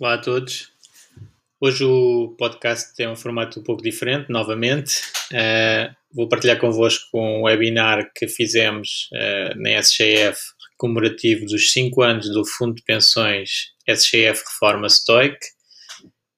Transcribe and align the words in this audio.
Olá 0.00 0.14
a 0.14 0.18
todos. 0.18 0.68
Hoje 1.60 1.82
o 1.82 2.36
podcast 2.38 2.94
tem 2.94 3.08
um 3.08 3.16
formato 3.16 3.58
um 3.58 3.64
pouco 3.64 3.82
diferente, 3.82 4.30
novamente. 4.30 5.00
Uh, 5.32 5.92
vou 6.14 6.28
partilhar 6.28 6.60
convosco 6.60 7.18
um 7.18 7.42
webinar 7.42 8.08
que 8.14 8.28
fizemos 8.28 9.08
uh, 9.12 9.60
na 9.60 9.70
SGF 9.82 10.38
comemorativo 10.76 11.46
dos 11.46 11.72
5 11.72 12.00
anos 12.00 12.32
do 12.32 12.44
Fundo 12.46 12.76
de 12.76 12.84
Pensões 12.84 13.72
SGF 13.88 14.40
Reforma 14.46 14.88
Stoic. 14.88 15.36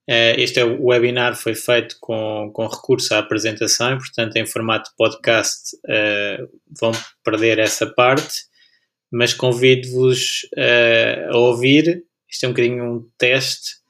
Uh, 0.09 0.39
este 0.39 0.61
é 0.61 0.65
o 0.65 0.87
webinar 0.87 1.37
foi 1.37 1.55
feito 1.55 1.97
com, 2.01 2.51
com 2.55 2.67
recurso 2.67 3.13
à 3.13 3.19
apresentação 3.19 3.99
portanto, 3.99 4.37
em 4.37 4.47
formato 4.47 4.91
podcast 4.97 5.77
vão 6.81 6.93
perder 7.23 7.59
essa 7.59 7.87
parte, 7.87 8.37
mas 9.13 9.35
convido-vos 9.35 10.49
a 11.31 11.37
ouvir 11.37 12.09
isto 12.31 12.45
é 12.45 12.49
um 12.49 12.53
bocadinho 12.53 12.85
um 12.85 13.11
teste. 13.19 13.81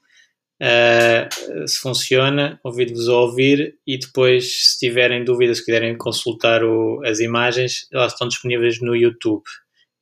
Uh, 0.61 1.67
se 1.67 1.79
funciona, 1.79 2.59
ouvido-vos 2.63 3.07
ouvir 3.07 3.79
e 3.85 3.97
depois, 3.97 4.73
se 4.73 4.79
tiverem 4.79 5.25
dúvidas, 5.25 5.57
se 5.57 5.65
quiserem 5.65 5.97
consultar 5.97 6.63
o, 6.63 7.01
as 7.03 7.19
imagens, 7.19 7.87
elas 7.91 8.13
estão 8.13 8.27
disponíveis 8.27 8.79
no 8.79 8.95
YouTube. 8.95 9.43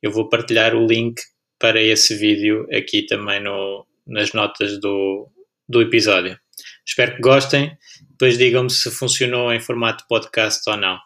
Eu 0.02 0.10
vou 0.10 0.28
partilhar 0.28 0.74
o 0.74 0.86
link 0.86 1.20
para 1.58 1.80
esse 1.80 2.14
vídeo 2.14 2.66
aqui 2.72 3.06
também 3.06 3.40
no, 3.40 3.86
nas 4.06 4.32
notas 4.32 4.78
do, 4.80 5.30
do 5.68 5.80
episódio. 5.80 6.38
Espero 6.86 7.14
que 7.14 7.22
gostem. 7.22 7.76
Depois 8.10 8.36
digam-me 8.36 8.70
se 8.70 8.90
funcionou 8.90 9.52
em 9.52 9.60
formato 9.60 10.04
podcast 10.08 10.68
ou 10.68 10.76
não. 10.76 10.98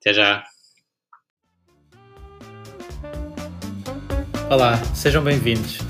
Até 0.00 0.12
já. 0.12 0.44
Olá, 4.48 4.76
sejam 4.94 5.22
bem-vindos. 5.22 5.89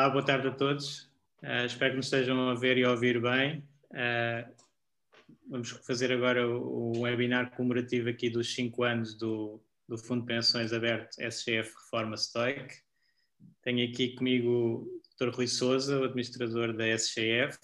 Olá, 0.00 0.08
boa 0.08 0.24
tarde 0.24 0.48
a 0.48 0.50
todos. 0.50 1.10
Uh, 1.42 1.66
espero 1.66 1.90
que 1.90 1.96
nos 1.98 2.06
estejam 2.06 2.48
a 2.48 2.54
ver 2.54 2.78
e 2.78 2.84
a 2.84 2.90
ouvir 2.90 3.20
bem. 3.20 3.62
Uh, 3.90 4.50
vamos 5.46 5.72
fazer 5.86 6.10
agora 6.10 6.48
o, 6.48 6.96
o, 6.96 7.00
webinar 7.00 7.54
comemorativo 7.54 8.08
aqui 8.08 8.30
dos 8.30 8.54
5 8.54 8.82
anos 8.82 9.14
do, 9.14 9.62
do 9.86 9.98
Fundo 9.98 10.22
de 10.22 10.28
Pensões 10.28 10.72
Aberto 10.72 11.18
SGF 11.18 11.74
Reforma 11.74 12.16
Stoic. 12.16 12.76
Tenho 13.62 13.86
aqui 13.86 14.14
comigo 14.14 14.48
o 14.48 15.02
Dr. 15.18 15.34
Rui 15.34 15.46
Souza, 15.46 16.00
o 16.00 16.04
administrador 16.04 16.72
da 16.72 16.86
SGF. 16.96 17.58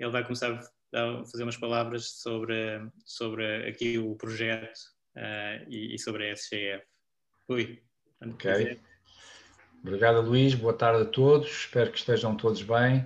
Ele 0.00 0.10
vai 0.10 0.24
começar 0.24 0.58
a 0.92 1.24
fazer 1.24 1.44
umas 1.44 1.56
palavras 1.56 2.08
sobre, 2.08 2.56
sobre 3.04 3.68
aqui 3.68 3.98
o 3.98 4.16
projeto 4.16 4.80
uh, 5.16 5.64
e, 5.68 5.94
e, 5.94 5.98
sobre 6.00 6.28
a 6.28 6.32
SGF. 6.34 6.84
Rui, 7.48 7.80
ok. 8.20 8.80
Obrigado, 9.84 10.20
Luís. 10.20 10.54
Boa 10.54 10.72
tarde 10.72 11.02
a 11.02 11.04
todos. 11.04 11.48
Espero 11.48 11.90
que 11.90 11.98
estejam 11.98 12.36
todos 12.36 12.62
bem. 12.62 13.04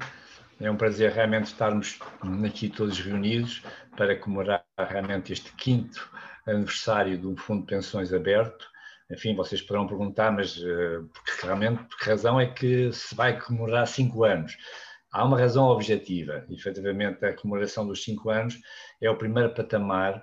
É 0.60 0.70
um 0.70 0.76
prazer 0.76 1.10
realmente 1.10 1.46
estarmos 1.46 1.98
aqui 2.46 2.68
todos 2.68 3.00
reunidos 3.00 3.62
para 3.96 4.14
comemorar 4.14 4.62
realmente 4.78 5.32
este 5.32 5.50
quinto 5.54 6.06
aniversário 6.46 7.18
um 7.30 7.34
fundo 7.34 7.62
de 7.62 7.68
pensões 7.68 8.12
aberto. 8.12 8.68
Enfim, 9.10 9.34
vocês 9.34 9.62
poderão 9.62 9.86
perguntar, 9.86 10.30
mas 10.30 10.58
uh, 10.58 11.08
porque 11.14 11.46
realmente, 11.46 11.82
por 11.84 11.98
que 11.98 12.10
razão 12.10 12.38
é 12.38 12.46
que 12.46 12.92
se 12.92 13.14
vai 13.14 13.40
comemorar 13.40 13.86
cinco 13.86 14.24
anos? 14.24 14.54
Há 15.10 15.24
uma 15.24 15.38
razão 15.38 15.64
objetiva. 15.68 16.44
Efetivamente, 16.50 17.24
a 17.24 17.34
comemoração 17.34 17.86
dos 17.86 18.04
cinco 18.04 18.28
anos 18.28 18.54
é 19.00 19.08
o 19.08 19.16
primeiro 19.16 19.54
patamar 19.54 20.22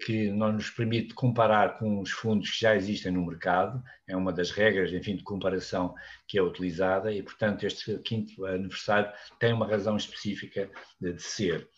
que 0.00 0.30
não 0.30 0.52
nos 0.52 0.70
permite 0.70 1.14
comparar 1.14 1.78
com 1.78 2.00
os 2.00 2.10
fundos 2.10 2.50
que 2.50 2.60
já 2.60 2.74
existem 2.74 3.12
no 3.12 3.24
mercado, 3.24 3.82
é 4.06 4.16
uma 4.16 4.32
das 4.32 4.50
regras, 4.50 4.92
enfim, 4.92 5.16
de 5.16 5.22
comparação 5.22 5.94
que 6.26 6.38
é 6.38 6.42
utilizada 6.42 7.12
e, 7.12 7.22
portanto, 7.22 7.64
este 7.64 7.98
quinto 8.00 8.44
aniversário 8.44 9.12
tem 9.38 9.52
uma 9.52 9.66
razão 9.66 9.96
específica 9.96 10.70
de, 11.00 11.18
ser. 11.20 11.68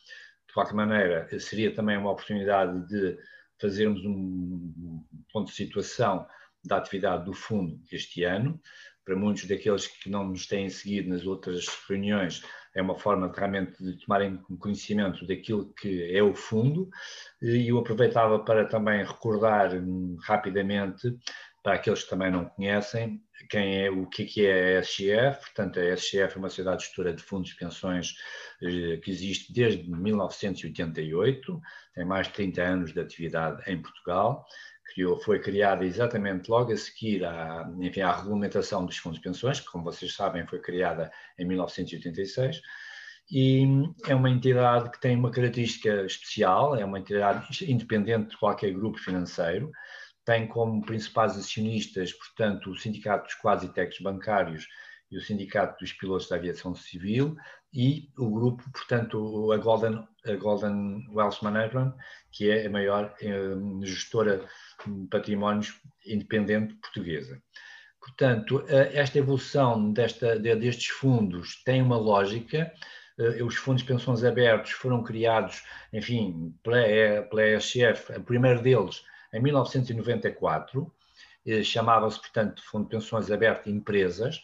De 0.49 0.55
qualquer 0.55 0.75
maneira, 0.75 1.29
seria 1.39 1.75
também 1.75 1.97
uma 1.97 2.11
oportunidade 2.11 2.87
de 2.89 3.19
fazermos 3.61 4.05
um 4.05 5.05
ponto 5.33 5.49
de 5.49 5.57
situação 5.57 6.27
da 6.65 6.79
atividade 6.79 7.25
do 7.25 7.33
fundo 7.33 7.81
este 7.93 8.25
ano. 8.25 8.61
Para 9.07 9.17
muitos 9.17 9.47
daqueles 9.47 9.87
que 9.87 10.11
não 10.11 10.29
nos 10.29 10.47
têm 10.47 10.69
seguido 10.69 11.09
nas 11.09 11.25
outras 11.25 11.67
reuniões, 11.89 12.43
é 12.75 12.83
uma 12.83 12.99
forma 12.99 13.33
realmente 13.35 13.83
de 13.83 13.97
tomarem 14.05 14.37
conhecimento 14.59 15.27
daquilo 15.27 15.73
que 15.73 16.15
é 16.15 16.23
o 16.23 16.35
fundo. 16.35 16.91
E 17.41 17.69
eu 17.69 17.79
aproveitava 17.79 18.39
para 18.41 18.67
também 18.67 19.03
recordar 19.03 19.75
hum, 19.75 20.17
rapidamente 20.21 21.17
para 21.63 21.75
aqueles 21.75 22.05
que 22.05 22.11
também 22.11 22.31
não 22.31 22.45
conhecem 22.45 23.23
quem 23.49 23.85
é 23.85 23.91
o 23.91 24.07
que 24.07 24.47
é 24.47 24.79
a 24.79 24.81
SGF, 24.81 25.41
portanto 25.41 25.79
a 25.79 25.97
SGF 25.97 26.37
é 26.37 26.39
uma 26.39 26.49
sociedade 26.49 26.85
gestora 26.85 27.13
de 27.13 27.23
fundos 27.23 27.51
de 27.51 27.57
pensões 27.57 28.15
eh, 28.63 28.99
que 28.99 29.11
existe 29.11 29.53
desde 29.53 29.89
1988, 29.89 31.61
tem 31.95 32.05
mais 32.05 32.27
de 32.27 32.35
30 32.35 32.63
anos 32.63 32.93
de 32.93 33.01
atividade 33.01 33.63
em 33.71 33.81
Portugal, 33.81 34.45
criou, 34.97 35.19
foi 35.19 35.39
criada 35.39 35.85
exatamente 35.85 36.49
logo 36.49 36.73
a 36.73 36.77
seguir 36.77 37.23
à, 37.23 37.71
enfim, 37.79 38.01
à 38.01 38.17
regulamentação 38.17 38.87
dos 38.87 38.97
fundos 38.97 39.19
de 39.19 39.29
pensões, 39.29 39.61
que, 39.61 39.67
como 39.67 39.85
vocês 39.85 40.15
sabem, 40.15 40.47
foi 40.47 40.59
criada 40.59 41.13
em 41.39 41.45
1986, 41.45 42.63
e 43.31 43.65
é 44.07 44.15
uma 44.15 44.31
entidade 44.31 44.91
que 44.91 44.99
tem 44.99 45.15
uma 45.15 45.31
característica 45.31 46.07
especial, 46.07 46.75
é 46.75 46.85
uma 46.85 46.99
entidade 46.99 47.71
independente 47.71 48.31
de 48.31 48.39
qualquer 48.39 48.73
grupo 48.73 48.97
financeiro, 48.99 49.71
tem 50.25 50.49
como 50.49 50.85
principais 50.85 51.37
acionistas, 51.37 52.13
portanto, 52.15 52.71
o 52.71 52.77
Sindicato 52.77 53.27
dos 53.27 53.35
Quase 53.35 53.69
Técnicos 53.75 54.01
Bancários 54.01 54.67
e 55.11 55.17
o 55.17 55.21
Sindicato 55.21 55.79
dos 55.79 55.93
Pilotos 55.93 56.29
da 56.29 56.37
Aviação 56.37 56.75
Civil 56.75 57.37
e 57.73 58.11
o 58.17 58.31
grupo, 58.31 58.65
portanto, 58.73 59.53
a 59.53 59.57
Golden, 59.59 60.07
a 60.25 60.33
Golden 60.37 61.07
Wealth 61.13 61.43
Management, 61.43 61.95
que 62.33 62.51
é 62.51 62.67
a 62.67 62.71
maior 62.71 63.15
eh, 63.21 63.55
gestora 63.83 64.47
de 64.87 65.07
patrimónios 65.09 65.81
independente 66.07 66.75
portuguesa. 66.75 67.41
Portanto, 68.01 68.65
eh, 68.69 68.93
esta 68.95 69.19
evolução 69.19 69.93
desta, 69.93 70.39
destes 70.39 70.89
fundos 70.89 71.63
tem 71.65 71.83
uma 71.83 71.99
lógica. 71.99 72.73
Eh, 73.19 73.43
os 73.43 73.57
fundos 73.57 73.83
de 73.83 73.89
pensões 73.89 74.25
abertos 74.25 74.71
foram 74.73 75.03
criados, 75.05 75.63
enfim, 75.93 76.55
pela, 76.63 77.23
pela 77.25 77.47
ESF, 77.47 78.13
o 78.17 78.23
primeiro 78.23 78.63
deles 78.63 79.05
em 79.33 79.43
1994, 79.43 80.91
chamava-se, 81.63 82.19
portanto, 82.19 82.63
Fundo 82.65 82.85
de 82.85 82.91
Pensões 82.91 83.31
Aberto 83.31 83.69
Empresas, 83.69 84.41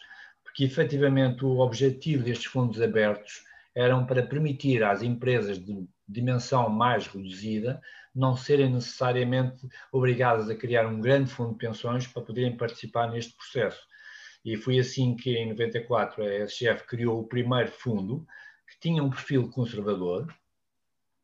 porque 0.53 0.65
efetivamente 0.65 1.43
o 1.43 1.57
objetivo 1.57 2.23
destes 2.23 2.45
fundos 2.45 2.79
abertos 2.79 3.43
eram 3.73 4.05
para 4.05 4.21
permitir 4.21 4.83
às 4.83 5.01
empresas 5.01 5.57
de 5.57 5.87
dimensão 6.07 6.69
mais 6.69 7.07
reduzida 7.07 7.81
não 8.13 8.37
serem 8.37 8.71
necessariamente 8.71 9.67
obrigadas 9.91 10.47
a 10.47 10.55
criar 10.55 10.85
um 10.85 11.01
grande 11.01 11.31
fundo 11.31 11.53
de 11.53 11.57
pensões 11.57 12.05
para 12.05 12.21
poderem 12.21 12.55
participar 12.55 13.09
neste 13.09 13.35
processo. 13.35 13.81
E 14.45 14.55
foi 14.55 14.77
assim 14.77 15.15
que, 15.15 15.35
em 15.35 15.49
94, 15.49 16.23
a 16.23 16.45
SGF 16.45 16.85
criou 16.85 17.19
o 17.19 17.27
primeiro 17.27 17.71
fundo, 17.71 18.23
que 18.69 18.79
tinha 18.79 19.03
um 19.03 19.09
perfil 19.09 19.49
conservador, 19.49 20.31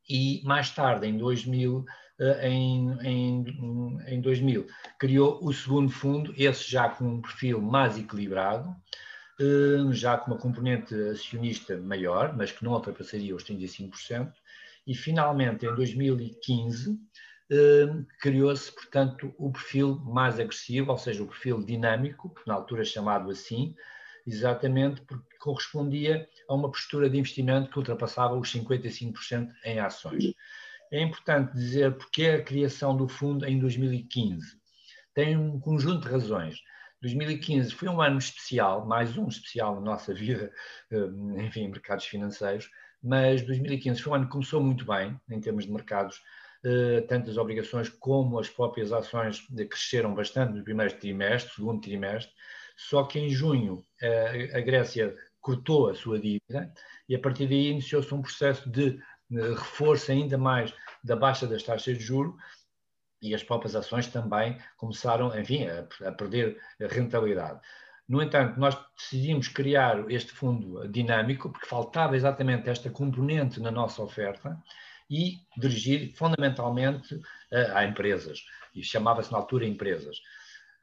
e 0.10 0.42
mais 0.44 0.72
tarde, 0.72 1.06
em 1.06 1.16
2000, 1.16 1.86
eh, 2.20 2.50
em, 2.50 2.98
em, 3.04 4.00
em 4.08 4.22
2000 4.22 4.66
criou 4.98 5.38
o 5.44 5.54
segundo 5.54 5.92
fundo, 5.92 6.34
esse 6.36 6.68
já 6.68 6.90
com 6.90 7.06
um 7.06 7.22
perfil 7.22 7.62
mais 7.62 7.96
equilibrado, 7.96 8.76
já 9.91 10.18
com 10.18 10.31
uma 10.31 10.39
componente 10.39 10.94
acionista 11.12 11.77
maior, 11.77 12.36
mas 12.36 12.51
que 12.51 12.63
não 12.63 12.74
ultrapassaria 12.74 13.36
os 13.36 13.44
35%, 13.44 14.33
e 14.86 14.95
finalmente 14.95 15.65
em 15.65 15.74
2015 15.75 17.00
criou-se, 18.19 18.71
portanto, 18.71 19.33
o 19.38 19.51
perfil 19.51 19.95
mais 20.06 20.39
agressivo, 20.39 20.91
ou 20.91 20.97
seja, 20.97 21.24
o 21.24 21.27
perfil 21.27 21.63
dinâmico, 21.63 22.33
na 22.45 22.53
altura 22.53 22.83
chamado 22.83 23.31
assim, 23.31 23.74
exatamente 24.27 25.01
porque 25.01 25.38
correspondia 25.39 26.27
a 26.47 26.53
uma 26.53 26.69
postura 26.69 27.09
de 27.09 27.18
investimento 27.18 27.71
que 27.71 27.77
ultrapassava 27.77 28.35
os 28.35 28.53
55% 28.53 29.51
em 29.65 29.80
ações. 29.80 30.33
É 30.92 31.01
importante 31.01 31.53
dizer 31.53 31.95
porque 31.95 32.25
a 32.25 32.44
criação 32.44 32.95
do 32.95 33.07
fundo 33.07 33.45
em 33.45 33.57
2015 33.57 34.59
tem 35.13 35.38
um 35.38 35.59
conjunto 35.59 36.01
de 36.01 36.12
razões. 36.12 36.59
2015 37.01 37.74
foi 37.74 37.88
um 37.88 38.01
ano 38.01 38.18
especial, 38.18 38.86
mais 38.86 39.18
um 39.18 39.28
especial 39.28 39.75
na 39.75 39.81
nossa 39.81 40.13
vida, 40.13 40.51
eh, 40.92 41.44
enfim, 41.46 41.68
mercados 41.68 42.06
financeiros, 42.06 42.69
mas 43.01 43.42
2015 43.42 44.01
foi 44.01 44.12
um 44.12 44.16
ano 44.16 44.25
que 44.25 44.31
começou 44.31 44.62
muito 44.62 44.86
bem 44.86 45.19
em 45.30 45.40
termos 45.40 45.66
de 45.66 45.72
mercados, 45.72 46.22
eh, 46.63 47.01
tanto 47.07 47.30
as 47.30 47.38
obrigações 47.38 47.88
como 47.90 48.38
as 48.38 48.50
próprias 48.50 48.92
ações 48.92 49.48
cresceram 49.69 50.13
bastante 50.13 50.57
no 50.57 50.63
primeiro 50.63 50.94
trimestre, 50.98 51.54
segundo 51.56 51.81
trimestre, 51.81 52.34
só 52.75 53.04
que 53.04 53.19
em 53.19 53.30
junho 53.30 53.86
eh, 54.02 54.52
a 54.54 54.60
Grécia 54.60 55.16
cortou 55.40 55.90
a 55.90 55.95
sua 55.95 56.19
dívida 56.19 56.72
e 57.07 57.16
a 57.16 57.19
partir 57.19 57.48
daí 57.48 57.69
iniciou-se 57.69 58.13
um 58.13 58.22
processo 58.22 58.69
de 58.69 59.00
reforço 59.31 60.12
ainda 60.12 60.38
mais 60.38 60.74
da 61.04 61.16
baixa 61.16 61.48
das 61.48 61.63
taxas 61.63 61.98
de 61.98 62.04
juro 62.04 62.36
e 63.21 63.36
as 63.36 63.44
próprias 63.44 63.75
ações 63.75 64.07
também 64.07 64.57
começaram, 64.77 65.38
enfim, 65.39 65.68
a, 65.68 66.07
a 66.07 66.12
perder 66.12 66.57
rentabilidade. 66.80 67.60
No 68.07 68.24
entanto, 68.24 68.60
nós 68.60 68.75
decidimos 68.98 69.48
criar 69.48 70.10
este 70.10 70.31
fundo 70.31 70.88
dinâmico 70.88 71.51
porque 71.51 71.68
faltava 71.68 72.16
exatamente 72.16 72.68
esta 72.68 72.89
componente 72.89 73.60
na 73.60 73.69
nossa 73.69 74.01
oferta 74.01 74.57
e 75.10 75.38
dirigir 75.56 76.12
fundamentalmente 76.16 77.16
uh, 77.16 77.75
a 77.75 77.86
empresas, 77.86 78.44
e 78.74 78.83
chamava-se 78.83 79.31
na 79.31 79.38
altura 79.38 79.66
empresas. 79.66 80.18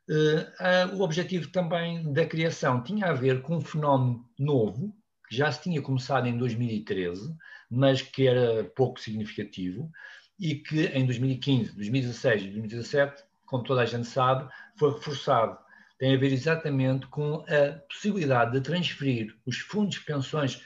Uh, 0.08 0.94
uh, 0.94 0.96
o 0.96 1.02
objetivo 1.02 1.50
também 1.50 2.12
da 2.12 2.24
criação 2.24 2.82
tinha 2.82 3.06
a 3.06 3.12
ver 3.12 3.42
com 3.42 3.56
um 3.56 3.60
fenómeno 3.60 4.24
novo, 4.38 4.94
que 5.28 5.36
já 5.36 5.50
se 5.50 5.62
tinha 5.62 5.82
começado 5.82 6.28
em 6.28 6.38
2013, 6.38 7.34
mas 7.68 8.02
que 8.02 8.28
era 8.28 8.64
pouco 8.76 9.00
significativo, 9.00 9.90
e 10.38 10.54
que 10.54 10.86
em 10.86 11.06
2015, 11.06 11.72
2016 11.74 12.42
e 12.42 12.44
2017, 12.46 13.22
como 13.46 13.64
toda 13.64 13.82
a 13.82 13.86
gente 13.86 14.06
sabe, 14.06 14.50
foi 14.78 14.92
reforçado. 14.92 15.58
Tem 15.98 16.14
a 16.14 16.18
ver 16.18 16.32
exatamente 16.32 17.06
com 17.06 17.44
a 17.48 17.78
possibilidade 17.88 18.52
de 18.52 18.60
transferir 18.60 19.34
os 19.46 19.58
fundos 19.58 19.96
de 19.96 20.04
pensões 20.04 20.62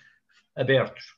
abertos 0.57 1.15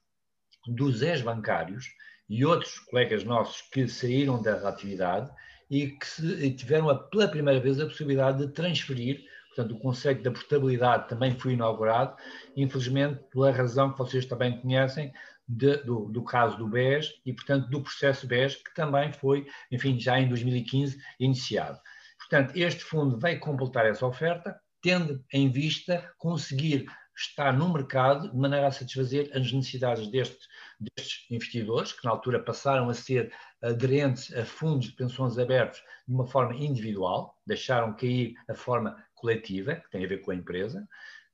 dos 0.67 1.03
ex-bancários 1.03 1.87
e 2.29 2.45
outros 2.45 2.79
colegas 2.79 3.25
nossos 3.25 3.63
que 3.63 3.89
saíram 3.89 4.41
da 4.41 4.69
atividade 4.69 5.31
e 5.71 5.89
que 5.89 6.07
se, 6.07 6.51
tiveram 6.53 6.91
a, 6.91 6.99
pela 6.99 7.29
primeira 7.29 7.59
vez 7.61 7.81
a 7.81 7.87
possibilidade 7.87 8.39
de 8.39 8.53
transferir, 8.53 9.25
portanto 9.49 9.75
o 9.75 9.79
conceito 9.79 10.23
da 10.23 10.31
portabilidade 10.31 11.09
também 11.09 11.35
foi 11.39 11.55
inaugurado, 11.55 12.17
infelizmente 12.57 13.21
pela 13.31 13.51
razão 13.51 13.93
que 13.93 13.99
vocês 13.99 14.27
também 14.27 14.61
conhecem, 14.61 15.13
de, 15.53 15.77
do, 15.85 16.07
do, 16.07 16.25
caso 16.25 16.57
do 16.57 16.67
BES 16.67 17.11
e, 17.27 17.33
portanto, 17.33 17.69
do 17.69 17.83
processo 17.83 18.27
BES, 18.27 18.57
que 18.57 18.75
também 18.75 19.13
foi, 19.13 19.47
enfim, 19.71 20.01
já 20.01 20.19
em 20.19 20.29
2015 20.29 20.99
iniciado. 21.21 21.79
Portanto, 22.19 22.57
este 22.57 22.83
fundo 22.83 23.19
vai 23.19 23.39
completar 23.39 23.85
essa 23.85 24.07
oferta, 24.07 24.59
tendo 24.81 25.23
em 25.33 25.51
vista 25.51 26.11
conseguir 26.17 26.87
estar 27.15 27.53
no 27.53 27.71
mercado 27.71 28.31
de 28.31 28.37
maneira 28.37 28.69
a 28.69 28.73
satisfazer 28.73 29.31
as 29.35 29.53
necessidades 29.53 30.11
destes, 30.11 30.49
destes 30.81 31.31
investidores, 31.31 31.93
que 31.93 32.05
na 32.05 32.11
altura 32.11 32.43
passaram 32.43 32.89
a 32.89 32.95
ser 32.95 33.31
aderentes 33.63 34.35
a 34.35 34.47
fundos 34.47 34.89
de 34.89 34.97
pensões 34.97 35.39
abertos 35.39 35.83
de 36.09 36.15
uma 36.15 36.27
forma 36.27 36.57
individual, 36.57 37.37
deixaram 37.47 37.95
cair 37.95 38.35
a 38.49 38.55
forma 38.55 38.97
coletiva, 39.15 39.77
que 39.77 39.91
tem 39.91 40.05
a 40.05 40.09
ver 40.09 40.23
com 40.23 40.31
a 40.31 40.35
empresa, 40.35 40.89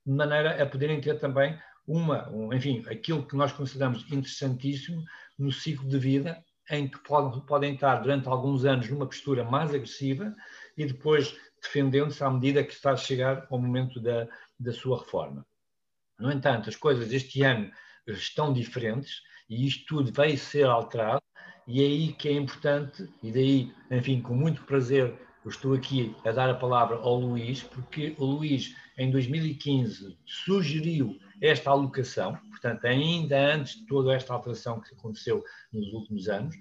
de 0.05 0.13
maneira 0.13 0.61
a 0.61 0.67
poderem 0.67 1.01
ter 1.01 1.19
também 1.21 1.57
uma, 1.89 2.29
um, 2.29 2.53
enfim, 2.53 2.85
aquilo 2.87 3.27
que 3.27 3.35
nós 3.35 3.51
consideramos 3.51 4.05
interessantíssimo 4.13 5.03
no 5.39 5.51
ciclo 5.51 5.89
de 5.89 5.99
vida, 5.99 6.45
em 6.71 6.87
que 6.87 6.99
podem, 6.99 7.73
estar 7.73 7.97
durante 7.97 8.29
alguns 8.29 8.67
anos 8.67 8.91
numa 8.91 9.07
postura 9.07 9.43
mais 9.43 9.73
agressiva 9.75 10.37
e 10.77 10.85
depois 10.85 11.35
defendendo-se 11.63 12.23
à 12.23 12.31
medida 12.31 12.63
que 12.63 12.75
está 12.75 12.93
a 12.93 12.97
chegar 12.97 13.47
ao 13.51 13.59
momento 13.59 13.99
da, 14.01 14.29
da 14.61 14.73
sua 14.73 14.99
reforma. 14.99 15.47
No 16.19 16.31
entanto, 16.31 16.69
as 16.69 16.77
coisas 16.77 17.11
este 17.11 17.43
ano 17.43 17.71
estão 18.07 18.53
diferentes 18.53 19.23
e 19.49 19.67
isto 19.67 19.87
tudo 19.87 20.13
vai 20.13 20.37
ser 20.37 20.67
alterado, 20.67 21.23
e 21.67 21.83
é 21.83 21.87
aí 21.87 22.13
que 22.13 22.29
é 22.29 22.33
importante, 22.33 23.09
e 23.23 23.33
daí, 23.33 23.73
enfim, 23.91 24.21
com 24.21 24.35
muito 24.35 24.63
prazer, 24.65 25.19
eu 25.45 25.51
estou 25.51 25.75
aqui 25.75 26.15
a 26.25 26.33
dar 26.33 26.51
a 26.51 26.55
palavra 26.55 26.97
ao 26.97 27.19
Luís, 27.19 27.63
porque 27.63 28.15
o 28.19 28.25
Luís, 28.25 28.75
em 28.99 29.11
2015, 29.11 30.19
sugeriu 30.27 31.19
esta 31.41 31.71
alocação, 31.71 32.37
portanto, 32.51 32.87
ainda 32.87 33.55
antes 33.55 33.77
de 33.77 33.87
toda 33.87 34.15
esta 34.15 34.35
alteração 34.35 34.81
que 34.81 34.95
aconteceu 34.95 35.43
nos 35.73 35.93
últimos 35.93 36.29
anos, 36.29 36.55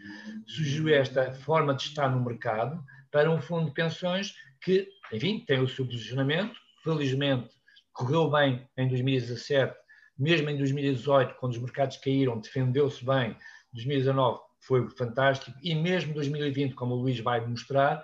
surgiu 0.45 0.89
esta 0.89 1.31
forma 1.31 1.73
de 1.73 1.83
estar 1.83 2.09
no 2.09 2.23
mercado 2.23 2.83
para 3.11 3.31
um 3.31 3.41
fundo 3.41 3.67
de 3.67 3.73
pensões 3.73 4.33
que, 4.61 4.87
enfim, 5.11 5.43
tem 5.45 5.59
o 5.59 5.67
seu 5.67 5.85
posicionamento, 5.85 6.59
felizmente 6.83 7.49
correu 7.93 8.29
bem 8.29 8.67
em 8.77 8.87
2017, 8.87 9.75
mesmo 10.17 10.49
em 10.49 10.57
2018, 10.57 11.35
quando 11.39 11.53
os 11.53 11.59
mercados 11.59 11.97
caíram, 11.97 12.39
defendeu-se 12.39 13.03
bem, 13.03 13.35
2019 13.73 14.39
foi 14.59 14.89
fantástico, 14.91 15.57
e 15.63 15.73
mesmo 15.73 16.13
2020, 16.13 16.75
como 16.75 16.93
o 16.93 16.97
Luís 16.97 17.19
vai 17.19 17.45
mostrar, 17.45 18.03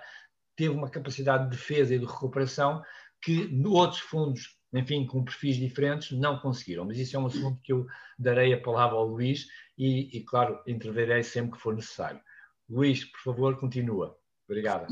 teve 0.56 0.74
uma 0.74 0.90
capacidade 0.90 1.44
de 1.44 1.50
defesa 1.50 1.94
e 1.94 1.98
de 1.98 2.06
recuperação 2.06 2.82
que 3.22 3.50
outros 3.66 4.00
fundos 4.00 4.53
enfim, 4.74 5.06
com 5.06 5.24
perfis 5.24 5.56
diferentes, 5.56 6.10
não 6.18 6.38
conseguiram. 6.38 6.84
Mas 6.84 6.98
isso 6.98 7.16
é 7.16 7.20
um 7.20 7.26
assunto 7.26 7.60
que 7.62 7.72
eu 7.72 7.86
darei 8.18 8.52
a 8.52 8.60
palavra 8.60 8.96
ao 8.96 9.06
Luís 9.06 9.46
e, 9.78 10.16
e 10.16 10.24
claro, 10.24 10.60
intervirei 10.66 11.22
sempre 11.22 11.52
que 11.52 11.62
for 11.62 11.74
necessário. 11.74 12.20
Luís, 12.68 13.04
por 13.04 13.20
favor, 13.20 13.58
continua. 13.58 14.18
Obrigado. 14.48 14.86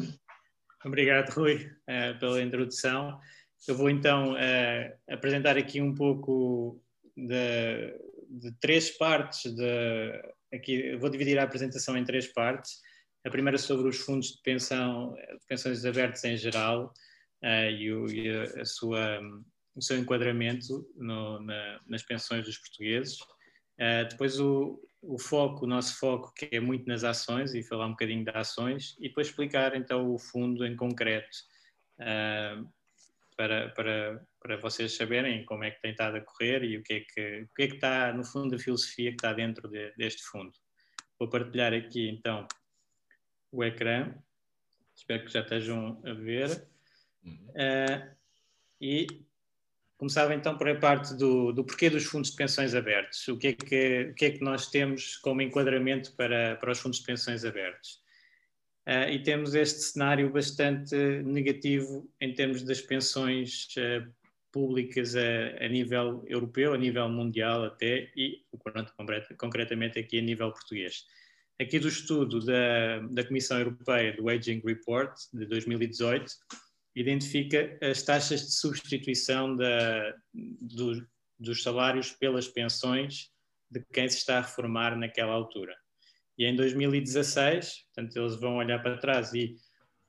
Obrigado, 0.84 1.30
Rui, 1.30 1.66
uh, 1.88 2.18
pela 2.18 2.42
introdução. 2.42 3.18
Eu 3.66 3.76
vou 3.76 3.88
então 3.88 4.34
uh, 4.34 5.12
apresentar 5.12 5.56
aqui 5.56 5.80
um 5.80 5.94
pouco 5.94 6.80
de, 7.16 7.94
de 8.28 8.52
três 8.60 8.90
partes. 8.90 9.52
De, 9.54 10.22
aqui, 10.52 10.96
vou 10.96 11.10
dividir 11.10 11.38
a 11.38 11.44
apresentação 11.44 11.96
em 11.96 12.04
três 12.04 12.26
partes. 12.32 12.80
A 13.24 13.30
primeira 13.30 13.58
sobre 13.58 13.88
os 13.88 13.98
fundos 13.98 14.32
de 14.32 14.42
pensão, 14.42 15.14
de 15.14 15.46
pensões 15.46 15.84
abertas 15.84 16.24
em 16.24 16.36
geral 16.36 16.92
uh, 17.44 17.70
e, 17.70 17.92
o, 17.92 18.06
e 18.10 18.60
a, 18.60 18.64
sua 18.64 19.20
o 19.74 19.82
seu 19.82 19.98
enquadramento 19.98 20.86
no, 20.96 21.40
na, 21.40 21.80
nas 21.86 22.02
pensões 22.02 22.44
dos 22.44 22.58
portugueses. 22.58 23.20
Uh, 23.20 24.08
depois 24.08 24.38
o, 24.38 24.80
o, 25.00 25.18
foco, 25.18 25.64
o 25.64 25.68
nosso 25.68 25.98
foco, 25.98 26.32
que 26.34 26.48
é 26.52 26.60
muito 26.60 26.86
nas 26.86 27.04
ações, 27.04 27.54
e 27.54 27.62
falar 27.62 27.86
um 27.86 27.92
bocadinho 27.92 28.24
de 28.24 28.30
ações, 28.30 28.96
e 28.98 29.08
depois 29.08 29.28
explicar 29.28 29.74
então 29.74 30.12
o 30.12 30.18
fundo 30.18 30.66
em 30.66 30.76
concreto, 30.76 31.36
uh, 31.98 32.68
para, 33.36 33.70
para, 33.70 34.26
para 34.40 34.56
vocês 34.58 34.94
saberem 34.94 35.44
como 35.46 35.64
é 35.64 35.70
que 35.70 35.80
tem 35.80 35.92
estado 35.92 36.16
a 36.16 36.20
correr 36.20 36.62
e 36.64 36.76
o 36.76 36.82
que 36.82 36.92
é 36.92 37.00
que, 37.00 37.42
o 37.42 37.54
que, 37.54 37.62
é 37.62 37.68
que 37.68 37.74
está, 37.74 38.12
no 38.12 38.24
fundo, 38.24 38.54
a 38.54 38.58
filosofia 38.58 39.10
que 39.10 39.16
está 39.16 39.32
dentro 39.32 39.68
de, 39.68 39.92
deste 39.96 40.22
fundo. 40.22 40.52
Vou 41.18 41.28
partilhar 41.28 41.72
aqui 41.72 42.08
então 42.08 42.46
o 43.50 43.64
ecrã, 43.64 44.14
espero 44.94 45.24
que 45.24 45.32
já 45.32 45.40
estejam 45.40 46.00
a 46.04 46.12
ver. 46.12 46.68
Uh, 47.24 48.16
e 48.80 49.06
Começava 50.02 50.34
então 50.34 50.58
por 50.58 50.68
a 50.68 50.74
parte 50.74 51.14
do, 51.14 51.52
do 51.52 51.62
porquê 51.62 51.88
dos 51.88 52.02
fundos 52.02 52.32
de 52.32 52.36
pensões 52.36 52.74
abertos. 52.74 53.28
O 53.28 53.38
que, 53.38 53.46
é 53.46 53.52
que, 53.52 54.08
o 54.10 54.14
que 54.14 54.24
é 54.24 54.30
que 54.32 54.42
nós 54.42 54.68
temos 54.68 55.16
como 55.18 55.40
enquadramento 55.40 56.12
para, 56.16 56.56
para 56.56 56.72
os 56.72 56.80
fundos 56.80 56.98
de 56.98 57.06
pensões 57.06 57.44
abertos? 57.44 58.00
Uh, 58.84 59.10
e 59.12 59.22
temos 59.22 59.54
este 59.54 59.78
cenário 59.78 60.28
bastante 60.28 60.96
negativo 61.22 62.10
em 62.20 62.34
termos 62.34 62.64
das 62.64 62.80
pensões 62.80 63.68
uh, 63.76 64.12
públicas 64.50 65.14
a, 65.14 65.64
a, 65.64 65.68
nível 65.68 66.24
europeu, 66.26 66.74
a 66.74 66.78
nível 66.78 67.08
mundial 67.08 67.62
até, 67.62 68.10
e 68.16 68.44
concretamente 69.38 70.00
aqui 70.00 70.18
a 70.18 70.22
nível 70.22 70.50
português. 70.50 71.06
Aqui 71.60 71.78
do 71.78 71.86
estudo 71.86 72.44
da, 72.44 72.98
da 73.08 73.24
Comissão 73.24 73.56
Europeia 73.56 74.16
do 74.16 74.28
Aging 74.28 74.62
Report 74.66 75.16
de 75.32 75.46
2018, 75.46 76.26
identifica 76.94 77.78
as 77.82 78.02
taxas 78.02 78.42
de 78.42 78.52
substituição 78.52 79.56
da, 79.56 80.14
do, 80.32 81.06
dos 81.38 81.62
salários 81.62 82.10
pelas 82.12 82.48
pensões 82.48 83.30
de 83.70 83.82
quem 83.92 84.08
se 84.08 84.18
está 84.18 84.38
a 84.38 84.42
reformar 84.42 84.96
naquela 84.96 85.32
altura. 85.32 85.74
E 86.36 86.44
em 86.44 86.54
2016, 86.54 87.86
portanto, 87.94 88.16
eles 88.16 88.36
vão 88.36 88.56
olhar 88.56 88.82
para 88.82 88.98
trás 88.98 89.32
e 89.32 89.56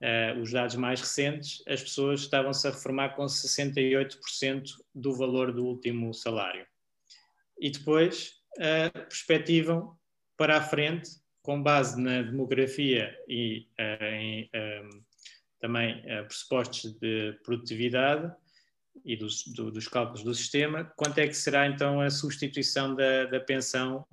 uh, 0.01 0.39
os 0.41 0.51
dados 0.51 0.75
mais 0.75 0.99
recentes, 0.99 1.63
as 1.67 1.81
pessoas 1.81 2.21
estavam-se 2.21 2.67
a 2.67 2.71
reformar 2.71 3.15
com 3.15 3.25
68% 3.25 4.63
do 4.93 5.13
valor 5.15 5.53
do 5.53 5.65
último 5.65 6.13
salário. 6.13 6.65
E 7.59 7.69
depois 7.69 8.41
uh, 8.57 8.91
perspectivam 9.07 9.97
para 10.37 10.57
a 10.57 10.61
frente, 10.61 11.09
com 11.41 11.61
base 11.61 11.99
na 12.01 12.21
demografia 12.21 13.15
e 13.27 13.67
uh, 13.79 14.03
em 14.03 14.49
também 15.63 15.99
uh, 15.99 16.25
pressupostos 16.27 16.91
de 16.99 17.39
produtividade 17.41 18.29
e 19.05 19.15
dos, 19.15 19.47
do, 19.47 19.71
dos 19.71 19.87
cálculos 19.87 20.21
do 20.21 20.35
sistema, 20.35 20.83
quanto 20.97 21.19
é 21.19 21.25
que 21.25 21.33
será 21.33 21.65
então 21.65 22.01
a 22.01 22.09
substituição 22.09 22.93
da, 22.93 23.23
da 23.27 23.39
pensão 23.39 24.05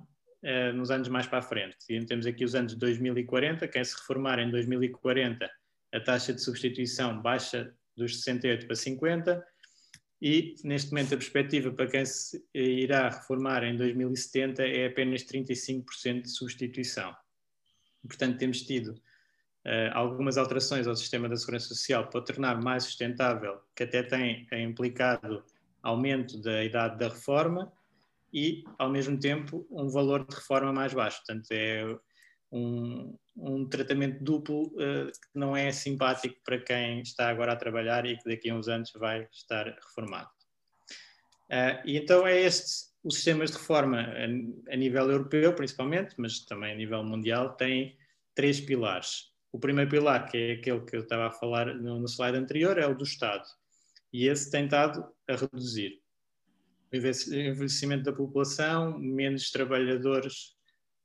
uh, 0.43 0.73
nos 0.73 0.89
anos 0.89 1.09
mais 1.09 1.27
para 1.27 1.39
a 1.39 1.41
frente. 1.41 1.75
E 1.89 2.05
temos 2.05 2.25
aqui 2.25 2.45
os 2.45 2.55
anos 2.55 2.73
2040, 2.75 3.67
quem 3.67 3.83
se 3.83 3.93
reformar 3.97 4.39
em 4.39 4.49
2040 4.49 5.51
a 5.93 5.99
taxa 5.99 6.33
de 6.33 6.41
substituição 6.41 7.21
baixa 7.21 7.75
dos 7.97 8.21
68 8.21 8.65
para 8.65 8.75
50 8.77 9.45
e 10.21 10.55
neste 10.63 10.91
momento 10.91 11.15
a 11.15 11.17
perspectiva 11.17 11.69
para 11.69 11.87
quem 11.87 12.05
se 12.05 12.41
irá 12.53 13.09
reformar 13.09 13.65
em 13.65 13.75
2070 13.75 14.63
é 14.63 14.87
apenas 14.87 15.23
35% 15.23 16.21
de 16.21 16.29
substituição. 16.29 17.13
Portanto, 18.07 18.37
temos 18.37 18.61
tido 18.61 18.95
uh, 19.65 19.91
algumas 19.93 20.37
alterações 20.37 20.87
ao 20.87 20.95
sistema 20.95 21.29
da 21.29 21.37
segurança 21.37 21.67
social 21.67 22.07
para 22.07 22.21
tornar 22.21 22.61
mais 22.61 22.83
sustentável, 22.83 23.59
que 23.75 23.83
até 23.83 24.03
tem 24.03 24.47
implicado 24.63 25.43
aumento 25.81 26.39
da 26.41 26.63
idade 26.63 26.97
da 26.97 27.07
reforma 27.07 27.71
e, 28.33 28.63
ao 28.77 28.89
mesmo 28.89 29.19
tempo, 29.19 29.67
um 29.69 29.89
valor 29.89 30.25
de 30.25 30.35
reforma 30.35 30.71
mais 30.71 30.93
baixo. 30.93 31.17
Portanto, 31.25 31.47
é 31.51 31.83
um, 32.51 33.17
um 33.35 33.67
tratamento 33.67 34.23
duplo 34.23 34.67
uh, 34.67 35.11
que 35.11 35.39
não 35.39 35.55
é 35.55 35.71
simpático 35.71 36.35
para 36.43 36.59
quem 36.59 37.01
está 37.01 37.29
agora 37.29 37.53
a 37.53 37.55
trabalhar 37.55 38.05
e 38.05 38.17
que 38.17 38.29
daqui 38.29 38.49
a 38.49 38.55
uns 38.55 38.67
anos 38.67 38.91
vai 38.95 39.27
estar 39.31 39.65
reformado. 39.65 40.29
Uh, 41.49 41.81
e 41.85 41.97
então 41.97 42.25
é 42.25 42.39
este, 42.39 42.91
os 43.03 43.15
sistemas 43.15 43.51
de 43.51 43.57
reforma 43.57 44.01
a, 44.01 44.73
a, 44.73 44.77
nível 44.77 45.09
europeu 45.09 45.53
principalmente, 45.53 46.15
mas 46.17 46.45
também 46.45 46.71
a 46.71 46.75
nível 46.75 47.03
mundial, 47.03 47.55
têm 47.55 47.97
três 48.35 48.61
pilares. 48.61 49.30
O 49.51 49.59
primeiro 49.59 49.89
pilar, 49.89 50.29
que 50.29 50.37
é 50.37 50.51
aquele 50.53 50.81
que 50.81 50.95
eu 50.95 51.01
estava 51.01 51.27
a 51.27 51.31
falar 51.31 51.75
no, 51.75 51.99
no 51.99 52.07
slide 52.07 52.37
anterior, 52.37 52.77
é 52.77 52.87
o 52.87 52.95
do 52.95 53.03
Estado. 53.03 53.43
E 54.13 54.27
esse 54.27 54.49
tem 54.49 54.65
estado 54.65 55.05
a 55.27 55.35
reduzir. 55.35 56.01
O 56.91 56.95
envelhecimento 56.95 58.03
da 58.03 58.13
população, 58.13 58.97
menos 58.99 59.51
trabalhadores 59.51 60.55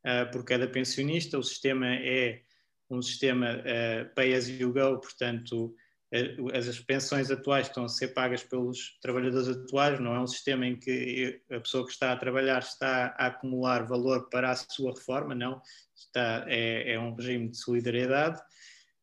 uh, 0.04 0.30
por 0.32 0.44
cada 0.44 0.68
pensionista. 0.68 1.38
O 1.38 1.42
sistema 1.42 1.86
é 1.86 2.42
um 2.90 3.00
sistema 3.02 3.56
uh, 3.58 4.14
pay 4.14 4.34
as 4.34 4.48
you 4.48 4.72
go, 4.72 5.00
portanto, 5.00 5.74
as 6.54 6.78
pensões 6.80 7.30
atuais 7.30 7.66
estão 7.66 7.84
a 7.84 7.88
ser 7.88 8.08
pagas 8.08 8.42
pelos 8.42 8.96
trabalhadores 9.00 9.48
atuais, 9.48 9.98
não 9.98 10.14
é 10.14 10.20
um 10.20 10.26
sistema 10.26 10.66
em 10.66 10.76
que 10.76 11.42
a 11.50 11.58
pessoa 11.58 11.84
que 11.84 11.92
está 11.92 12.12
a 12.12 12.16
trabalhar 12.16 12.60
está 12.60 13.14
a 13.18 13.26
acumular 13.26 13.86
valor 13.86 14.28
para 14.28 14.50
a 14.50 14.56
sua 14.56 14.92
reforma, 14.92 15.34
não, 15.34 15.60
está, 15.94 16.44
é, 16.46 16.92
é 16.92 17.00
um 17.00 17.14
regime 17.14 17.48
de 17.48 17.56
solidariedade. 17.56 18.38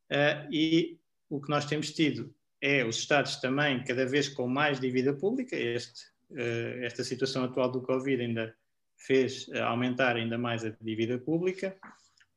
Uh, 0.10 0.48
e 0.52 1.00
o 1.30 1.42
que 1.42 1.50
nós 1.50 1.66
temos 1.66 1.92
tido 1.92 2.34
é 2.62 2.86
os 2.86 2.98
Estados 2.98 3.38
também, 3.38 3.84
cada 3.84 4.06
vez 4.06 4.30
com 4.30 4.48
mais 4.48 4.80
dívida 4.80 5.14
pública, 5.14 5.58
este, 5.58 6.06
uh, 6.32 6.84
esta 6.84 7.04
situação 7.04 7.44
atual 7.44 7.70
do 7.70 7.82
Covid 7.82 8.22
ainda 8.22 8.56
fez 8.98 9.50
aumentar 9.56 10.16
ainda 10.16 10.38
mais 10.38 10.64
a 10.64 10.70
dívida 10.80 11.18
pública, 11.18 11.76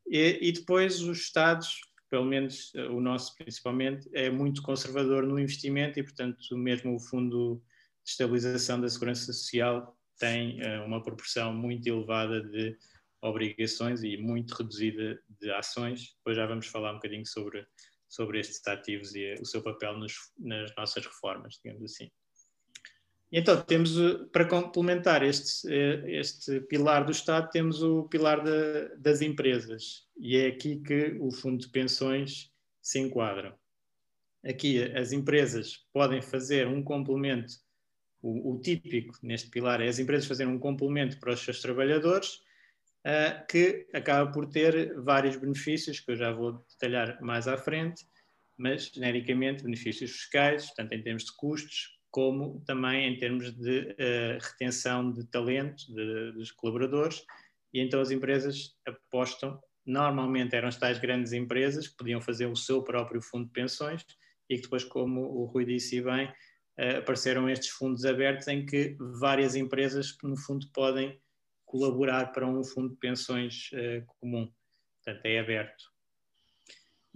e, 0.09 0.49
e 0.49 0.51
depois 0.51 1.01
os 1.01 1.19
Estados, 1.19 1.81
pelo 2.17 2.25
menos 2.25 2.73
eh, 2.75 2.87
o 2.87 2.99
nosso 2.99 3.37
principalmente, 3.37 4.09
é 4.15 4.31
muito 4.31 4.63
conservador 4.63 5.27
no 5.27 5.39
investimento 5.39 5.99
e, 5.99 6.03
portanto, 6.03 6.57
mesmo 6.57 6.97
o 6.97 6.99
Fundo 6.99 7.63
de 8.03 8.11
Estabilização 8.11 8.81
da 8.81 8.89
Segurança 8.89 9.31
Social 9.35 9.95
tem 10.19 10.59
uh, 10.63 10.87
uma 10.87 11.03
proporção 11.03 11.53
muito 11.53 11.87
elevada 11.87 12.41
de 12.41 12.75
obrigações 13.21 14.03
e 14.03 14.17
muito 14.17 14.53
reduzida 14.53 15.23
de 15.29 15.51
ações. 15.51 16.15
Depois 16.17 16.39
já 16.39 16.47
vamos 16.47 16.69
falar 16.69 16.93
um 16.93 16.95
bocadinho 16.95 17.27
sobre, 17.27 17.67
sobre 18.09 18.41
estes 18.41 18.67
ativos 18.67 19.15
e 19.15 19.35
o 19.35 19.45
seu 19.45 19.63
papel 19.63 19.99
nos, 19.99 20.15
nas 20.39 20.75
nossas 20.75 21.05
reformas, 21.05 21.61
digamos 21.63 21.83
assim. 21.85 22.11
Então, 23.31 23.61
temos, 23.61 23.99
eh, 23.99 24.25
para 24.33 24.47
complementar 24.47 25.23
este, 25.23 25.69
eh, 25.69 26.21
este 26.21 26.61
pilar 26.61 27.05
do 27.05 27.13
Estado, 27.13 27.51
temos 27.51 27.83
o 27.83 28.05
pilar 28.05 28.43
das 28.99 29.21
empresas. 29.21 30.07
E 30.17 30.37
é 30.37 30.47
aqui 30.47 30.81
que 30.81 31.17
o 31.21 31.31
Fundo 31.31 31.59
de 31.59 31.69
Pensões 31.69 32.53
se 32.81 33.01
enquadra. 33.01 33.59
Aqui, 34.45 34.81
as 34.93 35.13
empresas 35.13 35.85
podem 35.93 36.23
fazer 36.23 36.69
um 36.69 36.83
complemento, 36.83 37.53
o, 38.23 38.55
o 38.55 38.61
típico 38.61 39.19
neste 39.23 39.51
pilar 39.51 39.81
é 39.81 39.89
as 39.89 39.99
empresas 39.99 40.27
fazerem 40.27 40.53
um 40.53 40.59
complemento 40.59 41.19
para 41.19 41.33
os 41.33 41.41
seus 41.41 41.61
trabalhadores, 41.61 42.37
uh, 43.05 43.47
que 43.49 43.87
acaba 43.93 44.31
por 44.31 44.47
ter 44.47 44.95
vários 45.01 45.37
benefícios, 45.37 46.01
que 46.01 46.13
eu 46.13 46.17
já 46.17 46.33
vou 46.33 46.65
detalhar 46.71 47.21
mais 47.21 47.47
à 47.47 47.57
frente, 47.57 48.05
mas, 48.57 48.87
genericamente, 48.87 49.63
benefícios 49.63 50.13
fiscais, 50.13 50.73
tanto 50.75 50.95
em 50.95 51.03
termos 51.03 51.25
de 51.25 51.37
custos, 51.37 51.96
como 52.17 52.63
também 52.65 53.13
em 53.13 53.19
termos 53.19 53.53
de 53.53 53.81
uh, 53.81 54.39
retenção 54.41 55.13
de 55.13 55.23
talento 55.27 55.85
de, 55.93 56.33
dos 56.33 56.51
colaboradores, 56.51 57.23
e 57.75 57.79
então 57.79 58.01
as 58.01 58.11
empresas 58.11 58.75
apostam, 58.87 59.61
normalmente 59.85 60.57
eram 60.57 60.69
as 60.69 60.79
tais 60.79 60.99
grandes 60.99 61.35
empresas 61.35 61.89
que 61.89 61.95
podiam 61.95 62.19
fazer 62.19 62.47
o 62.47 62.57
seu 62.57 62.83
próprio 62.83 63.21
fundo 63.21 63.45
de 63.45 63.53
pensões, 63.53 64.03
e 64.49 64.57
que 64.57 64.63
depois, 64.63 64.83
como 64.83 65.25
o 65.25 65.45
Rui 65.45 65.67
disse 65.67 66.01
bem, 66.01 66.27
uh, 66.29 67.01
apareceram 67.01 67.51
estes 67.51 67.69
fundos 67.69 68.07
abertos 68.07 68.49
em 68.49 68.65
que 68.65 68.97
várias 69.21 69.55
empresas, 69.55 70.17
no 70.23 70.39
fundo, 70.39 70.67
podem 70.73 71.21
colaborar 71.67 72.33
para 72.33 72.47
um 72.47 72.65
fundo 72.65 72.95
de 72.95 72.97
pensões 72.97 73.69
uh, 73.75 74.03
comum. 74.07 74.51
Portanto, 75.05 75.27
é 75.27 75.39
aberto. 75.39 75.85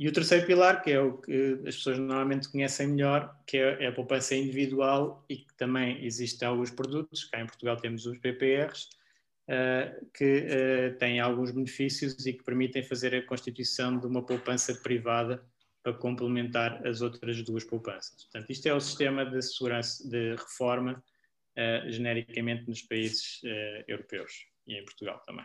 E 0.01 0.09
o 0.09 0.13
terceiro 0.13 0.47
pilar, 0.47 0.83
que 0.83 0.93
é 0.93 0.99
o 0.99 1.19
que 1.19 1.61
as 1.67 1.77
pessoas 1.77 1.99
normalmente 1.99 2.49
conhecem 2.49 2.89
melhor, 2.89 3.39
que 3.47 3.59
é, 3.59 3.85
é 3.85 3.89
a 3.89 3.93
poupança 3.93 4.35
individual 4.35 5.23
e 5.29 5.37
que 5.37 5.55
também 5.59 6.03
existem 6.03 6.49
alguns 6.49 6.71
produtos, 6.71 7.25
cá 7.25 7.39
em 7.39 7.45
Portugal 7.45 7.77
temos 7.77 8.07
os 8.07 8.17
PPRs, 8.17 8.89
uh, 9.47 10.11
que 10.15 10.47
uh, 10.95 10.99
têm 10.99 11.21
alguns 11.21 11.51
benefícios 11.51 12.25
e 12.25 12.33
que 12.33 12.43
permitem 12.43 12.83
fazer 12.83 13.15
a 13.15 13.21
constituição 13.27 13.99
de 13.99 14.07
uma 14.07 14.25
poupança 14.25 14.75
privada 14.75 15.45
para 15.83 15.93
complementar 15.93 16.87
as 16.87 17.03
outras 17.03 17.43
duas 17.43 17.65
poupanças. 17.65 18.25
Portanto, 18.25 18.49
isto 18.49 18.67
é 18.69 18.73
o 18.73 18.81
sistema 18.81 19.27
de 19.27 19.43
segurança, 19.43 20.09
de 20.09 20.31
reforma, 20.35 21.05
uh, 21.59 21.91
genericamente 21.91 22.67
nos 22.67 22.81
países 22.81 23.43
europeus 23.87 24.47
e 24.67 24.79
em 24.79 24.85
Portugal 24.87 25.23
também. 25.27 25.45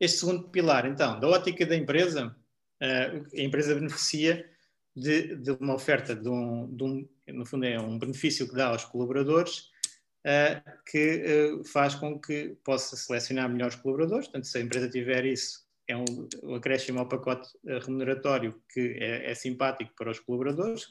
Este 0.00 0.18
segundo 0.18 0.48
pilar, 0.48 0.86
então, 0.86 1.20
da 1.20 1.28
ótica 1.28 1.64
da 1.64 1.76
empresa, 1.76 2.36
a 2.82 3.40
empresa 3.40 3.74
beneficia 3.74 4.44
de, 4.94 5.36
de 5.36 5.50
uma 5.52 5.74
oferta, 5.74 6.14
de 6.14 6.28
um, 6.28 6.74
de 6.74 6.84
um, 6.84 7.08
no 7.28 7.46
fundo 7.46 7.64
é 7.64 7.80
um 7.80 7.98
benefício 7.98 8.48
que 8.48 8.54
dá 8.54 8.68
aos 8.68 8.84
colaboradores, 8.84 9.70
uh, 10.26 10.82
que 10.90 11.22
uh, 11.54 11.64
faz 11.64 11.94
com 11.94 12.20
que 12.20 12.56
possa 12.64 12.96
selecionar 12.96 13.48
melhores 13.48 13.76
colaboradores, 13.76 14.26
portanto 14.26 14.46
se 14.46 14.58
a 14.58 14.60
empresa 14.60 14.88
tiver 14.88 15.24
isso, 15.24 15.62
é 15.88 15.96
um, 15.96 16.04
um 16.42 16.54
acréscimo 16.54 16.98
ao 16.98 17.08
pacote 17.08 17.48
remuneratório 17.64 18.60
que 18.72 18.96
é, 18.98 19.30
é 19.30 19.34
simpático 19.34 19.92
para 19.96 20.10
os 20.10 20.20
colaboradores 20.20 20.86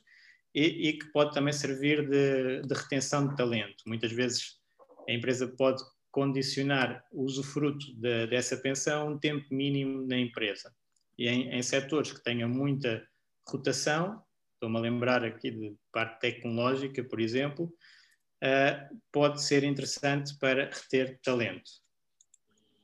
e, 0.54 0.90
e, 0.90 0.94
que 1.00 1.06
pode 1.12 1.34
também 1.34 1.54
servir 1.54 2.08
de, 2.10 2.62
de 2.62 2.74
retenção 2.74 3.28
de 3.28 3.36
talento. 3.38 3.84
Muitas 3.88 4.12
vezes 4.12 4.60
a 5.08 5.14
empresa 5.14 5.48
pode 5.48 5.82
condicionar 6.12 7.06
o 7.10 7.24
usufruto 7.24 7.86
de, 7.96 8.28
dessa 8.28 8.58
pensão 8.58 9.02
a 9.02 9.12
um 9.12 9.18
tempo 9.18 9.46
mínimo 9.54 10.06
na 10.06 10.18
empresa 10.18 10.74
e 11.18 11.28
em, 11.28 11.50
em 11.50 11.62
setores 11.62 12.12
que 12.12 12.24
tenham 12.24 12.50
muita 12.50 13.06
rotação, 13.48 14.22
estou-me 14.54 14.78
a 14.78 14.82
lembrar 14.82 15.24
aqui 15.24 15.52
de 15.52 15.76
parte 15.92 16.20
tecnológica, 16.20 17.04
por 17.04 17.20
exemplo, 17.20 17.66
uh, 18.44 19.00
pode 19.12 19.42
ser 19.42 19.64
interessante 19.64 20.38
para 20.40 20.70
reter 20.70 21.20
talento. 21.24 21.70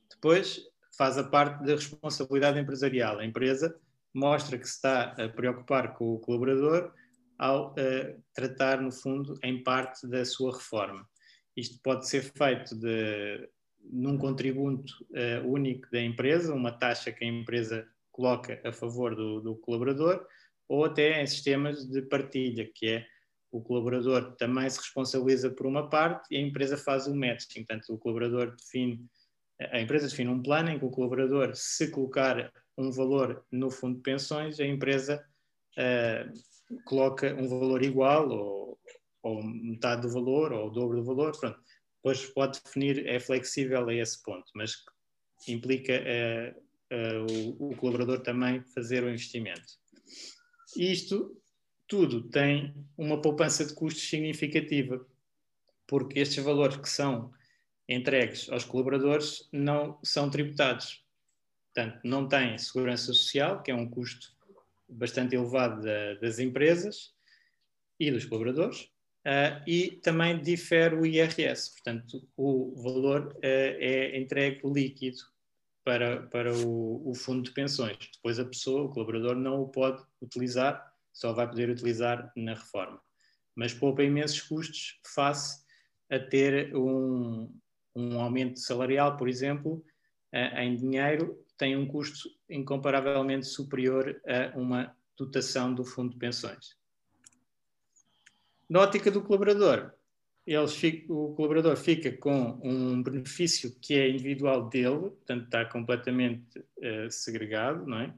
Depois, 0.10 0.60
faz 0.98 1.18
a 1.18 1.24
parte 1.24 1.64
da 1.64 1.76
responsabilidade 1.76 2.60
empresarial. 2.60 3.20
A 3.20 3.26
empresa 3.26 3.80
mostra 4.14 4.58
que 4.58 4.66
se 4.66 4.74
está 4.74 5.12
a 5.12 5.30
preocupar 5.30 5.94
com 5.94 6.14
o 6.14 6.20
colaborador 6.20 6.92
ao 7.38 7.72
uh, 7.74 8.24
tratar, 8.34 8.82
no 8.82 8.92
fundo, 8.92 9.36
em 9.44 9.64
parte 9.64 10.08
da 10.08 10.26
sua 10.26 10.56
reforma. 10.56 11.08
Isto 11.56 11.80
pode 11.84 12.08
ser 12.08 12.24
feito 12.24 12.76
de, 12.76 13.48
num 13.92 14.18
contributo 14.18 14.94
uh, 15.12 15.48
único 15.48 15.88
da 15.92 16.02
empresa, 16.02 16.54
uma 16.54 16.72
taxa 16.72 17.12
que 17.12 17.24
a 17.24 17.28
empresa 17.28 17.88
coloca 18.18 18.60
a 18.66 18.74
favor 18.74 19.16
do, 19.16 19.40
do 19.40 19.56
colaborador, 19.58 20.26
ou 20.68 20.84
até 20.84 21.22
em 21.22 21.28
sistemas 21.28 21.86
de 21.88 22.02
partilha, 22.02 22.70
que 22.74 22.88
é 22.88 23.06
o 23.52 23.62
colaborador 23.62 24.36
também 24.36 24.70
se 24.70 24.80
responsabiliza 24.80 25.52
por 25.52 25.68
uma 25.68 25.88
parte 25.88 26.28
e 26.32 26.38
a 26.38 26.42
empresa 26.42 26.76
faz 26.76 27.08
o 27.08 27.16
matching. 27.16 27.64
Portanto, 27.64 27.94
o 27.94 27.98
colaborador 27.98 28.56
define, 28.56 29.06
a 29.72 29.80
empresa 29.80 30.10
define 30.10 30.32
um 30.32 30.42
plano 30.42 30.70
em 30.72 30.80
que 30.80 30.84
o 30.84 30.90
colorador, 30.90 31.52
se 31.56 31.90
colocar 31.92 32.52
um 32.78 32.92
valor 32.92 33.46
no 33.52 33.70
fundo 33.70 33.98
de 33.98 34.02
pensões, 34.02 34.60
a 34.60 34.66
empresa 34.66 35.24
uh, 35.78 36.82
coloca 36.86 37.34
um 37.36 37.48
valor 37.48 37.82
igual 37.84 38.30
ou, 38.30 38.80
ou, 39.24 39.44
metade 39.44 40.02
do 40.02 40.10
valor 40.10 40.52
ou 40.52 40.68
o 40.68 40.72
dobro 40.72 40.98
do 40.98 41.06
valor, 41.06 41.40
pronto. 41.40 41.60
Depois 41.98 42.26
pode 42.26 42.60
definir, 42.64 43.08
é 43.08 43.20
flexível 43.20 43.88
a 43.88 43.94
esse 43.94 44.22
ponto, 44.24 44.46
mas 44.56 44.76
implica 45.48 45.94
uh, 45.94 46.67
uh, 46.92 47.58
o, 47.60 47.72
o, 47.72 47.78
colaborador 47.78 48.22
também 48.22 48.62
fazer 48.74 49.04
o 49.04 49.10
investimento. 49.10 49.74
Isto 50.76 51.36
tudo 51.88 52.24
tem 52.30 52.76
uma 52.98 53.22
poupança 53.22 53.66
de 53.66 53.74
custos 53.74 54.10
significativa, 54.10 55.06
porque 55.86 56.20
estes 56.20 56.44
valores 56.44 56.78
que 56.78 56.90
são 56.90 57.32
entregues 57.88 58.50
aos 58.50 58.66
colaboradores 58.66 59.48
não 59.52 59.98
são 60.04 60.30
tributados. 60.30 61.06
Portanto, 61.74 62.02
não 62.04 62.28
tem 62.28 62.58
segurança 62.58 63.06
social, 63.06 63.64
que 63.64 63.72
é 63.72 63.76
um 63.76 63.90
custo 63.90 64.36
bastante 64.90 65.36
elevado 65.36 65.82
da, 65.82 66.16
das 66.16 66.40
empresas 66.40 67.14
e 68.00 68.12
dos 68.12 68.26
colaboradores, 68.26 68.82
uh, 69.26 69.64
e 69.66 69.92
também 70.04 70.42
difere 70.42 70.96
o 70.96 71.06
IRS. 71.06 71.72
Portanto, 71.72 72.28
o 72.36 72.76
valor 72.82 73.34
uh, 73.38 73.40
é 73.42 74.18
entregue 74.18 74.62
líquido 74.66 75.20
para, 75.88 76.24
para 76.24 76.54
o, 76.54 77.12
o, 77.12 77.16
fundo 77.16 77.44
de 77.44 77.52
pensões. 77.52 77.98
Depois 78.16 78.38
a 78.38 78.44
pessoa, 78.44 78.84
o 78.84 78.90
colaborador, 78.90 79.38
não 79.38 79.62
o 79.62 79.70
pode 79.70 80.04
utilizar, 80.22 80.86
só 81.14 81.32
vai 81.32 81.48
poder 81.48 81.70
utilizar 81.70 82.30
na 82.36 82.56
reforma. 82.56 83.00
Mas 83.56 83.74
poupa 83.74 84.04
imensos 84.04 84.42
custos 84.42 85.00
face 85.06 85.64
a 86.10 86.20
ter 86.20 86.76
um, 86.76 87.50
um 87.96 88.20
aumento 88.20 88.60
salarial, 88.60 89.16
por 89.16 89.30
exemplo, 89.30 89.82
em 90.34 90.76
dinheiro, 90.76 91.42
tem 91.58 91.78
um 91.78 91.88
custo 91.88 92.30
incomparavelmente 92.50 93.46
superior 93.46 94.22
a 94.28 94.58
uma 94.60 94.94
dotação 95.16 95.74
do 95.74 95.86
fundo 95.86 96.12
de 96.12 96.18
pensões. 96.18 96.76
Na 98.70 98.82
ótica 98.82 99.10
do 99.10 99.22
colaborador, 99.22 99.94
fica, 100.70 101.12
o 101.12 101.34
colaborador 101.36 101.76
fica 101.76 102.12
com 102.12 102.60
um 102.64 103.04
benefício 103.04 103.76
que 103.82 103.96
é 103.96 104.10
individual 104.10 104.70
dele, 104.70 105.10
portanto 105.10 105.44
está 105.44 105.66
completamente 105.66 106.60
uh, 106.60 107.12
segregado, 107.12 107.86
não 107.86 108.00
é? 108.00 108.14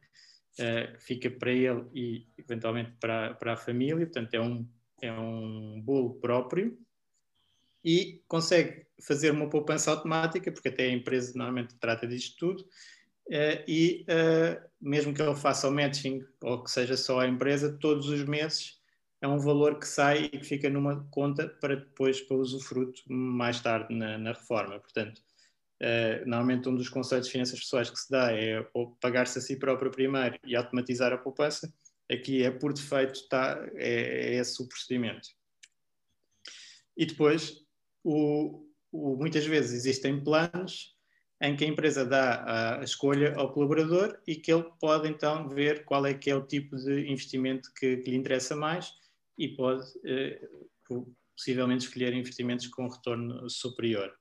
Uh, 0.59 0.99
fica 0.99 1.29
para 1.31 1.51
ele 1.51 1.85
e 1.93 2.27
eventualmente 2.37 2.91
para, 2.99 3.33
para 3.33 3.53
a 3.53 3.57
família, 3.57 4.05
portanto 4.05 4.33
é 4.33 4.41
um, 4.41 4.67
é 5.01 5.11
um 5.11 5.81
bolo 5.81 6.15
próprio 6.15 6.77
e 7.83 8.21
consegue 8.27 8.85
fazer 9.01 9.31
uma 9.31 9.49
poupança 9.49 9.89
automática, 9.89 10.51
porque 10.51 10.67
até 10.67 10.83
a 10.83 10.91
empresa 10.91 11.31
normalmente 11.35 11.75
trata 11.79 12.05
disto 12.05 12.37
tudo, 12.37 12.61
uh, 12.61 13.63
e 13.67 14.05
mesmo 14.79 15.13
que 15.13 15.21
ele 15.21 15.35
faça 15.35 15.67
o 15.67 15.71
matching 15.71 16.23
ou 16.41 16.63
que 16.63 16.69
seja 16.69 16.95
só 16.95 17.21
a 17.21 17.27
empresa, 17.27 17.77
todos 17.79 18.07
os 18.07 18.23
meses 18.25 18.78
é 19.21 19.27
um 19.27 19.37
valor 19.37 19.79
que 19.79 19.87
sai 19.87 20.25
e 20.25 20.29
que 20.29 20.45
fica 20.45 20.69
numa 20.69 21.05
conta 21.11 21.47
para 21.47 21.75
depois 21.75 22.21
para 22.21 22.37
usufruto 22.37 23.01
mais 23.07 23.59
tarde 23.59 23.93
na, 23.93 24.17
na 24.17 24.31
reforma. 24.31 24.79
Portanto, 24.79 25.19
uh, 25.81 26.25
normalmente 26.25 26.69
um 26.69 26.75
dos 26.75 26.89
conceitos 26.89 27.27
de 27.27 27.33
finanças 27.33 27.59
pessoais 27.59 27.89
que 27.89 27.99
se 27.99 28.09
dá 28.09 28.31
é 28.31 28.65
pagar-se 29.01 29.37
a 29.37 29.41
si 29.41 29.57
próprio 29.57 29.91
primeiro 29.91 30.39
e 30.45 30.55
automatizar 30.55 31.11
a 31.11 31.17
poupança. 31.17 31.71
Aqui 32.09 32.43
é 32.43 32.49
por 32.49 32.73
defeito, 32.73 33.13
está, 33.13 33.63
é, 33.75 34.33
é 34.33 34.35
esse 34.35 34.63
o 34.63 34.67
procedimento. 34.67 35.27
E 36.97 37.05
depois, 37.05 37.53
o, 38.03 38.65
o, 38.91 39.15
muitas 39.17 39.45
vezes 39.45 39.73
existem 39.73 40.23
planos 40.23 40.97
em 41.41 41.55
que 41.55 41.63
a 41.63 41.67
empresa 41.67 42.05
dá 42.05 42.79
a 42.79 42.83
escolha 42.83 43.33
ao 43.35 43.53
colaborador 43.53 44.19
e 44.27 44.35
que 44.35 44.51
ele 44.51 44.65
pode 44.79 45.07
então 45.07 45.47
ver 45.47 45.85
qual 45.85 46.05
é 46.05 46.13
que 46.13 46.29
é 46.29 46.35
o 46.35 46.45
tipo 46.45 46.75
de 46.75 47.09
investimento 47.09 47.71
que, 47.73 47.97
que 47.97 48.11
lhe 48.11 48.17
interessa 48.17 48.55
mais 48.55 48.91
e 49.39 49.47
pode 49.55 49.85
eh, 50.05 50.39
possivelmente 51.35 51.85
escolher 51.85 52.13
investimentos 52.13 52.67
com 52.67 52.89
retorno 52.89 53.49
superior. 53.49 54.13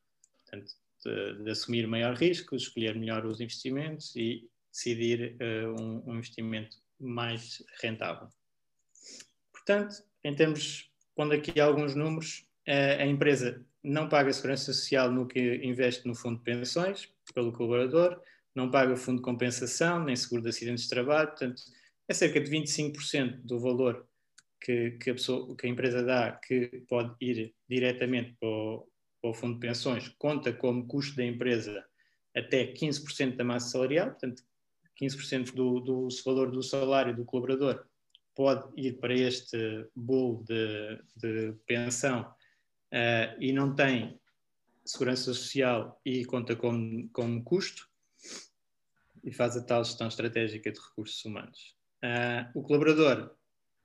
Portanto, 0.45 0.73
de, 1.05 1.45
de, 1.45 1.51
assumir 1.51 1.87
maior 1.87 2.15
risco, 2.15 2.55
escolher 2.55 2.95
melhor 2.95 3.27
os 3.27 3.41
investimentos 3.41 4.15
e 4.15 4.49
decidir 4.73 5.37
eh, 5.41 5.67
um, 5.67 6.05
um 6.07 6.15
investimento 6.15 6.77
mais 7.01 7.63
rentável. 7.83 8.29
Portanto, 9.53 9.97
em 10.25 10.35
termos, 10.35 10.91
pondo 11.15 11.35
aqui 11.35 11.61
alguns 11.61 11.95
números, 11.95 12.47
a 12.67 13.07
empresa 13.07 13.65
não 13.83 14.09
paga 14.09 14.33
segurança 14.33 14.73
social 14.73 15.11
no 15.11 15.27
que 15.27 15.57
investe 15.65 16.07
no 16.07 16.15
fundo 16.15 16.39
de 16.39 16.45
pensões 16.45 17.09
pelo 17.35 17.53
colaborador, 17.53 18.21
não 18.55 18.71
paga 18.71 18.97
fundo 18.97 19.19
de 19.19 19.23
compensação, 19.23 20.05
nem 20.05 20.17
seguro 20.17 20.43
de 20.43 20.49
acidentes 20.49 20.85
de 20.85 20.91
trabalho, 20.91 21.29
portanto, 21.29 21.63
é 22.09 22.15
cerca 22.15 22.41
de 22.41 22.51
25% 22.51 23.41
do 23.43 23.61
valor 23.61 24.08
que, 24.61 24.93
que, 24.93 25.11
a 25.11 25.15
pessoa, 25.15 25.57
que 25.57 25.67
a 25.67 25.71
empresa 25.71 26.03
dá 26.03 26.33
que 26.33 26.85
pode 26.89 27.15
ir 27.21 27.55
diretamente 27.69 28.37
para 28.39 28.49
o, 28.49 28.89
para 29.21 29.31
o 29.31 29.35
fundo 29.35 29.55
de 29.55 29.61
pensões, 29.61 30.09
conta 30.19 30.53
como 30.53 30.87
custo 30.87 31.17
da 31.17 31.25
empresa 31.25 31.85
até 32.37 32.73
15% 32.73 33.37
da 33.37 33.45
massa 33.45 33.71
salarial, 33.71 34.11
portanto, 34.11 34.43
15% 35.01 35.55
do, 35.55 35.81
do 35.81 36.09
valor 36.25 36.51
do 36.51 36.63
salário 36.63 37.15
do 37.15 37.25
colaborador 37.25 37.85
pode 38.35 38.69
ir 38.77 38.99
para 38.99 39.15
este 39.15 39.89
bolo 39.95 40.45
de, 40.45 41.03
de 41.17 41.53
pensão 41.67 42.23
uh, 42.93 43.41
e 43.41 43.53
não 43.53 43.75
tem 43.75 44.21
segurança 44.85 45.35
social 45.35 46.01
e 46.05 46.25
conta 46.25 46.55
como, 46.55 47.09
como 47.11 47.43
custo 47.43 47.89
e 49.25 49.33
faz 49.33 49.57
a 49.57 49.65
tal 49.65 49.85
gestão 49.85 50.09
estratégica 50.09 50.71
de 50.71 50.79
recursos 50.79 51.25
humanos. 51.25 51.77
Uh, 52.03 52.59
o 52.59 52.63
colaborador 52.63 53.37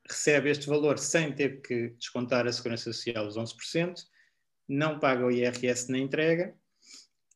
recebe 0.10 0.50
este 0.50 0.68
valor 0.68 0.98
sem 0.98 1.32
ter 1.34 1.62
que 1.62 1.89
descontar 1.89 2.46
a 2.48 2.52
segurança 2.52 2.92
social 2.92 3.28
os 3.28 3.38
11%, 3.38 3.96
não 4.68 5.00
paga 5.00 5.26
o 5.26 5.32
IRS 5.32 5.92
na 5.92 5.98
entrega 5.98 6.56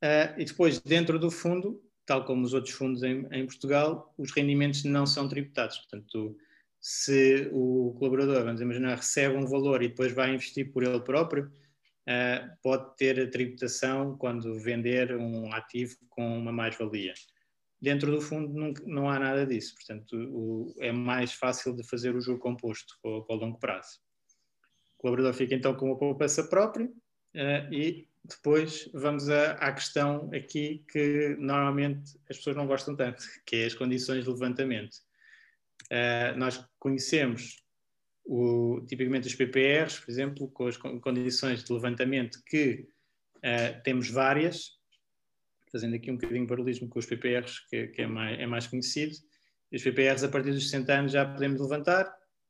uh, 0.03 0.39
e 0.39 0.45
depois 0.45 0.80
dentro 0.80 1.19
do 1.19 1.30
fundo, 1.30 1.82
tal 2.06 2.25
como 2.25 2.45
os 2.45 2.53
outros 2.53 2.73
fundos 2.73 3.03
em, 3.03 3.27
em 3.32 3.45
Portugal, 3.45 4.13
os 4.17 4.32
rendimentos 4.32 4.84
não 4.84 5.06
são 5.06 5.27
tributados. 5.27 5.77
Portanto, 5.77 6.38
se 6.80 7.49
o 7.51 7.95
colaborador, 7.97 8.43
vamos 8.43 8.62
imaginar, 8.62 8.95
recebe 8.95 9.36
um 9.36 9.45
valor 9.45 9.82
e 9.82 9.89
depois 9.89 10.12
vai 10.12 10.34
investir 10.34 10.71
por 10.71 10.84
ele 10.84 10.99
próprio, 11.01 11.45
uh, 11.45 12.58
pode 12.62 12.95
ter 12.95 13.19
a 13.19 13.30
tributação 13.30 14.17
quando 14.17 14.60
vender 14.60 15.15
um 15.15 15.53
ativo 15.53 15.97
com 16.10 16.38
uma 16.38 16.51
mais-valia. 16.51 17.13
Dentro 17.79 18.11
do 18.11 18.19
fundo 18.19 18.53
não, 18.53 18.73
não, 18.85 19.09
há 19.09 19.19
nada 19.19 19.45
disso, 19.45 19.75
portanto 19.75 20.15
o, 20.15 20.73
é 20.79 20.91
mais 20.91 21.33
fácil 21.33 21.75
de 21.75 21.87
fazer 21.87 22.15
o 22.15 22.21
juro 22.21 22.39
composto 22.39 22.97
para, 23.01 23.21
para 23.21 23.35
o 23.35 23.39
longo 23.39 23.59
prazo. 23.59 23.99
O 24.97 25.01
colaborador 25.01 25.33
fica 25.33 25.53
então 25.53 25.75
com 25.75 25.85
uma 25.85 25.97
poupança 25.97 26.43
própria 26.43 26.87
uh, 26.87 27.73
e 27.73 28.07
depois 28.23 28.89
vamos 28.93 29.29
a, 29.29 29.51
à 29.53 29.71
questão 29.71 30.29
aqui 30.33 30.83
que 30.91 31.35
normalmente 31.39 32.17
as 32.29 32.37
pessoas 32.37 32.55
não 32.55 32.65
gostam 32.65 32.95
tanto, 32.95 33.23
que 33.45 33.57
é 33.57 33.65
as 33.65 33.75
condições 33.75 34.23
de 34.23 34.29
levantamento. 34.29 34.95
Uh, 35.91 36.37
nós 36.37 36.63
conhecemos 36.79 37.63
o, 38.25 38.81
tipicamente 38.87 39.27
os 39.27 39.35
PPRs, 39.35 40.01
por 40.01 40.11
exemplo, 40.11 40.47
com 40.49 40.67
as 40.67 40.77
condições 40.77 41.63
de 41.63 41.71
levantamento 41.71 42.41
que 42.45 42.87
uh, 43.37 43.81
temos 43.83 44.09
várias, 44.09 44.76
fazendo 45.71 45.95
aqui 45.95 46.12
um 46.12 46.15
bocadinho 46.15 46.41
de 46.41 46.47
barulhismo 46.47 46.89
com 46.89 46.99
os 46.99 47.06
PPRs, 47.06 47.60
que, 47.69 47.88
que 47.88 48.01
é, 48.01 48.08
mais, 48.08 48.39
é, 48.39 48.45
mais, 48.45 48.67
conhecido. 48.67 49.13
Os 49.71 49.84
PPRs, 49.84 50.23
a 50.23 50.30
partir 50.30 50.51
dos 50.51 50.69
60 50.69 50.93
anos, 50.93 51.12
já 51.12 51.25
podemos 51.25 51.62
levantar. 51.62 52.06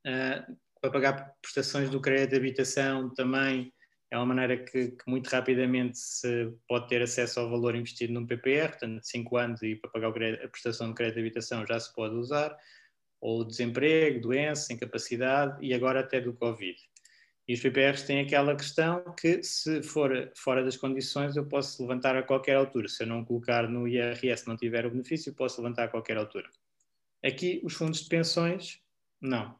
Uh, 0.06 0.56
para 0.80 0.90
pagar 0.90 1.34
prestações 1.42 1.90
do 1.90 2.00
crédito 2.00 2.30
de 2.30 2.36
habitação 2.36 3.12
também 3.12 3.72
é 4.10 4.16
uma 4.16 4.26
maneira 4.26 4.56
que, 4.56 4.92
que, 4.92 5.10
muito 5.10 5.28
rapidamente 5.28 5.98
se 5.98 6.52
pode 6.66 6.88
ter 6.88 7.02
acesso 7.02 7.40
ao 7.40 7.50
valor 7.50 7.74
investido 7.74 8.12
num 8.12 8.26
PPR, 8.26 8.68
portanto, 8.68 9.02
5 9.02 9.36
anos 9.36 9.62
e 9.62 9.76
para 9.76 9.90
pagar 9.90 10.12
crédito, 10.12 10.46
a 10.46 10.48
prestação 10.48 10.88
de 10.88 10.94
crédito 10.94 11.16
de 11.16 11.20
habitação 11.20 11.66
já 11.66 11.78
se 11.78 11.92
pode 11.92 12.14
usar 12.14 12.56
ou 13.20 13.44
desemprego, 13.44 14.20
doença, 14.20 14.72
incapacidade 14.72 15.58
e 15.64 15.74
agora 15.74 16.00
até 16.00 16.20
do 16.20 16.32
Covid. 16.32 16.78
E 17.48 17.54
os 17.54 17.60
PPRs 17.60 18.02
têm 18.02 18.20
aquela 18.20 18.54
questão 18.54 19.02
que, 19.18 19.42
se 19.42 19.82
for 19.82 20.30
fora 20.36 20.62
das 20.62 20.76
condições, 20.76 21.34
eu 21.34 21.46
posso 21.46 21.80
levantar 21.80 22.14
a 22.14 22.22
qualquer 22.22 22.56
altura. 22.56 22.88
Se 22.88 23.04
eu 23.04 23.06
não 23.06 23.24
colocar 23.24 23.66
no 23.66 23.88
IRS, 23.88 24.46
não 24.46 24.54
tiver 24.54 24.84
o 24.84 24.90
benefício, 24.90 25.34
posso 25.34 25.62
levantar 25.62 25.84
a 25.84 25.88
qualquer 25.88 26.18
altura. 26.18 26.50
Aqui, 27.24 27.60
os 27.64 27.72
fundos 27.72 28.02
de 28.02 28.08
pensões, 28.08 28.80
não. 29.18 29.58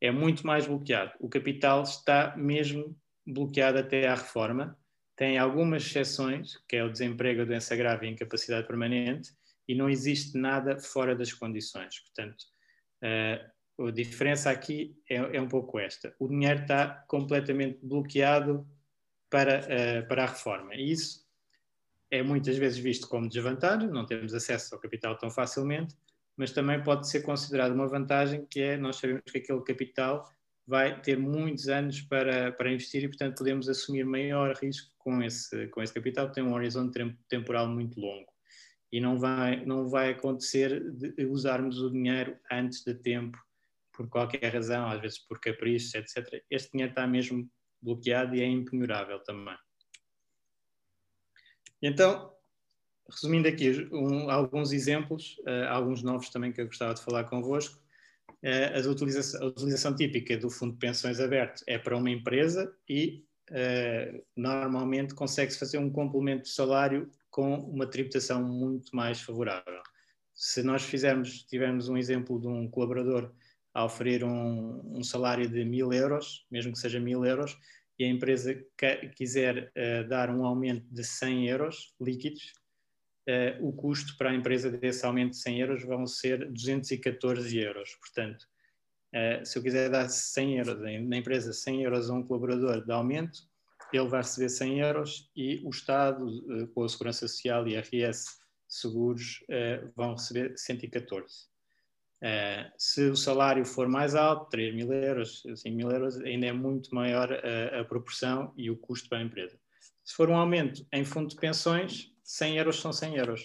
É 0.00 0.10
muito 0.10 0.46
mais 0.46 0.66
bloqueado. 0.66 1.12
O 1.20 1.28
capital 1.28 1.82
está 1.82 2.34
mesmo 2.34 2.96
bloqueado 3.26 3.78
até 3.78 4.08
à 4.08 4.14
reforma. 4.14 4.78
Tem 5.14 5.36
algumas 5.36 5.84
exceções, 5.84 6.56
que 6.66 6.76
é 6.76 6.82
o 6.82 6.90
desemprego, 6.90 7.42
a 7.42 7.44
doença 7.44 7.76
grave 7.76 8.06
e 8.06 8.08
a 8.08 8.12
incapacidade 8.12 8.66
permanente, 8.66 9.32
e 9.68 9.74
não 9.74 9.90
existe 9.90 10.38
nada 10.38 10.78
fora 10.78 11.14
das 11.14 11.32
condições. 11.32 12.00
Portanto, 12.00 12.46
Uh, 12.98 13.38
a 13.86 13.90
diferença 13.90 14.50
aqui 14.50 14.96
é, 15.08 15.16
é, 15.16 15.40
um 15.40 15.48
pouco 15.48 15.78
esta. 15.78 16.14
O 16.18 16.28
dinheiro 16.28 16.62
está 16.62 17.04
completamente 17.06 17.78
bloqueado 17.82 18.66
para, 19.30 19.60
uh, 19.60 20.08
para 20.08 20.24
a 20.24 20.26
reforma. 20.26 20.74
E 20.74 20.90
isso 20.90 21.26
é 22.10 22.22
muitas 22.22 22.56
vezes 22.56 22.78
visto 22.78 23.08
como 23.08 23.28
desvantagem, 23.28 23.88
não 23.88 24.06
temos 24.06 24.34
acesso 24.34 24.74
ao 24.74 24.80
capital 24.80 25.16
tão 25.16 25.30
facilmente, 25.30 25.94
mas 26.36 26.52
também 26.52 26.82
pode 26.82 27.08
ser 27.08 27.20
considerado 27.22 27.72
uma 27.72 27.86
vantagem 27.86 28.46
que 28.46 28.60
é 28.60 28.76
nós 28.76 28.96
sabemos 28.96 29.22
que 29.30 29.38
aquele 29.38 29.60
capital 29.62 30.28
vai 30.66 31.00
ter 31.00 31.18
muitos 31.18 31.68
anos 31.68 32.02
para, 32.02 32.52
para 32.52 32.70
investir 32.70 33.02
e, 33.02 33.08
portanto, 33.08 33.38
podemos 33.38 33.68
assumir 33.68 34.04
maior 34.04 34.54
risco 34.56 34.92
com 34.98 35.22
esse, 35.22 35.66
com 35.68 35.82
esse 35.82 35.94
capital, 35.94 36.28
que 36.28 36.34
tem 36.34 36.44
um 36.44 36.52
horizonte 36.52 37.16
temporal 37.28 37.66
muito 37.66 37.98
longo. 37.98 38.30
E 38.92 39.00
não 39.00 39.18
vai, 39.18 39.64
não 39.64 39.88
vai 39.88 40.10
acontecer 40.10 40.90
de 40.92 41.24
usarmos 41.24 41.80
o 41.80 41.90
dinheiro 41.90 42.36
antes 42.50 42.84
de 42.84 42.94
tempo, 42.94 43.38
por 43.98 44.08
qualquer 44.08 44.54
razão, 44.54 44.88
às 44.88 45.00
vezes 45.00 45.18
por 45.18 45.40
caprichos, 45.40 45.92
etc. 45.92 46.40
Este 46.48 46.70
dinheiro 46.70 46.92
está 46.92 47.04
mesmo 47.04 47.50
bloqueado 47.82 48.36
e 48.36 48.40
é 48.40 48.46
impenhorável 48.46 49.18
também. 49.24 49.58
Então, 51.82 52.32
resumindo 53.10 53.48
aqui 53.48 53.88
um, 53.90 54.30
alguns 54.30 54.72
exemplos, 54.72 55.36
uh, 55.40 55.66
alguns 55.68 56.00
novos 56.00 56.28
também 56.30 56.52
que 56.52 56.60
eu 56.60 56.66
gostava 56.66 56.94
de 56.94 57.02
falar 57.02 57.24
convosco. 57.24 57.76
Uh, 58.40 58.86
a, 58.86 58.88
utilização, 58.88 59.96
típica 59.96 60.36
do 60.36 60.48
fundo 60.48 60.74
de 60.74 60.78
pensões 60.78 61.18
aberto 61.18 61.64
é 61.66 61.76
para 61.76 61.96
uma 61.96 62.10
empresa 62.10 62.72
e 62.88 63.24
uh, 63.50 64.24
normalmente 64.36 65.12
consegue-se 65.12 65.58
fazer 65.58 65.78
um 65.78 65.90
complemento 65.90 66.44
de 66.44 66.50
salário 66.50 67.10
com 67.30 67.52
uma 67.54 67.86
tributação 67.86 68.44
muito 68.44 68.94
mais 68.94 69.20
favorável. 69.20 69.82
Se 70.34 70.62
nós 70.62 70.84
fizermos, 70.84 71.42
tivermos 71.42 71.88
um 71.88 71.96
exemplo 71.96 72.40
de 72.40 72.46
um 72.46 72.70
colaborador 72.70 73.32
a 73.78 73.84
oferecer 73.84 74.24
um, 74.24 74.98
um 74.98 75.04
salário 75.04 75.48
de 75.48 75.64
mil 75.64 75.92
euros, 75.92 76.44
mesmo 76.50 76.72
que 76.72 76.80
seja 76.80 76.98
mil 76.98 77.24
euros, 77.24 77.56
e 77.96 78.04
a 78.04 78.08
empresa 78.08 78.60
quiser 79.14 79.70
uh, 79.70 80.08
dar 80.08 80.30
um 80.30 80.44
aumento 80.44 80.84
de 80.92 81.04
100 81.04 81.48
euros 81.48 81.94
líquidos, 82.00 82.54
uh, 83.28 83.64
o 83.64 83.72
custo 83.72 84.16
para 84.16 84.30
a 84.30 84.34
empresa 84.34 84.68
desse 84.68 85.06
aumento 85.06 85.30
de 85.30 85.38
100 85.38 85.60
euros 85.60 85.84
vão 85.84 86.08
ser 86.08 86.50
214 86.50 87.56
euros. 87.56 87.94
Portanto, 88.00 88.42
uh, 89.14 89.46
se 89.46 89.56
eu 89.56 89.62
quiser 89.62 89.88
dar 89.88 90.08
100 90.08 90.58
euros 90.58 90.80
na 90.80 91.16
empresa, 91.16 91.52
100 91.52 91.84
euros 91.84 92.10
a 92.10 92.14
um 92.14 92.24
colaborador 92.24 92.84
de 92.84 92.90
aumento, 92.90 93.38
ele 93.92 94.08
vai 94.08 94.22
receber 94.22 94.48
100 94.48 94.80
euros 94.80 95.30
e 95.36 95.62
o 95.64 95.70
Estado, 95.70 96.26
com 96.74 96.82
a 96.82 96.88
Segurança 96.88 97.28
Social 97.28 97.66
e 97.68 97.78
RS 97.78 98.38
Seguros, 98.68 99.42
vão 99.96 100.12
receber 100.12 100.52
114. 100.58 101.48
Uh, 102.20 102.68
se 102.76 103.02
o 103.02 103.16
salário 103.16 103.64
for 103.64 103.88
mais 103.88 104.16
alto, 104.16 104.50
3 104.50 104.74
mil 104.74 104.92
euros, 104.92 105.42
5 105.54 105.76
mil 105.76 105.90
euros, 105.90 106.18
ainda 106.20 106.46
é 106.46 106.52
muito 106.52 106.92
maior 106.92 107.32
a, 107.32 107.80
a, 107.80 107.84
proporção 107.84 108.52
e 108.56 108.70
o 108.70 108.76
custo 108.76 109.08
para 109.08 109.18
a 109.18 109.22
empresa. 109.22 109.58
Se 110.04 110.14
for 110.14 110.28
um 110.28 110.36
aumento 110.36 110.84
em 110.92 111.04
fundo 111.04 111.28
de 111.28 111.36
pensões, 111.36 112.12
100 112.24 112.58
euros 112.58 112.80
são 112.80 112.92
100 112.92 113.16
euros. 113.16 113.42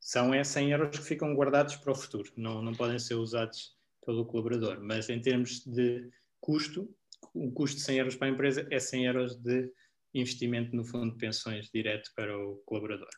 São 0.00 0.32
é 0.32 0.44
100 0.44 0.70
euros 0.70 0.98
que 0.98 1.04
ficam 1.04 1.34
guardados 1.34 1.74
para 1.76 1.90
o 1.90 1.94
futuro, 1.94 2.32
não, 2.36 2.62
não 2.62 2.72
podem 2.72 2.98
ser 2.98 3.14
usados 3.14 3.76
pelo 4.06 4.24
colaborador. 4.24 4.78
Mas 4.80 5.08
em 5.10 5.20
termos 5.20 5.64
de 5.64 6.08
custo, 6.40 6.88
o 7.34 7.50
custo 7.50 7.78
de 7.78 7.82
100 7.82 7.98
euros 7.98 8.16
para 8.16 8.28
a 8.28 8.30
empresa 8.30 8.66
é 8.70 8.78
100 8.78 9.06
euros 9.06 9.36
de 9.36 9.72
investimento 10.14 10.74
no 10.74 10.84
fundo 10.84 11.12
de 11.12 11.18
pensões 11.18 11.68
direto 11.68 12.10
para 12.14 12.36
o 12.38 12.56
colaborador. 12.64 13.10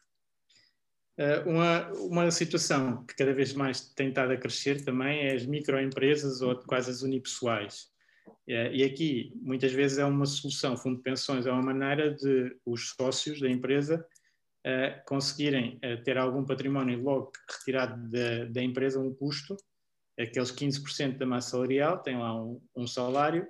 Uh, 1.21 1.47
uma, 1.51 1.93
uma 1.93 2.31
situação 2.31 3.05
que 3.05 3.15
cada 3.15 3.35
vez 3.35 3.53
mais 3.53 3.93
tem 3.93 4.09
estado 4.09 4.33
a 4.33 4.39
crescer 4.39 4.83
também 4.83 5.27
é 5.27 5.35
as 5.35 5.45
microempresas 5.45 6.41
ou 6.41 6.57
quase 6.65 6.91
as 6.91 7.03
unipessoais. 7.03 7.91
Uh, 8.49 8.73
e 8.73 8.83
aqui, 8.83 9.31
muitas 9.37 9.71
vezes, 9.71 9.99
é 9.99 10.05
uma 10.07 10.25
solução, 10.25 10.79
fundo 10.79 10.97
de 10.97 11.03
pensões, 11.03 11.45
é 11.45 11.53
uma 11.53 11.75
maneira 11.75 12.15
de 12.15 12.57
os 12.65 12.95
sócios 12.99 13.39
da 13.39 13.51
empresa 13.51 14.03
uh, 14.67 15.05
conseguirem 15.07 15.79
uh, 15.85 16.03
ter 16.03 16.17
algum 16.17 16.43
património 16.43 17.03
logo 17.03 17.33
retirado 17.51 18.09
da, 18.09 18.47
da, 18.47 18.63
empresa 18.63 18.99
um 18.99 19.15
custo, 19.15 19.59
aqueles 20.19 20.51
15% 20.51 21.19
da 21.19 21.27
massa 21.27 21.51
salarial, 21.51 21.99
tem 21.99 22.17
lá 22.17 22.43
um, 22.43 22.63
um 22.75 22.87
salário, 22.87 23.47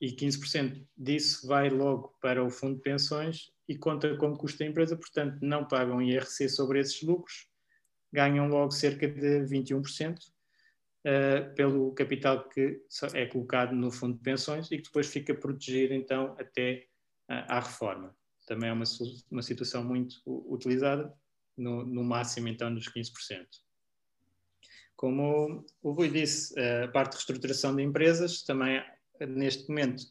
e 0.00 0.12
15% 0.12 0.86
disso 0.96 1.48
vai 1.48 1.68
logo 1.68 2.14
para 2.20 2.44
o 2.44 2.48
fundo 2.48 2.76
de 2.76 2.82
pensões 2.82 3.50
e 3.68 3.76
conta 3.76 4.16
como 4.16 4.36
custo 4.36 4.58
da 4.58 4.66
empresa, 4.66 4.96
portanto 4.96 5.38
não 5.42 5.66
pagam 5.66 6.00
IRC 6.00 6.48
sobre 6.48 6.80
esses 6.80 7.02
lucros, 7.02 7.48
ganham 8.12 8.48
logo 8.48 8.70
cerca 8.70 9.06
de 9.06 9.40
21% 9.44 10.16
uh, 10.18 11.54
pelo 11.54 11.92
capital 11.92 12.48
que 12.48 12.80
é 13.14 13.26
colocado 13.26 13.74
no 13.74 13.90
fundo 13.90 14.16
de 14.16 14.22
pensões 14.22 14.70
e 14.70 14.78
que 14.78 14.84
depois 14.84 15.06
fica 15.08 15.34
protegido 15.34 15.92
então 15.92 16.34
até 16.38 16.86
uh, 17.30 17.44
à 17.48 17.60
reforma 17.60 18.16
também 18.48 18.70
é 18.70 18.72
uma, 18.72 18.84
uma 19.30 19.42
situação 19.42 19.84
muito 19.84 20.22
utilizada, 20.26 21.12
no, 21.56 21.84
no 21.84 22.02
máximo 22.02 22.48
então 22.48 22.74
dos 22.74 22.88
15%. 22.88 23.46
Como 24.96 25.64
o 25.82 25.92
Rui 25.92 26.08
disse, 26.08 26.58
a 26.58 26.88
parte 26.88 27.12
de 27.12 27.16
reestruturação 27.18 27.76
de 27.76 27.82
empresas, 27.82 28.42
também 28.42 28.82
neste 29.20 29.68
momento, 29.68 30.02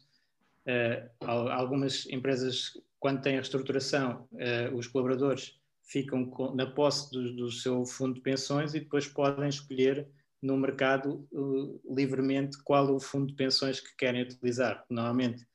eh, 0.64 1.10
algumas 1.20 2.06
empresas, 2.06 2.72
quando 2.98 3.22
têm 3.22 3.34
a 3.34 3.36
reestruturação, 3.36 4.28
eh, 4.38 4.70
os 4.74 4.86
colaboradores 4.86 5.58
ficam 5.82 6.30
na 6.54 6.66
posse 6.66 7.10
do, 7.10 7.34
do 7.34 7.50
seu 7.50 7.84
fundo 7.86 8.14
de 8.14 8.20
pensões 8.20 8.74
e 8.74 8.80
depois 8.80 9.06
podem 9.06 9.48
escolher 9.48 10.06
no 10.40 10.56
mercado 10.56 11.26
uh, 11.32 11.94
livremente 11.94 12.62
qual 12.62 12.94
o 12.94 13.00
fundo 13.00 13.26
de 13.26 13.34
pensões 13.34 13.80
que 13.80 13.96
querem 13.96 14.22
utilizar. 14.22 14.84
Normalmente 14.88 15.46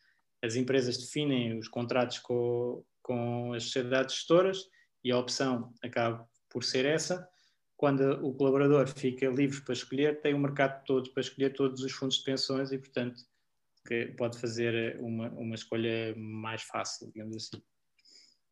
as 0.41 0.55
empresas 0.55 0.97
definem 0.97 1.57
os 1.57 1.67
contratos 1.67 2.19
com, 2.19 2.83
com 3.01 3.53
as 3.53 3.63
sociedades 3.63 4.15
gestoras 4.15 4.67
e 5.03 5.11
a 5.11 5.17
opção 5.17 5.73
acaba 5.81 6.27
por 6.49 6.63
ser 6.63 6.85
essa. 6.85 7.27
Quando 7.77 8.01
o 8.25 8.33
colaborador 8.33 8.87
fica 8.87 9.27
livre 9.27 9.61
para 9.61 9.73
escolher, 9.73 10.21
tem 10.21 10.33
o 10.33 10.39
mercado 10.39 10.83
todo 10.85 11.09
para 11.11 11.21
escolher 11.21 11.53
todos 11.53 11.81
os 11.81 11.91
fundos 11.91 12.17
de 12.17 12.23
pensões 12.23 12.71
e, 12.71 12.77
portanto, 12.77 13.21
que 13.85 14.07
pode 14.17 14.37
fazer 14.39 14.99
uma, 14.99 15.29
uma 15.31 15.55
escolha 15.55 16.15
mais 16.15 16.61
fácil, 16.63 17.11
digamos 17.13 17.35
assim. 17.35 17.61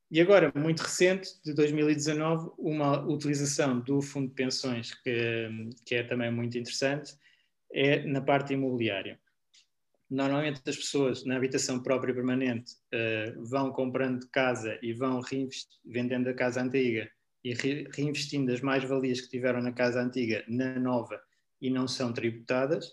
E 0.10 0.20
agora, 0.20 0.52
muito 0.56 0.82
recente, 0.82 1.30
de 1.44 1.54
2019, 1.54 2.52
uma 2.58 3.02
utilização 3.08 3.80
do 3.80 4.02
fundo 4.02 4.28
de 4.28 4.34
pensões 4.34 4.94
que, 4.94 5.50
que 5.86 5.96
é 5.96 6.04
também 6.04 6.32
muito 6.32 6.58
interessante 6.58 7.16
é 7.74 8.06
na 8.06 8.20
parte 8.20 8.54
imobiliária 8.54 9.18
normalmente 10.12 10.62
as 10.68 10.76
pessoas 10.76 11.24
na 11.24 11.38
habitação 11.38 11.82
própria 11.82 12.14
permanente 12.14 12.74
uh, 12.94 13.46
vão 13.46 13.72
comprando 13.72 14.28
casa 14.30 14.78
e 14.82 14.94
vão 14.94 15.22
vendendo 15.86 16.28
a 16.28 16.34
casa 16.34 16.62
antiga 16.62 17.10
e 17.44 17.54
re 17.54 17.88
reinvestindo 17.96 18.52
as 18.52 18.60
mais-valias 18.60 19.22
que 19.22 19.30
tiveram 19.30 19.62
na 19.62 19.72
casa 19.72 20.02
antiga 20.02 20.44
na 20.50 20.78
nova 20.78 21.20
e 21.62 21.70
não 21.70 21.88
são 21.88 22.12
tributadas, 22.12 22.92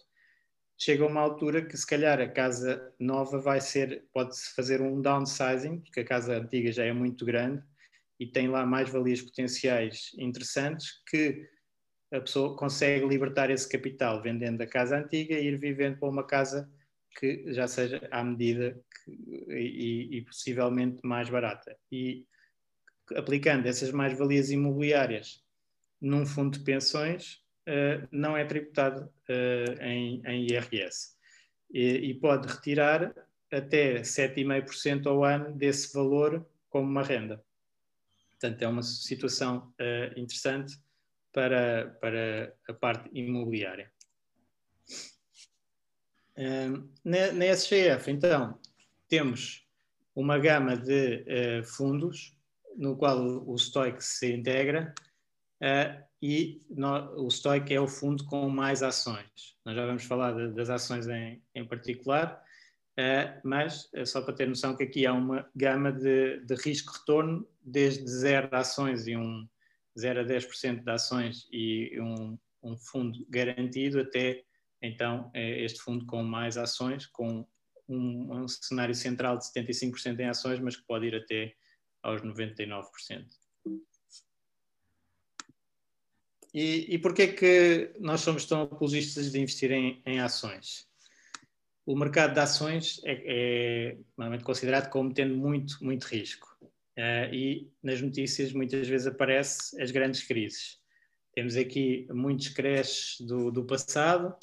chega 0.79 1.05
uma 1.05 1.21
altura 1.21 1.67
que 1.67 1.77
se 1.77 1.87
calhar 1.87 2.21
a 2.21 2.29
casa 2.29 2.95
nova 2.99 3.39
vai 3.39 3.61
ser, 3.61 4.05
pode-se 4.13 4.55
fazer 4.55 4.81
um 4.81 5.03
downsizing, 5.03 5.81
porque 5.81 6.01
a 6.01 6.05
casa 6.05 6.37
antiga 6.37 6.71
já 6.71 6.85
é 6.85 6.93
muito 6.93 7.25
grande 7.25 7.63
e 8.19 8.27
tem 8.27 8.49
lá 8.49 8.65
mais-valias 8.65 9.21
potenciais 9.21 10.13
interessantes 10.17 11.03
que 11.09 11.49
a 12.13 12.21
pessoa 12.21 12.57
consegue 12.57 13.07
libertar 13.07 13.51
esse 13.51 13.69
capital 13.69 14.23
vendendo 14.23 14.63
a 14.63 14.67
casa 14.67 14.97
antiga 14.97 15.35
e 15.35 15.47
ir 15.47 15.59
vivendo 15.59 15.99
para 15.99 16.09
uma 16.09 16.25
casa 16.25 16.71
que 17.19 17.53
já 17.53 17.67
seja 17.67 18.07
à 18.11 18.23
medida 18.23 18.81
que, 19.05 19.11
e, 19.49 20.19
e, 20.19 20.23
possivelmente 20.23 21.01
mais 21.05 21.29
barata. 21.29 21.77
E 21.91 22.25
aplicando 23.17 23.67
essas 23.67 23.91
mais-valias 23.91 24.51
imobiliárias 24.51 25.43
num 26.01 26.25
fundo 26.25 26.59
de 26.59 26.65
pensões, 26.65 27.43
não 28.11 28.37
é 28.37 28.45
tributado 28.45 29.11
uh, 29.29 29.83
em, 29.83 30.23
em, 30.25 30.47
IRS. 30.47 31.17
E, 31.71 32.11
e 32.11 32.15
pode 32.15 32.49
retirar 32.49 33.15
até 33.53 34.01
7,5% 34.01 35.07
ao 35.07 35.25
ano 35.25 35.55
desse 35.55 35.93
valor 35.93 36.47
como 36.71 36.89
uma 36.89 37.03
renda. 37.03 37.45
Portanto, 38.31 38.63
é 38.63 38.69
uma 38.69 38.83
situação 38.83 39.73
uh, 39.81 40.19
interessante 40.19 40.79
para, 41.33 41.97
para 42.01 42.55
a 42.69 42.73
parte 42.73 43.11
imobiliária 43.13 43.91
na, 47.05 47.33
na 47.33 47.45
SGF, 47.47 48.11
então, 48.11 48.59
temos 49.09 49.67
uma 50.15 50.39
gama 50.39 50.77
de 50.77 51.25
uh, 51.25 51.65
fundos 51.65 52.37
no 52.77 52.97
qual 52.97 53.19
o, 53.19 53.59
Stoic 53.59 54.03
se 54.03 54.33
integra 54.33 54.95
uh, 55.61 56.08
e 56.21 56.63
no, 56.69 57.27
o 57.27 57.31
Stoic 57.31 57.73
é 57.73 57.81
o 57.81 57.87
fundo 57.87 58.25
com 58.25 58.49
mais 58.49 58.83
ações. 58.83 59.57
Nós 59.65 59.77
já 59.77 59.87
vamos 59.87 60.05
falar 60.05 60.33
de, 60.33 60.55
das 60.55 60.69
ações 60.69 61.07
em, 61.07 61.43
em 61.55 61.65
particular, 61.65 62.43
uh, 62.99 63.41
mas 63.45 63.89
é 63.95 64.05
só 64.05 64.21
para 64.21 64.35
ter 64.35 64.49
noção 64.49 64.77
que 64.77 64.83
aqui 64.83 65.07
há 65.07 65.13
uma 65.13 65.49
gama 65.55 65.93
de, 65.93 66.41
de 66.41 66.55
risco-retorno 66.55 67.47
desde 67.63 68.09
0 68.09 68.49
ações 68.53 69.07
e 69.07 69.17
um 69.17 69.49
0 69.99 70.21
a 70.21 70.25
10% 70.25 70.83
de 70.83 70.91
ações 70.91 71.49
e 71.53 72.01
um, 72.01 72.39
um 72.63 72.77
fundo 72.77 73.25
garantido 73.29 74.01
até 74.01 74.45
então 74.81 75.31
é 75.35 75.65
este 75.65 75.81
fundo 75.81 76.07
com 76.07 76.23
mais 76.23 76.57
ações, 76.57 77.07
com 77.07 77.47
um, 77.89 78.43
um 78.43 78.49
cenário 78.49 78.95
central 78.95 79.39
de 79.39 79.45
75% 79.45 80.21
em 80.21 80.29
ações, 80.29 80.61
mas 80.61 80.77
que 80.77 80.87
pode 80.87 81.07
ir 81.07 81.15
até 81.15 81.55
aos 82.03 82.23
99%. 82.23 82.85
E, 86.55 86.95
e 86.95 86.99
porquê 86.99 87.29
que 87.29 87.93
nós 88.01 88.21
somos 88.21 88.45
tão 88.45 88.63
apologistas 88.63 89.31
de 89.31 89.41
investir 89.41 89.71
em, 89.71 90.03
em 90.07 90.21
ações? 90.21 90.87
O 91.85 91.97
mercado 91.97 92.35
de 92.35 92.41
ações 92.41 93.01
é, 93.05 93.23
é 93.27 93.97
normalmente 94.17 94.45
considerado 94.45 94.91
como 94.91 95.13
tendo 95.13 95.35
muito, 95.37 95.83
muito 95.83 96.05
risco. 96.05 96.47
Uh, 96.99 97.33
e 97.33 97.71
nas 97.83 98.01
notícias 98.03 98.53
muitas 98.53 98.89
vezes 98.89 99.07
aparecem 99.07 99.81
as 99.81 99.91
grandes 99.91 100.23
crises. 100.25 100.79
Temos 101.33 101.57
aqui 101.57 102.09
muitos 102.11 102.49
creches 102.49 103.21
do, 103.21 103.53
do 103.53 103.65
passado, 103.65 104.35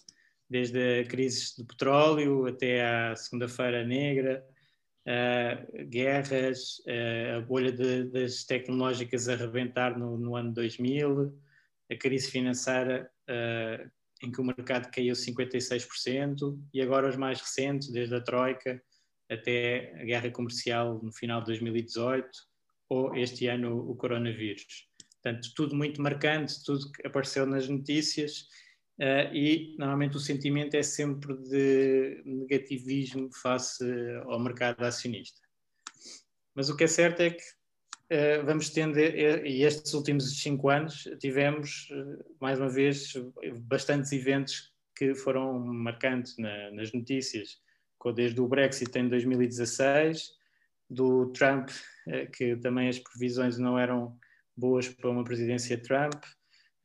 desde 0.49 1.01
a 1.01 1.03
crise 1.05 1.57
do 1.57 1.65
petróleo 1.65 2.47
até 2.47 2.85
à 2.85 3.15
Segunda-feira 3.15 3.83
Negra, 3.83 4.45
uh, 5.05 5.85
guerras, 5.87 6.79
uh, 6.87 7.37
a 7.37 7.41
bolha 7.41 7.71
de, 7.71 8.05
das 8.05 8.43
tecnológicas 8.43 9.27
a 9.27 9.35
rebentar 9.35 9.99
no, 9.99 10.17
no, 10.17 10.35
ano 10.35 10.53
2000, 10.53 11.37
a 11.91 11.95
crise 11.95 12.29
financeira 12.29 13.09
uh, 13.29 13.91
em 14.23 14.31
que 14.31 14.41
o 14.41 14.43
mercado 14.43 14.89
caiu 14.91 15.13
56%, 15.13 16.57
e 16.73 16.81
agora 16.81 17.09
os 17.09 17.17
mais 17.17 17.39
recentes, 17.39 17.91
desde 17.91 18.15
a 18.15 18.21
Troika 18.21 18.81
até 19.29 19.93
a 19.99 20.05
guerra 20.05 20.31
comercial 20.31 21.01
no 21.03 21.11
final 21.11 21.41
de 21.41 21.47
2018, 21.47 22.29
ou 22.89 23.15
este 23.15 23.47
ano 23.47 23.77
o 23.89 23.95
coronavírus. 23.95 24.87
Portanto, 25.21 25.49
tudo 25.55 25.75
muito 25.75 26.01
marcante, 26.01 26.63
tudo 26.63 26.91
que 26.91 27.05
apareceu 27.05 27.45
nas 27.45 27.67
notícias 27.67 28.47
Uh, 28.97 29.27
e 29.35 29.75
normalmente 29.77 30.15
o 30.15 30.21
sentimento 30.21 30.73
é 30.75 30.81
sempre 30.81 31.35
de 31.35 32.23
negativismo 32.25 33.29
face 33.33 33.83
ao 34.23 34.39
mercado 34.39 34.81
acionista. 34.85 35.41
Mas 36.55 36.69
o 36.69 36.77
que 36.77 36.85
é 36.85 36.87
certo 36.87 37.19
é 37.19 37.31
que 37.31 37.43
vamos 38.45 38.69
tendo, 38.69 38.99
e 38.99 39.63
estes 39.63 39.93
últimos 39.93 40.39
cinco 40.39 40.69
anos, 40.69 41.07
tivemos, 41.19 41.89
uh, 41.91 42.25
mais 42.39 42.59
uma 42.59 42.69
vez, 42.69 43.13
bastantes 43.61 44.11
eventos 44.11 44.71
que 44.95 45.13
foram 45.15 45.59
marcantes 45.59 46.37
na, 46.37 46.71
nas 46.71 46.91
notícias, 46.93 47.59
desde 48.15 48.39
o 48.39 48.47
Brexit 48.47 48.95
em 48.99 49.09
2016, 49.09 50.29
do 50.87 51.31
Trump, 51.31 51.69
que 52.37 52.55
também 52.57 52.87
as 52.87 52.99
previsões 52.99 53.57
não 53.57 53.79
eram 53.79 54.15
boas 54.55 54.87
para 54.87 55.09
uma 55.09 55.23
presidência 55.23 55.81
Trump, 55.81 56.23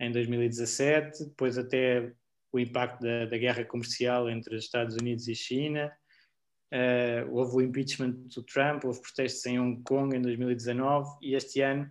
em 0.00 0.10
2017, 0.10 1.26
depois 1.26 1.58
até 1.58 2.10
o 2.52 2.58
impacto 2.58 3.02
da, 3.02 3.26
da 3.26 3.38
guerra 3.38 3.64
comercial 3.64 4.28
entre 4.28 4.56
Estados 4.56 4.96
Unidos 4.96 5.28
e 5.28 5.34
China, 5.34 5.92
uh, 6.72 7.30
houve 7.30 7.56
o 7.56 7.60
impeachment 7.60 8.12
do 8.34 8.42
Trump, 8.42 8.84
houve 8.84 9.00
protestos 9.00 9.44
em 9.46 9.58
Hong 9.58 9.82
Kong 9.82 10.16
em 10.16 10.22
2019 10.22 11.18
e 11.22 11.34
este 11.34 11.60
ano 11.60 11.90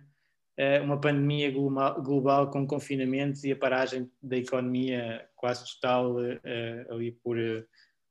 uh, 0.58 0.82
uma 0.82 1.00
pandemia 1.00 1.50
global, 1.50 2.02
global, 2.02 2.50
com 2.50 2.66
confinamento 2.66 3.46
e 3.46 3.52
a 3.52 3.56
paragem 3.56 4.10
da 4.22 4.36
economia 4.36 5.28
quase 5.36 5.64
total 5.74 6.16
uh, 6.16 6.92
ali 6.92 7.12
por, 7.12 7.36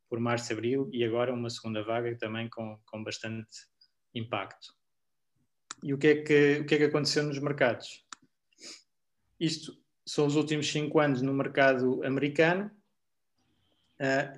por 0.09 0.19
março, 0.19 0.53
abril 0.53 0.89
e 0.93 1.03
agora 1.03 1.33
uma 1.33 1.49
segunda 1.49 1.83
vaga 1.83 2.15
também 2.17 2.49
com, 2.49 2.79
com 2.85 3.03
bastante 3.03 3.49
impacto. 4.13 4.73
E 5.83 5.93
o 5.93 5.97
que, 5.97 6.07
é 6.07 6.15
que, 6.21 6.59
o 6.59 6.65
que 6.65 6.75
é 6.75 6.77
que 6.77 6.83
aconteceu 6.83 7.23
nos 7.23 7.39
mercados? 7.39 8.05
Isto 9.39 9.73
são 10.05 10.25
os 10.25 10.35
últimos 10.35 10.69
cinco 10.69 10.99
anos 10.99 11.21
no 11.21 11.33
mercado 11.33 12.03
americano 12.03 12.69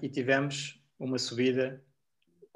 e 0.03 0.09
tivemos 0.09 0.79
uma 0.99 1.17
subida 1.17 1.83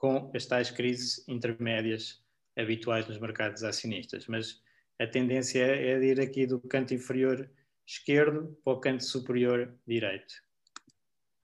com 0.06 0.30
as 0.36 0.46
tais 0.46 0.70
crises 0.70 1.28
intermédias 1.28 2.24
habituais 2.56 3.08
nos 3.08 3.18
mercados 3.18 3.64
acionistas. 3.64 4.28
Mas 4.28 4.62
a 5.00 5.08
tendência 5.08 5.64
é 5.64 5.98
de 5.98 6.06
ir 6.06 6.22
aqui 6.22 6.46
do 6.46 6.60
canto 6.60 6.94
inferior 6.94 7.50
esquerdo 7.88 8.56
para 8.64 8.74
o 8.74 8.80
canto 8.80 9.04
superior 9.04 9.74
direito. 9.88 10.32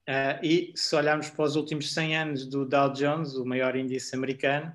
Uh, 0.07 0.45
e 0.45 0.73
se 0.75 0.95
olharmos 0.95 1.31
para 1.31 1.43
os 1.43 1.55
últimos 1.55 1.91
100 1.91 2.17
anos 2.17 2.45
do 2.45 2.63
Dow 2.63 2.93
Jones, 2.93 3.33
o 3.33 3.43
maior 3.43 3.75
índice 3.75 4.15
americano, 4.15 4.71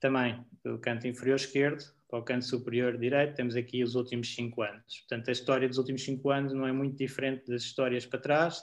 também 0.00 0.44
do 0.64 0.76
canto 0.80 1.06
inferior 1.06 1.36
esquerdo, 1.36 1.84
para 2.08 2.18
o 2.18 2.24
canto 2.24 2.44
superior 2.44 2.98
direito, 2.98 3.36
temos 3.36 3.54
aqui 3.54 3.84
os 3.84 3.94
últimos 3.94 4.34
cinco 4.34 4.62
anos. 4.62 5.04
Portanto, 5.08 5.28
a 5.28 5.32
história 5.32 5.68
dos 5.68 5.78
últimos 5.78 6.02
cinco 6.02 6.30
anos 6.30 6.52
não 6.52 6.66
é 6.66 6.72
muito 6.72 6.96
diferente 6.96 7.46
das 7.46 7.62
histórias 7.62 8.04
para 8.06 8.18
trás. 8.18 8.60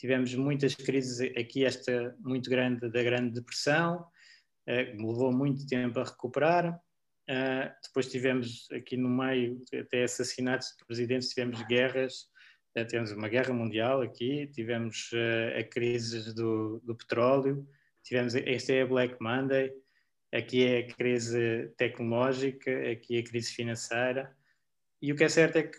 Tivemos 0.00 0.34
muitas 0.34 0.74
crises, 0.74 1.20
aqui 1.36 1.62
esta 1.62 2.16
muito 2.20 2.48
grande 2.48 2.88
da 2.88 3.02
Grande 3.02 3.34
Depressão, 3.34 4.02
eh, 4.66 4.94
levou 4.96 5.30
muito 5.30 5.66
tempo 5.66 6.00
a 6.00 6.04
recuperar. 6.04 6.74
Uh, 7.28 7.70
depois 7.82 8.10
tivemos 8.10 8.66
aqui 8.72 8.96
no 8.96 9.10
meio 9.10 9.62
até 9.78 10.04
assassinatos 10.04 10.68
de 10.78 10.86
presidentes, 10.86 11.28
tivemos 11.28 11.62
guerras, 11.64 12.22
uh, 12.78 12.84
tivemos 12.86 13.12
uma 13.12 13.28
guerra 13.28 13.52
mundial 13.52 14.00
aqui, 14.00 14.46
tivemos 14.46 15.10
a 15.58 15.62
crise 15.64 16.34
do, 16.34 16.80
do 16.82 16.96
petróleo, 16.96 17.68
tivemos, 18.02 18.34
esta 18.34 18.72
é 18.72 18.82
a 18.82 18.86
Black 18.86 19.16
Monday, 19.20 19.70
aqui 20.32 20.64
é 20.64 20.78
a 20.78 20.94
crise 20.94 21.70
tecnológica, 21.76 22.90
aqui 22.90 23.18
é 23.18 23.20
a 23.20 23.24
crise 23.24 23.52
financeira. 23.52 24.34
E 25.02 25.12
o 25.12 25.16
que 25.16 25.24
é 25.24 25.28
certo 25.28 25.56
é 25.56 25.64
que, 25.64 25.78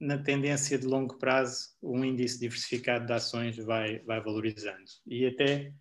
na 0.00 0.18
tendência 0.18 0.78
de 0.78 0.86
longo 0.86 1.18
prazo, 1.18 1.70
um 1.82 2.04
índice 2.04 2.38
diversificado 2.38 3.06
de 3.06 3.12
ações 3.12 3.56
vai, 3.56 3.98
vai 4.00 4.20
valorizando. 4.20 4.84
E 5.06 5.26
até 5.26 5.72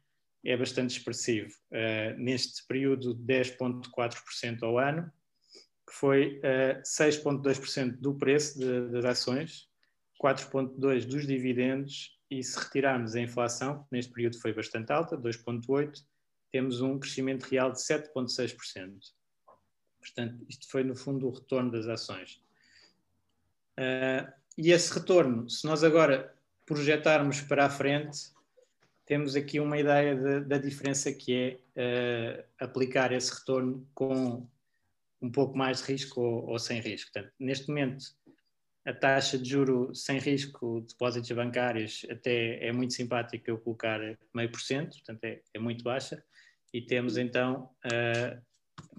é 0.43 0.57
bastante 0.57 0.97
expressivo. 0.97 1.49
Uh, 1.71 2.17
neste 2.17 2.65
período, 2.67 3.15
10,4% 3.15 4.63
ao 4.63 4.79
ano, 4.79 5.11
que 5.87 5.93
foi 5.93 6.37
uh, 6.37 6.41
eh, 6.43 6.81
6,2% 6.83 7.97
do 7.97 8.15
preço 8.15 8.59
de, 8.59 8.89
das 8.89 9.05
ações, 9.05 9.69
4,2% 10.21 11.05
dos 11.05 11.25
dividendos, 11.25 12.17
e 12.29 12.43
se 12.43 12.59
retirarmos 12.59 13.15
a 13.15 13.21
inflação, 13.21 13.87
neste 13.89 14.11
período 14.11 14.39
foi 14.39 14.53
bastante 14.53 14.91
alta, 14.91 15.17
2,8%, 15.17 16.03
temos 16.51 16.81
um 16.81 16.99
crescimento 16.99 17.43
real 17.43 17.71
de 17.71 17.79
7,6%. 17.79 18.97
Portanto, 19.99 20.45
isto 20.49 20.69
foi 20.69 20.83
no 20.83 20.95
fundo 20.95 21.27
o 21.27 21.31
retorno 21.31 21.71
das 21.71 21.87
ações. 21.87 22.41
Uh, 23.77 24.31
e 24.57 24.71
esse 24.71 24.93
retorno, 24.93 25.49
se 25.49 25.65
nós 25.65 25.83
agora 25.83 26.33
projetarmos 26.65 27.41
para 27.41 27.65
a 27.65 27.69
frente, 27.69 28.31
temos 29.05 29.35
aqui 29.35 29.59
uma 29.59 29.77
ideia 29.77 30.15
de, 30.15 30.41
da 30.41 30.57
diferença 30.57 31.11
que 31.13 31.59
é 31.75 32.39
uh, 32.39 32.43
aplicar 32.59 33.11
esse 33.11 33.33
retorno 33.33 33.87
com 33.93 34.47
um 35.21 35.31
pouco 35.31 35.57
mais 35.57 35.79
de 35.79 35.93
risco 35.93 36.21
ou, 36.21 36.49
ou, 36.49 36.59
sem 36.59 36.79
risco. 36.79 37.11
Portanto, 37.11 37.33
neste 37.39 37.67
momento, 37.69 38.05
a 38.85 38.93
taxa 38.93 39.37
de 39.37 39.49
juro 39.49 39.93
sem 39.95 40.19
risco, 40.19 40.81
depósitos 40.81 41.31
bancários, 41.31 42.05
até 42.09 42.65
é 42.65 42.71
muito 42.71 42.93
simpática 42.93 43.49
eu 43.49 43.57
colocar 43.57 43.99
meio 44.33 44.51
por 44.51 44.61
cento, 44.61 44.91
portanto 44.97 45.23
é, 45.23 45.41
é 45.53 45.59
muito 45.59 45.83
baixa 45.83 46.23
e 46.73 46.81
temos 46.81 47.17
então 47.17 47.69
uh, 47.85 48.41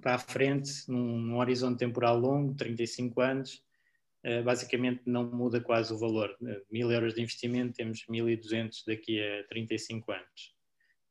para 0.01 0.14
a 0.14 0.19
frente, 0.19 0.71
num, 0.88 1.19
num, 1.19 1.38
horizonte 1.38 1.79
temporal 1.79 2.19
longo, 2.19 2.55
35 2.55 3.21
anos, 3.21 3.62
basicamente 4.44 5.02
não 5.07 5.24
muda 5.24 5.61
quase 5.61 5.92
o 5.92 5.98
valor. 5.98 6.37
Uh, 6.40 6.61
mil 6.70 6.90
euros 6.90 7.14
de 7.14 7.22
investimento, 7.22 7.74
temos 7.74 8.04
1.200 8.11 8.85
daqui 8.87 9.20
a 9.20 9.44
35 9.48 10.12
anos. 10.12 10.54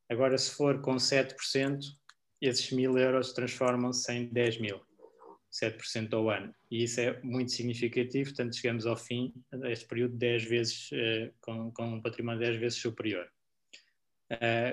Agora, 0.10 0.38
se 0.38 0.52
for 0.52 0.82
com 0.82 0.96
7%, 0.96 1.80
esses 2.42 2.72
mil 2.72 2.98
euros 2.98 3.34
transformam-se 3.34 4.12
em 4.12 4.26
10 4.28 4.60
mil, 4.60 4.82
7% 5.52 6.14
ao 6.14 6.30
ano. 6.30 6.54
E 6.70 6.84
isso 6.84 7.00
é 7.02 7.20
muito 7.24 7.52
significativo, 7.52 8.30
portanto, 8.30 8.56
chegamos 8.56 8.86
ao 8.86 8.96
fim 8.96 9.34
deste 9.52 9.86
período 9.88 10.16
10 10.18 10.44
vezes, 10.46 10.92
uh, 10.92 11.34
com, 11.42 11.72
com 11.72 11.94
um 11.96 12.02
património 12.02 12.40
10 12.40 12.58
vezes 12.58 12.80
superior. 12.80 13.28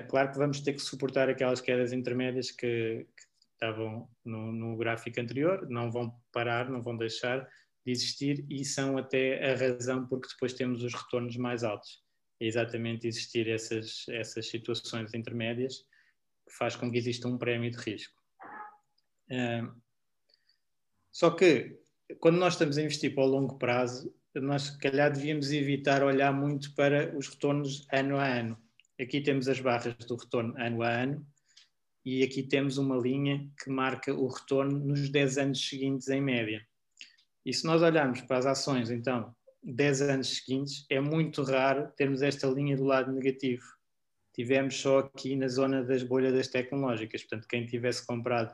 Claro 0.09 0.31
que 0.33 0.37
vamos 0.37 0.59
ter 0.59 0.73
que 0.73 0.81
suportar 0.81 1.29
aquelas 1.29 1.61
quedas 1.61 1.93
intermédias 1.93 2.51
que, 2.51 3.07
que 3.15 3.23
estavam 3.53 4.09
no, 4.23 4.51
no, 4.51 4.75
gráfico 4.75 5.19
anterior, 5.19 5.65
não 5.69 5.89
vão 5.89 6.13
parar, 6.31 6.69
não 6.69 6.81
vão 6.81 6.97
deixar 6.97 7.47
de 7.85 7.91
existir 7.91 8.45
e 8.49 8.65
são 8.65 8.97
até 8.97 9.51
a 9.51 9.55
razão 9.55 10.07
porque 10.07 10.27
depois 10.29 10.53
temos 10.53 10.83
os 10.83 10.93
retornos 10.93 11.37
mais 11.37 11.63
altos. 11.63 12.03
É 12.39 12.45
exatamente 12.47 13.07
existir 13.07 13.47
essas, 13.47 14.05
essas 14.09 14.47
situações 14.49 15.13
intermédias 15.13 15.85
que 16.47 16.55
faz 16.57 16.75
com 16.75 16.91
que 16.91 16.97
exista 16.97 17.27
um 17.27 17.37
prémio 17.37 17.71
de 17.71 17.77
risco. 17.77 18.19
Uh, 19.29 19.81
só 21.11 21.31
que 21.31 21.79
quando 22.19 22.37
nós 22.37 22.53
estamos 22.53 22.77
a 22.77 22.81
investir 22.81 23.15
para 23.15 23.23
o 23.23 23.27
longo 23.27 23.57
prazo, 23.57 24.13
nós 24.35 24.63
se 24.63 24.77
calhar 24.77 25.11
devíamos 25.11 25.51
evitar 25.51 26.03
olhar 26.03 26.33
muito 26.33 26.75
para 26.75 27.15
os 27.17 27.29
retornos 27.29 27.87
ano 27.91 28.17
a 28.17 28.27
ano 28.27 28.65
Aqui 28.99 29.19
temos 29.19 29.49
as 29.49 29.59
barras 29.59 29.93
do 30.07 30.15
retorno 30.15 30.53
ano 30.57 30.81
a 30.81 30.89
ano 30.89 31.27
e 32.05 32.23
aqui 32.23 32.41
temos 32.41 32.77
uma 32.77 32.95
linha 32.95 33.45
que 33.61 33.69
marca 33.69 34.13
o 34.13 34.27
retorno 34.27 34.79
nos 34.79 35.09
10 35.09 35.37
anos 35.37 35.67
seguintes 35.67 36.07
em 36.07 36.21
média. 36.21 36.65
E 37.45 37.53
se 37.53 37.65
nós 37.65 37.81
olharmos 37.81 38.21
para 38.21 38.37
as 38.37 38.45
ações, 38.45 38.89
então, 38.89 39.35
10 39.61 40.01
anos 40.01 40.37
seguintes, 40.37 40.85
é 40.89 40.99
muito 40.99 41.43
raro 41.43 41.91
termos 41.95 42.21
esta 42.21 42.47
linha 42.47 42.75
do 42.75 42.83
lado 42.83 43.11
negativo. 43.11 43.63
Tivemos 44.33 44.75
só 44.75 44.99
aqui 44.99 45.35
na 45.35 45.47
zona 45.47 45.83
das 45.83 46.03
bolhas 46.03 46.33
das 46.33 46.47
tecnológicas. 46.47 47.21
Portanto, 47.23 47.47
quem 47.47 47.65
tivesse 47.65 48.05
comprado, 48.05 48.51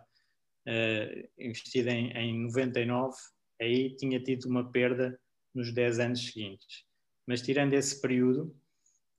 uh, 0.68 1.30
investido 1.38 1.90
em, 1.90 2.12
em 2.12 2.44
99, 2.44 3.16
aí 3.62 3.96
tinha 3.96 4.22
tido 4.22 4.46
uma 4.46 4.70
perda 4.72 5.20
nos 5.56 5.74
10 5.74 6.00
anos 6.00 6.26
seguintes. 6.26 6.86
Mas 7.26 7.42
tirando 7.42 7.74
esse 7.74 8.00
período, 8.02 8.56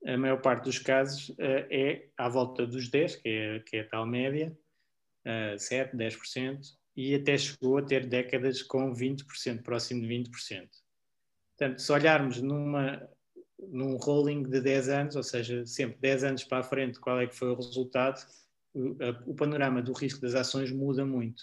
a 0.04 0.16
maior 0.16 0.40
parte 0.40 0.64
dos 0.64 0.78
casos 0.78 1.30
uh, 1.30 1.66
é 1.70 2.08
à 2.16 2.28
volta 2.28 2.66
dos 2.66 2.90
10, 2.90 3.16
que 3.16 3.28
é, 3.28 3.60
que 3.60 3.76
é 3.76 3.80
a 3.80 3.88
tal 3.88 4.06
média, 4.06 4.56
uh, 5.26 5.58
7, 5.58 5.96
10%, 5.96 6.60
e 6.96 7.14
até 7.14 7.36
chegou 7.38 7.78
a 7.78 7.82
ter 7.82 8.06
décadas 8.06 8.62
com 8.62 8.92
20%, 8.92 9.62
próximo 9.62 10.02
de 10.02 10.08
20%. 10.08 10.68
Portanto, 11.56 11.80
se 11.80 11.92
olharmos 11.92 12.40
numa, 12.42 13.08
num 13.58 13.96
rolling 13.96 14.42
de 14.42 14.60
10 14.60 14.88
anos, 14.88 15.16
ou 15.16 15.22
seja, 15.22 15.64
sempre 15.66 15.98
10 16.00 16.24
anos 16.24 16.44
para 16.44 16.58
a 16.58 16.62
frente, 16.62 16.98
qual 16.98 17.20
é 17.20 17.26
que 17.26 17.36
foi 17.36 17.48
o 17.48 17.54
resultado, 17.54 18.20
o, 18.74 18.96
o 19.26 19.34
panorama 19.34 19.82
do 19.82 19.92
risco 19.92 20.20
das 20.20 20.34
ações 20.34 20.70
muda 20.70 21.04
muito. 21.04 21.42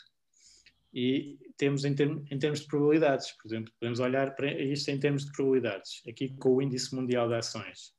E 0.93 1.38
temos 1.55 1.85
em, 1.85 1.93
term, 1.93 2.23
em, 2.31 2.39
termos 2.39 2.62
de 2.62 2.67
probabilidades, 2.67 3.31
por 3.33 3.47
exemplo, 3.47 3.71
podemos 3.79 3.99
olhar 3.99 4.35
para 4.35 4.51
isto 4.51 4.89
em 4.89 4.99
termos 4.99 5.25
de 5.25 5.31
probabilidades, 5.31 6.01
aqui 6.07 6.35
com 6.38 6.55
o 6.55 6.62
índice 6.62 6.95
mundial 6.95 7.27
de 7.27 7.35
ações. 7.35 7.93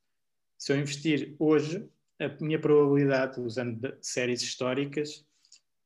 Se 0.57 0.73
eu 0.73 0.77
investir 0.77 1.35
hoje, 1.39 1.87
a 2.19 2.27
minha 2.43 2.59
probabilidade, 2.59 3.39
usando 3.39 3.97
séries 4.01 4.41
históricas, 4.41 5.25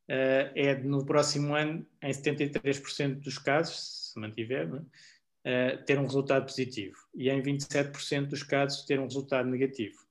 uh, 0.10 0.52
é 0.56 0.76
de, 0.76 0.88
no 0.88 1.06
próximo 1.06 1.56
ano, 1.56 1.86
em 2.02 2.12
73% 2.12 3.20
dos 3.20 3.38
casos, 3.38 4.12
se 4.12 4.20
mantiver, 4.20 4.74
uh, 4.74 5.84
ter 5.86 6.00
um 6.00 6.06
resultado 6.06 6.46
positivo 6.46 6.96
e 7.16 7.30
em 7.30 7.42
27% 7.42 8.28
dos 8.28 8.44
casos 8.44 8.86
ter 8.86 9.00
um 9.00 9.06
resultado 9.06 9.50
negativo. 9.50 10.06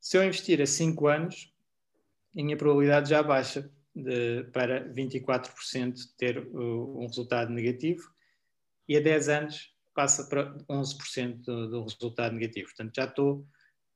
Se 0.00 0.16
eu 0.16 0.24
investir 0.24 0.60
a 0.60 0.66
5 0.66 1.06
anos, 1.06 1.52
a 2.36 2.42
minha 2.42 2.56
probabilidade 2.56 3.10
já 3.10 3.22
baixa 3.22 3.70
de, 3.94 4.44
para 4.52 4.88
24% 4.92 5.94
ter 6.16 6.38
uh, 6.38 6.98
um 6.98 7.06
resultado 7.06 7.52
negativo 7.52 8.10
e 8.88 8.96
a 8.96 9.00
10 9.00 9.28
anos 9.28 9.74
passa 9.94 10.24
para 10.24 10.56
11% 10.68 11.42
do, 11.42 11.68
do 11.68 11.82
resultado 11.84 12.34
negativo. 12.34 12.68
Portanto, 12.68 12.94
já 12.94 13.04
estou 13.04 13.46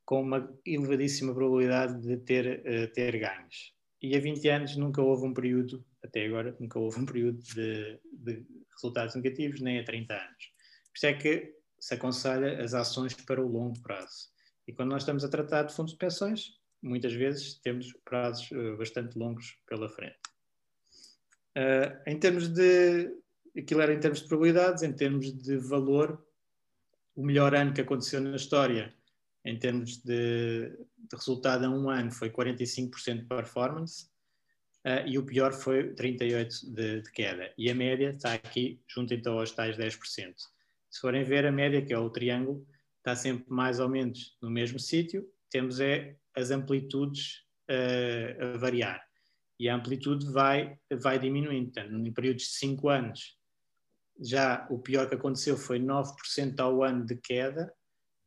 com 0.05 0.21
uma 0.21 0.53
elevadíssima 0.67 1.33
probabilidade 1.33 2.01
de 2.01 2.17
ter, 2.19 2.61
uh, 2.61 2.93
ter 2.93 3.19
ganhos. 3.19 3.74
E 4.05 4.15
a 4.15 4.21
20 4.21 4.47
anos 4.51 4.77
nunca 4.77 5.01
houve 5.01 5.25
um 5.25 5.33
período, 5.33 5.83
até 6.03 6.27
agora, 6.27 6.55
nunca 6.61 6.79
houve 6.79 7.01
um 7.01 7.07
período 7.07 7.39
de, 7.39 7.99
de 8.13 8.45
resultados 8.75 9.15
negativos, 9.15 9.63
nem 9.63 9.81
a 9.81 9.85
30 9.85 10.13
anos. 10.13 10.53
Por 10.91 10.97
isso 10.97 11.07
é 11.07 11.15
que 11.15 11.55
se 11.81 11.95
aconselha 11.95 12.63
as 12.63 12.75
ações 12.75 13.15
para 13.15 13.43
o 13.43 13.49
longo 13.49 13.81
prazo. 13.81 14.29
E 14.69 14.75
quando 14.75 14.91
nós 14.91 15.05
estamos 15.05 15.25
a 15.25 15.29
tratar 15.31 15.63
de 15.63 15.75
fundos 15.75 15.95
de 15.95 15.99
pensões, 15.99 16.61
muitas 16.83 17.15
vezes 17.15 17.55
temos 17.61 17.95
prazos 18.05 18.51
uh, 18.51 18.77
bastante 18.77 19.19
longos 19.19 19.57
pela 19.67 19.89
frente. 19.89 20.19
Uh, 21.57 21.97
em 22.07 22.19
termos 22.19 22.49
de. 22.49 23.11
Aquilo 23.57 23.81
era 23.81 23.95
em 23.95 24.01
termos 24.01 24.21
de 24.21 24.29
probabilidades, 24.29 24.83
em 24.83 24.93
termos 24.93 25.33
de 25.33 25.57
valor, 25.57 26.23
o 27.17 27.25
melhor 27.25 27.55
ano 27.55 27.73
que 27.73 27.81
aconteceu 27.81 28.21
na 28.21 28.37
história 28.37 28.95
em 29.45 29.59
termos 29.59 29.99
de, 29.99 30.71
de 30.97 31.17
resultado 31.17 31.65
a 31.65 31.71
um 31.71 31.91
ano 31.91 32.11
foi 32.11 32.31
45% 32.31 33.21
de 33.21 33.25
performance 33.27 34.07
uh, 34.85 35.07
e 35.07 35.19
o 35.19 35.25
pior 35.25 35.53
foi 35.53 35.95
38% 35.95 36.73
de, 36.73 37.03
de, 37.03 37.13
queda. 37.13 37.53
E 37.59 37.71
a 37.71 37.75
média 37.75 38.11
está 38.11 38.33
aqui 38.33 38.81
junto 38.89 39.13
então 39.13 39.39
aos 39.39 39.53
tais 39.53 39.77
10%. 39.77 40.35
Se 40.91 41.01
forem 41.01 41.25
ver 41.25 41.45
a 41.45 41.53
média, 41.53 41.85
que 41.85 41.93
é 41.93 41.99
o 41.99 42.09
triângulo, 42.09 42.67
está 42.99 43.15
sempre 43.15 43.45
mais 43.49 43.81
ou 43.81 43.89
menos 43.89 44.37
no 44.41 44.51
mesmo 44.51 44.79
sítio, 44.79 45.29
temos 45.51 45.79
é 45.79 46.17
as 46.35 46.51
amplitudes 46.51 47.45
uh, 47.71 48.55
a 48.55 48.59
variar. 48.59 49.05
E 49.59 49.69
a 49.69 49.77
amplitude 49.77 50.27
vai, 50.33 50.79
vai 51.01 51.19
diminuindo. 51.19 51.71
Portanto, 51.71 51.95
em 51.95 52.13
períodos 52.13 52.45
de 52.45 52.51
5 52.51 52.89
anos, 52.89 53.39
já 54.21 54.67
o 54.71 54.79
pior 54.79 55.09
que 55.09 55.15
aconteceu 55.15 55.57
foi 55.57 55.79
9% 55.79 56.59
ao 56.59 56.83
ano 56.83 57.05
de 57.05 57.17
queda, 57.17 57.73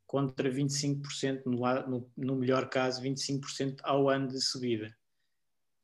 contra 0.08 0.50
25%, 0.50 1.44
no, 1.46 1.88
no, 1.88 2.12
no 2.16 2.36
melhor 2.38 2.70
caso, 2.70 3.04
25% 3.04 3.80
ao 3.84 4.10
ano 4.10 4.30
de 4.30 4.42
subida. 4.42 4.96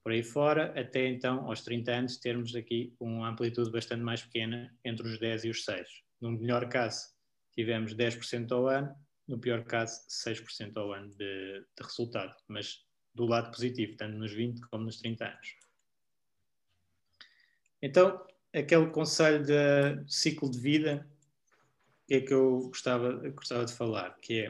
Por 0.01 0.13
aí 0.13 0.23
fora, 0.23 0.73
até 0.79 1.07
então, 1.07 1.45
aos 1.45 1.61
30 1.61 1.91
anos, 1.91 2.17
termos 2.17 2.55
aqui 2.55 2.95
uma 2.99 3.29
amplitude 3.29 3.69
bastante 3.69 4.01
mais 4.01 4.21
pequena 4.21 4.73
entre 4.83 5.05
os 5.05 5.19
10 5.19 5.45
e 5.45 5.49
os 5.49 5.63
6. 5.65 5.87
No 6.21 6.31
melhor 6.31 6.67
caso, 6.69 7.13
tivemos 7.53 7.93
10% 7.93 8.51
ao 8.51 8.67
ano, 8.67 8.95
no 9.27 9.39
pior 9.39 9.63
caso, 9.63 10.01
6% 10.09 10.75
ao 10.77 10.93
ano 10.93 11.09
de, 11.09 11.59
de, 11.59 11.83
resultado, 11.83 12.35
mas 12.47 12.85
do 13.13 13.25
lado 13.25 13.51
positivo, 13.51 13.95
tanto 13.95 14.17
nos 14.17 14.33
20 14.33 14.61
como 14.69 14.85
nos 14.85 14.97
30 14.97 15.25
anos. 15.25 15.55
Então, 17.81 18.25
aquele 18.53 18.87
conselho 18.87 19.43
de 19.43 20.03
ciclo 20.07 20.49
de 20.49 20.59
vida 20.59 21.09
que 22.07 22.15
é 22.15 22.21
que 22.21 22.33
eu 22.33 22.67
gostava, 22.67 23.13
gostava 23.29 23.65
de 23.65 23.73
falar, 23.73 24.17
que 24.21 24.41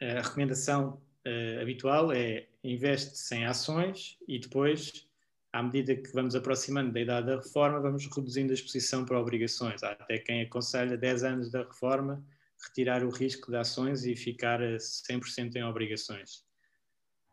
é 0.00 0.18
a 0.18 0.22
recomendação 0.22 1.00
uh, 1.26 1.60
habitual 1.60 2.12
é 2.12 2.46
investe-se 2.62 3.42
ações 3.44 4.18
e 4.28 4.38
depois, 4.38 5.06
à 5.52 5.62
medida 5.62 5.94
que 5.94 6.12
vamos 6.12 6.34
aproximando 6.34 6.92
da 6.92 7.00
idade 7.00 7.26
da 7.26 7.36
reforma, 7.36 7.80
vamos 7.80 8.06
reduzindo 8.06 8.50
a 8.50 8.54
exposição 8.54 9.04
para 9.04 9.18
obrigações. 9.18 9.82
Há 9.82 9.92
até 9.92 10.18
quem 10.18 10.42
aconselha 10.42 10.96
10 10.96 11.24
anos 11.24 11.50
da 11.50 11.62
reforma 11.62 12.24
retirar 12.62 13.02
o 13.04 13.10
risco 13.10 13.50
de 13.50 13.56
ações 13.56 14.04
e 14.04 14.14
ficar 14.14 14.62
a 14.62 14.76
100% 14.76 15.56
em 15.56 15.64
obrigações. 15.64 16.44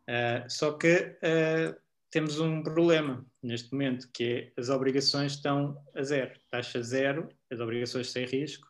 Uh, 0.09 0.49
só 0.49 0.71
que 0.71 1.17
uh, 1.17 1.75
temos 2.09 2.39
um 2.39 2.63
problema 2.63 3.25
neste 3.43 3.71
momento, 3.73 4.09
que 4.13 4.23
é 4.23 4.61
as 4.61 4.69
obrigações 4.69 5.33
estão 5.33 5.77
a 5.93 6.01
zero, 6.01 6.39
taxa 6.49 6.81
zero, 6.81 7.27
as 7.51 7.59
obrigações 7.59 8.09
sem 8.09 8.25
risco, 8.25 8.66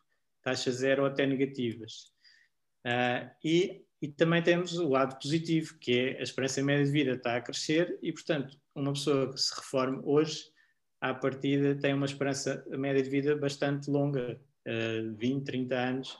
taxa 0.48 0.72
zero 0.72 1.02
ou 1.02 1.08
até 1.08 1.26
negativas. 1.26 2.12
Uh, 2.86 3.28
e, 3.44 3.84
e 4.00 4.08
também 4.08 4.42
temos 4.42 4.78
o 4.78 4.88
lado 4.88 5.18
positivo, 5.18 5.76
que 5.78 5.92
é 5.92 6.18
a 6.18 6.22
esperança 6.22 6.62
média 6.62 6.84
de 6.84 6.90
vida 6.90 7.12
está 7.12 7.36
a 7.36 7.40
crescer 7.40 7.98
e, 8.02 8.12
portanto, 8.12 8.56
uma 8.74 8.92
pessoa 8.92 9.32
que 9.32 9.38
se 9.38 9.54
reforme 9.54 10.00
hoje, 10.04 10.44
à 11.00 11.14
partida, 11.14 11.76
tem 11.76 11.94
uma 11.94 12.06
esperança 12.06 12.64
média 12.70 13.02
de 13.02 13.10
vida 13.10 13.36
bastante 13.36 13.90
longa, 13.90 14.40
uh, 14.66 15.16
20, 15.16 15.44
30 15.44 15.74
anos, 15.76 16.12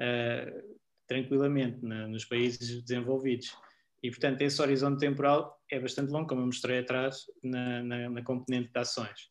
uh, 0.00 0.76
tranquilamente, 1.06 1.84
na, 1.84 2.08
nos 2.08 2.24
países 2.24 2.82
desenvolvidos. 2.82 3.54
E, 4.02 4.10
portanto, 4.10 4.40
esse 4.42 4.60
horizonte 4.60 5.00
temporal 5.00 5.60
é 5.70 5.78
bastante 5.78 6.10
longo, 6.10 6.28
como 6.28 6.40
eu 6.40 6.46
mostrei 6.46 6.78
atrás 6.78 7.24
na, 7.42 7.82
na, 7.82 8.10
na 8.10 8.22
componente 8.22 8.72
de 8.72 8.78
ações. 8.78 9.30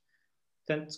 Portanto, 0.65 0.95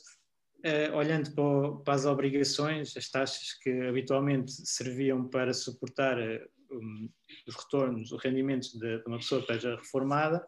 Uh, 0.67 0.93
olhando 0.97 1.31
para, 1.33 1.83
para, 1.83 1.93
as 1.93 2.05
obrigações, 2.05 2.97
as 2.97 3.09
taxas 3.09 3.53
que 3.61 3.69
habitualmente 3.87 4.51
serviam 4.51 5.25
para 5.25 5.53
suportar 5.53 6.17
uh, 6.19 6.45
um, 6.69 7.09
os 7.47 7.55
retornos, 7.55 8.11
os 8.11 8.21
rendimentos 8.21 8.73
de, 8.73 8.97
de, 8.97 9.03
uma 9.07 9.17
pessoa 9.17 9.41
que 9.41 9.53
esteja 9.53 9.77
reformada, 9.77 10.45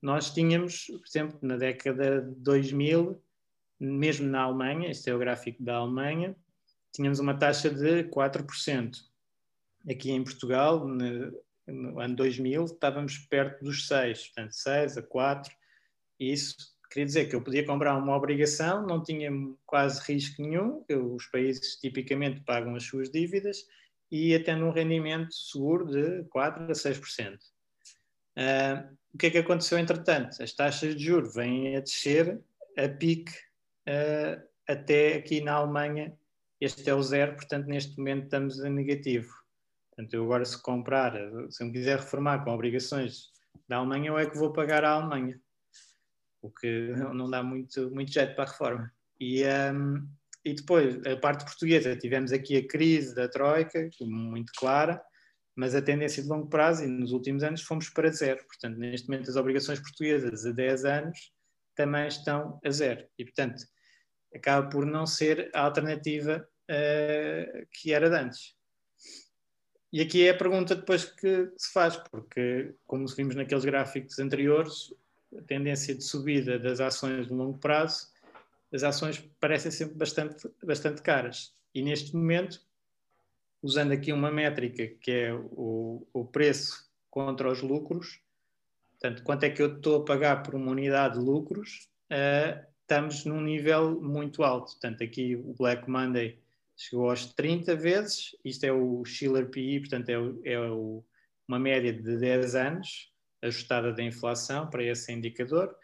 nós 0.00 0.32
tínhamos, 0.32 0.86
por 0.86 1.02
exemplo, 1.04 1.38
na 1.42 1.56
década 1.56 2.22
de 2.22 2.36
2000, 2.36 3.20
mesmo 3.80 4.28
na 4.28 4.42
Alemanha, 4.42 4.90
este 4.90 5.10
é 5.10 5.14
o 5.14 5.18
gráfico 5.18 5.60
da 5.60 5.74
Alemanha, 5.74 6.36
tínhamos 6.92 7.18
uma 7.18 7.36
taxa 7.36 7.68
de 7.68 8.04
4%. 8.04 8.96
Aqui 9.90 10.12
em 10.12 10.22
Portugal, 10.22 10.86
no, 10.86 11.32
no 11.66 11.98
ano 11.98 12.14
2000, 12.14 12.64
estávamos 12.64 13.18
perto 13.18 13.64
dos 13.64 13.88
6%, 13.88 14.26
portanto 14.26 14.52
6 14.52 14.98
a 14.98 15.02
4%, 15.02 15.48
e 16.20 16.32
isso 16.32 16.77
queria 16.90 17.06
dizer 17.06 17.28
que 17.28 17.36
eu 17.36 17.42
podia 17.42 17.64
comprar 17.64 17.96
uma 17.96 18.16
obrigação, 18.16 18.86
não 18.86 19.02
tinha 19.02 19.30
quase 19.66 20.00
risco 20.10 20.42
nenhum, 20.42 20.84
os 20.88 21.26
países 21.26 21.76
tipicamente 21.76 22.40
pagam 22.40 22.74
as 22.74 22.84
suas 22.84 23.10
dívidas 23.10 23.66
e 24.10 24.30
ia 24.30 24.42
tendo 24.42 24.64
um 24.64 24.70
rendimento 24.70 25.32
seguro 25.34 25.86
de 25.86 26.24
4 26.30 26.64
a 26.64 26.68
6%. 26.68 27.34
Uh, 27.34 27.38
ah, 28.38 28.90
o 29.12 29.18
que 29.18 29.26
é 29.26 29.30
que 29.30 29.38
aconteceu 29.38 29.78
entretanto? 29.78 30.42
As 30.42 30.52
taxas 30.52 30.94
de 30.96 31.04
juros 31.04 31.34
vêm 31.34 31.76
a 31.76 31.80
descer 31.80 32.40
a 32.76 32.88
pique 32.88 33.32
uh, 33.88 34.42
até 34.66 35.16
aqui 35.16 35.40
na 35.40 35.54
Alemanha, 35.54 36.16
este 36.60 36.88
é 36.88 36.94
o 36.94 37.02
zero, 37.02 37.34
portanto 37.34 37.66
neste 37.66 37.98
momento 37.98 38.24
estamos 38.24 38.60
a 38.60 38.70
negativo. 38.70 39.32
Portanto, 39.90 40.14
eu 40.14 40.24
agora 40.24 40.44
se 40.44 40.60
comprar, 40.62 41.12
se 41.50 41.62
eu 41.62 41.66
me 41.66 41.72
quiser 41.72 41.98
reformar 41.98 42.44
com 42.44 42.52
obrigações 42.52 43.32
da 43.68 43.78
Alemanha, 43.78 44.08
eu 44.08 44.18
é 44.18 44.30
que 44.30 44.38
vou 44.38 44.52
pagar 44.52 44.84
à 44.84 44.92
Alemanha 44.92 45.40
o 46.48 46.52
que 46.60 46.92
não 47.14 47.30
dá 47.30 47.42
muito, 47.42 47.90
muito 47.90 48.12
jeito 48.12 48.34
para 48.34 48.44
a 48.44 48.50
reforma. 48.50 48.92
E, 49.20 49.44
um, 49.44 50.08
e 50.44 50.54
depois, 50.54 51.04
a 51.06 51.16
parte 51.16 51.44
portuguesa, 51.44 51.96
tivemos 51.96 52.32
aqui 52.32 52.56
a 52.56 52.66
crise 52.66 53.14
da 53.14 53.28
Troika, 53.28 53.88
muito 54.00 54.52
clara, 54.56 55.00
mas 55.54 55.74
a 55.74 55.82
tendência 55.82 56.22
de 56.22 56.28
longo 56.28 56.48
prazo, 56.48 56.84
e 56.84 56.86
nos 56.86 57.12
últimos 57.12 57.42
anos 57.42 57.62
fomos 57.62 57.88
para 57.90 58.10
zero. 58.10 58.44
Portanto, 58.46 58.78
neste 58.78 59.08
momento, 59.08 59.28
as 59.28 59.36
obrigações 59.36 59.80
portuguesas 59.80 60.46
a 60.46 60.52
10 60.52 60.84
anos 60.84 61.32
também 61.74 62.06
estão 62.06 62.60
a 62.64 62.70
zero. 62.70 63.06
E, 63.18 63.24
portanto, 63.24 63.64
acaba 64.34 64.68
por 64.68 64.86
não 64.86 65.06
ser 65.06 65.50
a 65.54 65.62
alternativa 65.62 66.48
uh, 66.70 67.66
que 67.72 67.92
era 67.92 68.08
de 68.08 68.16
antes. 68.16 68.56
E 69.92 70.00
aqui 70.02 70.26
é 70.26 70.30
a 70.30 70.36
pergunta 70.36 70.74
depois 70.74 71.06
que 71.06 71.50
se 71.56 71.72
faz, 71.72 71.96
porque, 71.96 72.74
como 72.86 73.06
vimos 73.08 73.34
naqueles 73.34 73.64
gráficos 73.64 74.18
anteriores, 74.18 74.92
a 75.36 75.42
tendência 75.42 75.94
de 75.94 76.02
subida 76.02 76.58
das 76.58 76.80
ações 76.80 77.26
de 77.26 77.32
longo 77.32 77.58
prazo, 77.58 78.08
as 78.72 78.82
ações 78.82 79.18
parecem 79.40 79.70
sempre 79.70 79.94
bastante, 79.94 80.48
bastante 80.62 81.02
caras. 81.02 81.54
E 81.74 81.82
neste 81.82 82.14
momento, 82.14 82.60
usando 83.62 83.92
aqui 83.92 84.12
uma 84.12 84.30
métrica 84.30 84.86
que 85.00 85.10
é 85.10 85.34
o, 85.34 86.06
o 86.12 86.24
preço 86.24 86.88
contra 87.10 87.50
os 87.50 87.62
lucros, 87.62 88.20
portanto, 88.92 89.22
quanto 89.22 89.44
é 89.44 89.50
que 89.50 89.62
eu 89.62 89.76
estou 89.76 90.02
a 90.02 90.04
pagar 90.04 90.42
por 90.42 90.54
uma 90.54 90.70
unidade 90.70 91.18
de 91.18 91.24
lucros, 91.24 91.88
uh, 92.12 92.66
estamos 92.82 93.24
num 93.24 93.40
nível 93.40 94.00
muito 94.00 94.42
alto. 94.42 94.72
Portanto, 94.72 95.02
aqui 95.02 95.36
o 95.36 95.54
Black 95.54 95.88
Monday 95.88 96.38
chegou 96.76 97.10
aos 97.10 97.26
30 97.34 97.74
vezes, 97.76 98.36
isto 98.44 98.64
é 98.64 98.72
o 98.72 99.04
Schiller 99.04 99.50
PI, 99.50 99.80
portanto, 99.80 100.08
é, 100.08 100.18
o, 100.18 100.40
é 100.44 100.60
o, 100.70 101.04
uma 101.46 101.58
média 101.58 101.92
de 101.92 102.16
10 102.16 102.54
anos, 102.54 103.12
ajustada 103.42 103.92
da 103.92 104.02
inflação 104.02 104.68
para 104.68 104.82
esse 104.82 105.12
indicador. 105.12 105.76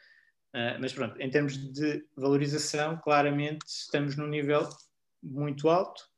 Uh, 0.55 0.79
mas 0.81 0.93
pronto, 0.93 1.21
em 1.21 1.29
termos 1.29 1.57
de 1.57 2.05
valorização, 2.17 2.97
claramente 3.03 3.67
estamos 3.67 4.17
num 4.17 4.29
nível 4.29 4.69
muito 5.23 5.69
alto, 5.69 6.09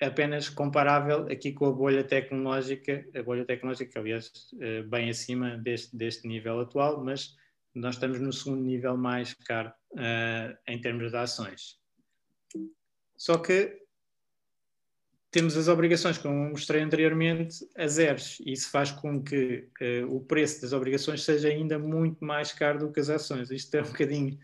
apenas 0.00 0.48
comparável 0.48 1.26
aqui 1.30 1.52
com 1.52 1.66
a 1.66 1.72
bolha 1.72 2.02
tecnológica, 2.02 3.06
a 3.14 3.22
bolha 3.22 3.44
tecnológica, 3.44 4.00
aliás, 4.00 4.32
uh, 4.54 4.88
bem 4.88 5.10
acima 5.10 5.56
deste, 5.58 5.96
deste 5.96 6.26
nível 6.26 6.60
atual, 6.60 7.04
mas 7.04 7.36
nós 7.74 7.94
estamos 7.94 8.20
no 8.20 8.32
segundo 8.32 8.62
nível 8.62 8.96
mais 8.96 9.34
caro 9.34 9.72
uh, 9.92 10.56
em 10.66 10.80
termos 10.80 11.10
de 11.10 11.16
ações. 11.16 11.78
Só 13.16 13.38
que 13.38 13.83
temos 15.34 15.56
as 15.56 15.66
obrigações, 15.66 16.16
como 16.16 16.50
mostrei 16.50 16.80
anteriormente, 16.80 17.68
a 17.76 17.88
zeros. 17.88 18.38
E 18.46 18.52
isso 18.52 18.70
faz 18.70 18.92
com 18.92 19.20
que 19.20 19.68
uh, 19.82 20.14
o 20.14 20.20
preço 20.20 20.62
das 20.62 20.72
obrigações 20.72 21.24
seja 21.24 21.48
ainda 21.48 21.76
muito 21.76 22.24
mais 22.24 22.52
caro 22.52 22.78
do 22.78 22.92
que 22.92 23.00
as 23.00 23.10
ações. 23.10 23.50
Isto 23.50 23.74
é 23.74 23.82
um 23.82 23.86
bocadinho. 23.86 24.38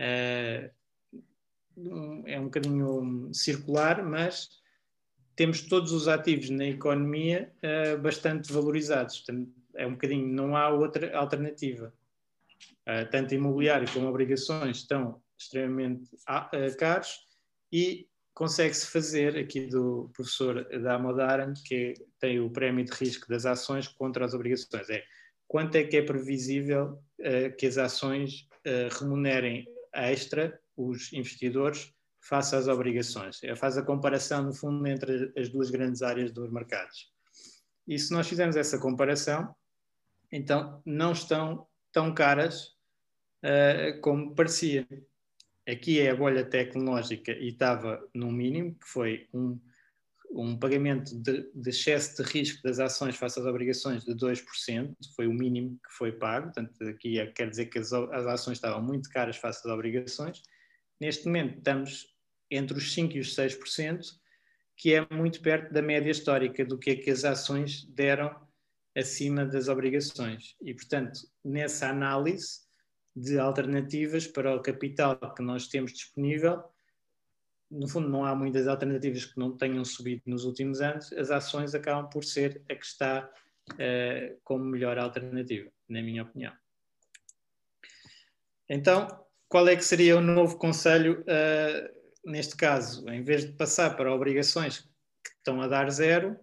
Uh, 0.00 0.68
é 2.26 2.40
um 2.40 2.46
bocadinho 2.46 3.30
circular, 3.32 4.02
mas 4.04 4.48
temos 5.36 5.60
todos 5.60 5.92
os 5.92 6.08
ativos 6.08 6.50
na 6.50 6.66
economia 6.66 7.52
uh, 7.62 7.96
bastante 7.96 8.52
valorizados. 8.52 9.22
É 9.76 9.86
um 9.86 9.92
bocadinho, 9.92 10.26
não 10.26 10.56
há 10.56 10.68
outra 10.70 11.16
alternativa. 11.16 11.94
tanto 13.12 13.32
imobiliário 13.32 13.88
como 13.92 14.08
obrigações 14.08 14.78
estão 14.78 15.22
extremamente 15.38 16.10
caros 16.78 17.20
e 17.70 18.08
consegue-se 18.36 18.86
fazer 18.88 19.38
aqui 19.38 19.66
do 19.66 20.10
professor 20.12 20.62
da 20.82 20.98
Modaran, 20.98 21.54
que 21.64 21.94
tem 22.20 22.38
o 22.38 22.50
prémio 22.50 22.84
de 22.84 22.92
risco 22.92 23.26
das 23.30 23.46
ações 23.46 23.88
contra 23.88 24.26
as 24.26 24.34
obrigações. 24.34 24.90
É 24.90 25.02
quanto 25.48 25.76
é 25.76 25.84
que 25.84 25.96
é 25.96 26.02
previsível 26.02 27.02
uh, 27.18 27.56
que 27.56 27.66
as 27.66 27.78
ações 27.78 28.46
uh, 28.66 28.94
remunerem 29.00 29.66
extra 29.94 30.60
os 30.76 31.14
investidores 31.14 31.90
face 32.20 32.54
às 32.54 32.68
obrigações. 32.68 33.42
É, 33.42 33.56
faz 33.56 33.78
a 33.78 33.82
comparação, 33.82 34.42
no 34.42 34.52
fundo, 34.52 34.86
entre 34.86 35.32
as 35.34 35.48
duas 35.48 35.70
grandes 35.70 36.02
áreas 36.02 36.30
dos 36.30 36.52
mercados. 36.52 37.10
E 37.88 37.98
se 37.98 38.12
nós 38.12 38.28
fizermos 38.28 38.56
essa 38.56 38.78
comparação, 38.78 39.54
então 40.30 40.82
não 40.84 41.12
estão 41.12 41.66
tão 41.90 42.12
caras 42.12 42.74
uh, 43.42 43.98
como 44.02 44.34
parecia 44.34 44.86
aqui 45.68 46.00
é 46.00 46.10
a 46.10 46.16
bolha 46.16 46.44
tecnológica 46.44 47.32
e 47.32 47.48
estava 47.48 48.02
no 48.14 48.30
mínimo, 48.30 48.74
que 48.74 48.86
foi 48.86 49.28
um, 49.34 49.58
um 50.30 50.58
pagamento 50.58 51.14
de, 51.20 51.50
de, 51.54 51.70
excesso 51.70 52.22
de 52.22 52.30
risco 52.30 52.62
das 52.62 52.78
ações 52.78 53.16
face 53.16 53.40
às 53.40 53.46
obrigações 53.46 54.04
de 54.04 54.14
2%, 54.14 54.94
foi 55.14 55.26
o 55.26 55.32
mínimo 55.32 55.78
que 55.84 55.92
foi 55.96 56.12
pago, 56.12 56.52
portanto 56.52 56.82
aqui 56.84 57.18
é, 57.18 57.26
quer 57.26 57.50
dizer 57.50 57.66
que 57.66 57.78
as, 57.78 57.92
as 57.92 58.26
ações 58.26 58.58
estavam 58.58 58.82
muito 58.82 59.08
caras 59.10 59.36
face 59.36 59.60
às 59.66 59.72
obrigações. 59.72 60.42
Neste 61.00 61.26
momento 61.26 61.58
estamos 61.58 62.06
entre 62.50 62.76
os 62.76 62.94
5% 62.94 63.14
e 63.14 63.20
os 63.20 63.34
6%, 63.34 64.00
que 64.76 64.94
é 64.94 65.06
muito 65.14 65.40
perto 65.40 65.72
da 65.72 65.82
média 65.82 66.10
histórica 66.10 66.64
do 66.64 66.78
que 66.78 66.90
é 66.90 66.96
que 66.96 67.10
as 67.10 67.24
ações 67.24 67.84
deram 67.84 68.34
acima 68.96 69.44
das 69.44 69.68
obrigações. 69.68 70.54
E, 70.60 70.74
portanto, 70.74 71.20
nessa 71.44 71.88
análise, 71.88 72.65
de 73.16 73.38
alternativas 73.38 74.26
para 74.26 74.54
o 74.54 74.60
capital 74.60 75.16
que 75.34 75.42
nós 75.42 75.66
temos 75.68 75.92
disponível. 75.92 76.62
No 77.70 77.88
fundo, 77.88 78.10
não 78.10 78.26
há 78.26 78.34
muitas 78.34 78.68
alternativas 78.68 79.24
que 79.24 79.38
não 79.40 79.56
tenham 79.56 79.84
subido 79.84 80.22
nos 80.26 80.44
últimos 80.44 80.82
anos. 80.82 81.10
As 81.14 81.30
ações 81.30 81.74
acabam 81.74 82.10
por 82.10 82.22
ser 82.22 82.62
a 82.70 82.74
que 82.74 82.84
está 82.84 83.28
uh, 83.72 84.38
como 84.44 84.64
melhor 84.64 84.98
alternativa, 84.98 85.70
na 85.88 86.02
minha 86.02 86.24
opinião. 86.24 86.52
Então, 88.68 89.08
qual 89.48 89.66
é 89.66 89.74
que 89.74 89.84
seria 89.84 90.18
o 90.18 90.20
novo 90.20 90.58
conselho 90.58 91.22
uh, 91.22 92.30
neste 92.30 92.54
caso? 92.54 93.08
Em 93.08 93.22
vez 93.22 93.46
de 93.46 93.52
passar 93.52 93.96
para 93.96 94.14
obrigações 94.14 94.80
que 95.24 95.30
estão 95.38 95.62
a 95.62 95.66
dar 95.66 95.90
zero, 95.90 96.38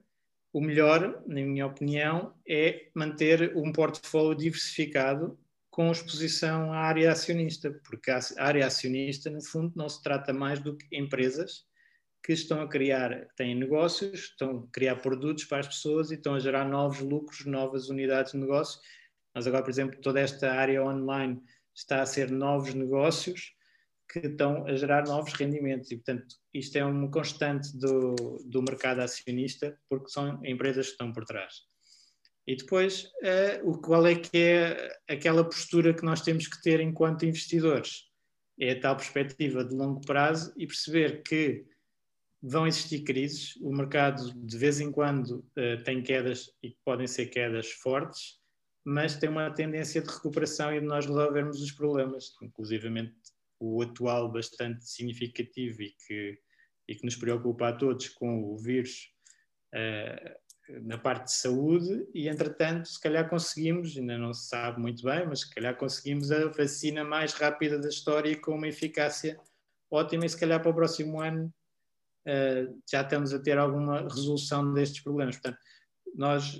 o 0.51 0.59
melhor, 0.59 1.23
na 1.27 1.41
minha 1.41 1.67
opinião, 1.67 2.33
é 2.47 2.89
manter 2.95 3.55
um 3.55 3.71
portfólio 3.71 4.35
diversificado 4.35 5.37
com 5.73 5.91
exposição 5.91 6.71
à 6.71 6.81
área 6.81 7.11
acionista, 7.11 7.71
porque 7.83 8.11
a 8.11 8.19
área 8.37 8.67
acionista, 8.67 9.27
no 9.31 9.43
fundo, 9.43 9.73
não 9.75 9.89
se 9.89 10.03
trata 10.03 10.31
mais 10.31 10.59
do 10.59 10.77
que 10.77 10.85
empresas 10.95 11.65
que 12.23 12.31
estão 12.31 12.61
a 12.61 12.69
criar, 12.69 13.27
têm 13.35 13.55
negócios, 13.55 14.25
estão 14.25 14.59
a 14.59 14.71
criar 14.71 14.97
produtos 14.97 15.45
para 15.45 15.61
as 15.61 15.67
pessoas 15.67 16.11
e 16.11 16.13
estão 16.13 16.35
a 16.35 16.39
gerar 16.39 16.69
novos 16.69 16.99
lucros, 16.99 17.43
novas 17.47 17.89
unidades 17.89 18.33
de 18.33 18.37
negócio. 18.37 18.79
Mas 19.33 19.47
agora, 19.47 19.63
por 19.63 19.71
exemplo, 19.71 19.99
toda 19.99 20.19
esta 20.19 20.53
área 20.53 20.83
online 20.83 21.41
está 21.73 22.03
a 22.03 22.05
ser 22.05 22.29
novos 22.29 22.75
negócios 22.75 23.55
que 24.11 24.19
estão 24.19 24.67
a 24.67 24.75
gerar 24.75 25.07
novos 25.07 25.33
rendimentos 25.33 25.89
e, 25.89 25.95
portanto, 25.95 26.35
isto 26.53 26.77
é 26.77 26.85
uma 26.85 27.09
constante 27.09 27.75
do, 27.75 28.13
do 28.45 28.61
mercado 28.61 28.99
acionista 28.99 29.75
porque 29.89 30.09
são 30.09 30.39
empresas 30.45 30.85
que 30.85 30.91
estão 30.91 31.11
por 31.11 31.25
trás. 31.25 31.72
E 32.45 32.55
depois, 32.55 33.05
uh, 33.05 33.69
o 33.69 33.77
qual 33.79 34.05
é 34.05 34.15
que 34.15 34.37
é 34.37 34.97
aquela 35.07 35.43
postura 35.43 35.93
que 35.93 36.03
nós 36.03 36.21
temos 36.21 36.47
que 36.47 36.61
ter 36.61 36.79
enquanto 36.81 37.25
investidores? 37.25 38.09
É 38.59 38.71
a 38.71 38.79
tal 38.79 38.97
perspectiva 38.97 39.63
de 39.63 39.73
longo 39.73 40.01
prazo 40.01 40.53
e 40.57 40.67
perceber 40.67 41.23
que 41.23 41.65
vão 42.41 42.67
existir 42.67 43.03
crises, 43.03 43.55
o 43.61 43.71
mercado 43.71 44.33
de 44.35 44.57
vez 44.57 44.81
em 44.81 44.91
quando 44.91 45.39
uh, 45.57 45.81
tem 45.85 46.03
quedas 46.03 46.51
e 46.61 46.75
podem 46.83 47.07
ser 47.07 47.27
quedas 47.27 47.71
fortes, 47.71 48.41
mas 48.85 49.15
tem 49.15 49.29
uma 49.29 49.49
tendência 49.49 50.01
de 50.01 50.09
recuperação 50.09 50.73
e 50.75 50.81
de 50.81 50.85
nós 50.85 51.05
resolvermos 51.05 51.61
os 51.61 51.71
problemas, 51.71 52.33
inclusivamente 52.41 53.15
o 53.57 53.81
atual 53.81 54.29
bastante 54.29 54.85
significativo 54.85 55.81
e 55.81 55.95
que, 56.05 56.37
e 56.89 56.95
que 56.95 57.05
nos 57.05 57.15
preocupa 57.15 57.69
a 57.69 57.73
todos 57.73 58.09
com 58.09 58.43
o 58.43 58.57
vírus. 58.57 59.09
Uh, 59.73 60.43
na 60.69 60.97
parte 60.97 61.25
de 61.25 61.33
saúde 61.33 62.07
e, 62.13 62.27
entretanto, 62.29 62.87
se 62.87 62.99
calhar 62.99 63.29
conseguimos, 63.29 63.97
ainda 63.97 64.17
não 64.17 64.33
se 64.33 64.47
sabe 64.47 64.79
muito 64.79 65.03
bem, 65.03 65.25
mas 65.27 65.41
se 65.41 65.53
calhar 65.53 65.75
conseguimos 65.77 66.31
a 66.31 66.47
vacina 66.47 67.03
mais 67.03 67.33
rápida 67.33 67.77
da 67.77 67.89
história 67.89 68.29
e 68.29 68.35
com 68.35 68.55
uma 68.55 68.67
eficácia 68.67 69.39
ótima 69.91 70.25
e 70.25 70.29
se 70.29 70.39
calhar 70.39 70.61
para 70.61 70.71
o 70.71 70.75
próximo 70.75 71.19
ano 71.21 71.53
uh, 72.27 72.81
já 72.89 73.01
estamos 73.01 73.33
a 73.33 73.39
ter 73.39 73.57
alguma 73.57 74.01
resolução 74.03 74.73
destes 74.73 75.03
problemas. 75.03 75.35
Portanto, 75.35 75.59
nós, 76.15 76.59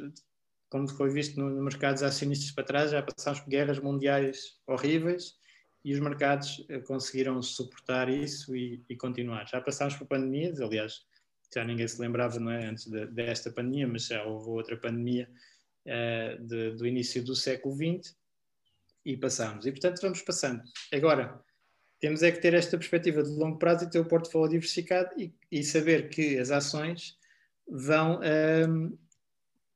como 0.70 0.88
foi 0.89 1.10
visto 1.10 1.39
nos 1.39 1.54
no 1.56 1.64
mercados 1.64 2.04
acionistas 2.04 2.51
para 2.51 2.66
trás, 2.66 2.91
já 2.91 3.01
passámos 3.01 3.39
por 3.39 3.49
guerras 3.49 3.80
mundiais 3.80 4.60
horríveis 4.68 5.36
e 5.84 5.93
os 5.93 5.99
mercados 5.99 6.60
uh, 6.60 6.84
conseguiram 6.86 7.41
suportar 7.41 8.10
isso 8.10 8.54
e, 8.54 8.84
e 8.89 8.97
continuar. 8.97 9.47
Já 9.47 9.62
passámos 9.62 9.95
por 9.95 10.08
pandemias, 10.08 10.60
aliás, 10.60 11.06
já 11.54 11.64
ninguém 11.64 11.88
se 11.88 12.01
lembrava 12.01 12.39
não 12.39 12.51
é, 12.51 12.66
antes 12.66 12.88
de, 12.88 13.06
desta 13.08 13.51
pandemia, 13.51 13.88
mas 13.88 14.08
já 14.08 14.24
houve 14.24 14.49
outra 14.49 14.78
pandemia 14.78 15.30
uh, 15.86 16.43
de, 16.43 16.72
do 16.72 16.88
início 16.88 17.24
do 17.24 17.36
século 17.36 17.76
XX 17.76 18.16
e 19.06 19.18
passámos. 19.18 19.66
E 19.66 19.72
portanto 19.72 20.01
vamos 20.01 20.22
passando. 20.22 20.62
Agora, 20.91 21.41
temos 21.99 22.22
é 22.22 22.32
que 22.32 22.41
ter 22.41 22.54
esta 22.54 22.78
perspectiva 22.78 23.24
de 23.24 23.30
longo 23.30 23.58
prazo 23.58 23.86
e 23.86 23.89
ter 23.89 23.99
o 23.99 24.06
portfólio 24.06 24.51
diversificado 24.51 25.10
e, 25.18 25.34
e 25.51 25.64
saber 25.64 26.10
que 26.10 26.38
as 26.38 26.51
ações 26.51 27.18
vão 27.68 28.20
um, 28.20 28.24
ehm, 28.24 28.97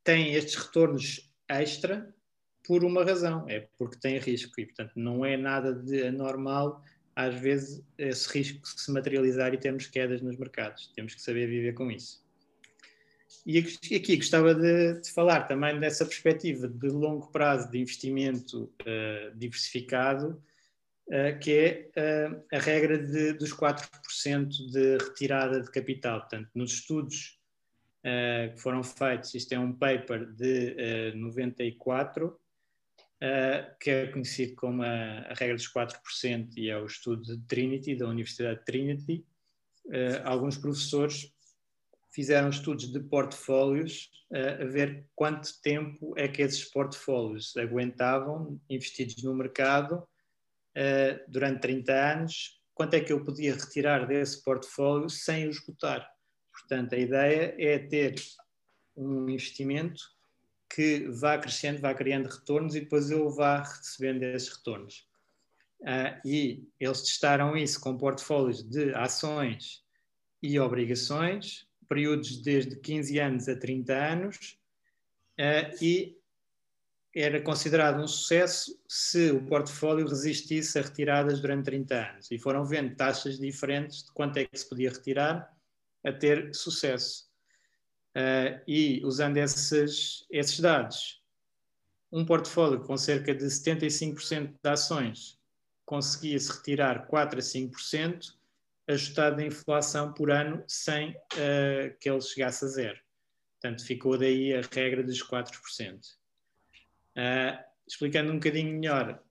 têm 0.04 0.34
estes 0.34 0.56
retornos 0.56 1.34
extra 1.50 2.14
por 2.66 2.84
uma 2.84 3.06
razão, 3.06 3.46
é 3.48 3.70
porque 3.78 3.98
tem 3.98 4.18
risco 4.18 4.60
e 4.60 4.66
portanto 4.66 4.92
não 4.98 5.26
é 5.26 5.38
nada 5.38 5.74
de 5.74 6.04
anormal 6.04 6.84
às 7.18 7.34
vezes 7.34 7.84
esse 7.98 8.32
risco 8.32 8.60
se 8.64 8.92
materializar 8.92 9.52
e 9.52 9.58
termos 9.58 9.88
quedas 9.88 10.22
nos 10.22 10.38
mercados. 10.38 10.92
Temos 10.96 11.16
que 11.16 11.22
saber 11.22 11.48
viver 11.48 11.74
com 11.74 11.90
isso. 11.90 12.24
E 13.44 13.58
aqui 13.58 14.18
gostava 14.18 14.54
de, 14.54 15.02
de 15.02 15.12
falar 15.12 15.48
também 15.48 15.80
dessa 15.80 16.06
perspectiva 16.06 16.68
de 16.68 16.90
longo 16.90 17.32
prazo 17.32 17.72
de 17.72 17.80
investimento 17.80 18.72
uh, 18.82 19.36
diversificado, 19.36 20.40
uh, 21.08 21.40
que 21.40 21.90
é 21.96 22.30
uh, 22.30 22.44
a 22.54 22.60
regra 22.60 23.00
de, 23.00 23.34
dos 23.34 23.52
4% 23.52 24.50
de 24.72 24.98
retirada 25.04 25.60
de 25.60 25.72
capital. 25.72 26.20
Portanto, 26.20 26.50
nos 26.54 26.72
estudos 26.74 27.36
que 28.56 28.62
foram 28.62 28.82
feitos, 28.84 29.36
isto 29.36 29.52
é 29.52 29.60
um 29.60 29.74
paper 29.74 30.28
de 30.28 31.12
94, 31.16 32.40
uh, 33.22 33.78
que 33.80 33.90
é 33.90 34.08
conhecido 34.08 34.56
como 34.56 34.84
a, 34.84 35.20
a, 35.30 35.34
regra 35.34 35.56
dos 35.56 35.72
4% 35.72 36.50
e 36.56 36.70
é 36.70 36.78
o 36.78 36.86
estudo 36.86 37.24
de 37.24 37.38
Trinity, 37.46 37.96
da 37.96 38.08
Universidade 38.08 38.60
de 38.60 38.66
Trinity. 38.66 39.26
Uh, 39.86 40.22
alguns 40.24 40.58
professores 40.58 41.34
fizeram 42.12 42.50
estudos 42.50 42.92
de 42.92 43.00
portfólios 43.00 44.10
uh, 44.32 44.64
a 44.64 44.66
ver 44.66 45.08
quanto 45.16 45.50
tempo 45.62 46.14
é 46.18 46.28
que 46.28 46.42
esses 46.42 46.66
portfólios 46.66 47.56
aguentavam 47.58 48.60
investidos 48.70 49.24
no 49.24 49.36
mercado 49.36 50.08
durante 51.28 51.62
30 51.62 51.92
anos, 51.92 52.62
quanto 52.72 52.94
é 52.94 53.00
que 53.00 53.12
eu 53.12 53.26
podia 53.26 53.56
retirar 53.56 54.06
desse 54.06 54.44
portfólio 54.44 55.10
sem 55.10 55.48
o 55.48 55.50
esgotar. 55.50 56.08
Portanto, 56.52 56.94
a 56.94 57.00
ideia 57.00 57.56
é 57.58 57.80
ter 57.80 58.14
um 58.96 59.28
investimento 59.28 60.04
que 60.70 61.08
vá 61.10 61.38
crescendo, 61.38 61.80
vá 61.80 61.94
criando 61.94 62.28
retornos 62.28 62.76
e 62.76 62.82
depois 62.82 63.10
eu 63.10 63.30
vá 63.30 63.64
recebendo 63.64 64.24
esses 64.24 64.50
retornos. 64.50 65.08
Uh, 65.82 66.20
e 66.26 66.68
eles 66.80 67.02
testaram 67.02 67.56
isso 67.56 67.80
com 67.80 67.98
portfólios 67.98 68.64
de 68.64 68.94
ações 68.96 69.84
e 70.42 70.60
obrigações, 70.60 71.68
períodos 71.88 72.42
desde 72.42 72.76
15 72.80 73.20
anos 73.20 73.48
a 73.48 73.56
30 73.56 73.94
anos, 73.94 74.60
uh, 75.40 75.84
e 75.84 76.18
era 77.16 77.42
considerado 77.42 78.02
um 78.02 78.08
sucesso 78.08 78.80
se 78.88 79.32
o 79.32 79.44
portfólio 79.46 80.08
resistisse 80.08 80.78
a 80.78 80.82
retiradas 80.84 81.40
durante 81.40 81.66
30 81.66 81.96
anos. 81.96 82.32
E 82.32 82.38
foram 82.38 82.64
vendo 82.64 82.96
taxas 82.96 83.40
diferentes 83.40 84.04
de 84.04 84.12
quanto 84.12 84.38
é 84.38 84.46
que 84.46 84.58
se 84.58 84.68
podia 84.68 84.92
retirar 84.92 85.52
a 86.04 86.12
ter 86.12 86.54
sucesso. 86.54 87.27
Uh, 88.18 88.60
e 88.68 89.00
usando 89.06 89.38
esses, 89.38 90.26
esses 90.32 90.60
dados, 90.60 91.22
um 92.12 92.26
portfólio 92.26 92.80
com 92.80 92.98
cerca 92.98 93.36
de 93.36 93.46
75% 93.46 94.56
de 94.64 94.70
ações 94.70 95.38
conseguia-se 95.88 96.52
retirar 96.52 97.08
4 97.08 97.40
a 97.40 97.42
5%, 97.42 98.34
ajustado 98.88 99.38
da 99.38 99.46
inflação 99.46 100.14
por 100.14 100.30
ano, 100.30 100.64
sem 100.68 101.12
uh, 101.12 101.98
que 102.00 102.10
ele 102.10 102.22
chegasse 102.22 102.66
a 102.66 102.68
zero. 102.68 103.00
Portanto, 103.54 103.86
ficou 103.86 104.18
daí 104.18 104.54
a 104.54 104.62
regra 104.62 105.02
dos 105.02 105.24
4%. 105.24 105.50
Uh, 107.16 107.64
explicando 107.88 108.32
um 108.32 108.36
bocadinho 108.36 108.78
melhor, 108.78 109.24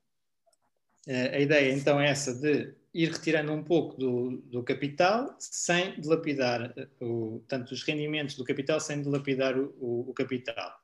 uh, 1.07 1.34
a 1.34 1.39
ideia 1.39 1.72
então 1.72 2.01
é 2.01 2.09
essa 2.09 2.34
de 2.34 2.74
ir 2.97 3.13
retirando 3.13 3.53
um 3.53 3.63
pouco 3.63 3.95
do, 3.99 4.39
do 4.47 4.63
capital 4.63 5.37
sem 5.39 6.01
dilapidar, 6.01 6.75
o, 6.99 7.45
tanto 7.47 7.75
os 7.75 7.83
rendimentos 7.83 8.37
do 8.37 8.45
capital 8.45 8.81
sem 8.81 9.03
dilapidar 9.03 9.59
o, 9.59 9.75
o, 9.79 10.11
o 10.11 10.15
capital. 10.15 10.75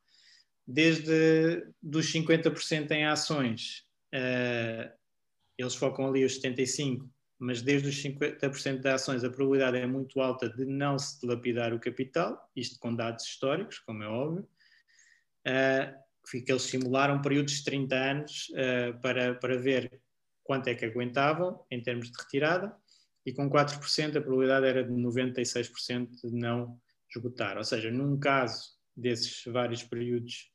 Desde 0.66 1.66
dos 1.82 2.12
50% 2.12 2.90
em 2.90 3.06
ações, 3.06 3.86
uh, 4.14 4.92
eles 5.56 5.74
focam 5.74 6.06
ali 6.06 6.22
os 6.22 6.38
75%, 6.38 7.08
mas 7.38 7.62
desde 7.62 7.88
os 7.88 7.96
50% 8.02 8.80
de 8.80 8.88
ações 8.88 9.24
a 9.24 9.30
probabilidade 9.30 9.78
é 9.78 9.86
muito 9.86 10.20
alta 10.20 10.50
de 10.50 10.66
não 10.66 10.98
se 10.98 11.18
dilapidar 11.18 11.72
o 11.72 11.80
capital, 11.80 12.38
isto 12.54 12.78
com 12.78 12.94
dados 12.94 13.24
históricos, 13.24 13.78
como 13.78 14.02
é 14.02 14.06
óbvio. 14.06 14.46
Uh, 15.48 16.02
que 16.30 16.52
eles 16.52 16.62
simularam 16.62 17.20
períodos 17.22 17.54
de 17.54 17.64
30 17.64 17.96
anos 17.96 18.48
uh, 18.50 19.00
para, 19.00 19.34
para 19.34 19.56
ver 19.56 20.00
quanto 20.52 20.68
é 20.68 20.74
que 20.74 20.84
aguentavam 20.84 21.64
em 21.70 21.80
termos 21.82 22.10
de 22.10 22.18
retirada, 22.20 22.76
e 23.24 23.32
com 23.32 23.48
4% 23.48 24.18
a 24.18 24.20
probabilidade 24.20 24.66
era 24.66 24.84
de 24.84 24.92
96% 24.92 26.10
de 26.28 26.30
não 26.30 26.78
esgotar. 27.08 27.56
Ou 27.56 27.64
seja, 27.64 27.90
num 27.90 28.20
caso 28.20 28.72
desses 28.94 29.44
vários 29.46 29.82
períodos, 29.82 30.52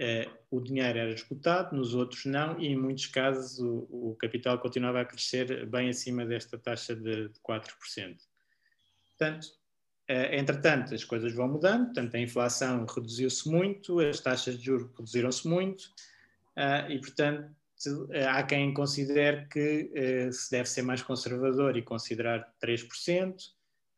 eh, 0.00 0.28
o 0.50 0.60
dinheiro 0.60 0.98
era 0.98 1.12
esgotado, 1.12 1.76
nos 1.76 1.94
outros 1.94 2.24
não, 2.24 2.60
e 2.60 2.66
em 2.66 2.76
muitos 2.76 3.06
casos 3.06 3.60
o, 3.60 3.86
o 3.88 4.16
capital 4.18 4.58
continuava 4.58 5.00
a 5.00 5.04
crescer 5.04 5.64
bem 5.66 5.90
acima 5.90 6.26
desta 6.26 6.58
taxa 6.58 6.96
de, 6.96 7.28
de 7.28 7.40
4%. 7.40 8.16
Portanto, 9.10 9.46
eh, 10.08 10.40
entretanto, 10.40 10.92
as 10.92 11.04
coisas 11.04 11.32
vão 11.32 11.46
mudando, 11.46 11.84
portanto, 11.84 12.16
a 12.16 12.18
inflação 12.18 12.84
reduziu-se 12.84 13.48
muito, 13.48 14.00
as 14.00 14.18
taxas 14.18 14.58
de 14.58 14.64
juros 14.64 14.90
reduziram-se 14.96 15.46
muito, 15.46 15.84
eh, 16.56 16.94
e, 16.94 16.98
portanto, 16.98 17.54
há 18.28 18.42
quem 18.42 18.72
considere 18.72 19.46
que 19.48 19.90
uh, 20.28 20.32
se 20.32 20.50
deve 20.50 20.68
ser 20.68 20.82
mais 20.82 21.02
conservador 21.02 21.76
e 21.76 21.82
considerar 21.82 22.52
3%, 22.62 23.34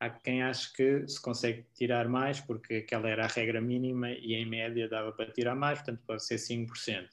há 0.01 0.11
quem 0.11 0.43
ache 0.43 0.73
que 0.73 1.07
se 1.07 1.21
consegue 1.21 1.67
tirar 1.75 2.09
mais, 2.09 2.41
porque 2.41 2.77
aquela 2.77 3.09
era 3.09 3.25
a 3.25 3.29
regra 3.29 3.61
mínima 3.61 4.11
e 4.11 4.35
em 4.35 4.47
média 4.47 4.89
dava 4.89 5.13
para 5.13 5.31
tirar 5.31 5.55
mais, 5.55 5.79
portanto 5.79 6.03
pode 6.07 6.25
ser 6.25 6.37
5%. 6.37 7.09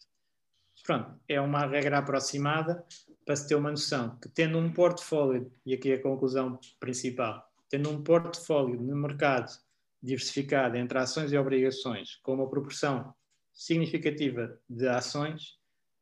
Pronto, 0.84 1.20
é 1.28 1.42
uma 1.42 1.66
regra 1.66 1.98
aproximada 1.98 2.86
para 3.26 3.36
se 3.36 3.48
ter 3.48 3.56
uma 3.56 3.72
noção 3.72 4.18
que 4.20 4.30
tendo 4.30 4.58
um 4.58 4.72
portfólio, 4.72 5.52
e 5.66 5.74
aqui 5.74 5.92
é 5.92 5.96
a 5.96 6.02
conclusão 6.02 6.60
principal, 6.80 7.44
tendo 7.70 7.90
um 7.90 8.04
portfólio 8.04 8.80
no 8.80 8.96
mercado 8.96 9.52
diversificado 10.02 10.78
entre 10.78 11.00
ações 11.00 11.32
e 11.32 11.38
obrigações, 11.38 12.18
com 12.18 12.36
uma 12.36 12.48
proporção 12.48 13.14
significativa 13.52 14.60
de 14.70 14.88
ações, 14.88 15.58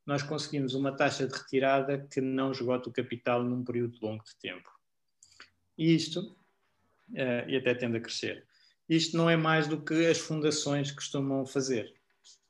nós 0.06 0.22
conseguimos 0.22 0.74
uma 0.74 0.95
taxa 0.95 1.28
de 1.28 1.34
retirada 1.34 2.06
que 2.12 2.20
não 2.20 2.51
esgota 2.51 2.89
o 2.89 2.93
capital 2.93 3.43
num 3.43 3.64
período 3.64 3.97
longo 4.01 4.24
de 4.24 4.36
tempo. 4.36 4.70
E 5.78 5.95
isto, 5.95 6.20
uh, 7.12 7.49
e 7.49 7.56
até 7.56 7.74
tende 7.74 7.97
a 7.97 8.01
crescer, 8.01 8.45
isto 8.88 9.16
não 9.16 9.30
é 9.30 9.38
mais 9.38 9.68
do 9.68 9.82
que 9.82 10.06
as 10.06 10.18
fundações 10.18 10.91
costumam 10.91 11.45
fazer. 11.45 11.93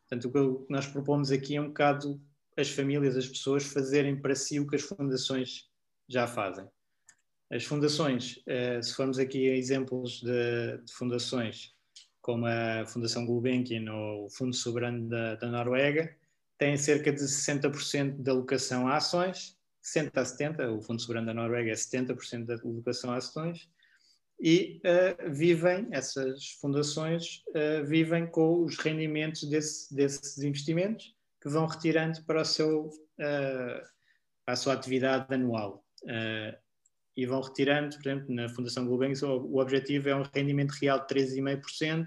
Portanto, 0.01 0.25
o 0.27 0.65
que 0.65 0.73
nós 0.73 0.87
propomos 0.87 1.31
aqui 1.31 1.55
é 1.55 1.61
um 1.61 1.67
bocado 1.67 2.21
as 2.57 2.69
famílias, 2.69 3.17
as 3.17 3.27
pessoas 3.27 3.63
fazerem 3.63 4.15
para 4.15 4.35
si 4.35 4.59
o 4.59 4.67
que 4.67 4.75
as 4.75 4.83
fundações 4.83 5.69
já 6.07 6.27
fazem. 6.27 6.67
As 7.51 7.63
fundações, 7.63 8.37
uh, 8.47 8.81
se 8.81 8.93
formos 8.93 9.19
aqui 9.19 9.49
a 9.49 9.55
exemplos 9.55 10.21
de, 10.21 10.77
de, 10.83 10.93
fundações, 10.93 11.73
como 12.21 12.45
a 12.45 12.85
Fundação 12.85 13.25
Gulbenkian 13.25 13.91
ou 13.91 14.25
o 14.25 14.29
Fundo 14.29 14.55
Soberano 14.55 15.07
da, 15.07 15.35
da 15.35 15.47
Noruega, 15.49 16.15
tem 16.57 16.77
cerca 16.77 17.11
de 17.11 17.19
60% 17.19 18.21
de 18.21 18.29
alocação 18.29 18.87
a 18.87 18.97
ações, 18.97 19.57
60 19.81 20.21
a 20.21 20.25
70, 20.25 20.71
o 20.71 20.81
Fundo 20.81 21.01
Soberano 21.01 21.27
da 21.27 21.33
Noruega 21.33 21.71
é 21.71 21.73
70% 21.73 22.45
da 22.45 22.55
alocação 22.55 23.11
a 23.11 23.17
ações, 23.17 23.67
e 24.39 24.81
uh, 24.83 25.31
vivem, 25.31 25.87
essas 25.91 26.51
fundações 26.59 27.43
uh, 27.49 27.85
vivem 27.85 28.27
com 28.27 28.63
os 28.63 28.77
rendimentos 28.77 29.43
desse, 29.49 29.93
desses 29.93 30.37
investimentos 30.39 31.15
que 31.41 31.49
vão 31.49 31.65
retirando 31.65 32.23
para, 32.25 32.43
seu, 32.43 32.87
uh, 32.87 33.81
para 34.45 34.53
a 34.53 34.55
sua 34.55 34.73
atividade 34.73 35.33
anual. 35.33 35.85
e 37.15 37.25
vão 37.25 37.41
retirando, 37.41 37.95
por 37.97 38.07
exemplo, 38.07 38.35
na 38.35 38.49
Fundação 38.49 38.85
Gulbenkian, 38.85 39.29
o, 39.29 39.55
o 39.55 39.61
objetivo 39.61 40.09
é 40.09 40.15
um 40.15 40.23
rendimento 40.23 40.71
real 40.71 40.99
de 40.99 41.07
3,5% 41.13 42.05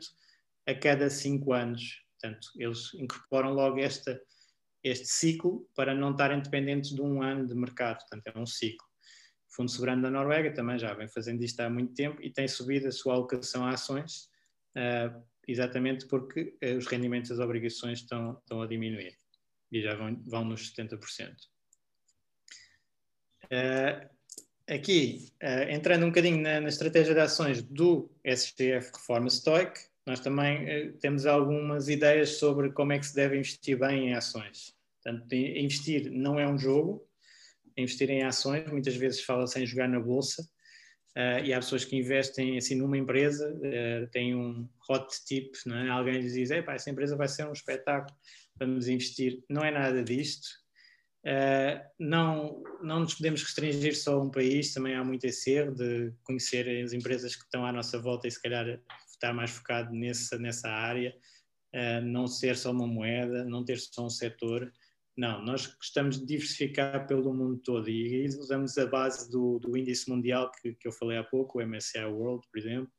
a 0.66 0.74
cada 0.74 1.08
5 1.08 1.52
anos. 1.52 2.02
Portanto, 2.20 2.48
eles 2.56 2.92
incorporam 2.94 3.52
logo 3.52 3.78
esta 3.78 4.20
este 4.86 5.08
ciclo 5.08 5.68
para 5.74 5.94
não 5.94 6.12
estarem 6.12 6.40
dependentes 6.40 6.94
de 6.94 7.02
um 7.02 7.22
ano 7.22 7.46
de 7.46 7.54
mercado, 7.54 7.98
portanto 7.98 8.26
é 8.26 8.38
um 8.38 8.46
ciclo. 8.46 8.86
O 9.50 9.56
Fundo 9.56 9.70
Soberano 9.70 10.02
da 10.02 10.10
Noruega 10.10 10.52
também 10.52 10.78
já 10.78 10.94
vem 10.94 11.08
fazendo 11.08 11.42
isto 11.42 11.60
há 11.60 11.70
muito 11.70 11.94
tempo 11.94 12.22
e 12.22 12.30
tem 12.30 12.46
subido 12.46 12.88
a 12.88 12.92
sua 12.92 13.14
alocação 13.14 13.64
a 13.64 13.70
ações, 13.70 14.28
uh, 14.76 15.22
exatamente 15.48 16.06
porque 16.06 16.56
uh, 16.62 16.76
os 16.76 16.86
rendimentos 16.86 17.30
das 17.30 17.40
obrigações 17.40 18.00
estão, 18.00 18.38
estão 18.38 18.62
a 18.62 18.66
diminuir 18.66 19.16
e 19.72 19.82
já 19.82 19.94
vão, 19.94 20.22
vão 20.24 20.44
nos 20.44 20.72
70%. 20.72 21.34
Uh, 23.44 24.08
aqui, 24.68 25.32
uh, 25.42 25.70
entrando 25.70 26.04
um 26.04 26.08
bocadinho 26.08 26.40
na, 26.40 26.60
na, 26.60 26.68
estratégia 26.68 27.14
de 27.14 27.20
ações 27.20 27.62
do 27.62 28.10
SGF 28.24 28.90
Reforma 28.94 29.30
Stoic, 29.30 29.80
nós 30.06 30.20
também 30.20 30.64
uh, 30.64 30.92
temos 30.98 31.26
algumas 31.26 31.88
ideias 31.88 32.38
sobre 32.38 32.70
como 32.72 32.92
é 32.92 32.98
que 32.98 33.06
se 33.06 33.14
deve 33.14 33.36
investir 33.36 33.78
bem 33.78 34.08
em 34.08 34.14
ações. 34.14 34.75
Portanto, 35.06 35.32
investir 35.32 36.10
não 36.10 36.40
é 36.40 36.48
um 36.48 36.58
jogo, 36.58 37.06
investir 37.76 38.10
em 38.10 38.24
ações, 38.24 38.68
muitas 38.72 38.96
vezes 38.96 39.22
fala-se 39.22 39.60
em 39.60 39.64
jogar 39.64 39.88
na 39.88 40.00
bolsa, 40.00 40.42
uh, 41.16 41.44
e 41.44 41.54
há 41.54 41.60
pessoas 41.60 41.84
que 41.84 41.94
investem 41.94 42.58
assim 42.58 42.74
numa 42.74 42.98
empresa, 42.98 43.48
uh, 43.54 44.10
tem 44.10 44.34
um 44.34 44.68
hot 44.90 45.06
tip, 45.24 45.54
é? 45.68 45.88
alguém 45.90 46.14
lhes 46.20 46.32
diz, 46.32 46.50
essa 46.50 46.90
empresa 46.90 47.14
vai 47.14 47.28
ser 47.28 47.46
um 47.46 47.52
espetáculo, 47.52 48.18
vamos 48.58 48.88
investir. 48.88 49.44
Não 49.48 49.62
é 49.62 49.70
nada 49.70 50.02
disto. 50.02 50.48
Uh, 51.24 51.78
não, 52.00 52.64
não 52.82 53.00
nos 53.00 53.14
podemos 53.14 53.42
restringir 53.44 53.96
só 53.96 54.14
a 54.14 54.22
um 54.22 54.30
país, 54.30 54.74
também 54.74 54.96
há 54.96 55.04
muito 55.04 55.24
esse 55.24 55.52
erro 55.52 55.72
de 55.72 56.12
conhecer 56.24 56.84
as 56.84 56.92
empresas 56.92 57.36
que 57.36 57.44
estão 57.44 57.64
à 57.64 57.72
nossa 57.72 57.96
volta 57.96 58.26
e 58.26 58.30
se 58.30 58.42
calhar 58.42 58.80
estar 59.08 59.32
mais 59.32 59.52
focado 59.52 59.94
nessa, 59.94 60.36
nessa 60.36 60.68
área, 60.68 61.14
não 62.04 62.26
ser 62.26 62.56
só 62.56 62.70
uma 62.70 62.86
moeda, 62.86 63.44
não 63.44 63.64
ter 63.64 63.78
só 63.78 64.06
um 64.06 64.10
setor, 64.10 64.72
não, 65.16 65.42
nós 65.42 65.66
gostamos 65.66 66.18
de 66.20 66.26
diversificar 66.26 67.06
pelo 67.06 67.32
mundo 67.32 67.58
todo 67.58 67.88
e 67.88 68.26
usamos 68.26 68.76
a 68.76 68.86
base 68.86 69.30
do, 69.30 69.58
do 69.58 69.76
índice 69.76 70.10
mundial 70.10 70.52
que, 70.52 70.74
que 70.74 70.86
eu 70.86 70.92
falei 70.92 71.16
há 71.16 71.24
pouco, 71.24 71.58
o 71.58 71.66
MSCI 71.66 72.04
World, 72.04 72.46
por 72.50 72.58
exemplo, 72.58 72.92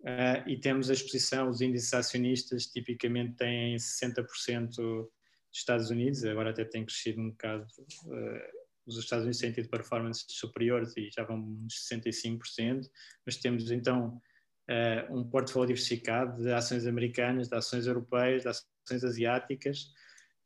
uh, 0.00 0.46
e 0.46 0.60
temos 0.60 0.90
a 0.90 0.92
exposição, 0.92 1.48
os 1.48 1.62
índices 1.62 1.94
acionistas 1.94 2.66
tipicamente 2.66 3.36
têm 3.36 3.76
60% 3.76 4.68
dos 4.76 5.08
Estados 5.50 5.88
Unidos, 5.88 6.22
agora 6.24 6.50
até 6.50 6.66
tem 6.66 6.84
crescido 6.84 7.22
um 7.22 7.30
bocado, 7.30 7.66
uh, 8.04 8.62
os 8.84 8.98
Estados 8.98 9.24
Unidos 9.24 9.40
têm 9.40 9.52
tido 9.52 9.70
performances 9.70 10.26
superiores 10.28 10.94
e 10.98 11.08
já 11.10 11.24
vão 11.24 11.38
uns 11.38 11.88
65%, 11.90 12.90
mas 13.24 13.38
temos 13.38 13.70
então 13.70 14.20
uh, 14.68 15.16
um 15.18 15.24
portfólio 15.24 15.68
diversificado 15.68 16.42
de 16.42 16.52
ações 16.52 16.86
americanas, 16.86 17.48
de 17.48 17.56
ações 17.56 17.86
europeias, 17.86 18.42
de 18.42 18.48
ações 18.48 19.02
asiáticas, 19.02 19.86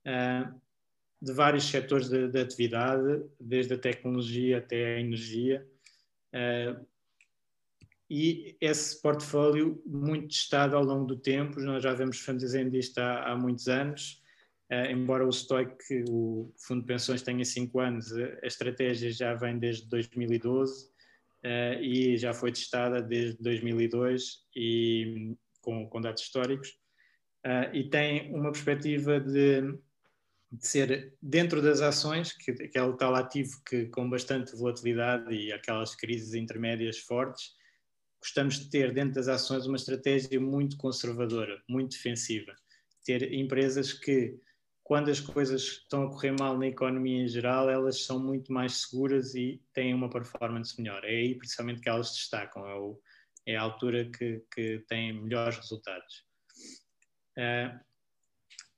uh, 0.06 0.65
de 1.20 1.32
vários 1.32 1.64
setores 1.64 2.08
de, 2.08 2.28
de, 2.28 2.38
atividade, 2.38 3.24
desde 3.40 3.74
a 3.74 3.78
tecnologia 3.78 4.58
até 4.58 4.96
a 4.96 5.00
energia. 5.00 5.66
Uh, 6.34 6.86
e 8.08 8.56
esse 8.60 9.00
portfólio 9.00 9.82
muito 9.84 10.28
testado 10.28 10.76
ao 10.76 10.84
longo 10.84 11.06
do 11.06 11.16
tempo, 11.16 11.58
nós 11.60 11.82
já 11.82 11.92
vemos 11.92 12.20
fazendo 12.20 12.76
isto 12.76 12.98
há, 12.98 13.32
há 13.32 13.36
muitos 13.36 13.66
anos, 13.66 14.22
uh, 14.70 14.90
embora 14.90 15.26
o 15.26 15.32
Stoic, 15.32 15.74
o 16.08 16.52
Fundo 16.58 16.82
de 16.82 16.86
Pensões, 16.86 17.22
tenha 17.22 17.44
5 17.44 17.80
anos, 17.80 18.12
a 18.12 18.46
estratégia 18.46 19.10
já 19.10 19.34
vem 19.34 19.58
desde 19.58 19.88
2012 19.88 20.84
uh, 20.84 20.90
eh, 21.42 21.82
e 21.82 22.16
já 22.16 22.34
foi 22.34 22.52
testada 22.52 23.00
desde 23.00 23.42
2002 23.42 24.44
e, 24.54 25.34
com, 25.60 25.88
com 25.88 26.00
dados 26.00 26.22
históricos, 26.22 26.78
e 27.72 27.84
tem 27.84 28.34
uma 28.34 28.50
perspectiva 28.50 29.20
de, 29.20 29.62
de, 30.50 30.66
ser 30.66 31.14
dentro 31.20 31.60
das 31.60 31.80
ações, 31.80 32.32
que, 32.32 32.52
que 32.52 32.78
é 32.78 32.92
tal 32.92 33.14
ativo 33.14 33.60
que 33.64 33.86
com 33.86 34.08
bastante 34.08 34.54
volatilidade 34.56 35.34
e 35.34 35.52
aquelas 35.52 35.94
crises 35.94 36.34
intermédias 36.34 36.98
fortes, 36.98 37.54
gostamos 38.20 38.58
de 38.58 38.70
ter 38.70 38.92
dentro 38.92 39.14
das 39.14 39.28
ações 39.28 39.66
uma 39.66 39.76
estratégia 39.76 40.40
muito 40.40 40.76
conservadora, 40.76 41.62
muito 41.68 41.92
defensiva. 41.92 42.54
Ter 43.04 43.32
empresas 43.32 43.92
que, 43.92 44.36
quando 44.82 45.10
as 45.10 45.20
coisas 45.20 45.62
estão 45.62 46.04
a 46.04 46.10
correr 46.10 46.32
mal 46.32 46.58
na 46.58 46.66
economia 46.66 47.22
em 47.22 47.28
geral, 47.28 47.70
elas 47.70 48.04
são 48.04 48.18
muito 48.18 48.52
mais 48.52 48.78
seguras 48.78 49.34
e 49.34 49.62
têm 49.72 49.94
uma 49.94 50.10
performance 50.10 50.80
melhor. 50.80 51.04
É 51.04 51.08
aí, 51.08 51.34
principalmente, 51.36 51.80
que 51.80 51.88
elas 51.88 52.12
destacam. 52.12 52.66
É, 52.66 52.74
o, 52.74 53.00
é 53.46 53.56
a 53.56 53.62
altura 53.62 54.10
que, 54.10 54.42
que 54.52 54.84
têm 54.88 55.12
melhores 55.12 55.56
resultados. 55.56 56.24
Uh, 57.38 57.78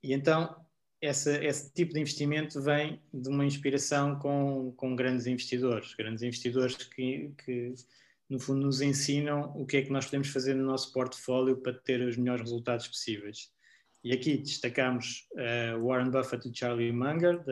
e 0.03 0.13
então, 0.13 0.55
essa, 1.01 1.43
esse 1.43 1.73
tipo 1.73 1.93
de 1.93 1.99
investimento 1.99 2.61
vem 2.61 3.01
de 3.13 3.29
uma 3.29 3.45
inspiração 3.45 4.17
com, 4.19 4.73
com 4.75 4.95
grandes 4.95 5.27
investidores, 5.27 5.93
grandes 5.95 6.23
investidores 6.23 6.75
que, 6.75 7.31
que 7.43 7.73
no 8.29 8.39
fundo, 8.39 8.65
nos 8.65 8.81
ensinam 8.81 9.51
o 9.55 9.65
que 9.65 9.77
é 9.77 9.81
que 9.81 9.91
nós 9.91 10.05
podemos 10.05 10.27
fazer 10.27 10.53
no 10.53 10.65
nosso 10.65 10.91
portfólio 10.91 11.57
para 11.57 11.73
ter 11.73 12.01
os 12.01 12.17
melhores 12.17 12.43
resultados 12.43 12.87
possíveis. 12.87 13.51
E 14.03 14.13
aqui 14.13 14.37
destacamos 14.37 15.27
uh, 15.33 15.85
Warren 15.85 16.09
Buffett 16.09 16.47
e 16.47 16.55
Charlie 16.55 16.91
Munger, 16.91 17.43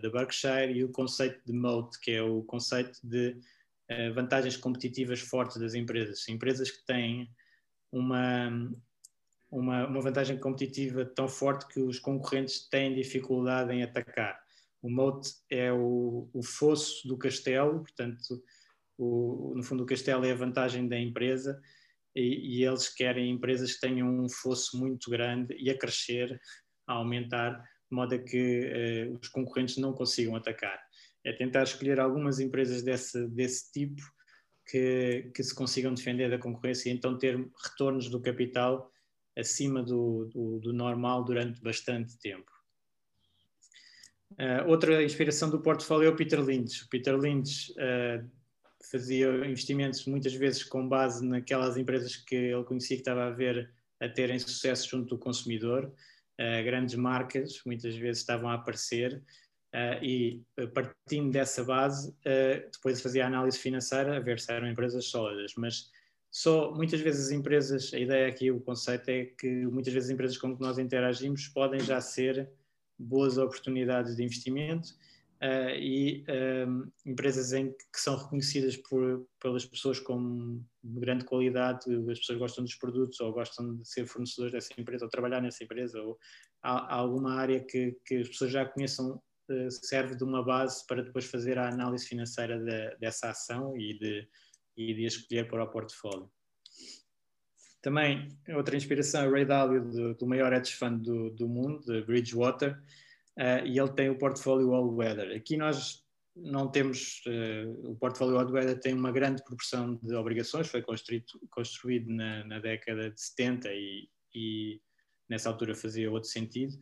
da, 0.00 0.10
Berkshire, 0.10 0.72
e 0.72 0.82
o 0.82 0.88
conceito 0.88 1.40
de 1.46 1.52
moat, 1.52 1.98
que 2.00 2.12
é 2.12 2.22
o 2.22 2.42
conceito 2.42 2.98
de 3.04 3.36
uh, 3.90 4.14
vantagens 4.14 4.56
competitivas 4.56 5.20
fortes 5.20 5.58
das 5.58 5.74
empresas. 5.74 6.28
Empresas 6.28 6.70
que 6.70 6.84
têm 6.84 7.30
uma, 7.92 8.48
uma, 9.52 9.86
uma, 9.86 10.00
vantagem 10.00 10.38
competitiva 10.38 11.04
tão 11.04 11.28
forte 11.28 11.68
que 11.68 11.78
os 11.78 11.98
concorrentes 11.98 12.68
têm 12.70 12.94
dificuldade 12.94 13.70
em 13.70 13.82
atacar. 13.82 14.40
O 14.80 14.90
moat 14.90 15.28
é 15.50 15.70
o, 15.70 16.28
o 16.32 16.42
fosso 16.42 17.06
do 17.06 17.18
castelo, 17.18 17.80
portanto, 17.80 18.42
o, 18.98 19.52
no 19.54 19.62
fundo, 19.62 19.82
o 19.82 19.86
castelo 19.86 20.24
é 20.24 20.32
a 20.32 20.36
vantagem 20.36 20.88
da 20.88 20.98
empresa 20.98 21.60
e, 22.16 22.60
e, 22.60 22.64
eles 22.64 22.88
querem 22.88 23.30
empresas 23.30 23.74
que 23.74 23.80
tenham 23.80 24.08
um 24.08 24.28
fosso 24.28 24.78
muito 24.78 25.10
grande 25.10 25.54
e 25.58 25.70
a 25.70 25.78
crescer, 25.78 26.40
a 26.86 26.94
aumentar, 26.94 27.52
de 27.52 27.94
modo 27.96 28.14
a 28.14 28.18
que 28.18 28.70
eh, 28.72 29.12
os 29.20 29.28
concorrentes 29.28 29.76
não 29.76 29.92
consigam 29.92 30.34
atacar. 30.34 30.78
É 31.24 31.32
tentar 31.32 31.62
escolher 31.62 32.00
algumas 32.00 32.40
empresas 32.40 32.82
desse, 32.82 33.28
desse 33.28 33.70
tipo 33.72 34.02
que, 34.66 35.30
que 35.34 35.42
se 35.42 35.54
consigam 35.54 35.94
defender 35.94 36.30
da 36.30 36.38
concorrência 36.38 36.90
e 36.90 36.92
então 36.92 37.16
ter 37.16 37.36
retornos 37.64 38.08
do 38.10 38.20
capital 38.20 38.91
acima 39.36 39.82
do, 39.82 40.26
do, 40.26 40.58
do 40.60 40.72
normal 40.72 41.24
durante 41.24 41.60
bastante 41.62 42.18
tempo. 42.18 42.50
Uh, 44.32 44.68
outra 44.68 45.02
inspiração 45.02 45.50
do 45.50 45.60
portfólio 45.60 46.06
é 46.06 46.10
o 46.10 46.16
Peter 46.16 46.40
Lynch. 46.40 46.84
O 46.84 46.88
Peter 46.88 47.16
Lynch 47.16 47.72
uh, 47.72 48.26
fazia 48.90 49.28
investimentos 49.46 50.06
muitas 50.06 50.34
vezes 50.34 50.64
com 50.64 50.88
base 50.88 51.24
naquelas 51.24 51.76
empresas 51.76 52.16
que 52.16 52.34
ele 52.34 52.64
conhecia 52.64 52.96
que 52.96 53.02
estava 53.02 53.26
a 53.26 53.30
ver 53.30 53.70
a 54.00 54.08
terem 54.08 54.38
sucesso 54.38 54.88
junto 54.88 55.16
do 55.16 55.18
consumidor. 55.18 55.92
Uh, 56.40 56.64
grandes 56.64 56.94
marcas 56.94 57.60
muitas 57.64 57.94
vezes 57.94 58.20
estavam 58.22 58.48
a 58.48 58.54
aparecer 58.54 59.22
e 60.02 60.42
partindo 60.74 61.30
dessa 61.30 61.64
base, 61.64 62.14
depois 62.70 63.00
fazia 63.00 63.24
a 63.24 63.26
análise 63.26 63.58
financeira 63.58 64.18
a 64.18 64.20
ver 64.20 64.38
se 64.38 64.52
eram 64.52 64.68
empresas 64.68 65.06
sólidas, 65.06 65.54
mas 65.56 65.90
só 66.32 66.74
muitas 66.74 66.98
vezes 66.98 67.26
as 67.26 67.30
empresas, 67.30 67.92
a 67.92 67.98
ideia 67.98 68.26
aqui, 68.26 68.50
o 68.50 68.58
conceito 68.58 69.06
é 69.10 69.26
que 69.26 69.66
muitas 69.66 69.92
vezes 69.92 70.08
as 70.08 70.14
empresas 70.14 70.38
com 70.38 70.56
que 70.56 70.62
nós 70.62 70.78
interagimos 70.78 71.46
podem 71.48 71.78
já 71.80 72.00
ser 72.00 72.50
boas 72.98 73.36
oportunidades 73.36 74.16
de 74.16 74.24
investimento 74.24 74.88
uh, 75.42 75.76
e 75.76 76.24
um, 76.66 76.90
empresas 77.04 77.52
em, 77.52 77.70
que 77.70 78.00
são 78.00 78.16
reconhecidas 78.16 78.78
por, 78.78 79.28
pelas 79.38 79.66
pessoas 79.66 80.00
com 80.00 80.64
grande 80.82 81.26
qualidade, 81.26 81.84
as 82.10 82.18
pessoas 82.20 82.38
gostam 82.38 82.64
dos 82.64 82.76
produtos 82.76 83.20
ou 83.20 83.30
gostam 83.30 83.76
de 83.76 83.86
ser 83.86 84.06
fornecedores 84.06 84.52
dessa 84.52 84.72
empresa 84.80 85.04
ou 85.04 85.10
trabalhar 85.10 85.42
nessa 85.42 85.62
empresa 85.62 86.00
ou 86.00 86.18
há, 86.62 86.94
há 86.94 86.94
alguma 86.94 87.34
área 87.34 87.60
que, 87.60 87.94
que, 88.06 88.16
as 88.16 88.28
pessoas 88.28 88.52
já 88.52 88.64
conheçam 88.64 89.20
uh, 89.50 89.70
serve 89.70 90.16
de 90.16 90.24
uma 90.24 90.42
base 90.42 90.86
para 90.86 91.02
depois 91.02 91.26
fazer 91.26 91.58
a 91.58 91.68
análise 91.68 92.06
financeira 92.06 92.58
de, 92.58 92.96
dessa 92.98 93.28
ação 93.28 93.76
e 93.76 93.98
de, 93.98 94.26
e 94.76 94.94
de 94.94 95.04
escolher 95.04 95.48
para 95.48 95.64
o 95.64 95.70
portfólio. 95.70 96.30
Também, 97.82 98.28
outra 98.54 98.76
inspiração 98.76 99.24
é 99.24 99.28
o 99.28 99.32
Ray 99.32 99.44
Dalio, 99.44 99.84
do, 99.84 100.14
do 100.14 100.26
maior 100.26 100.52
hedge 100.52 100.72
fund 100.72 101.02
do, 101.02 101.30
do 101.30 101.48
mundo, 101.48 101.80
de 101.80 102.00
Bridgewater, 102.02 102.78
uh, 103.36 103.66
e 103.66 103.76
ele 103.76 103.92
tem 103.92 104.08
o 104.08 104.16
portfólio 104.16 104.72
All 104.72 104.94
Weather. 104.94 105.36
Aqui 105.36 105.56
nós 105.56 106.00
não 106.34 106.70
temos, 106.70 107.20
uh, 107.26 107.90
o 107.90 107.96
portfólio 107.96 108.38
All 108.38 108.48
Weather 108.48 108.78
tem 108.78 108.94
uma 108.94 109.10
grande 109.10 109.42
proporção 109.42 109.96
de 109.96 110.14
obrigações, 110.14 110.68
foi 110.68 110.80
construído, 110.80 111.26
construído 111.50 112.08
na, 112.08 112.44
na, 112.44 112.60
década 112.60 113.10
de 113.10 113.20
70 113.20 113.68
e, 113.72 114.08
e, 114.32 114.80
nessa 115.28 115.48
altura 115.48 115.74
fazia 115.74 116.10
outro 116.10 116.30
sentido. 116.30 116.74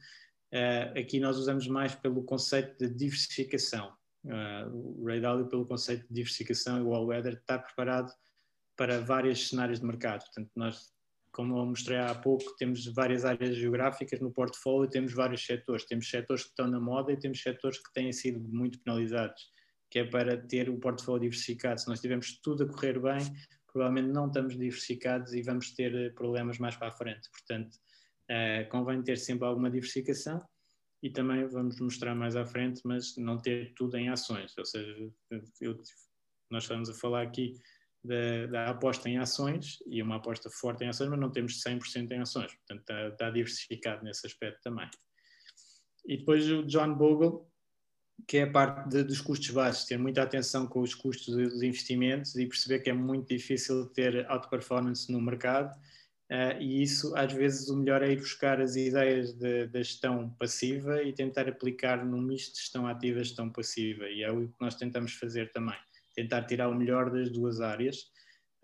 Uh, 0.52 0.98
aqui 0.98 1.18
nós 1.18 1.38
usamos 1.38 1.66
mais 1.66 1.94
pelo 1.94 2.22
conceito 2.24 2.76
de 2.76 2.94
diversificação. 2.94 3.90
O 4.72 5.04
Ray 5.04 5.20
Dalio 5.20 5.48
pelo 5.48 5.66
conceito 5.66 6.06
de 6.08 6.14
diversificação 6.14 6.78
e 6.78 6.82
o 6.82 6.94
All 6.94 7.06
Weather 7.06 7.34
está 7.34 7.58
preparado 7.58 8.12
para 8.76 9.00
vários 9.00 9.48
cenários 9.48 9.80
de 9.80 9.86
mercado. 9.86 10.20
Portanto, 10.20 10.50
nós 10.56 10.92
como 11.32 11.56
eu 11.58 11.66
mostrei 11.66 11.98
há 11.98 12.14
pouco, 12.14 12.56
temos 12.56 12.84
várias 12.86 13.24
áreas 13.24 13.56
geográficas 13.56 14.20
no 14.20 14.32
portfólio, 14.32 14.90
temos 14.90 15.12
vários 15.12 15.44
setores. 15.44 15.84
Temos 15.84 16.10
setores 16.10 16.42
que 16.42 16.50
estão 16.50 16.66
na 16.66 16.80
moda 16.80 17.12
e 17.12 17.16
temos 17.16 17.40
setores 17.40 17.78
que 17.78 17.92
têm 17.92 18.12
sido 18.12 18.40
muito 18.40 18.80
penalizados, 18.80 19.50
que 19.88 20.00
é 20.00 20.04
para 20.04 20.36
ter 20.36 20.68
o 20.68 20.78
portfólio 20.78 21.22
diversificado. 21.22 21.80
Se 21.80 21.88
nós 21.88 22.00
tivermos 22.00 22.40
tudo 22.40 22.64
a 22.64 22.68
correr 22.68 23.00
bem, 23.00 23.20
provavelmente 23.72 24.12
não 24.12 24.26
estamos 24.26 24.58
diversificados 24.58 25.32
e 25.32 25.42
vamos 25.42 25.70
ter 25.72 26.12
problemas 26.14 26.58
mais 26.58 26.76
para 26.76 26.88
a 26.88 26.92
frente. 26.92 27.30
Portanto, 27.30 27.76
uh, 27.76 28.68
convém 28.68 29.00
ter 29.02 29.16
sempre 29.16 29.46
alguma 29.46 29.70
diversificação 29.70 30.42
e 31.02 31.10
também 31.10 31.46
vamos 31.46 31.80
mostrar 31.80 32.14
mais 32.14 32.36
à 32.36 32.44
frente, 32.44 32.82
mas 32.84 33.16
não 33.16 33.38
ter 33.38 33.72
tudo 33.74 33.96
em 33.96 34.08
ações. 34.08 34.56
Ou 34.58 34.64
seja, 34.64 34.94
eu, 35.60 35.82
nós 36.50 36.64
estamos 36.64 36.90
a 36.90 36.94
falar 36.94 37.22
aqui 37.22 37.54
da, 38.04 38.46
da, 38.46 38.70
aposta 38.70 39.08
em 39.08 39.18
ações 39.18 39.78
e 39.86 40.02
uma 40.02 40.16
aposta 40.16 40.50
forte 40.50 40.84
em 40.84 40.88
ações, 40.88 41.08
mas 41.08 41.20
não 41.20 41.30
temos 41.30 41.62
100% 41.62 42.10
em 42.10 42.20
ações, 42.20 42.52
portanto 42.54 42.80
está, 42.80 43.08
está, 43.08 43.30
diversificado 43.30 44.04
nesse 44.04 44.26
aspecto 44.26 44.60
também. 44.62 44.88
E 46.06 46.18
depois 46.18 46.50
o 46.50 46.64
John 46.64 46.94
Bogle, 46.94 47.46
que 48.26 48.38
é 48.38 48.42
a 48.42 48.50
parte 48.50 48.88
de, 48.88 49.04
dos 49.04 49.20
custos 49.20 49.50
baixos, 49.50 49.84
ter 49.84 49.98
muita 49.98 50.22
atenção 50.22 50.66
com 50.66 50.80
os 50.80 50.94
custos 50.94 51.34
dos 51.34 51.62
investimentos 51.62 52.34
e 52.36 52.46
perceber 52.46 52.80
que 52.80 52.90
é 52.90 52.94
muito 52.94 53.28
difícil 53.28 53.86
ter 53.88 54.28
outperformance 54.30 55.10
no 55.12 55.20
mercado. 55.20 55.78
Uh, 56.30 56.60
e 56.60 56.82
isso, 56.82 57.16
às 57.16 57.32
vezes, 57.32 57.68
o 57.68 57.76
melhor 57.76 58.02
é 58.02 58.12
ir 58.12 58.16
buscar 58.16 58.60
as 58.60 58.76
ideias 58.76 59.34
da 59.34 59.82
gestão 59.82 60.30
passiva 60.38 61.02
e 61.02 61.12
tentar 61.12 61.48
aplicar 61.48 62.04
num 62.06 62.22
misto 62.22 62.54
de 62.54 62.60
gestão 62.60 62.86
ativa 62.86 63.20
e 63.20 63.24
gestão 63.24 63.50
passiva. 63.50 64.08
E 64.08 64.22
é 64.22 64.30
o 64.30 64.46
que 64.46 64.54
nós 64.60 64.76
tentamos 64.76 65.14
fazer 65.14 65.50
também 65.50 65.76
tentar 66.14 66.44
tirar 66.44 66.68
o 66.68 66.74
melhor 66.74 67.10
das 67.10 67.30
duas 67.30 67.60
áreas 67.60 67.98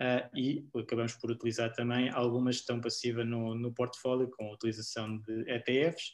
uh, 0.00 0.36
e 0.36 0.68
acabamos 0.76 1.14
por 1.14 1.30
utilizar 1.30 1.72
também 1.74 2.08
alguma 2.10 2.52
gestão 2.52 2.80
passiva 2.80 3.24
no, 3.24 3.54
no 3.54 3.72
portfólio 3.72 4.30
com 4.30 4.46
a 4.46 4.54
utilização 4.54 5.18
de 5.18 5.50
ETFs, 5.50 6.12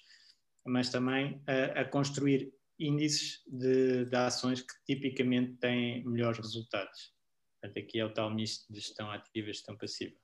mas 0.66 0.90
também 0.90 1.34
uh, 1.36 1.80
a 1.80 1.84
construir 1.84 2.53
índices 2.78 3.42
de, 3.46 4.07
de, 4.07 4.16
ações 4.16 4.62
que 4.62 4.74
tipicamente 4.86 5.55
têm 5.59 6.05
melhores 6.05 6.38
resultados. 6.38 7.12
Portanto, 7.61 7.84
aqui 7.84 8.00
é 8.00 8.05
o 8.05 8.12
tal 8.12 8.34
misto 8.34 8.72
de 8.72 8.80
gestão 8.80 9.11
ativa 9.11 9.50
e 9.50 9.53
gestão 9.53 9.76
passiva. 9.76 10.22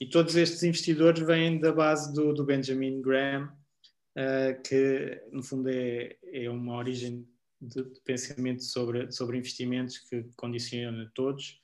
E 0.00 0.08
todos 0.08 0.36
estes 0.36 0.62
investidores 0.62 1.22
vêm 1.22 1.58
da 1.58 1.72
base 1.72 2.12
do, 2.12 2.32
do 2.32 2.44
Benjamin 2.44 3.00
Graham, 3.00 3.50
uh, 4.16 4.62
que 4.62 5.22
no 5.32 5.42
fundo 5.42 5.68
é, 5.68 6.16
é 6.32 6.50
uma 6.50 6.76
origem 6.76 7.26
de, 7.60 7.82
de 7.82 8.00
pensamento 8.00 8.62
sobre, 8.62 9.10
sobre 9.10 9.38
investimentos 9.38 9.98
que 9.98 10.24
condiciona 10.36 11.10
todos. 11.14 11.60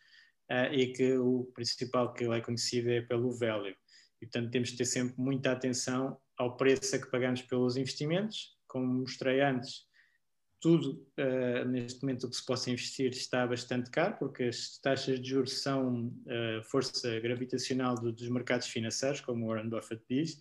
uh, 0.53 0.72
e 0.72 0.93
que 0.93 1.16
o 1.16 1.51
principal 1.55 2.12
que 2.12 2.24
ele 2.24 2.37
é 2.37 2.41
conhecido 2.41 2.91
é 2.91 3.01
pelo 3.01 3.33
value. 3.33 3.74
E, 4.20 4.26
portanto, 4.26 4.51
temos 4.51 4.70
que 4.70 4.76
ter 4.76 4.85
sempre 4.85 5.14
muita 5.16 5.53
atenção 5.53 6.18
ao 6.37 6.57
preço 6.57 6.95
a 6.95 6.99
que 6.99 7.11
pagamos 7.11 7.43
pelos 7.43 7.76
investimentos. 7.76 8.57
Como 8.66 8.87
mostrei 8.87 9.41
antes, 9.41 9.85
tudo 10.63 11.05
uh, 11.19 11.69
neste 11.69 12.01
momento 12.03 12.31
que 12.31 12.37
se 12.37 12.47
possa 12.47 12.71
investir 12.71 13.11
está 13.11 13.45
bastante 13.45 13.91
caro, 13.91 14.17
porque 14.17 14.45
as 14.45 14.79
taxas 14.79 15.21
de 15.21 15.29
juros 15.29 15.61
são 15.61 16.07
uh, 16.07 16.63
força 16.63 17.19
gravitacional 17.19 17.97
do, 17.97 18.13
dos 18.13 18.29
mercados 18.29 18.69
financeiros, 18.69 19.21
como 19.21 19.49
Warren 19.49 19.69
Buffett 19.69 20.03
diz, 20.09 20.35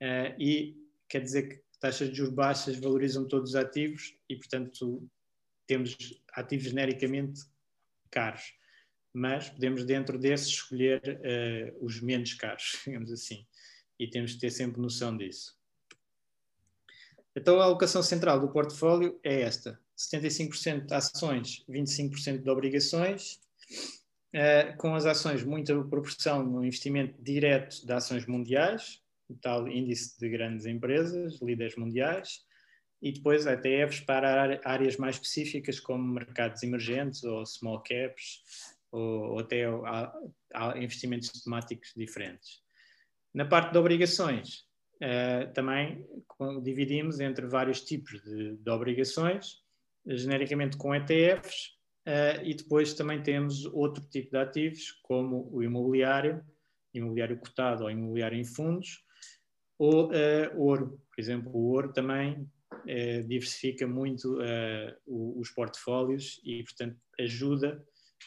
uh, 0.00 0.32
e 0.38 0.76
quer 1.08 1.22
dizer 1.22 1.48
que 1.48 1.62
taxas 1.80 2.08
de 2.08 2.14
juros 2.14 2.32
baixas 2.32 2.78
valorizam 2.78 3.26
todos 3.26 3.50
os 3.50 3.56
ativos 3.56 4.14
e, 4.28 4.36
portanto, 4.36 5.04
temos 5.66 5.96
ativos 6.34 6.66
genericamente 6.66 7.40
caros, 8.12 8.54
mas 9.12 9.50
podemos 9.50 9.84
dentro 9.84 10.18
desses 10.18 10.48
escolher 10.48 11.20
os 11.80 12.00
menos 12.00 12.32
caros, 12.34 12.78
digamos 12.86 13.10
assim, 13.10 13.44
e 13.98 14.08
temos 14.08 14.34
que 14.34 14.40
ter 14.40 14.50
sempre 14.50 14.80
noção 14.80 15.16
disso. 15.16 15.57
Então 17.38 17.60
a 17.60 17.64
alocação 17.64 18.02
central 18.02 18.40
do 18.40 18.48
portfólio 18.48 19.16
é 19.22 19.42
esta: 19.42 19.80
75% 19.96 20.86
de 20.86 20.94
ações, 20.94 21.64
25% 21.70 22.42
de 22.42 22.50
obrigações, 22.50 23.38
uh, 24.34 24.76
com 24.76 24.92
as 24.92 25.06
ações 25.06 25.44
muita 25.44 25.72
proporção 25.84 26.44
no 26.44 26.64
investimento 26.64 27.14
direto 27.22 27.86
de 27.86 27.92
ações 27.92 28.26
mundiais, 28.26 29.00
o 29.28 29.36
tal 29.36 29.68
índice 29.68 30.18
de 30.18 30.28
grandes 30.28 30.66
empresas, 30.66 31.40
líderes 31.40 31.76
mundiais, 31.76 32.44
e 33.00 33.12
depois 33.12 33.46
ETFs 33.46 34.00
para 34.00 34.60
áreas 34.64 34.96
mais 34.96 35.14
específicas 35.14 35.78
como 35.78 36.14
mercados 36.14 36.64
emergentes 36.64 37.22
ou 37.22 37.46
small 37.46 37.80
caps 37.84 38.42
ou, 38.90 39.34
ou 39.34 39.38
até 39.38 39.64
investimentos 40.76 41.30
temáticos 41.44 41.92
diferentes. 41.94 42.60
Na 43.32 43.44
parte 43.44 43.70
de 43.70 43.78
obrigações, 43.78 44.67
uh, 45.02 45.52
também 45.52 46.06
dividimos 46.62 47.20
entre 47.20 47.46
vários 47.46 47.80
tipos 47.80 48.20
de, 48.22 48.56
de 48.56 48.70
obrigações, 48.70 49.56
genericamente 50.06 50.76
com 50.76 50.94
ETFs, 50.94 51.66
uh, 52.06 52.10
eh, 52.10 52.42
e 52.44 52.54
depois 52.54 52.94
também 52.94 53.22
temos 53.22 53.66
outro 53.66 54.02
tipo 54.08 54.30
de 54.30 54.38
ativos, 54.38 54.92
como 55.02 55.48
o 55.52 55.62
imobiliário, 55.62 56.42
imobiliário 56.94 57.38
cotado 57.38 57.84
ou 57.84 57.90
imobiliário 57.90 58.38
em 58.38 58.44
fundos, 58.44 59.04
ou 59.78 60.08
uh, 60.08 60.56
ouro. 60.56 61.00
Por 61.14 61.20
exemplo, 61.20 61.52
o 61.54 61.72
ouro 61.72 61.92
também 61.92 62.48
diversifica 63.26 63.86
muito 63.86 64.38
os 65.06 65.50
portfólios 65.50 66.40
e, 66.44 66.62
portanto, 66.62 66.96
ajuda 67.20 67.84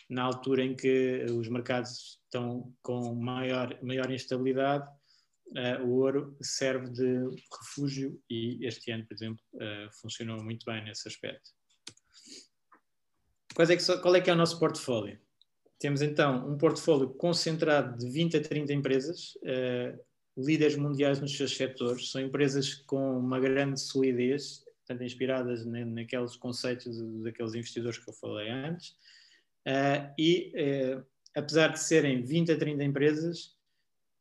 na 0.09 0.23
altura 0.23 0.63
em 0.63 0.75
que 0.75 1.25
os 1.31 1.47
mercados 1.47 2.19
estão 2.25 2.73
com 2.81 3.15
maior, 3.15 3.77
maior 3.81 4.11
instabilidade. 4.11 4.87
O 5.83 5.89
ouro 5.89 6.37
serve 6.41 6.89
de 6.89 7.25
refúgio 7.59 8.21
e 8.29 8.65
este 8.65 8.91
ano, 8.91 9.05
por 9.05 9.13
exemplo, 9.13 9.43
funcionou 10.01 10.41
muito 10.43 10.65
bem 10.65 10.83
nesse 10.83 11.07
aspecto. 11.07 11.51
É 13.59 13.75
que, 13.75 13.97
qual 14.01 14.15
é 14.15 14.21
que 14.21 14.29
é 14.29 14.33
o 14.33 14.37
nosso 14.37 14.57
portfólio? 14.59 15.19
Temos 15.77 16.01
então 16.01 16.49
um 16.49 16.57
portfólio 16.57 17.09
concentrado 17.09 17.97
de 17.97 18.09
20 18.09 18.37
a 18.37 18.41
30 18.41 18.73
empresas, 18.73 19.33
líderes 20.37 20.75
mundiais 20.75 21.19
nos 21.19 21.35
seus 21.35 21.55
setores, 21.55 22.11
são 22.11 22.21
empresas 22.21 22.73
com 22.73 23.19
uma 23.19 23.39
grande 23.39 23.79
solidez, 23.79 24.63
portanto, 24.79 25.03
inspiradas 25.03 25.65
naqueles 25.65 26.35
conceitos 26.35 26.97
daqueles 27.23 27.53
investidores 27.53 27.97
que 27.97 28.09
eu 28.09 28.13
falei 28.13 28.49
antes, 28.49 28.89
uh, 29.67 30.13
e 30.17 30.53
uh, 30.55 31.05
apesar 31.35 31.69
de 31.69 31.79
serem 31.79 32.23
20 32.23 32.51
a 32.51 32.57
30 32.57 32.83
empresas, 32.83 33.55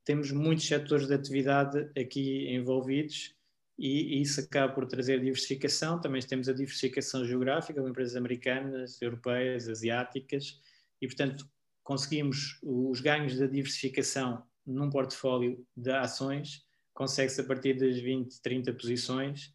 temos 0.04 0.30
muitos 0.32 0.66
setores 0.66 1.06
de 1.06 1.14
atividade 1.14 1.90
aqui 1.98 2.48
envolvidos 2.48 3.34
e, 3.78 4.20
isso 4.20 4.40
acaba 4.40 4.72
por 4.72 4.86
trazer 4.86 5.20
diversificação. 5.20 6.00
Também 6.00 6.20
temos 6.22 6.48
a 6.48 6.52
diversificação 6.52 7.24
geográfica, 7.24 7.80
com 7.80 7.88
empresas 7.88 8.16
americanas, 8.16 9.00
europeias, 9.00 9.68
asiáticas, 9.68 10.60
e 11.00 11.06
portanto 11.06 11.48
conseguimos 11.82 12.58
os 12.62 13.00
ganhos 13.00 13.38
da 13.38 13.46
diversificação 13.46 14.44
num 14.66 14.90
portfólio 14.90 15.66
de 15.76 15.90
ações, 15.90 16.64
consegue-se 16.92 17.40
a 17.40 17.44
partir 17.44 17.74
das 17.74 17.98
20, 17.98 18.40
30 18.42 18.72
posições 18.74 19.52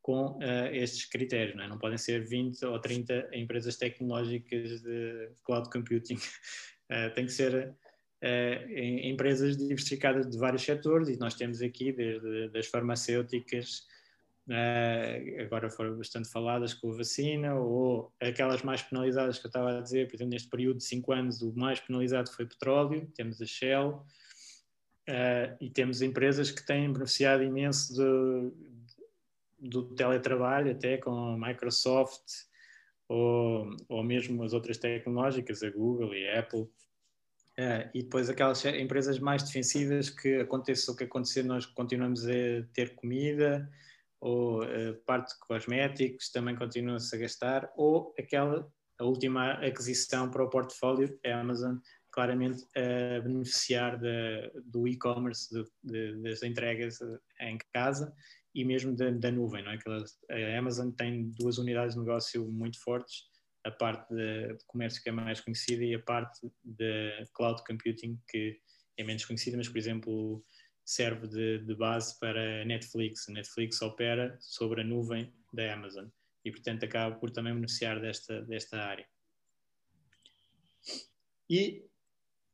com 0.00 0.38
uh, 0.38 0.66
estes 0.72 1.06
critérios. 1.06 1.56
Não, 1.56 1.64
é? 1.64 1.68
não, 1.68 1.78
podem 1.78 1.98
ser 1.98 2.24
20 2.24 2.64
ou 2.66 2.78
30 2.78 3.30
empresas 3.32 3.76
tecnológicas 3.76 4.82
de 4.82 5.30
cloud 5.44 5.68
computing. 5.70 6.14
Uh, 6.14 7.12
tem 7.16 7.26
que 7.26 7.32
ser 7.32 7.74
em, 8.70 9.10
empresas 9.10 9.56
diversificadas 9.56 10.28
de 10.28 10.38
vários 10.38 10.62
setores 10.62 11.08
e 11.08 11.18
nós 11.18 11.34
temos 11.34 11.60
aqui 11.60 11.92
desde 11.92 12.48
das 12.48 12.66
farmacêuticas, 12.66 13.86
agora 15.40 15.70
foram 15.70 15.96
bastante 15.96 16.28
faladas 16.30 16.74
com 16.74 16.92
a 16.92 16.96
vacina, 16.96 17.54
ou 17.54 18.12
aquelas 18.20 18.62
mais 18.62 18.82
penalizadas 18.82 19.38
que 19.38 19.46
eu 19.46 19.48
estava 19.48 19.78
a 19.78 19.80
dizer, 19.80 20.06
por 20.06 20.16
exemplo, 20.16 20.32
neste 20.32 20.48
período 20.48 20.78
de 20.78 20.84
5 20.84 21.12
anos 21.12 21.42
o 21.42 21.52
mais 21.54 21.80
penalizado 21.80 22.30
foi 22.30 22.46
petróleo, 22.46 23.10
temos 23.14 23.40
a 23.40 23.46
Shell, 23.46 24.04
Uh, 25.06 25.52
e 25.60 25.68
temos 25.68 26.00
empresas 26.00 26.50
que 26.50 26.64
têm 26.64 26.90
beneficiado 26.90 27.42
imenso 27.42 27.94
do, 27.94 28.56
do 29.60 29.94
teletrabalho, 29.94 30.72
até 30.72 30.96
com 30.96 31.10
a 31.10 31.36
Microsoft 31.36 32.22
ou, 33.06 33.68
ou 33.86 34.02
mesmo 34.02 34.42
as 34.42 34.54
outras 34.54 34.78
tecnológicas, 34.78 35.62
a 35.62 35.68
Google 35.68 36.14
e 36.14 36.26
a 36.26 36.40
Apple. 36.40 36.66
Uh, 37.58 37.88
e 37.94 38.02
depois 38.02 38.28
aquelas 38.28 38.64
empresas 38.64 39.20
mais 39.20 39.42
defensivas 39.44 40.10
que 40.10 40.40
aconteça 40.40 40.90
o 40.90 40.96
que 40.96 41.04
acontecer, 41.04 41.44
nós 41.44 41.64
continuamos 41.64 42.26
a 42.26 42.66
ter 42.72 42.96
comida, 42.96 43.70
ou 44.20 44.64
uh, 44.64 44.94
parte 45.06 45.32
de 45.32 45.38
cosméticos 45.40 46.30
também 46.30 46.56
continua-se 46.56 47.14
a 47.14 47.18
gastar, 47.18 47.70
ou 47.76 48.12
aquela, 48.18 48.68
a 48.98 49.04
última 49.04 49.52
aquisição 49.52 50.30
para 50.30 50.42
o 50.42 50.50
portfólio, 50.50 51.16
é 51.22 51.32
a 51.32 51.40
Amazon, 51.40 51.76
claramente 52.10 52.64
a 52.76 53.20
beneficiar 53.20 53.98
de, 53.98 54.50
do 54.64 54.88
e-commerce, 54.88 55.48
das 56.22 56.42
entregas 56.42 56.98
em 57.40 57.58
casa 57.72 58.12
e 58.54 58.64
mesmo 58.64 58.94
da, 58.96 59.10
da 59.10 59.30
nuvem. 59.30 59.64
Não 59.64 59.72
é? 59.72 60.54
a 60.54 60.58
Amazon 60.58 60.90
tem 60.90 61.30
duas 61.38 61.58
unidades 61.58 61.94
de 61.94 62.00
negócio 62.00 62.48
muito 62.48 62.80
fortes, 62.82 63.24
a 63.64 63.70
parte 63.70 64.14
de, 64.14 64.54
de 64.54 64.64
comércio 64.66 65.02
que 65.02 65.08
é 65.08 65.12
mais 65.12 65.40
conhecida 65.40 65.82
e 65.82 65.94
a 65.94 65.98
parte 65.98 66.40
de 66.62 67.26
cloud 67.32 67.62
computing 67.66 68.20
que 68.28 68.60
é 68.96 69.02
menos 69.02 69.24
conhecida, 69.24 69.56
mas 69.56 69.68
por 69.68 69.78
exemplo 69.78 70.44
serve 70.84 71.26
de, 71.26 71.58
de 71.60 71.74
base 71.74 72.18
para 72.20 72.64
Netflix. 72.64 73.26
Netflix 73.28 73.80
opera 73.80 74.36
sobre 74.38 74.82
a 74.82 74.84
nuvem 74.84 75.32
da 75.52 75.72
Amazon 75.72 76.06
e 76.44 76.50
portanto 76.50 76.84
acaba 76.84 77.16
por 77.16 77.30
também 77.30 77.54
beneficiar 77.54 78.00
desta, 78.00 78.42
desta 78.42 78.78
área. 78.78 79.06
E 81.48 81.84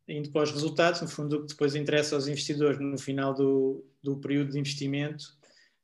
indo 0.06 0.30
para 0.30 0.42
os 0.42 0.52
resultados, 0.52 1.00
no 1.00 1.08
fundo, 1.08 1.36
o 1.36 1.40
que 1.42 1.48
depois 1.48 1.74
interessa 1.74 2.14
aos 2.14 2.26
investidores 2.26 2.80
no 2.80 2.98
final 2.98 3.34
do, 3.34 3.84
do 4.02 4.18
período 4.18 4.52
de 4.52 4.58
investimento 4.58 5.39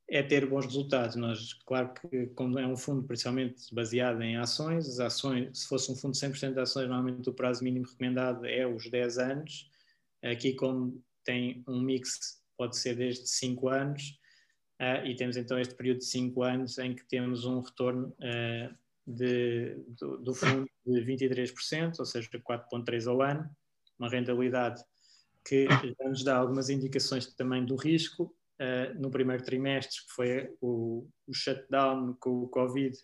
é 0.09 0.23
ter 0.23 0.47
bons 0.47 0.67
resultados. 0.67 1.17
Nós, 1.17 1.55
claro 1.65 1.93
que, 1.95 2.27
como 2.29 2.59
é 2.59 2.67
um 2.67 2.77
fundo 2.77 3.03
principalmente 3.03 3.75
baseado 3.75 4.23
em 4.23 4.37
ações, 4.37 4.89
as 4.89 5.01
ações, 5.01 5.61
se 5.61 5.69
fosse 5.69 5.91
um 5.91 5.97
fundo 5.97 6.13
de 6.13 6.21
100% 6.21 6.55
de 6.55 6.61
ações, 6.61 6.89
normalmente 6.89 7.29
o 7.29 7.35
prazo 7.35 7.65
mínimo 7.65 7.87
recomendado 7.87 8.45
é 8.47 8.67
os 8.67 8.89
10 8.91 9.19
anos. 9.19 9.71
Aqui, 10.23 10.55
como 10.55 11.03
tem 11.25 11.65
um 11.67 11.81
mix, 11.81 12.41
pode 12.57 12.77
ser 12.77 12.95
desde 12.95 13.29
5 13.29 13.69
anos, 13.69 14.19
uh, 14.81 15.07
e 15.07 15.15
temos 15.17 15.37
então 15.37 15.59
este 15.59 15.75
período 15.75 15.99
de 15.99 16.07
5 16.07 16.43
anos 16.43 16.79
em 16.79 16.95
que 16.95 17.05
temos 17.07 17.45
um 17.45 17.61
retorno 17.61 18.09
uh, 18.09 18.75
de, 19.07 19.77
do, 19.89 20.19
do 20.19 20.35
fundo 20.35 20.69
de 20.87 21.01
23%, 21.01 21.99
ou 21.99 22.05
seja, 22.05 22.29
4,3% 22.31 23.07
ao 23.09 23.23
ano 23.23 23.51
uma 23.99 24.09
rentabilidade 24.09 24.83
que 25.45 25.67
já 25.67 26.09
nos 26.09 26.25
dá 26.25 26.37
algumas 26.37 26.69
indicações 26.69 27.27
também 27.35 27.65
do 27.65 27.77
risco. 27.77 28.35
Uh, 28.59 28.99
no 28.99 29.11
primeiro 29.11 29.43
trimestre, 29.43 30.01
que 30.07 30.13
foi 30.15 30.57
o, 30.63 31.07
o 31.27 31.35
shutdown 31.35 32.15
com 32.19 32.43
o 32.43 32.49
Covid, 32.49 32.97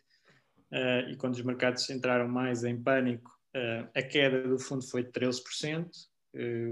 uh, 0.72 1.10
e 1.10 1.16
quando 1.16 1.34
os 1.34 1.42
mercados 1.42 1.88
entraram 1.90 2.26
mais 2.26 2.64
em 2.64 2.82
pânico, 2.82 3.30
uh, 3.54 3.88
a 3.94 4.02
queda 4.02 4.48
do 4.48 4.58
fundo 4.58 4.82
foi 4.82 5.02
de 5.04 5.10
13%, 5.10 5.88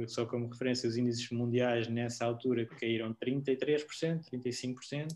só 0.09 0.25
como 0.25 0.49
referência, 0.49 0.89
os 0.89 0.97
índices 0.97 1.31
mundiais 1.31 1.87
nessa 1.87 2.25
altura 2.25 2.65
caíram 2.65 3.15
33%, 3.15 4.25
35%. 4.33 5.09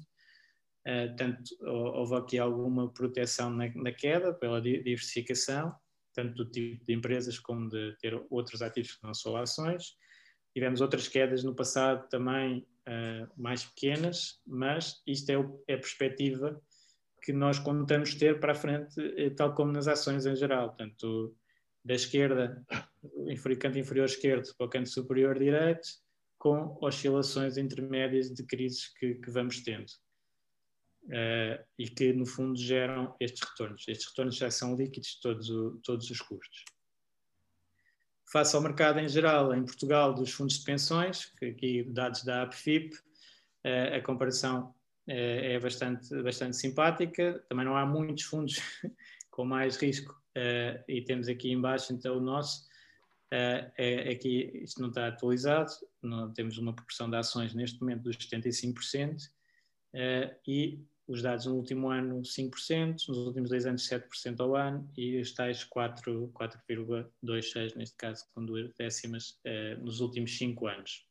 Portanto, 0.84 1.42
houve 1.62 2.14
aqui 2.14 2.38
alguma 2.38 2.92
proteção 2.92 3.48
na, 3.48 3.72
na 3.74 3.90
queda 3.90 4.34
pela 4.34 4.60
diversificação 4.60 5.74
tanto 6.14 6.34
do 6.34 6.50
tipo 6.50 6.84
de 6.86 6.94
empresas 6.94 7.38
como 7.38 7.68
de 7.68 7.96
ter 8.00 8.14
outros 8.30 8.62
ativos 8.62 8.94
que 8.94 9.02
não 9.02 9.12
são 9.12 9.36
ações. 9.36 9.96
Tivemos 10.54 10.80
outras 10.80 11.08
quedas 11.08 11.42
no 11.42 11.54
passado 11.54 12.08
também 12.08 12.66
uh, 12.88 13.40
mais 13.40 13.64
pequenas, 13.64 14.40
mas 14.46 15.02
isto 15.06 15.30
é, 15.30 15.38
o, 15.38 15.62
é, 15.68 15.74
a 15.74 15.78
perspectiva 15.78 16.60
que 17.22 17.32
nós 17.32 17.58
contamos 17.58 18.14
ter 18.14 18.38
para 18.38 18.52
a 18.52 18.54
frente, 18.54 19.00
eh, 19.16 19.30
tal 19.30 19.54
como 19.54 19.72
nas 19.72 19.88
ações 19.88 20.26
em 20.26 20.36
geral. 20.36 20.68
Portanto, 20.68 21.34
da 21.82 21.94
esquerda, 21.94 22.62
canto 23.58 23.78
inferior 23.78 24.04
esquerdo 24.04 24.54
para 24.58 24.66
o 24.66 24.70
canto 24.70 24.90
superior 24.90 25.38
direito, 25.38 25.88
com 26.38 26.76
oscilações 26.82 27.56
intermédias 27.56 28.30
de 28.30 28.44
crises 28.44 28.92
que, 28.98 29.14
que 29.14 29.30
vamos 29.30 29.62
tendo. 29.62 29.90
Uh, 31.04 31.62
e 31.78 31.88
que, 31.88 32.12
no 32.12 32.26
fundo, 32.26 32.58
geram 32.58 33.14
estes 33.20 33.46
retornos. 33.48 33.84
Estes 33.88 34.08
retornos 34.08 34.36
já 34.36 34.50
são 34.50 34.76
líquidos 34.76 35.08
de 35.08 35.20
todos, 35.20 35.48
todos 35.82 36.10
os 36.10 36.20
custos. 36.20 36.64
Face 38.30 38.54
ao 38.56 38.62
mercado 38.62 38.98
em 38.98 39.08
geral, 39.08 39.54
em 39.54 39.64
Portugal, 39.64 40.14
dos 40.14 40.32
fundos 40.32 40.58
de 40.58 40.64
pensões, 40.64 41.26
que 41.38 41.46
aqui 41.46 41.84
dados 41.84 42.24
da 42.24 42.42
APFIP, 42.42 42.94
uh, 42.94 43.96
a 43.96 44.00
comparação 44.00 44.74
uh, 45.08 45.12
é 45.12 45.58
bastante, 45.60 46.14
bastante 46.22 46.56
simpática. 46.56 47.44
Também 47.48 47.64
não 47.64 47.76
há 47.76 47.86
muitos 47.86 48.24
fundos 48.24 48.60
com 49.30 49.44
mais 49.44 49.76
risco 49.76 50.22
e 50.88 51.00
temos 51.02 51.28
aqui 51.28 51.52
embaixo, 51.52 51.92
então, 51.92 52.16
o 52.16 52.20
nosso. 52.20 52.66
É, 53.30 54.10
aqui 54.10 54.50
isto 54.64 54.80
não 54.80 54.88
está 54.88 55.06
atualizado, 55.06 55.70
não, 56.02 56.32
temos 56.32 56.58
uma 56.58 56.72
proporção 56.72 57.08
de 57.08 57.16
ações 57.16 57.54
neste 57.54 57.80
momento 57.80 58.02
dos 58.02 58.16
75%, 58.16 59.16
e 60.46 60.84
os 61.06 61.22
dados 61.22 61.46
no 61.46 61.56
último 61.56 61.90
ano 61.90 62.22
5%, 62.22 63.08
nos 63.08 63.18
últimos 63.18 63.50
dois 63.50 63.66
anos 63.66 63.88
7% 63.88 64.40
ao 64.40 64.56
ano 64.56 64.90
e 64.96 65.20
os 65.20 65.32
tais 65.32 65.64
4,26% 65.64 67.76
neste 67.76 67.96
caso, 67.96 68.24
com 68.34 68.44
duas 68.44 68.72
décimas, 68.74 69.38
eh, 69.44 69.76
nos 69.76 70.00
últimos 70.00 70.36
5 70.36 70.66
anos. 70.66 71.06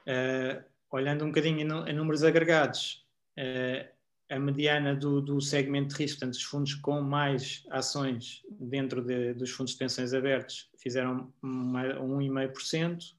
Uh, 0.00 0.64
olhando 0.90 1.22
um 1.22 1.28
bocadinho 1.28 1.86
em 1.86 1.92
números 1.92 2.24
agregados, 2.24 3.06
uh, 3.38 3.86
a 4.30 4.38
mediana 4.38 4.96
do, 4.96 5.20
do, 5.20 5.38
segmento 5.40 5.94
de 5.94 6.02
risco, 6.02 6.18
portanto, 6.18 6.34
os 6.34 6.42
fundos 6.42 6.74
com 6.74 7.02
mais 7.02 7.62
ações 7.70 8.42
dentro 8.58 9.02
de, 9.02 9.34
dos 9.34 9.50
fundos 9.50 9.72
de 9.72 9.78
pensões 9.78 10.14
abertos 10.14 10.70
fizeram 10.78 11.32
1,5% 11.44 13.14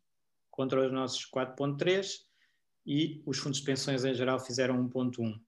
contra 0.50 0.86
os 0.86 0.92
nossos 0.92 1.30
4,3% 1.30 2.29
e 2.90 3.22
os 3.24 3.38
fundos 3.38 3.60
de 3.60 3.66
pensões 3.66 4.04
em 4.04 4.16
geral 4.16 4.40
fizeram 4.40 4.90
1.1. 4.90 5.36
Uh, 5.36 5.42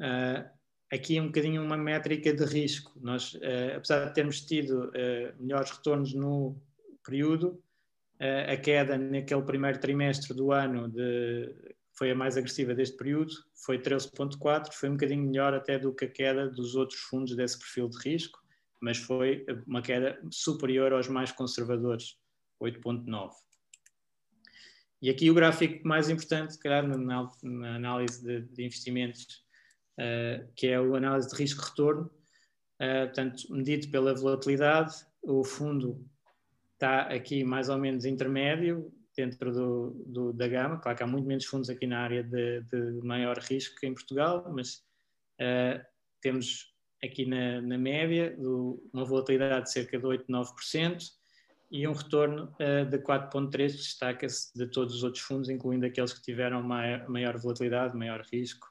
ah, 0.00 0.52
aqui 0.92 1.18
é 1.18 1.20
um 1.20 1.26
bocadinho 1.26 1.60
uma 1.60 1.76
métrica 1.76 2.32
de 2.32 2.44
risco. 2.44 2.92
Nós, 3.00 3.34
uh, 3.34 3.76
apesar 3.76 4.04
de 4.04 4.14
termos 4.14 4.40
tido 4.42 4.84
uh, 4.84 5.42
melhores 5.42 5.72
retornos 5.72 6.14
no 6.14 6.56
período, 7.04 7.60
a 8.20 8.56
queda 8.56 8.98
naquele 8.98 9.42
primeiro 9.42 9.78
trimestre 9.78 10.34
do 10.34 10.50
ano 10.50 10.88
de, 10.88 11.54
foi 11.96 12.10
a 12.10 12.16
mais 12.16 12.36
agressiva 12.36 12.74
deste 12.74 12.96
período, 12.96 13.32
foi 13.64 13.78
13.4, 13.78 14.72
foi 14.72 14.88
um 14.88 14.94
bocadinho 14.94 15.22
melhor 15.22 15.54
até 15.54 15.78
do 15.78 15.94
que 15.94 16.06
a 16.06 16.10
queda 16.10 16.48
dos 16.48 16.74
outros 16.74 16.98
fundos 16.98 17.36
desse 17.36 17.56
perfil 17.56 17.88
de 17.88 17.96
risco, 17.98 18.40
mas 18.82 18.98
foi 18.98 19.46
uma 19.68 19.80
queda 19.80 20.20
superior 20.32 20.92
aos 20.92 21.06
mais 21.06 21.30
conservadores, 21.30 22.18
8.9. 22.60 23.30
E 25.00 25.10
aqui 25.10 25.30
o 25.30 25.34
gráfico 25.34 25.86
mais 25.86 26.08
importante, 26.08 26.54
se 26.54 26.58
calhar, 26.58 26.86
na, 26.86 27.28
análise 27.76 28.22
de, 28.22 28.40
de 28.42 28.64
investimentos, 28.64 29.44
uh, 29.98 30.46
que 30.56 30.66
é 30.66 30.80
o 30.80 30.96
análise 30.96 31.28
de 31.28 31.36
risco-retorno, 31.36 32.10
uh, 32.80 33.06
portanto, 33.06 33.44
medido 33.50 33.88
pela 33.88 34.14
volatilidade, 34.14 34.94
o 35.22 35.44
fundo 35.44 36.04
está 36.74 37.02
aqui 37.02 37.44
mais 37.44 37.68
ou 37.68 37.78
menos 37.78 38.04
intermédio 38.04 38.92
dentro 39.16 39.52
do, 39.52 40.04
do, 40.06 40.32
da 40.32 40.46
gama. 40.46 40.78
Claro 40.78 40.96
que 40.96 41.02
há 41.02 41.06
muito 41.06 41.26
menos 41.26 41.44
fundos 41.44 41.68
aqui 41.68 41.86
na 41.86 42.00
área 42.00 42.22
de, 42.22 42.62
de 42.62 43.00
maior 43.02 43.38
risco 43.38 43.78
que 43.78 43.86
em 43.86 43.94
Portugal, 43.94 44.48
mas 44.52 44.84
uh, 45.40 45.84
temos 46.20 46.72
aqui 47.02 47.26
na, 47.26 47.60
na 47.60 47.78
média 47.78 48.36
do, 48.36 48.82
uma 48.92 49.04
volatilidade 49.04 49.66
de 49.66 49.72
cerca 49.72 49.98
de 49.98 50.06
8, 50.06 50.26
9%, 50.26 51.17
e 51.70 51.86
um 51.86 51.92
retorno 51.92 52.54
uh, 52.54 52.84
de 52.88 52.98
4,3 52.98 53.72
destaca-se 53.72 54.56
de 54.56 54.66
todos 54.68 54.94
os 54.94 55.02
outros 55.02 55.22
fundos, 55.22 55.50
incluindo 55.50 55.84
aqueles 55.84 56.12
que 56.12 56.22
tiveram 56.22 56.62
maior, 56.62 57.08
maior 57.08 57.36
volatilidade, 57.36 57.96
maior 57.96 58.24
risco. 58.32 58.66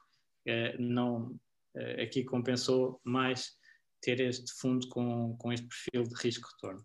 Uh, 0.46 0.80
não, 0.80 1.38
uh, 1.76 2.02
aqui 2.02 2.24
compensou 2.24 3.00
mais 3.04 3.56
ter 4.00 4.20
este 4.20 4.52
fundo 4.52 4.88
com, 4.88 5.36
com 5.38 5.52
este 5.52 5.66
perfil 5.66 6.02
de 6.04 6.14
risco-retorno. 6.20 6.84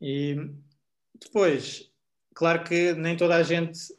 E 0.00 0.36
depois, 1.20 1.92
claro 2.34 2.62
que 2.64 2.92
nem 2.94 3.16
toda 3.16 3.34
a 3.34 3.42
gente 3.42 3.76
se 3.76 3.94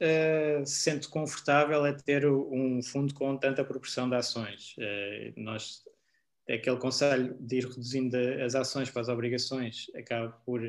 sente 0.66 1.10
confortável 1.10 1.84
a 1.84 1.94
ter 1.94 2.26
um 2.26 2.82
fundo 2.82 3.14
com 3.14 3.36
tanta 3.36 3.66
proporção 3.66 4.10
de 4.10 4.16
ações. 4.16 4.76
nós 5.36 5.84
aquele 6.50 6.78
conselho 6.78 7.38
de 7.40 7.58
ir 7.58 7.66
reduzindo 7.66 8.18
as 8.44 8.56
ações 8.56 8.90
para 8.90 9.02
as 9.02 9.10
obrigações 9.10 9.86
acaba 9.96 10.32
por 10.46 10.62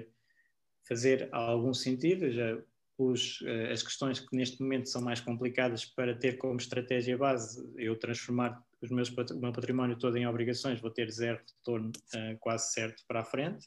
fazer 0.87 1.29
algum 1.33 1.73
sentido. 1.73 2.31
Já 2.31 2.59
uh, 3.01 3.73
as 3.73 3.83
questões 3.83 4.21
que 4.21 4.37
neste 4.37 4.61
momento 4.61 4.89
são 4.89 5.01
mais 5.01 5.21
complicadas 5.21 5.85
para 5.85 6.15
ter 6.15 6.37
como 6.37 6.57
estratégia 6.57 7.17
base 7.17 7.73
eu 7.77 7.97
transformar 7.97 8.63
os 8.83 8.91
meus, 8.91 9.09
o 9.11 9.41
meu 9.41 9.53
património 9.53 9.99
todo 9.99 10.17
em 10.17 10.27
obrigações, 10.27 10.81
vou 10.81 10.91
ter 10.91 11.11
zero 11.11 11.39
retorno 11.39 11.91
uh, 12.15 12.39
quase 12.39 12.73
certo 12.73 13.03
para 13.07 13.21
a 13.21 13.25
frente. 13.25 13.67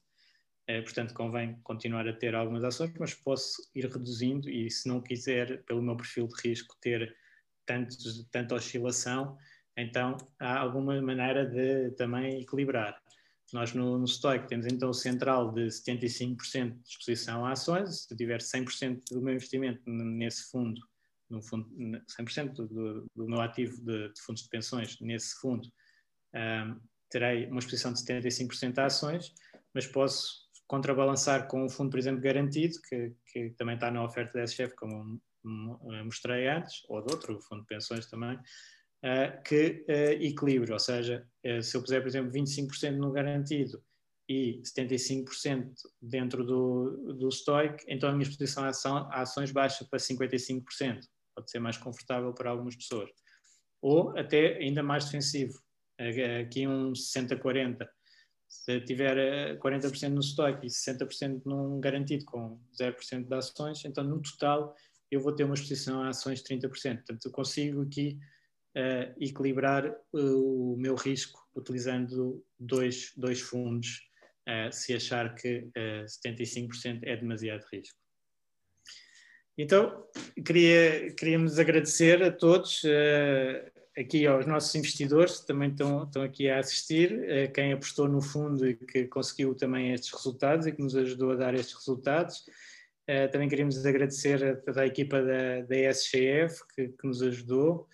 Uh, 0.70 0.84
portanto, 0.84 1.14
convém 1.14 1.60
continuar 1.64 2.08
a 2.08 2.14
ter 2.14 2.36
algumas 2.36 2.64
ações, 2.64 2.94
mas 3.00 3.14
posso 3.14 3.70
ir 3.76 3.86
reduzindo 3.86 4.50
e, 4.50 4.70
se 4.70 4.88
não 4.88 5.02
quiser, 5.02 5.64
pelo 5.64 5.82
meu 5.82 5.96
perfil 5.96 6.28
de 6.28 6.50
risco, 6.50 6.76
ter 6.80 7.16
tanto, 7.66 7.96
tanta 8.32 8.56
oscilação, 8.56 9.38
então 9.78 10.18
há 10.40 10.60
alguma 10.60 11.02
maneira 11.02 11.46
de 11.46 11.92
também 11.96 12.42
equilibrar. 12.42 13.02
Nós 13.52 13.74
no, 13.74 14.00
no 14.00 14.06
temos 14.48 14.66
então 14.66 14.90
o 14.90 14.94
central 14.94 15.52
de 15.52 15.68
75% 15.68 16.82
de 16.82 16.90
exposição 16.90 17.46
a 17.46 17.52
ações, 17.52 18.06
se 18.06 18.16
tiver 18.16 18.40
100% 18.40 19.02
do 19.12 19.22
meu 19.22 19.36
investimento 19.36 19.82
nesse 19.86 20.50
fundo, 20.50 20.82
no 21.30 21.42
fundo 21.42 21.70
100% 22.20 22.54
do, 22.54 23.06
do, 23.16 23.28
meu 23.28 23.42
ativo 23.42 23.76
de, 23.84 24.12
de, 24.12 24.22
fundos 24.22 24.44
de 24.44 24.50
pensões 24.50 25.00
nesse 25.00 25.36
fundo, 25.40 25.68
um, 26.34 26.80
terei 27.10 27.46
uma 27.46 27.60
exposição 27.60 27.94
de 27.94 28.00
75% 28.00 28.80
a 28.80 28.86
ações, 28.86 29.32
mas 29.74 29.86
posso 29.86 30.44
contrabalançar 30.66 31.48
com 31.48 31.64
um 31.64 31.70
fundo, 31.70 31.92
por 31.92 32.00
exemplo, 32.00 32.22
garantido, 32.22 32.76
que, 32.90 33.14
que 33.28 33.50
também 33.52 33.76
está 33.76 33.92
na 33.92 34.04
oferta 34.04 34.34
da 34.34 34.44
SGF, 34.44 34.76
como 34.76 35.22
mostrei 35.44 36.48
antes, 36.48 36.82
ou 36.88 37.06
de 37.06 37.14
outro 37.14 37.40
fundo 37.42 37.62
de 37.62 37.68
pensões 37.68 38.08
também, 38.08 38.40
uh, 39.04 39.44
que 39.44 39.86
uh, 39.90 40.74
ou 40.74 40.80
seja, 40.80 41.28
uh, 41.46 41.62
se 41.62 41.76
eu 41.76 41.82
puser, 41.82 42.02
por 42.02 42.08
exemplo, 42.08 42.32
25% 42.32 42.96
no 42.96 43.12
garantido 43.12 43.84
e 44.30 44.62
75% 44.64 45.74
dentro 46.02 46.46
do, 46.46 47.14
do 47.14 47.30
Stoic, 47.30 47.84
então 47.88 48.10
a 48.10 48.14
minha 48.14 48.24
exposição 48.24 48.64
a, 48.64 48.70
ação, 48.70 48.98
a 49.12 49.22
ações 49.22 49.52
baixa 49.52 49.86
para 49.86 50.00
55%. 50.00 50.64
Pode 51.36 51.52
ser 51.52 51.60
mais 51.60 51.78
confortável 51.78 52.34
para 52.34 52.50
algumas 52.50 52.76
pessoas. 52.76 53.10
Ou 53.82 54.18
até 54.18 54.58
ainda 54.58 54.82
mais 54.82 55.06
defensivo, 55.06 55.60
aqui 56.40 56.66
um 56.66 56.94
60-40. 56.94 57.86
Se 58.48 58.80
tiver 58.82 59.58
40% 59.58 60.10
no 60.10 60.22
Stoic 60.22 60.66
e 60.66 60.70
60% 60.70 61.42
num 61.46 61.82
garantido 61.82 62.24
com 62.24 62.62
0% 62.80 63.28
de 63.28 63.36
ações, 63.36 63.84
então 63.84 64.04
no 64.04 64.22
total 64.22 64.74
eu 65.12 65.20
vou 65.20 65.34
ter 65.34 65.44
uma 65.44 65.56
exposição 65.56 66.02
a 66.02 66.10
ações 66.10 66.42
de 66.42 66.56
30%. 66.56 66.70
Portanto, 66.70 67.26
eu 67.26 67.32
consigo 67.32 67.82
aqui 67.82 68.20
uh, 68.76 69.14
equilibrar 69.20 69.90
uh, 70.14 70.74
o 70.74 70.78
meu 70.78 70.96
risco 70.96 71.40
utilizando 71.56 72.44
dois, 72.60 73.12
dois 73.16 73.42
fundos, 73.42 74.02
uh, 74.48 74.72
se 74.72 74.94
achar 74.94 75.34
que 75.36 75.70
uh, 75.78 76.06
75% 76.06 77.00
é 77.04 77.16
demasiado 77.16 77.64
risco. 77.72 77.98
Então, 79.58 80.08
queria, 80.44 81.14
queríamos 81.14 81.60
agradecer 81.60 82.24
a 82.24 82.32
todos, 82.32 82.82
aqui 83.96 84.26
aos 84.26 84.48
nossos 84.48 84.74
investidores 84.74 85.42
que 85.42 85.46
também 85.46 85.70
estão, 85.70 86.06
estão 86.06 86.24
aqui 86.24 86.50
a 86.50 86.58
assistir, 86.58 87.52
quem 87.54 87.72
apostou 87.72 88.10
no 88.10 88.20
fundo 88.20 88.68
e 88.68 88.76
que 88.76 89.06
conseguiu 89.06 89.54
também 89.54 89.94
estes 89.94 90.12
resultados 90.12 90.66
e 90.66 90.72
que 90.72 90.82
nos 90.82 90.96
ajudou 90.96 91.34
a 91.34 91.36
dar 91.36 91.54
estes 91.54 91.76
resultados. 91.76 92.50
também 93.32 93.48
queríamos 93.48 93.86
agradecer 93.86 94.44
a 94.44 94.56
toda 94.56 94.82
a 94.82 94.88
equipa 94.88 95.22
da, 95.22 95.62
da 95.62 95.94
SGF 95.94 96.64
que, 96.74 96.88
que 96.88 97.08
nos 97.08 97.22
ajudou. 97.22 97.88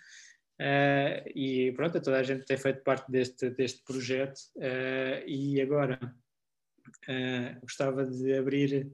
Uh, 0.60 1.24
e 1.34 1.72
pronto, 1.72 2.02
toda 2.02 2.20
a 2.20 2.24
gente 2.24 2.46
tem 2.46 2.58
feito 2.58 2.84
parte 2.84 3.10
deste, 3.10 3.50
deste 3.50 3.82
projeto 3.82 4.38
uh, 4.58 5.26
e 5.26 5.62
agora 5.62 5.98
uh, 7.08 7.60
gostava 7.62 8.06
de 8.06 8.34
abrir 8.34 8.92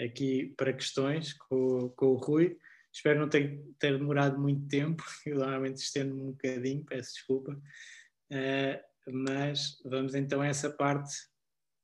aqui 0.00 0.54
para 0.56 0.72
questões 0.72 1.34
com, 1.34 1.90
com 1.90 2.06
o 2.06 2.16
Rui. 2.16 2.56
Espero 2.90 3.20
não 3.20 3.28
ter, 3.28 3.62
ter 3.78 3.98
demorado 3.98 4.40
muito 4.40 4.66
tempo, 4.66 5.04
eu 5.26 5.36
normalmente 5.36 5.76
estendo 5.76 6.14
um 6.14 6.30
bocadinho, 6.30 6.84
peço 6.86 7.12
desculpa, 7.12 7.60
mas 9.06 9.78
vamos 9.84 10.14
então 10.14 10.40
a 10.40 10.46
essa 10.46 10.70
parte 10.70 11.12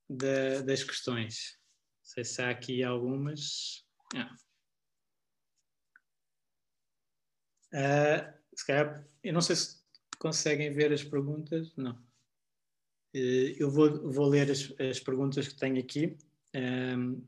da, 0.09 0.63
das 0.63 0.83
questões. 0.83 1.59
Não 1.99 2.05
sei 2.05 2.25
se 2.25 2.41
há 2.41 2.49
aqui 2.49 2.83
algumas. 2.83 3.85
Ah. 4.15 4.35
Se 8.55 8.67
calhar, 8.67 9.10
eu 9.23 9.33
não 9.33 9.41
sei 9.41 9.57
se 9.57 9.81
conseguem 10.19 10.73
ver 10.73 10.93
as 10.93 11.05
perguntas, 11.05 11.75
não. 11.77 11.93
Uh, 13.15 13.57
eu 13.59 13.71
vou, 13.71 14.11
vou 14.11 14.29
ler 14.29 14.51
as, 14.51 14.73
as, 14.81 15.01
perguntas 15.01 15.49
que 15.49 15.59
tenho 15.59 15.81
aqui. 15.81 16.17
Um, 16.55 17.27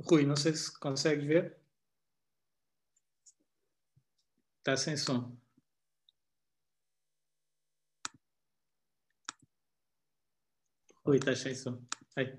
Rui, 0.00 0.24
não 0.26 0.36
sei 0.36 0.54
se 0.54 0.78
consegue 0.78 1.26
ver. 1.26 1.56
Está 4.58 4.76
sem 4.76 4.96
som. 4.96 5.36
Rui, 11.04 11.18
está 11.18 11.34
sem 11.36 11.54
som. 11.54 11.80
Aí. 12.16 12.36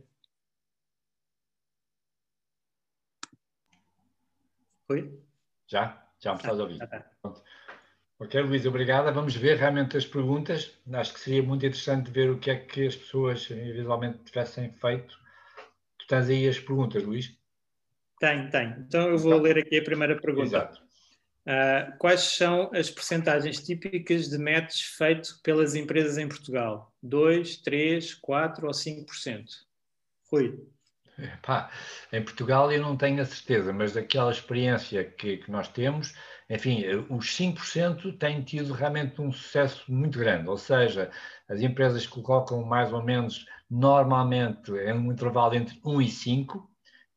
Rui? 4.90 5.24
Já? 5.68 6.12
Já 6.20 6.34
me 6.34 6.38
estás 6.38 6.60
a 6.60 6.64
ouvir. 6.64 6.84
Ah, 6.84 6.88
tá. 6.88 7.12
Ok, 8.22 8.40
Luís, 8.40 8.68
obrigada. 8.68 9.12
Vamos 9.12 9.36
ver 9.36 9.58
realmente 9.58 9.98
as 9.98 10.06
perguntas. 10.06 10.80
Acho 10.94 11.12
que 11.12 11.20
seria 11.20 11.42
muito 11.42 11.66
interessante 11.66 12.12
ver 12.12 12.30
o 12.30 12.38
que 12.38 12.52
é 12.52 12.56
que 12.56 12.86
as 12.86 12.96
pessoas 12.96 13.50
individualmente 13.50 14.20
tivessem 14.20 14.72
feito. 14.74 15.20
Tu 15.98 16.06
tens 16.08 16.30
aí 16.30 16.48
as 16.48 16.60
perguntas, 16.60 17.02
Luís? 17.02 17.36
Tenho, 18.20 18.48
tenho. 18.52 18.76
Então 18.88 19.10
eu 19.10 19.18
vou 19.18 19.34
então, 19.34 19.44
ler 19.44 19.58
aqui 19.58 19.80
a 19.80 19.84
primeira 19.84 20.22
pergunta. 20.22 20.46
Exato. 20.46 20.84
Uh, 21.48 21.98
quais 21.98 22.22
são 22.22 22.70
as 22.76 22.92
percentagens 22.92 23.60
típicas 23.60 24.30
de 24.30 24.38
match 24.38 24.84
feito 24.96 25.40
pelas 25.42 25.74
empresas 25.74 26.20
em 26.20 26.28
Portugal? 26.28 26.94
2, 27.02 27.58
3, 27.58 28.14
4 28.14 28.68
ou 28.68 28.72
5%? 28.72 29.46
Rui. 30.32 30.64
Epá, 31.38 31.70
em 32.12 32.24
Portugal 32.24 32.72
eu 32.72 32.82
não 32.82 32.98
tenho 32.98 33.22
a 33.22 33.26
certeza, 33.26 33.72
mas 33.72 33.94
daquela 33.94 34.32
experiência 34.32 35.04
que, 35.04 35.38
que 35.38 35.52
nós 35.52 35.68
temos, 35.68 36.14
enfim, 36.50 36.84
os 37.10 37.36
5% 37.36 38.18
têm 38.18 38.42
tido 38.44 38.74
realmente 38.74 39.22
um 39.22 39.32
sucesso 39.32 39.84
muito 39.92 40.18
grande, 40.20 40.50
ou 40.50 40.58
seja, 40.58 41.12
as 41.48 41.62
empresas 41.62 42.08
colocam 42.08 42.64
mais 42.64 42.92
ou 42.92 43.04
menos 43.04 43.46
normalmente 43.70 44.72
em 44.72 44.94
um 44.94 45.12
intervalo 45.12 45.56
entre 45.56 45.80
1 45.86 46.02
e 46.02 46.10
5, 46.10 46.70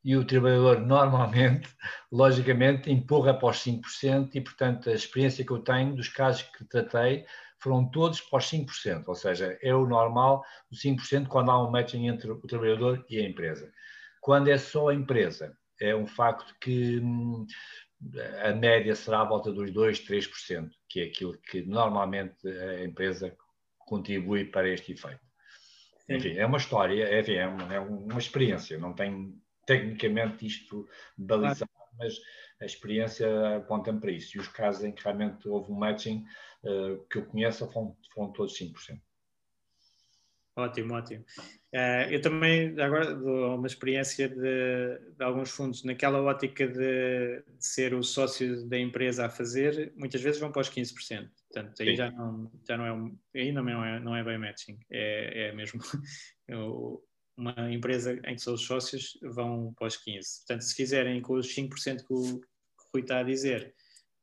e 0.03 0.15
o 0.15 0.23
trabalhador 0.23 0.79
normalmente, 0.85 1.67
logicamente, 2.11 2.91
empurra 2.91 3.33
para 3.33 3.49
os 3.49 3.57
5% 3.57 4.35
e, 4.35 4.41
portanto, 4.41 4.89
a 4.89 4.93
experiência 4.93 5.43
que 5.43 5.51
eu 5.51 5.59
tenho 5.59 5.95
dos 5.95 6.09
casos 6.09 6.43
que 6.43 6.63
tratei 6.65 7.25
foram 7.59 7.89
todos 7.89 8.21
para 8.21 8.37
os 8.37 8.45
5%, 8.45 9.07
ou 9.07 9.15
seja, 9.15 9.57
é 9.63 9.73
o 9.73 9.87
normal, 9.87 10.43
o 10.71 10.75
5% 10.75 11.27
quando 11.27 11.49
há 11.49 11.67
um 11.67 11.71
matching 11.71 12.07
entre 12.07 12.29
o 12.29 12.39
trabalhador 12.41 13.03
e 13.09 13.17
a 13.17 13.27
empresa. 13.27 13.73
Quando 14.25 14.47
é 14.47 14.57
só 14.57 14.87
a 14.89 14.95
empresa, 14.95 15.55
é 15.79 15.95
um 15.95 16.07
facto 16.07 16.55
que 16.59 16.97
hum, 16.97 17.45
a 18.43 18.51
média 18.53 18.95
será 18.95 19.21
à 19.21 19.23
volta 19.23 19.51
dos 19.51 19.71
2, 19.71 19.99
3%, 19.99 20.67
que 20.89 20.99
é 20.99 21.03
aquilo 21.03 21.37
que 21.37 21.61
normalmente 21.61 22.47
a 22.47 22.83
empresa 22.83 23.37
contribui 23.77 24.45
para 24.45 24.67
este 24.67 24.93
efeito. 24.93 25.21
Sim. 26.07 26.15
Enfim, 26.15 26.37
é 26.37 26.45
uma 26.47 26.57
história, 26.57 27.03
é, 27.03 27.19
enfim, 27.19 27.33
é, 27.33 27.45
uma, 27.45 27.75
é 27.75 27.79
uma 27.79 28.17
experiência, 28.17 28.79
não 28.79 28.93
tem 28.95 29.39
tecnicamente 29.67 30.43
isto 30.43 30.89
balizado, 31.15 31.69
mas 31.95 32.15
a 32.59 32.65
experiência 32.65 33.57
aponta 33.57 33.93
para 33.93 34.09
isso. 34.09 34.37
E 34.37 34.39
os 34.39 34.47
casos 34.47 34.83
em 34.83 34.91
que 34.91 35.03
realmente 35.03 35.47
houve 35.47 35.71
um 35.71 35.75
matching 35.75 36.25
uh, 36.63 37.05
que 37.11 37.19
eu 37.19 37.27
conheço 37.27 37.71
foram, 37.71 37.95
foram 38.11 38.31
todos 38.31 38.57
5%. 38.57 38.99
Ótimo, 40.57 40.93
ótimo. 40.93 41.25
Uh, 41.73 42.07
eu 42.09 42.21
também 42.21 42.79
agora 42.79 43.13
dou 43.13 43.57
uma 43.57 43.67
experiência 43.67 44.29
de, 44.29 45.15
de 45.17 45.23
alguns 45.23 45.51
fundos 45.51 45.83
naquela 45.83 46.21
ótica 46.21 46.65
de, 46.65 47.41
de, 47.41 47.65
ser 47.65 47.93
o 47.93 48.01
sócio 48.01 48.65
da 48.69 48.79
empresa 48.79 49.25
a 49.25 49.29
fazer, 49.29 49.91
muitas 49.97 50.21
vezes 50.21 50.39
vão 50.39 50.53
para 50.53 50.61
os 50.61 50.69
15%. 50.69 51.29
Portanto, 51.51 51.81
aí 51.81 51.95
já 51.97 52.09
não, 52.11 52.49
já 52.65 52.77
não 52.77 52.85
é 52.85 52.93
um, 52.93 53.17
aí 53.35 53.51
não 53.51 53.83
é, 53.83 53.99
não 53.99 54.15
é 54.15 54.23
bem 54.23 54.37
matching, 54.37 54.79
é, 54.89 55.49
é 55.49 55.51
mesmo 55.51 55.81
uma 57.35 57.69
empresa 57.69 58.13
em 58.25 58.35
que 58.35 58.41
são 58.41 58.53
os 58.53 58.65
sócios 58.65 59.19
vão 59.21 59.73
para 59.73 59.87
os 59.87 59.97
15%. 59.97 60.21
Portanto, 60.47 60.61
se 60.61 60.73
fizerem 60.73 61.21
com 61.21 61.33
os 61.33 61.53
5% 61.53 61.69
que 62.05 62.13
o, 62.13 62.39
que 62.39 62.47
o 62.47 62.89
Rui 62.93 63.01
está 63.01 63.19
a 63.19 63.23
dizer, 63.23 63.75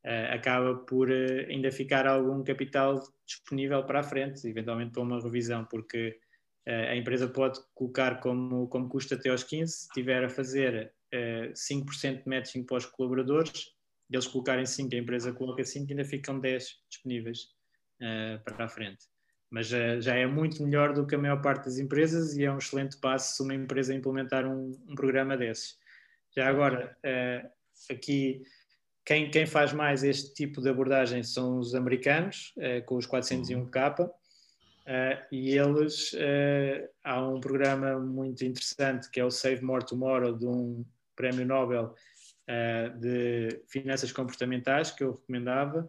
uh, 0.06 0.32
acaba 0.32 0.74
por 0.74 1.10
uh, 1.10 1.46
ainda 1.50 1.70
ficar 1.70 2.06
algum 2.06 2.42
capital 2.42 2.98
disponível 3.26 3.84
para 3.84 4.00
a 4.00 4.02
frente, 4.02 4.48
eventualmente 4.48 4.92
para 4.92 5.02
uma 5.02 5.20
revisão, 5.20 5.66
porque 5.66 6.18
a 6.66 6.94
empresa 6.94 7.28
pode 7.28 7.60
colocar 7.74 8.20
como, 8.20 8.68
como 8.68 8.88
custo 8.88 9.14
até 9.14 9.30
aos 9.30 9.44
15%, 9.44 9.66
se 9.66 9.88
tiver 9.88 10.24
a 10.24 10.28
fazer 10.28 10.92
uh, 11.12 11.52
5% 11.52 12.22
de 12.22 12.28
matching 12.28 12.64
para 12.64 12.76
os 12.76 12.86
colaboradores, 12.86 13.72
eles 14.10 14.26
colocarem 14.26 14.64
5%, 14.64 14.92
a 14.92 14.96
empresa 14.96 15.32
coloca 15.32 15.62
5%, 15.62 15.90
ainda 15.90 16.04
ficam 16.04 16.40
10% 16.40 16.62
disponíveis 16.88 17.48
para 18.44 18.64
a 18.64 18.68
frente 18.68 19.12
mas 19.52 19.66
já, 19.66 20.16
é 20.16 20.26
muito 20.26 20.62
melhor 20.64 20.94
do 20.94 21.06
que 21.06 21.14
a 21.14 21.18
maior 21.18 21.42
parte 21.42 21.66
das 21.66 21.76
empresas 21.78 22.34
e 22.34 22.42
é 22.42 22.50
um 22.50 22.56
excelente 22.56 22.96
passo 22.96 23.36
se 23.36 23.42
uma 23.42 23.54
empresa 23.54 23.94
implementar 23.94 24.46
um, 24.46 24.72
um 24.88 24.94
programa 24.94 25.36
desses. 25.36 25.76
Já 26.34 26.48
agora, 26.48 26.96
uh, 27.04 27.92
aqui, 27.92 28.42
quem, 29.04 29.30
quem, 29.30 29.44
faz 29.44 29.74
mais 29.74 30.02
este 30.02 30.32
tipo 30.32 30.62
de 30.62 30.70
abordagem 30.70 31.22
são 31.22 31.58
os 31.58 31.74
americanos, 31.74 32.54
uh, 32.56 32.82
com 32.86 32.96
os 32.96 33.06
401k, 33.06 34.10
uh, 34.86 35.26
e 35.30 35.56
eles, 35.56 36.12
há 37.04 37.26
um 37.26 37.40
programa 37.40 37.98
muito 37.98 38.44
interessante 38.44 39.10
que 39.10 39.20
é 39.20 39.24
o 39.24 39.30
Save 39.30 39.62
More 39.62 39.84
Tomorrow, 39.84 40.36
de 40.36 40.46
um 40.46 40.84
prémio 41.16 41.46
Nobel 41.46 41.94
de 42.98 43.62
finanças 43.68 44.12
comportamentais, 44.12 44.90
que 44.90 45.04
eu 45.04 45.12
recomendava, 45.12 45.88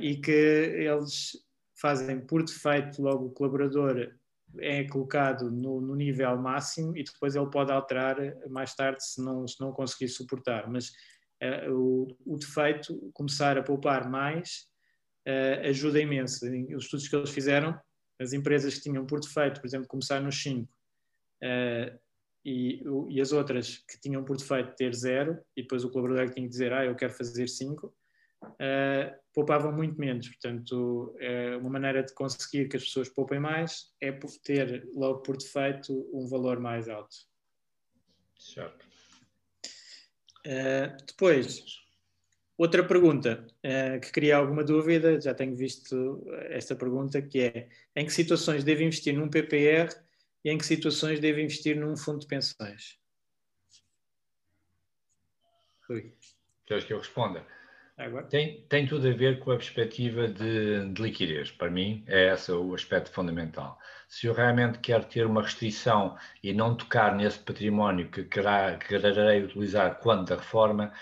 e 0.00 0.16
que 0.16 0.30
eles 0.30 1.32
fazem 1.80 2.20
por 2.20 2.44
defeito 2.44 3.00
logo 3.00 3.26
o 3.26 3.30
colaborador 3.30 4.12
é 4.58 4.84
colocado 4.84 5.50
no, 5.50 5.80
no, 5.80 5.94
nível 5.94 6.36
máximo 6.36 6.96
e 6.96 7.02
depois 7.02 7.34
ele 7.34 7.50
pode 7.50 7.72
alterar 7.72 8.16
mais 8.48 8.74
tarde 8.74 9.04
se 9.04 9.22
não, 9.22 9.46
se 9.46 9.60
não 9.60 9.72
conseguir 9.72 10.08
suportar. 10.08 10.68
Mas 10.68 10.88
uh, 11.42 11.72
o, 11.72 12.16
o, 12.26 12.36
defeito, 12.36 13.10
começar 13.14 13.56
a 13.56 13.62
poupar 13.62 14.10
mais, 14.10 14.66
uh, 15.26 15.68
ajuda 15.68 16.00
imenso. 16.00 16.44
Os 16.76 16.84
estudos 16.84 17.08
que 17.08 17.16
eles 17.16 17.30
fizeram, 17.30 17.78
as 18.22 18.32
empresas 18.32 18.74
que 18.74 18.82
tinham 18.82 19.04
por 19.04 19.20
defeito, 19.20 19.60
por 19.60 19.66
exemplo, 19.66 19.88
começar 19.88 20.20
nos 20.20 20.40
5 20.42 20.62
uh, 20.62 20.68
eh, 21.42 21.98
e, 22.44 22.82
e, 23.08 23.20
as 23.20 23.32
outras 23.32 23.78
que 23.88 24.00
tinham 24.00 24.24
por 24.24 24.36
defeito 24.36 24.74
ter 24.74 24.94
zero, 24.94 25.38
e 25.56 25.62
depois 25.62 25.84
o 25.84 25.90
colaborador 25.90 26.32
tinha 26.32 26.44
que 26.44 26.50
dizer, 26.50 26.72
ah, 26.72 26.84
eu 26.84 26.94
quero 26.96 27.12
fazer 27.12 27.48
5, 27.48 27.86
uh, 27.86 27.92
poupavam 29.32 29.72
muito 29.72 29.98
menos. 29.98 30.28
Portanto, 30.28 31.16
uh, 31.20 31.58
uma 31.58 31.70
maneira 31.70 32.02
de 32.02 32.12
conseguir 32.14 32.68
que 32.68 32.76
as 32.76 32.84
pessoas 32.84 33.08
poupem 33.08 33.38
mais 33.38 33.92
é 34.00 34.10
por 34.10 34.30
ter 34.42 34.88
logo 34.94 35.20
por 35.20 35.36
defeito 35.36 35.92
um 36.12 36.26
valor 36.26 36.58
mais 36.58 36.88
alto. 36.88 37.16
Certo. 38.36 38.90
Depois, 41.06 41.81
outra 42.56 42.84
pergunta 42.86 43.46
uh, 43.64 44.00
que 44.00 44.12
cria 44.12 44.36
alguma 44.36 44.64
dúvida, 44.64 45.20
já 45.20 45.34
tenho 45.34 45.56
visto 45.56 46.24
esta 46.50 46.74
pergunta, 46.74 47.20
que 47.20 47.40
é 47.40 47.68
em 47.96 48.06
que 48.06 48.12
situações 48.12 48.64
devo 48.64 48.82
investir 48.82 49.14
num 49.14 49.28
PPR 49.28 49.94
e 50.44 50.50
em 50.50 50.58
que 50.58 50.66
situações 50.66 51.20
devo 51.20 51.40
investir 51.40 51.76
num 51.76 51.96
fundo 51.96 52.20
de 52.20 52.26
pensões? 52.26 52.98
Rui. 55.88 56.14
Queres 56.66 56.84
que 56.84 56.92
eu 56.92 56.98
responda? 56.98 57.44
Tem, 58.30 58.62
tem 58.68 58.86
tudo 58.86 59.06
a 59.08 59.12
ver 59.12 59.38
com 59.38 59.52
a 59.52 59.56
perspectiva 59.56 60.26
de, 60.26 60.88
de, 60.92 61.02
liquidez. 61.02 61.50
Para 61.50 61.70
mim, 61.70 62.02
é 62.08 62.32
esse 62.32 62.50
o 62.50 62.74
aspecto 62.74 63.10
fundamental. 63.10 63.78
Se 64.08 64.26
eu 64.26 64.32
realmente 64.32 64.78
quero 64.78 65.04
ter 65.04 65.26
uma 65.26 65.42
restrição 65.42 66.16
e 66.42 66.52
não 66.52 66.74
tocar 66.74 67.14
nesse 67.14 67.38
património 67.38 68.10
que 68.10 68.24
quererei 68.24 69.44
utilizar 69.44 70.00
quando 70.00 70.26
da 70.26 70.36
reforma, 70.36 70.92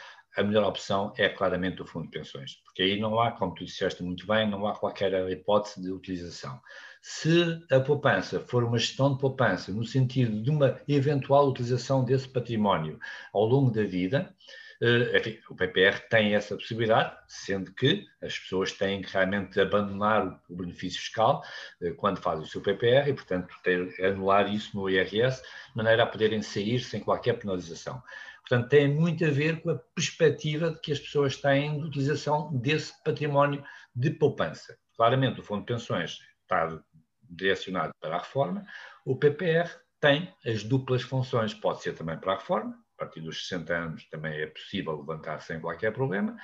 a 0.41 0.45
melhor 0.45 0.65
opção 0.65 1.13
é 1.19 1.29
claramente 1.29 1.83
o 1.83 1.87
fundo 1.87 2.07
de 2.07 2.19
pensões, 2.19 2.55
porque 2.65 2.83
aí 2.83 2.99
não 2.99 3.21
há, 3.21 3.31
como 3.31 3.55
tu 3.55 3.65
disseste 3.65 4.03
muito 4.03 4.27
bem, 4.27 4.49
não 4.49 4.67
há 4.67 4.75
qualquer 4.75 5.13
hipótese 5.31 5.83
de 5.83 5.91
utilização. 5.91 6.61
Se 7.03 7.63
a 7.71 7.79
poupança 7.81 8.41
for 8.41 8.65
uma 8.65 8.79
gestão 8.79 9.13
de 9.13 9.21
poupança 9.21 9.71
no 9.71 9.85
sentido 9.85 10.43
de 10.43 10.51
uma 10.51 10.81
eventual 10.89 11.49
utilização 11.49 12.05
desse 12.05 12.29
património 12.29 12.99
ao 13.33 13.45
longo 13.45 13.71
da 13.71 13.85
vida, 13.85 14.35
eh, 14.83 15.19
enfim, 15.19 15.39
o 15.51 15.55
PPR 15.55 16.09
tem 16.09 16.35
essa 16.35 16.57
possibilidade, 16.57 17.15
sendo 17.29 17.71
que 17.75 18.07
as 18.23 18.39
pessoas 18.39 18.73
têm 18.73 19.03
que 19.03 19.13
realmente 19.13 19.61
abandonar 19.61 20.41
o 20.49 20.57
benefício 20.57 21.01
fiscal 21.01 21.43
eh, 21.83 21.91
quando 21.93 22.19
fazem 22.19 22.45
o 22.45 22.49
seu 22.49 22.63
PPR 22.63 23.11
e, 23.11 23.13
portanto, 23.13 23.55
ter, 23.63 23.95
anular 24.03 24.51
isso 24.53 24.75
no 24.75 24.89
IRS, 24.89 25.43
de 25.43 25.77
maneira 25.77 26.05
a 26.05 26.07
poderem 26.07 26.41
sair 26.41 26.81
sem 26.81 27.01
qualquer 27.01 27.35
penalização. 27.35 28.03
Portanto, 28.51 28.69
tem 28.69 28.93
muito 28.93 29.25
a 29.25 29.31
ver 29.31 29.63
com 29.63 29.71
a 29.71 29.79
perspectiva 29.95 30.77
que 30.83 30.91
as 30.91 30.99
pessoas 30.99 31.37
têm 31.37 31.79
de 31.79 31.87
utilização 31.87 32.53
desse 32.53 32.93
património 33.05 33.63
de 33.95 34.11
poupança. 34.11 34.77
Claramente, 34.97 35.39
o 35.39 35.45
Fundo 35.45 35.61
de 35.61 35.67
Pensões 35.67 36.19
está 36.43 36.83
direcionado 37.23 37.93
para 38.01 38.17
a 38.17 38.19
reforma, 38.19 38.67
o 39.07 39.15
PPR 39.15 39.71
tem 40.01 40.35
as 40.45 40.65
duplas 40.65 41.03
funções, 41.03 41.55
pode 41.55 41.81
ser 41.81 41.93
também 41.93 42.19
para 42.19 42.33
a 42.33 42.37
reforma, 42.39 42.77
partir 42.99 43.21
dos 43.21 43.47
60 43.47 43.73
anos 43.73 44.09
também 44.09 44.35
é 44.41 44.47
possível 44.49 44.99
levantar 44.99 45.41
sem 45.43 45.61
qualquer 45.61 45.93
problema, 45.93 46.37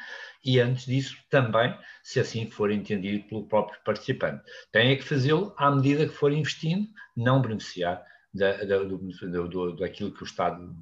e 0.44 0.60
antes 0.60 0.86
disso 0.86 1.16
também, 1.28 1.76
se 2.04 2.20
assim 2.20 2.48
for 2.48 2.70
entendido 2.70 3.26
pelo 3.26 3.48
próprio 3.48 3.80
participante. 3.84 4.44
Tem 4.70 4.92
é 4.92 4.96
que 4.96 5.02
fazê-lo 5.02 5.52
à 5.58 5.72
medida 5.72 6.06
que 6.06 6.14
for 6.14 6.32
investindo, 6.32 6.86
não 7.16 7.42
beneficiar 7.42 8.00
da, 8.32 8.64
da, 8.64 8.78
do, 8.78 8.96
do, 9.48 9.76
daquilo 9.76 10.14
que 10.14 10.22
o 10.22 10.24
Estado 10.24 10.72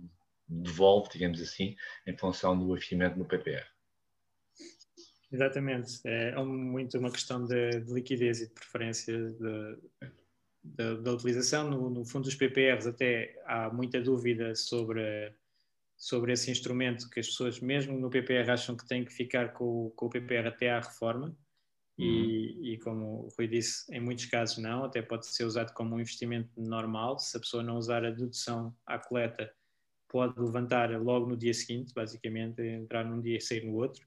devolve, 0.48 1.08
digamos 1.12 1.40
assim, 1.40 1.76
em 2.06 2.16
função 2.16 2.58
do 2.58 2.72
investimento 2.72 3.18
no 3.18 3.24
PPR. 3.24 3.66
Exatamente, 5.32 6.00
é 6.04 6.36
muito 6.44 6.96
uma 6.98 7.10
questão 7.10 7.44
de, 7.44 7.80
de 7.80 7.92
liquidez 7.92 8.40
e 8.40 8.46
de 8.46 8.54
preferência 8.54 9.34
da 10.62 11.12
utilização. 11.12 11.68
No, 11.68 11.90
no, 11.90 12.04
fundo 12.04 12.24
dos 12.24 12.36
PPRs 12.36 12.86
até 12.86 13.36
há 13.44 13.68
muita 13.68 14.00
dúvida 14.00 14.54
sobre, 14.54 15.34
sobre 15.96 16.32
esse 16.32 16.50
instrumento 16.50 17.10
que 17.10 17.18
as 17.18 17.26
pessoas 17.26 17.58
mesmo 17.58 17.98
no 17.98 18.10
PPR 18.10 18.48
acham 18.50 18.76
que 18.76 18.86
têm 18.86 19.04
que 19.04 19.12
ficar 19.12 19.52
com, 19.54 19.90
com 19.96 20.06
o 20.06 20.10
PPR 20.10 20.46
até 20.46 20.70
à 20.70 20.78
reforma 20.78 21.36
e, 21.98 22.04
uhum. 22.04 22.64
e, 22.64 22.78
como 22.78 23.06
o 23.24 23.28
Rui 23.36 23.46
disse, 23.46 23.92
em 23.94 24.00
muitos 24.00 24.26
casos 24.26 24.58
não, 24.58 24.84
até 24.84 25.02
pode 25.02 25.26
ser 25.26 25.44
usado 25.44 25.72
como 25.74 25.94
um 25.94 26.00
investimento 26.00 26.48
normal, 26.56 27.18
se 27.18 27.36
a 27.36 27.40
pessoa 27.40 27.62
não 27.62 27.76
usar 27.76 28.04
a 28.04 28.10
dedução 28.10 28.74
à 28.86 28.98
coleta 28.98 29.52
pode 30.14 30.40
levantar 30.40 30.90
logo 31.02 31.26
no 31.26 31.36
dia 31.36 31.52
seguinte, 31.52 31.92
basicamente, 31.92 32.62
entrar 32.62 33.04
num 33.04 33.20
dia 33.20 33.36
e 33.36 33.40
sair 33.40 33.64
no 33.64 33.74
outro. 33.74 34.06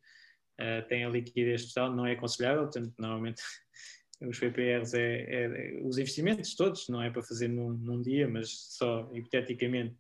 Uh, 0.58 0.88
tem 0.88 1.04
a 1.04 1.10
liquidez 1.10 1.74
total, 1.74 1.94
não 1.94 2.06
é 2.06 2.14
aconselhável, 2.14 2.64
portanto, 2.64 2.94
normalmente 2.98 3.44
os 4.26 4.40
PPRs 4.40 4.94
é, 4.94 5.26
é, 5.30 5.82
os 5.84 5.98
investimentos 5.98 6.56
todos, 6.56 6.88
não 6.88 7.04
é 7.04 7.10
para 7.10 7.22
fazer 7.22 7.50
num, 7.50 7.72
num 7.74 8.02
dia, 8.02 8.26
mas 8.26 8.50
só 8.70 9.10
hipoteticamente 9.14 9.96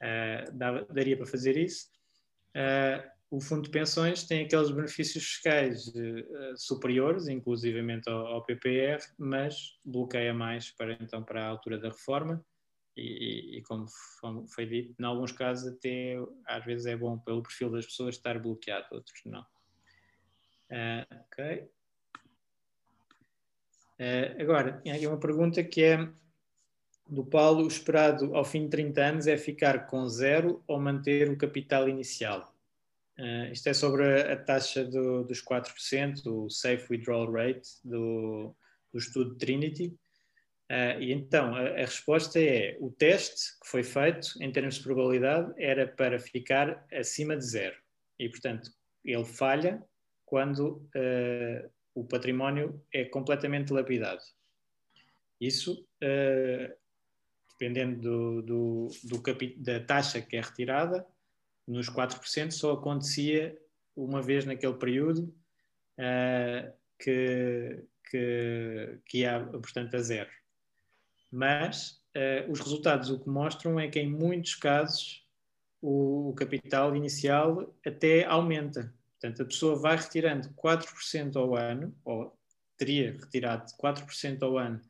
uh, 0.00 0.56
dava, 0.56 0.86
daria 0.90 1.18
para 1.18 1.26
fazer 1.26 1.58
isso. 1.58 1.90
Uh, 2.56 3.06
o 3.30 3.38
fundo 3.38 3.64
de 3.64 3.70
pensões 3.70 4.24
tem 4.24 4.46
aqueles 4.46 4.70
benefícios 4.70 5.22
fiscais 5.22 5.88
uh, 5.88 6.56
superiores, 6.56 7.28
inclusivamente 7.28 8.08
ao, 8.08 8.26
ao, 8.26 8.42
PPR, 8.42 9.04
mas 9.18 9.78
bloqueia 9.84 10.32
mais 10.32 10.70
para 10.70 10.94
então 10.94 11.22
para 11.22 11.44
a 11.44 11.48
altura 11.48 11.78
da 11.78 11.90
reforma 11.90 12.42
e, 12.96 13.58
e, 13.58 13.62
como 13.62 13.86
foi 14.48 14.66
dito, 14.66 14.94
em 14.98 15.04
alguns 15.04 15.32
casos 15.32 15.72
até 15.72 16.16
às 16.46 16.64
vezes 16.64 16.86
é 16.86 16.96
bom 16.96 17.18
pelo 17.18 17.42
perfil 17.42 17.70
das 17.70 17.86
pessoas 17.86 18.16
estar 18.16 18.38
bloqueado, 18.38 18.86
outros 18.92 19.20
não. 19.24 19.42
Uh, 20.70 21.06
ok. 21.30 21.68
Uh, 23.98 24.42
agora, 24.42 24.72
tem 24.80 24.92
aqui 24.92 25.06
uma 25.06 25.20
pergunta 25.20 25.62
que 25.62 25.82
é 25.82 26.08
do 27.08 27.24
Paulo, 27.24 27.64
o 27.64 27.68
esperado 27.68 28.34
ao 28.34 28.44
fim 28.44 28.64
de 28.64 28.70
30 28.70 29.02
anos 29.02 29.26
é 29.26 29.36
ficar 29.36 29.86
com 29.86 30.08
zero 30.08 30.62
ou 30.66 30.80
manter 30.80 31.30
o 31.30 31.36
capital 31.36 31.88
inicial? 31.88 32.54
Uh, 33.18 33.52
isto 33.52 33.68
é 33.68 33.74
sobre 33.74 34.04
a, 34.04 34.32
a 34.32 34.36
taxa 34.36 34.84
do, 34.84 35.24
dos 35.24 35.42
4%, 35.44 36.26
o 36.26 36.48
Safe 36.50 36.86
Withdrawal 36.90 37.30
Rate 37.30 37.68
do, 37.84 38.54
do 38.90 38.98
estudo 38.98 39.34
Trinity. 39.36 39.94
Uh, 40.72 40.98
e 41.02 41.12
então, 41.12 41.54
a, 41.54 41.68
a, 41.68 41.84
resposta 41.84 42.40
é: 42.40 42.78
o 42.80 42.90
teste 42.90 43.58
que 43.60 43.68
foi 43.68 43.82
feito, 43.82 44.42
em 44.42 44.50
termos 44.50 44.76
de 44.76 44.82
probabilidade, 44.82 45.52
era 45.58 45.86
para 45.86 46.18
ficar 46.18 46.86
acima 46.90 47.36
de 47.36 47.44
zero. 47.44 47.76
E, 48.18 48.26
portanto, 48.26 48.70
ele 49.04 49.24
falha 49.24 49.84
quando 50.24 50.88
uh, 50.96 51.70
o 51.94 52.04
património 52.04 52.82
é 52.90 53.04
completamente 53.04 53.70
lapidado. 53.70 54.22
Isso, 55.38 55.86
uh, 56.02 56.74
dependendo 57.50 58.00
do, 58.00 58.42
do, 58.42 58.88
do 59.04 59.22
da 59.58 59.78
taxa 59.80 60.22
que 60.22 60.38
é 60.38 60.40
retirada, 60.40 61.06
nos 61.68 61.90
4% 61.90 62.50
só 62.50 62.72
acontecia 62.72 63.54
uma 63.94 64.22
vez 64.22 64.46
naquele 64.46 64.74
período 64.74 65.32
que, 66.98 67.84
que, 68.10 68.98
que 69.04 69.18
ia, 69.18 69.38
portanto, 69.44 69.94
a 69.94 70.00
zero 70.00 70.30
mas 71.32 72.02
uh, 72.14 72.50
os 72.50 72.60
resultados 72.60 73.10
o 73.10 73.18
que 73.18 73.28
mostram 73.28 73.80
é 73.80 73.88
que 73.88 73.98
em 73.98 74.10
muitos 74.10 74.54
casos 74.54 75.26
o, 75.80 76.28
o, 76.28 76.34
capital 76.34 76.94
inicial 76.94 77.74
até 77.84 78.24
aumenta. 78.24 78.94
Portanto, 79.18 79.42
a 79.42 79.46
pessoa 79.46 79.76
vai 79.76 79.96
retirando 79.96 80.50
4% 80.50 81.36
ao 81.36 81.56
ano, 81.56 81.96
ou 82.04 82.36
teria 82.76 83.12
retirado 83.12 83.64
4% 83.80 84.42
ao 84.42 84.58
ano 84.58 84.80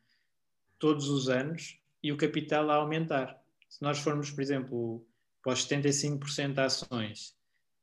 todos 0.78 1.09
os 1.09 1.28
anos, 1.28 1.78
e 2.03 2.11
o 2.11 2.16
capital 2.16 2.70
a 2.70 2.74
aumentar. 2.74 3.40
Se 3.68 3.80
nós 3.80 4.01
formos, 4.01 4.30
por 4.30 4.43
exemplo, 4.43 5.07
para 5.43 5.53
os 5.53 5.66
75% 5.66 6.55
de 6.55 6.61
ações 6.61 7.36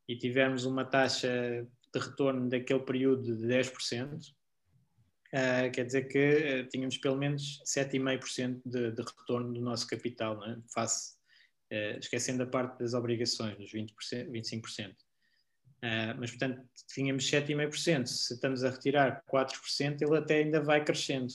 e 0.08 0.18
tivermos 0.18 0.66
uma 0.66 0.84
taxa 0.84 1.66
de 1.94 2.00
retorno 2.00 2.50
daquele 2.50 2.82
período 2.82 3.36
de 3.38 3.48
10%, 3.48 4.34
Uh, 5.32 5.70
quer 5.72 5.86
dizer 5.86 6.08
que 6.08 6.64
uh, 6.64 6.68
tínhamos 6.70 6.98
pelo 6.98 7.16
menos 7.16 7.62
7,5% 7.64 8.62
de, 8.66 8.92
de 8.92 9.02
retorno 9.04 9.54
do 9.54 9.62
nosso 9.62 9.86
capital, 9.86 10.44
é? 10.44 10.58
face, 10.74 11.14
uh, 11.72 12.00
esquecendo 12.00 12.42
a 12.42 12.48
parte 12.48 12.80
das 12.80 12.96
obrigações, 12.96 13.56
dos 13.56 13.72
20%, 13.72 13.94
25%. 14.32 14.96
mas, 16.18 16.32
portanto, 16.32 16.68
tínhamos 16.92 17.30
7,5%. 17.30 18.08
Se 18.08 18.34
estamos 18.34 18.64
a 18.64 18.72
retirar 18.72 19.24
4%, 19.32 20.02
ele 20.02 20.18
até 20.18 20.38
ainda 20.38 20.62
vai 20.62 20.84
crescendo. 20.84 21.32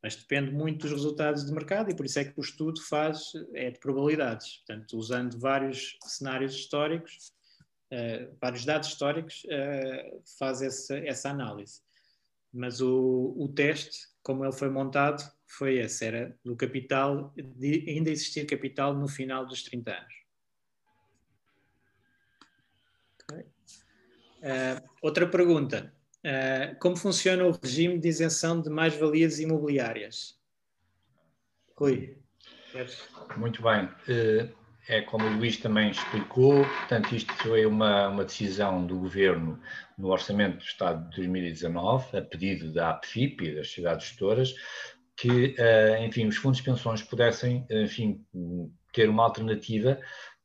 Mas 0.00 0.14
depende 0.14 0.52
muito 0.52 0.82
dos 0.82 0.92
resultados 0.92 1.44
de 1.44 1.52
mercado 1.52 1.90
e 1.90 1.96
por 1.96 2.06
isso 2.06 2.18
é 2.20 2.24
que 2.24 2.38
o 2.38 2.42
estudo 2.42 2.80
faz, 2.82 3.32
é 3.54 3.70
de 3.70 3.80
probabilidades. 3.80 4.58
Portanto, 4.58 4.96
usando 4.96 5.38
vários 5.40 5.96
cenários 6.04 6.54
históricos, 6.54 7.32
vários 8.38 8.66
dados 8.66 8.88
históricos, 8.88 9.46
faz 10.38 10.60
essa, 10.60 10.98
essa 10.98 11.30
análise 11.30 11.83
mas 12.54 12.80
o, 12.80 13.34
o 13.36 13.48
teste, 13.48 14.08
como 14.22 14.44
ele 14.44 14.52
foi 14.52 14.70
montado, 14.70 15.22
foi 15.46 15.78
esse, 15.78 16.04
era 16.04 16.38
do 16.44 16.56
capital, 16.56 17.32
de 17.36 17.84
ainda 17.88 18.10
existir 18.10 18.46
capital 18.46 18.94
no 18.94 19.08
final 19.08 19.44
dos 19.44 19.62
30 19.64 19.90
anos. 19.90 20.14
Okay. 23.24 23.42
Uh, 23.42 24.88
outra 25.02 25.26
pergunta. 25.26 25.92
Uh, 26.24 26.78
como 26.78 26.96
funciona 26.96 27.44
o 27.44 27.50
regime 27.50 27.98
de 27.98 28.08
isenção 28.08 28.60
de 28.60 28.70
mais-valias 28.70 29.40
imobiliárias? 29.40 30.40
Rui. 31.76 32.16
Muito 33.36 33.62
bem. 33.62 33.84
Uh, 34.08 34.63
é 34.88 35.00
como 35.00 35.26
o 35.26 35.36
Luís 35.36 35.56
também 35.56 35.90
explicou, 35.90 36.64
portanto, 36.64 37.14
isto 37.14 37.32
foi 37.34 37.64
uma, 37.64 38.08
uma 38.08 38.24
decisão 38.24 38.86
do 38.86 38.98
Governo 38.98 39.58
no 39.96 40.08
Orçamento 40.08 40.58
do 40.58 40.64
Estado 40.64 41.08
de 41.10 41.16
2019, 41.16 42.18
a 42.18 42.22
pedido 42.22 42.72
da 42.72 42.90
APFIP 42.90 43.44
e 43.44 43.54
das 43.54 43.70
cidades 43.70 44.08
gestoras, 44.08 44.54
que, 45.16 45.54
eh, 45.58 46.04
enfim, 46.04 46.26
os 46.26 46.36
fundos 46.36 46.58
de 46.58 46.64
pensões 46.64 47.02
pudessem, 47.02 47.66
enfim, 47.70 48.24
ter 48.92 49.08
uma 49.08 49.24
alternativa 49.24 49.98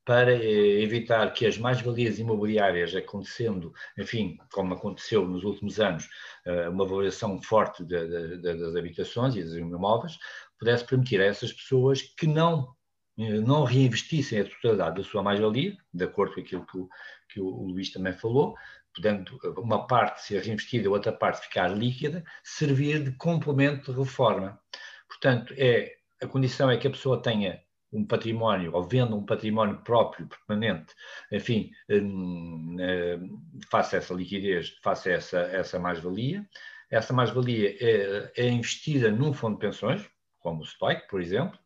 para 0.05 0.31
eh, 0.31 0.81
evitar 0.81 1.31
que 1.33 1.45
as 1.45 1.57
mais-valias 1.57 2.17
imobiliárias 2.17 2.95
acontecendo, 2.95 3.73
enfim, 3.97 4.37
como 4.51 4.73
aconteceu 4.73 5.27
nos 5.27 5.43
últimos 5.43 5.79
anos, 5.79 6.07
eh, 6.45 6.69
uma 6.69 6.85
valorização 6.85 7.41
forte 7.41 7.83
de, 7.83 8.07
de, 8.07 8.37
de, 8.37 8.53
das 8.57 8.75
habitações 8.75 9.35
e 9.35 9.43
dos 9.43 9.55
imóveis, 9.55 10.17
pudesse 10.57 10.85
permitir 10.85 11.21
a 11.21 11.25
essas 11.25 11.51
pessoas 11.51 12.01
que 12.01 12.27
não 12.27 12.75
não 13.19 13.65
reinvestissem 13.65 14.39
a 14.39 14.45
totalidade 14.45 14.95
da 14.97 15.03
sua 15.03 15.21
mais-valia, 15.21 15.75
de 15.93 16.03
acordo 16.03 16.35
com 16.35 16.41
aquilo 16.41 16.65
que 16.65 16.77
o, 16.77 16.89
que 17.27 17.41
o 17.41 17.49
Luís 17.65 17.91
também 17.91 18.13
falou, 18.13 18.55
podendo 18.95 19.37
uma 19.57 19.85
parte 19.87 20.23
ser 20.23 20.41
reinvestida 20.41 20.85
e 20.85 20.87
outra 20.87 21.11
parte 21.11 21.41
ficar 21.41 21.67
líquida, 21.67 22.23
servir 22.43 23.03
de 23.03 23.11
complemento 23.11 23.91
de 23.91 23.99
reforma. 23.99 24.59
Portanto, 25.07 25.53
é, 25.57 25.97
a 26.21 26.27
condição 26.27 26.71
é 26.71 26.77
que 26.77 26.87
a 26.87 26.91
pessoa 26.91 27.21
tenha 27.21 27.61
um 27.91 28.05
património, 28.05 28.73
ou 28.73 28.83
venda 28.83 29.15
um 29.15 29.25
património 29.25 29.81
próprio, 29.83 30.27
permanente, 30.27 30.93
enfim, 31.31 31.71
hum, 31.89 32.77
hum, 32.79 33.41
faça 33.69 33.97
essa 33.97 34.13
liquidez, 34.13 34.69
faça 34.81 35.09
essa, 35.09 35.39
essa 35.39 35.79
mais-valia. 35.79 36.47
Essa 36.89 37.13
mais-valia 37.13 37.75
é, 37.79 38.31
é 38.37 38.47
investida 38.47 39.11
num 39.11 39.33
fundo 39.33 39.55
de 39.55 39.61
pensões, 39.61 40.07
como 40.39 40.61
o 40.61 40.65
STOIC, 40.65 41.07
por 41.07 41.21
exemplo, 41.21 41.59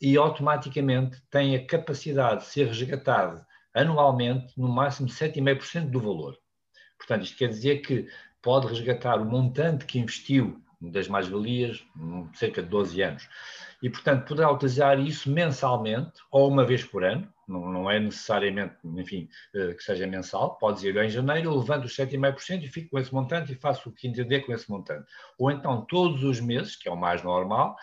e 0.00 0.16
automaticamente 0.16 1.22
tem 1.30 1.56
a 1.56 1.66
capacidade 1.66 2.42
de 2.42 2.46
ser 2.46 2.66
resgatado 2.66 3.44
anualmente 3.74 4.52
no 4.56 4.68
máximo 4.68 5.08
7,5% 5.08 5.90
do 5.90 6.00
valor. 6.00 6.36
Portanto, 6.96 7.24
isto 7.24 7.36
quer 7.36 7.48
dizer 7.48 7.78
que 7.78 8.08
pode 8.42 8.66
resgatar 8.66 9.20
o 9.20 9.24
montante 9.24 9.84
que 9.84 9.98
investiu 9.98 10.60
das 10.80 11.08
mais-valias, 11.08 11.84
cerca 12.34 12.62
de 12.62 12.68
12 12.68 13.02
anos. 13.02 13.28
E, 13.82 13.90
portanto, 13.90 14.26
poderá 14.26 14.50
utilizar 14.50 14.98
isso 14.98 15.30
mensalmente 15.30 16.20
ou 16.30 16.48
uma 16.48 16.64
vez 16.64 16.84
por 16.84 17.04
ano, 17.04 17.32
não, 17.46 17.72
não 17.72 17.90
é 17.90 17.98
necessariamente, 17.98 18.74
enfim, 18.84 19.28
eh, 19.54 19.74
que 19.74 19.82
seja 19.82 20.06
mensal, 20.06 20.56
pode 20.58 20.76
dizer 20.76 20.96
em 20.96 21.08
janeiro, 21.08 21.50
eu 21.50 21.58
levanto 21.58 21.84
os 21.84 21.96
7,5% 21.96 22.64
e 22.64 22.68
fico 22.68 22.90
com 22.90 22.98
esse 22.98 23.12
montante 23.12 23.52
e 23.52 23.56
faço 23.56 23.88
o 23.88 23.92
que 23.92 24.06
entender 24.06 24.40
com 24.40 24.52
esse 24.52 24.70
montante. 24.70 25.06
Ou 25.38 25.50
então, 25.50 25.84
todos 25.86 26.22
os 26.22 26.40
meses, 26.40 26.76
que 26.76 26.88
é 26.88 26.92
o 26.92 26.96
mais 26.96 27.22
normal, 27.22 27.76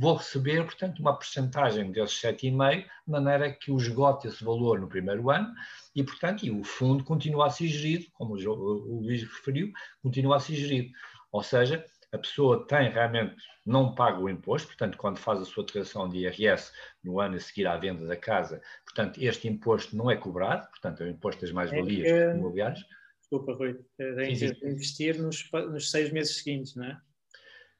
vou 0.00 0.16
receber, 0.16 0.64
portanto, 0.64 0.98
uma 1.00 1.14
porcentagem 1.14 1.92
desses 1.92 2.18
7,5, 2.22 2.84
de 2.84 2.88
maneira 3.06 3.52
que 3.52 3.70
o 3.70 3.76
esgote 3.76 4.28
esse 4.28 4.42
valor 4.42 4.80
no 4.80 4.88
primeiro 4.88 5.28
ano 5.28 5.52
e, 5.94 6.02
portanto, 6.02 6.42
e 6.42 6.50
o 6.50 6.64
fundo 6.64 7.04
continua 7.04 7.48
a 7.48 7.50
ser 7.50 7.68
gerido, 7.68 8.06
como 8.14 8.34
o 8.34 9.02
Luís 9.02 9.22
referiu, 9.22 9.70
continua 10.02 10.36
a 10.36 10.40
ser 10.40 10.54
gerido. 10.54 10.90
Ou 11.30 11.42
seja, 11.42 11.84
a 12.12 12.16
pessoa 12.16 12.66
tem 12.66 12.88
realmente, 12.88 13.36
não 13.66 13.94
paga 13.94 14.18
o 14.18 14.30
imposto, 14.30 14.68
portanto, 14.68 14.96
quando 14.96 15.18
faz 15.18 15.38
a 15.38 15.44
sua 15.44 15.64
declaração 15.64 16.08
de 16.08 16.20
IRS 16.20 16.72
no 17.04 17.20
ano 17.20 17.36
a 17.36 17.40
seguir 17.40 17.66
à 17.66 17.76
venda 17.76 18.06
da 18.06 18.16
casa, 18.16 18.62
portanto, 18.86 19.22
este 19.22 19.48
imposto 19.48 19.94
não 19.94 20.10
é 20.10 20.16
cobrado, 20.16 20.66
portanto, 20.70 21.02
é 21.02 21.06
o 21.06 21.10
imposto 21.10 21.42
das 21.42 21.52
mais-valias 21.52 22.08
é, 22.08 22.30
é, 22.30 22.34
imobiliárias. 22.34 22.82
Desculpa, 23.20 23.52
Rui, 23.52 23.78
tem 23.98 24.34
que 24.34 24.66
investir 24.66 25.20
nos, 25.20 25.46
nos 25.52 25.90
seis 25.90 26.10
meses 26.10 26.36
seguintes, 26.36 26.74
não 26.74 26.86
é? 26.86 26.98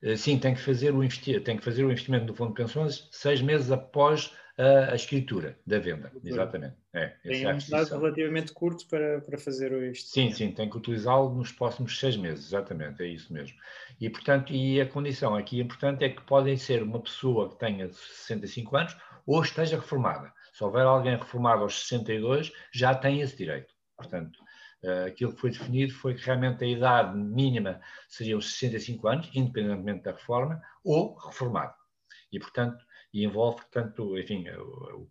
Eh, 0.02 0.16
sim, 0.16 0.38
tem 0.38 0.54
que 0.54 0.60
fazer 0.60 0.94
o 0.94 1.04
investir, 1.04 1.42
tem 1.42 1.56
que 1.56 1.64
fazer 1.64 1.84
o 1.84 1.90
investimento 1.90 2.26
do 2.26 2.34
fundo 2.34 2.50
de 2.50 2.62
pensões 2.62 3.08
seis 3.10 3.40
meses 3.42 3.70
após 3.70 4.32
a, 4.60 4.92
a 4.92 4.94
escritura 4.94 5.58
da 5.66 5.78
venda. 5.78 6.12
Exatamente. 6.22 6.76
É, 6.92 7.06
tem 7.22 7.44
é 7.44 7.54
um 7.54 7.58
prazo 7.58 7.98
relativamente 7.98 8.52
curto 8.52 8.86
para, 8.88 9.20
para 9.20 9.38
fazer 9.38 9.72
o 9.72 9.84
investimento. 9.84 10.36
Sim, 10.36 10.48
sim, 10.48 10.52
tem 10.52 10.68
que 10.68 10.76
utilizá-lo 10.76 11.34
nos 11.34 11.52
próximos 11.52 11.98
seis 11.98 12.16
meses, 12.16 12.46
exatamente, 12.46 13.02
é 13.02 13.06
isso 13.06 13.32
mesmo. 13.32 13.56
E, 14.00 14.10
portanto, 14.10 14.52
e 14.52 14.80
a 14.80 14.86
condição 14.86 15.34
aqui 15.34 15.60
importante 15.60 16.04
é 16.04 16.08
que 16.08 16.22
podem 16.22 16.56
ser 16.56 16.82
uma 16.82 17.00
pessoa 17.00 17.48
que 17.48 17.58
tenha 17.58 17.90
65 17.90 18.76
anos 18.76 18.96
ou 19.26 19.40
esteja 19.42 19.76
reformada. 19.76 20.32
Se 20.52 20.64
houver 20.64 20.84
alguém 20.84 21.16
reformado 21.16 21.62
aos 21.62 21.86
62, 21.86 22.52
já 22.72 22.94
tem 22.94 23.20
esse 23.20 23.36
direito. 23.36 23.72
Portanto, 23.96 24.38
aquilo 25.06 25.34
que 25.34 25.40
foi 25.40 25.50
definido 25.50 25.92
foi 25.92 26.14
que 26.14 26.24
realmente 26.24 26.64
a 26.64 26.68
idade 26.68 27.16
mínima 27.16 27.80
seria 28.08 28.36
os 28.36 28.50
65 28.52 29.08
anos, 29.08 29.30
independentemente 29.34 30.04
da 30.04 30.12
reforma, 30.12 30.60
ou 30.84 31.16
reformado. 31.18 31.74
E, 32.32 32.38
portanto, 32.38 32.82
e 33.12 33.24
envolve, 33.24 33.58
portanto, 33.58 34.16
enfim, 34.18 34.48
o, 34.48 35.08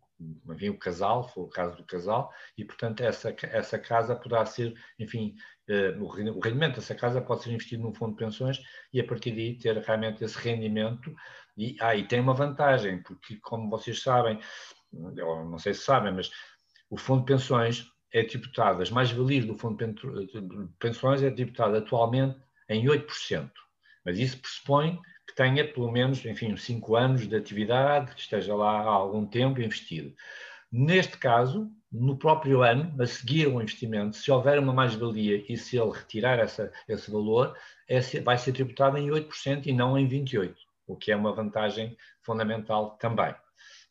enfim, 0.51 0.69
o 0.69 0.77
casal, 0.77 1.27
foi 1.29 1.43
o 1.43 1.49
caso 1.49 1.77
do 1.77 1.85
casal, 1.85 2.31
e, 2.57 2.65
portanto, 2.65 3.01
essa, 3.01 3.35
essa 3.43 3.77
casa 3.77 4.15
poderá 4.15 4.45
ser, 4.45 4.73
enfim, 4.97 5.35
uh, 5.69 6.03
o 6.03 6.39
rendimento 6.39 6.75
dessa 6.75 6.95
casa 6.95 7.21
pode 7.21 7.43
ser 7.43 7.51
investido 7.51 7.83
num 7.83 7.93
fundo 7.93 8.11
de 8.11 8.23
pensões 8.23 8.59
e, 8.93 8.99
a 8.99 9.05
partir 9.05 9.31
daí, 9.31 9.57
ter 9.57 9.77
realmente 9.77 10.23
esse 10.23 10.37
rendimento. 10.37 11.13
E, 11.57 11.75
ah, 11.81 11.95
e 11.95 12.07
tem 12.07 12.21
uma 12.21 12.33
vantagem, 12.33 13.03
porque, 13.03 13.37
como 13.41 13.69
vocês 13.69 14.01
sabem, 14.01 14.39
não 14.91 15.59
sei 15.59 15.73
se 15.73 15.81
sabem, 15.81 16.13
mas 16.13 16.31
o 16.89 16.97
fundo 16.97 17.19
de 17.19 17.33
pensões 17.33 17.85
é 18.11 18.23
tributado, 18.23 18.81
as 18.81 18.89
mais-valias 18.89 19.45
do 19.45 19.55
fundo 19.55 19.77
de 19.77 20.67
pensões 20.79 21.21
é 21.21 21.29
tributado 21.29 21.75
atualmente 21.77 22.37
em 22.67 22.85
8%. 22.85 23.51
Mas 24.05 24.17
isso 24.17 24.39
pressupõe 24.39 24.99
que 25.27 25.35
tenha 25.35 25.67
pelo 25.71 25.91
menos, 25.91 26.25
enfim, 26.25 26.55
5 26.55 26.95
anos 26.95 27.27
de 27.27 27.35
atividade, 27.35 28.13
que 28.15 28.21
esteja 28.21 28.55
lá 28.55 28.79
há 28.79 28.89
algum 28.89 29.25
tempo 29.25 29.61
investido. 29.61 30.13
Neste 30.71 31.17
caso, 31.17 31.71
no 31.91 32.17
próprio 32.17 32.61
ano, 32.61 32.95
a 33.01 33.05
seguir 33.05 33.47
o 33.47 33.61
investimento, 33.61 34.15
se 34.15 34.31
houver 34.31 34.59
uma 34.59 34.73
mais-valia 34.73 35.43
e 35.51 35.57
se 35.57 35.77
ele 35.77 35.91
retirar 35.91 36.39
essa, 36.39 36.71
esse 36.87 37.09
valor, 37.11 37.57
é, 37.87 37.99
vai 38.21 38.37
ser 38.37 38.53
tributado 38.53 38.97
em 38.97 39.09
8% 39.09 39.65
e 39.65 39.73
não 39.73 39.97
em 39.97 40.07
28%, 40.07 40.55
o 40.87 40.95
que 40.95 41.11
é 41.11 41.15
uma 41.15 41.33
vantagem 41.33 41.97
fundamental 42.21 42.97
também. 42.97 43.33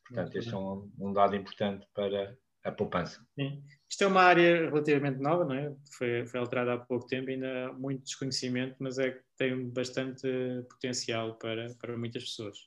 Portanto, 0.06 0.36
este 0.36 0.54
é 0.54 0.56
um, 0.56 0.90
um 0.98 1.12
dado 1.12 1.36
importante 1.36 1.86
para 1.92 2.36
a 2.64 2.72
poupança. 2.72 3.20
Sim. 3.34 3.62
Isto 3.90 4.04
é 4.04 4.06
uma 4.06 4.22
área 4.22 4.68
relativamente 4.68 5.18
nova, 5.18 5.44
não 5.44 5.54
é? 5.54 5.74
Foi, 5.96 6.26
foi 6.26 6.40
alterada 6.40 6.74
há 6.74 6.78
pouco 6.78 7.06
tempo, 7.06 7.30
ainda 7.30 7.68
há 7.68 7.72
muito 7.72 8.04
desconhecimento, 8.04 8.76
mas 8.78 8.98
é 8.98 9.12
que 9.12 9.22
tem 9.36 9.68
bastante 9.70 10.28
potencial 10.68 11.36
para, 11.36 11.74
para 11.80 11.96
muitas 11.96 12.24
pessoas. 12.24 12.58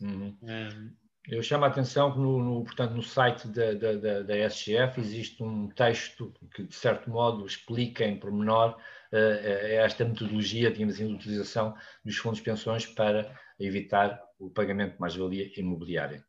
Uhum. 0.00 0.36
Um, 0.42 1.04
eu 1.28 1.42
chamo 1.42 1.64
a 1.64 1.68
atenção 1.68 2.12
que 2.12 2.18
no, 2.18 2.42
no, 2.42 2.64
portanto, 2.64 2.92
no 2.92 3.02
site 3.02 3.48
da, 3.48 3.72
da, 3.72 3.92
da, 3.94 4.22
da, 4.22 4.36
SGF 4.36 5.00
existe 5.00 5.42
um 5.42 5.68
texto 5.68 6.34
que, 6.54 6.64
de 6.64 6.74
certo 6.74 7.08
modo, 7.10 7.46
explica 7.46 8.04
em 8.04 8.18
pormenor 8.18 8.76
uh, 9.12 9.16
esta 9.16 10.04
metodologia, 10.04 10.70
digamos 10.70 10.94
assim, 10.94 11.08
de 11.08 11.14
utilização 11.14 11.74
dos 12.04 12.16
fundos 12.16 12.38
de 12.38 12.44
pensões 12.44 12.84
para 12.84 13.34
evitar 13.58 14.22
o 14.38 14.50
pagamento 14.50 14.94
de 14.94 15.00
mais-valia 15.00 15.50
imobiliária. 15.58 16.22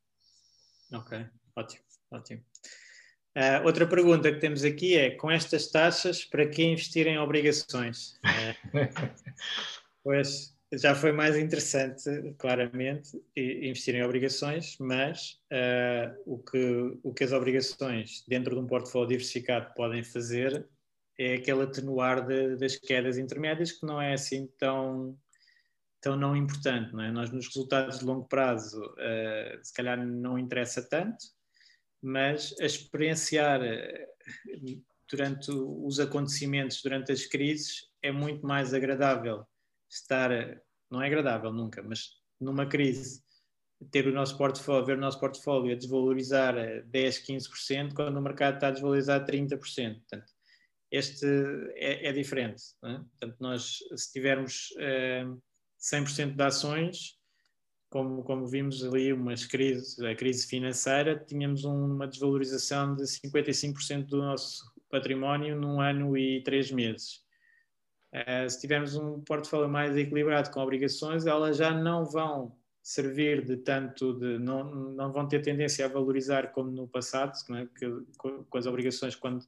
Ok, 0.94 1.26
ótimo, 1.58 1.84
ótimo. 2.12 2.44
Uh, 3.36 3.66
outra 3.66 3.86
pergunta 3.86 4.32
que 4.32 4.40
temos 4.40 4.64
aqui 4.64 4.96
é: 4.96 5.12
com 5.12 5.30
estas 5.30 5.68
taxas, 5.68 6.24
para 6.24 6.48
que 6.48 6.64
investir 6.64 7.06
em 7.06 7.20
obrigações? 7.20 8.18
Uh, 8.24 8.72
pois 10.02 10.56
já 10.74 10.96
foi 10.96 11.12
mais 11.12 11.38
interessante, 11.38 12.10
claramente, 12.38 13.12
investir 13.36 13.96
em 13.96 14.04
obrigações, 14.04 14.78
mas 14.80 15.38
uh, 15.52 16.16
o, 16.26 16.40
que, 16.40 16.98
o 17.04 17.14
que 17.14 17.24
as 17.24 17.34
obrigações 17.34 18.24
dentro 18.28 18.56
de 18.56 18.62
um 18.62 18.68
portfólio 18.68 19.10
diversificado 19.10 19.74
podem 19.74 20.04
fazer 20.04 20.68
é 21.18 21.36
aquele 21.36 21.64
atenuar 21.64 22.26
de, 22.26 22.56
das 22.58 22.78
quedas 22.78 23.18
intermédias, 23.18 23.74
que 23.74 23.86
não 23.86 24.02
é 24.02 24.14
assim 24.14 24.48
tão, 24.58 25.18
tão 26.02 26.18
não 26.18 26.36
importante. 26.36 26.94
Não 26.94 27.04
é? 27.04 27.12
Nós, 27.12 27.32
nos 27.32 27.48
resultados 27.48 28.00
de 28.00 28.06
longo 28.06 28.28
prazo, 28.28 28.82
se 29.62 29.74
calhar 29.74 29.98
não 30.06 30.38
interessa 30.38 30.82
tanto 30.82 31.35
mas 32.06 32.54
a 32.62 32.66
experienciar 32.66 33.64
eh, 33.64 34.08
durante 35.10 35.50
os 35.52 36.00
acontecimentos, 36.00 36.82
durante 36.84 37.12
as 37.12 37.26
crises, 37.26 37.88
é 38.00 38.12
muito 38.12 38.46
mais 38.46 38.76
agradável 38.76 39.44
estar, 39.90 40.30
não 40.90 41.02
é 41.02 41.08
agradável 41.08 41.52
nunca, 41.52 41.82
mas 41.82 42.12
numa 42.40 42.68
crise, 42.68 43.24
ter 43.92 44.08
o 44.08 44.14
nosso 44.14 44.38
portfólio, 44.38 44.86
ver 44.86 44.98
o 44.98 45.02
nosso 45.02 45.20
portfólio 45.20 45.74
a 45.74 45.76
desvalorizar 45.76 46.56
10, 46.86 47.26
15%, 47.26 47.94
quando 47.96 48.18
o 48.18 48.22
mercado 48.22 48.56
está 48.56 48.68
a 48.68 48.72
desvalorizar 48.72 49.26
30%. 49.26 49.58
Portanto, 49.58 50.32
este 50.92 51.26
é, 51.76 52.10
é 52.10 52.12
diferente. 52.14 52.64
É? 52.84 52.98
Portanto, 52.98 53.36
nós, 53.40 53.80
se 53.96 54.12
tivermos 54.12 54.70
eh, 54.78 55.26
100% 55.80 56.36
de 56.36 56.44
ações, 56.44 57.18
como, 57.96 58.24
como 58.24 58.46
vimos 58.46 58.84
ali 58.84 59.14
umas 59.14 59.46
crises, 59.46 59.98
a 60.02 60.14
crise 60.14 60.46
financeira, 60.46 61.18
tínhamos 61.18 61.64
uma 61.64 62.06
desvalorização 62.06 62.94
de 62.94 63.04
55% 63.04 64.08
do 64.08 64.18
nosso 64.18 64.70
património 64.90 65.56
num 65.56 65.80
ano 65.80 66.18
e 66.18 66.44
três 66.44 66.70
meses. 66.70 67.24
Uh, 68.14 68.50
se 68.50 68.60
tivermos 68.60 68.98
um 68.98 69.22
portfólio 69.22 69.70
mais 69.70 69.96
equilibrado 69.96 70.52
com 70.52 70.60
obrigações, 70.60 71.26
elas 71.26 71.56
já 71.56 71.72
não 71.72 72.04
vão 72.04 72.58
servir 72.84 73.46
de 73.46 73.56
tanto 73.56 74.14
de 74.20 74.40
não, 74.40 74.76
não 74.92 75.14
vão 75.14 75.26
ter 75.26 75.42
tendência 75.42 75.86
a 75.86 75.88
valorizar 75.88 76.52
como 76.52 76.70
no 76.70 76.90
passado, 76.90 77.32
é? 77.56 77.66
que, 77.80 77.90
com 78.18 78.58
as 78.58 78.66
obrigações 78.66 79.16
quando 79.16 79.46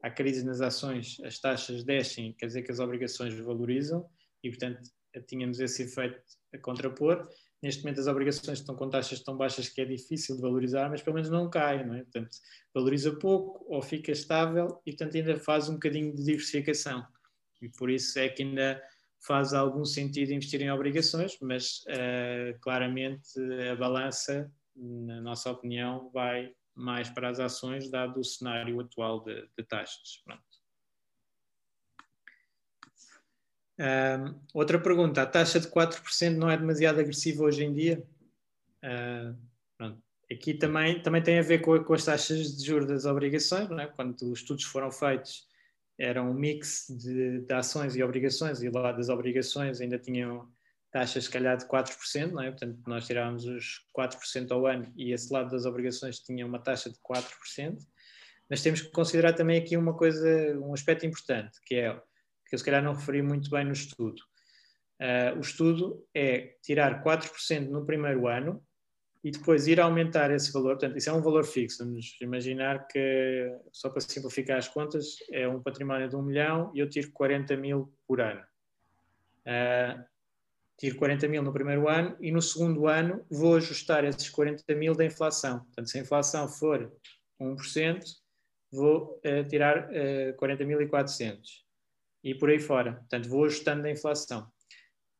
há 0.00 0.08
crise 0.08 0.44
nas 0.44 0.60
ações 0.60 1.20
as 1.24 1.40
taxas 1.40 1.82
descem, 1.82 2.34
quer 2.34 2.46
dizer 2.46 2.62
que 2.62 2.70
as 2.70 2.78
obrigações 2.78 3.34
valorizam 3.34 4.08
e 4.44 4.48
portanto 4.48 4.80
tínhamos 5.26 5.58
esse 5.58 5.82
efeito 5.82 6.22
a 6.54 6.58
contrapor 6.58 7.28
neste 7.62 7.82
momento 7.82 8.00
as 8.00 8.06
obrigações 8.06 8.58
estão 8.58 8.74
com 8.74 8.88
taxas 8.88 9.20
tão 9.20 9.36
baixas 9.36 9.68
que 9.68 9.80
é 9.80 9.84
difícil 9.84 10.36
de 10.36 10.42
valorizar, 10.42 10.88
mas 10.88 11.02
pelo 11.02 11.14
menos 11.14 11.30
não 11.30 11.48
cai, 11.50 11.84
não 11.84 11.94
é? 11.94 12.02
Portanto, 12.02 12.30
valoriza 12.74 13.12
pouco 13.16 13.64
ou 13.68 13.82
fica 13.82 14.12
estável 14.12 14.80
e, 14.86 14.92
portanto, 14.92 15.16
ainda 15.16 15.38
faz 15.38 15.68
um 15.68 15.74
bocadinho 15.74 16.14
de 16.14 16.24
diversificação. 16.24 17.04
E 17.60 17.68
por 17.68 17.90
isso 17.90 18.18
é 18.18 18.28
que 18.28 18.42
ainda 18.42 18.82
faz 19.20 19.52
algum 19.52 19.84
sentido 19.84 20.32
investir 20.32 20.62
em 20.62 20.70
obrigações, 20.70 21.36
mas 21.40 21.82
uh, 21.82 22.58
claramente 22.60 23.38
a 23.70 23.76
balança, 23.76 24.50
na 24.74 25.20
nossa 25.20 25.50
opinião, 25.50 26.10
vai 26.10 26.54
mais 26.74 27.10
para 27.10 27.28
as 27.28 27.38
ações, 27.38 27.90
dado 27.90 28.20
o 28.20 28.24
cenário 28.24 28.80
atual 28.80 29.22
de, 29.22 29.46
de 29.56 29.64
taxas. 29.64 30.22
Pronto. 30.24 30.49
Outra 34.52 34.78
pergunta: 34.78 35.22
a 35.22 35.26
taxa 35.26 35.58
de 35.58 35.68
4% 35.68 36.36
não 36.36 36.50
é 36.50 36.56
demasiado 36.56 37.00
agressiva 37.00 37.44
hoje 37.44 37.64
em 37.64 37.72
dia? 37.72 38.02
Uh, 38.84 39.50
Aqui 40.32 40.54
também, 40.54 41.02
também 41.02 41.20
tem 41.20 41.40
a 41.40 41.42
ver 41.42 41.58
com, 41.58 41.82
com 41.82 41.92
as 41.92 42.04
taxas 42.04 42.56
de 42.56 42.64
juros 42.64 42.86
das 42.86 43.04
obrigações, 43.04 43.68
é? 43.68 43.86
quando 43.86 44.14
os 44.30 44.38
estudos 44.38 44.64
foram 44.64 44.90
feitos, 44.92 45.44
era 45.98 46.22
um 46.22 46.32
mix 46.32 46.86
de, 46.88 47.40
de, 47.40 47.52
ações 47.52 47.96
e 47.96 48.02
obrigações, 48.02 48.62
e 48.62 48.70
lá 48.70 48.92
das 48.92 49.08
obrigações 49.08 49.80
ainda 49.80 49.98
tinham 49.98 50.48
taxas, 50.92 51.24
se 51.24 51.30
calhar, 51.30 51.56
de 51.56 51.64
4%, 51.64 52.30
não 52.30 52.42
é? 52.42 52.50
portanto, 52.50 52.78
nós 52.86 53.06
tirávamos 53.06 53.44
os 53.44 53.84
4% 53.96 54.52
ao 54.52 54.66
ano 54.66 54.92
e 54.96 55.12
esse 55.12 55.32
lado 55.32 55.50
das 55.50 55.66
obrigações 55.66 56.20
tinha 56.20 56.46
uma 56.46 56.60
taxa 56.60 56.90
de 56.90 56.96
4%. 56.98 57.78
Mas 58.48 58.62
temos 58.62 58.82
que 58.82 58.90
considerar 58.90 59.32
também 59.32 59.58
aqui 59.58 59.76
uma 59.76 59.96
coisa, 59.96 60.58
um 60.60 60.72
aspecto 60.72 61.06
importante, 61.06 61.58
que 61.64 61.74
é 61.76 62.00
que 62.50 62.56
eu 62.56 62.58
se 62.58 62.64
calhar 62.64 62.82
não 62.82 62.94
referi 62.94 63.22
muito 63.22 63.48
bem 63.48 63.64
no 63.64 63.72
estudo. 63.72 64.20
Uh, 65.00 65.38
o 65.38 65.40
estudo 65.40 66.04
é 66.12 66.56
tirar 66.62 67.02
4% 67.02 67.68
no 67.68 67.86
primeiro 67.86 68.26
ano 68.26 68.60
e 69.22 69.30
depois 69.30 69.68
ir 69.68 69.80
aumentar 69.80 70.32
esse 70.32 70.52
valor. 70.52 70.72
Portanto, 70.72 70.98
isso 70.98 71.08
é 71.08 71.12
um 71.12 71.22
valor 71.22 71.44
fixo. 71.44 71.84
Vamos 71.84 72.16
imaginar 72.20 72.88
que, 72.88 73.56
só 73.72 73.88
para 73.88 74.00
simplificar 74.00 74.58
as 74.58 74.68
contas, 74.68 75.16
é 75.30 75.46
um 75.46 75.62
património 75.62 76.08
de 76.08 76.16
um 76.16 76.22
milhão 76.22 76.72
e 76.74 76.80
eu 76.80 76.90
tiro 76.90 77.12
40 77.12 77.56
mil 77.56 77.94
por 78.06 78.20
ano. 78.20 78.42
Uh, 79.46 80.04
tiro 80.76 80.96
40 80.96 81.28
mil 81.28 81.42
no 81.44 81.52
primeiro 81.52 81.88
ano 81.88 82.16
e 82.20 82.32
no 82.32 82.42
segundo 82.42 82.88
ano 82.88 83.24
vou 83.30 83.56
ajustar 83.56 84.04
esses 84.04 84.28
40 84.28 84.74
mil 84.74 84.94
da 84.94 85.04
inflação. 85.04 85.60
Portanto, 85.60 85.88
se 85.88 85.98
a 85.98 86.02
inflação 86.02 86.48
for 86.48 86.92
1%, 87.40 88.02
vou 88.72 89.20
uh, 89.24 89.48
tirar 89.48 89.88
uh, 89.88 90.36
40.400 90.36 91.69
e 92.22 92.34
por 92.34 92.50
aí 92.50 92.58
fora. 92.58 92.94
Portanto, 92.94 93.28
vou 93.28 93.44
ajustando 93.44 93.86
a 93.86 93.90
inflação. 93.90 94.50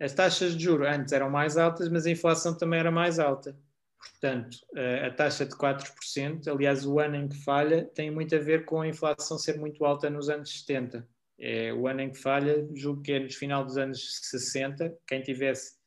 As 0.01 0.15
taxas 0.15 0.57
de 0.57 0.65
juros 0.65 0.89
antes 0.89 1.13
eram 1.13 1.31
mais 1.31 1.59
altas, 1.59 1.89
mas 1.89 2.07
a 2.07 2.11
inflação 2.11 2.57
também 2.57 2.81
era 2.81 2.91
mais 2.91 3.19
alta. 3.19 3.57
Portanto, 3.99 4.55
uh, 4.73 5.07
a 5.07 5.11
taxa 5.11 5.45
de 5.45 5.55
4%, 5.55 6.49
aliás, 6.49 6.87
o 6.87 6.99
ano 6.99 7.17
em 7.17 7.29
que 7.29 7.37
falha, 7.37 7.85
tem 7.95 8.11
muito 8.11 8.35
a 8.35 8.39
ver 8.39 8.65
com 8.65 8.81
a 8.81 8.89
inflação 8.89 9.39
ser 9.39 9.59
muito 9.59 9.85
alta 9.85 10.09
nos 10.09 10.31
anos 10.31 10.61
70. 10.61 11.07
É, 11.39 11.73
o 11.73 11.87
ano 11.87 12.01
em 12.01 12.11
que 12.11 12.19
falha, 12.19 12.67
julgo 12.75 13.03
que 13.03 13.13
é 13.13 13.21
no 13.21 13.31
final 13.31 13.65
dos 13.65 13.77
anos 13.77 14.21
60, 14.23 14.95
quem 15.07 15.23
tivesse 15.23 15.79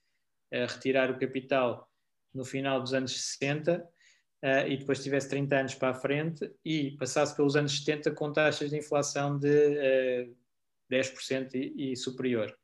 a 0.51 0.65
retirar 0.65 1.11
o 1.11 1.17
capital 1.17 1.87
no 2.33 2.45
final 2.45 2.81
dos 2.81 2.93
anos 2.93 3.19
60, 3.19 3.83
uh, 4.43 4.67
e 4.67 4.77
depois 4.77 5.03
tivesse 5.03 5.29
30 5.29 5.55
anos 5.55 5.75
para 5.75 5.89
a 5.89 5.93
frente 5.93 6.51
e 6.63 6.91
passasse 6.97 7.35
pelos 7.35 7.55
anos 7.55 7.77
70 7.79 8.11
com 8.11 8.31
taxas 8.31 8.69
de 8.69 8.77
inflação 8.77 9.39
de 9.39 10.29
10% 10.91 11.53
e, 11.53 11.91
e 11.91 11.95
superior. 11.95 12.55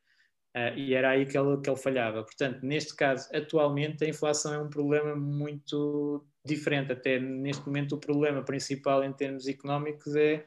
Uh, 0.55 0.75
e 0.75 0.93
era 0.95 1.11
aí 1.11 1.25
que 1.25 1.37
ele, 1.37 1.61
que 1.61 1.69
ele 1.69 1.77
falhava. 1.77 2.23
Portanto, 2.23 2.65
neste 2.65 2.95
caso, 2.95 3.29
atualmente, 3.33 4.03
a 4.03 4.09
inflação 4.09 4.53
é 4.53 4.59
um 4.59 4.69
problema 4.69 5.15
muito 5.15 6.25
diferente. 6.43 6.91
Até 6.91 7.19
neste 7.19 7.65
momento, 7.65 7.95
o 7.95 7.99
problema 7.99 8.43
principal 8.43 9.03
em 9.03 9.13
termos 9.13 9.47
económicos 9.47 10.15
é 10.15 10.45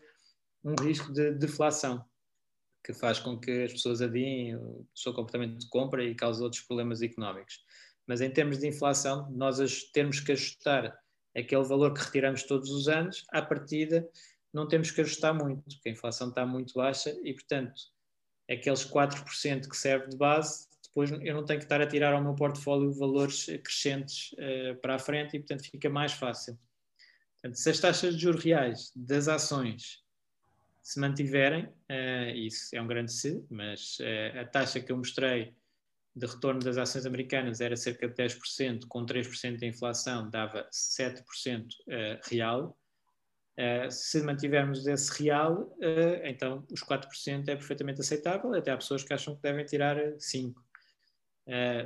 um 0.64 0.74
risco 0.80 1.12
de 1.12 1.32
deflação, 1.32 2.04
que 2.84 2.92
faz 2.92 3.18
com 3.18 3.38
que 3.38 3.64
as 3.64 3.72
pessoas 3.72 4.02
adiem 4.02 4.56
o 4.56 4.86
seu 4.94 5.12
comportamento 5.12 5.58
de 5.58 5.68
compra 5.68 6.02
e 6.04 6.14
cause 6.14 6.42
outros 6.42 6.62
problemas 6.62 7.00
económicos. 7.00 7.64
Mas 8.06 8.20
em 8.20 8.30
termos 8.30 8.58
de 8.58 8.66
inflação, 8.66 9.30
nós 9.30 9.58
termos 9.92 10.18
que 10.18 10.32
ajustar 10.32 10.96
aquele 11.36 11.62
valor 11.62 11.94
que 11.94 12.00
retiramos 12.00 12.42
todos 12.42 12.70
os 12.70 12.88
anos, 12.88 13.24
à 13.30 13.40
partida 13.40 14.08
não 14.52 14.68
temos 14.68 14.90
que 14.90 15.00
ajustar 15.00 15.34
muito, 15.34 15.62
porque 15.62 15.88
a 15.88 15.92
inflação 15.92 16.28
está 16.28 16.44
muito 16.44 16.74
baixa 16.74 17.10
e, 17.24 17.32
portanto, 17.32 17.80
aqueles 18.50 18.84
4% 18.84 19.68
que 19.68 19.76
serve 19.76 20.08
de 20.08 20.16
base, 20.16 20.68
depois 20.82 21.10
eu 21.10 21.34
não 21.34 21.44
tenho 21.44 21.58
que 21.58 21.64
estar 21.64 21.80
a 21.80 21.86
tirar 21.86 22.12
ao 22.12 22.22
meu 22.22 22.34
portfólio 22.34 22.92
valores 22.92 23.46
crescentes 23.64 24.32
uh, 24.32 24.76
para 24.80 24.96
a 24.96 24.98
frente 24.98 25.36
e, 25.36 25.38
portanto, 25.38 25.62
fica 25.62 25.88
mais 25.88 26.12
fácil. 26.12 26.58
Portanto, 27.40 27.56
se 27.56 27.70
as 27.70 27.80
taxas 27.80 28.14
de 28.14 28.22
juros 28.22 28.44
reais 28.44 28.92
das 28.94 29.26
ações 29.26 30.02
se 30.82 31.00
mantiverem, 31.00 31.64
uh, 31.64 32.36
isso 32.36 32.74
é 32.74 32.82
um 32.82 32.86
grande 32.86 33.12
se, 33.12 33.44
mas 33.48 33.98
uh, 34.00 34.40
a 34.40 34.44
taxa 34.44 34.80
que 34.80 34.92
eu 34.92 34.96
mostrei 34.96 35.54
de 36.14 36.26
retorno 36.26 36.60
das 36.60 36.76
ações 36.76 37.06
americanas 37.06 37.60
era 37.60 37.76
cerca 37.76 38.06
de 38.06 38.14
10%, 38.14 38.86
com 38.86 39.06
3% 39.06 39.56
de 39.56 39.66
inflação 39.66 40.28
dava 40.28 40.68
7% 40.70 41.22
uh, 41.62 42.20
real. 42.24 42.76
Uh, 43.58 43.90
se 43.90 44.22
mantivermos 44.22 44.86
esse 44.86 45.22
real, 45.22 45.64
uh, 45.76 46.24
então 46.24 46.66
os 46.72 46.82
4% 46.82 47.48
é 47.48 47.54
perfeitamente 47.54 48.00
aceitável, 48.00 48.54
até 48.54 48.70
há 48.70 48.76
pessoas 48.76 49.04
que 49.04 49.12
acham 49.12 49.36
que 49.36 49.42
devem 49.42 49.64
tirar 49.64 49.96
5%. 49.96 50.54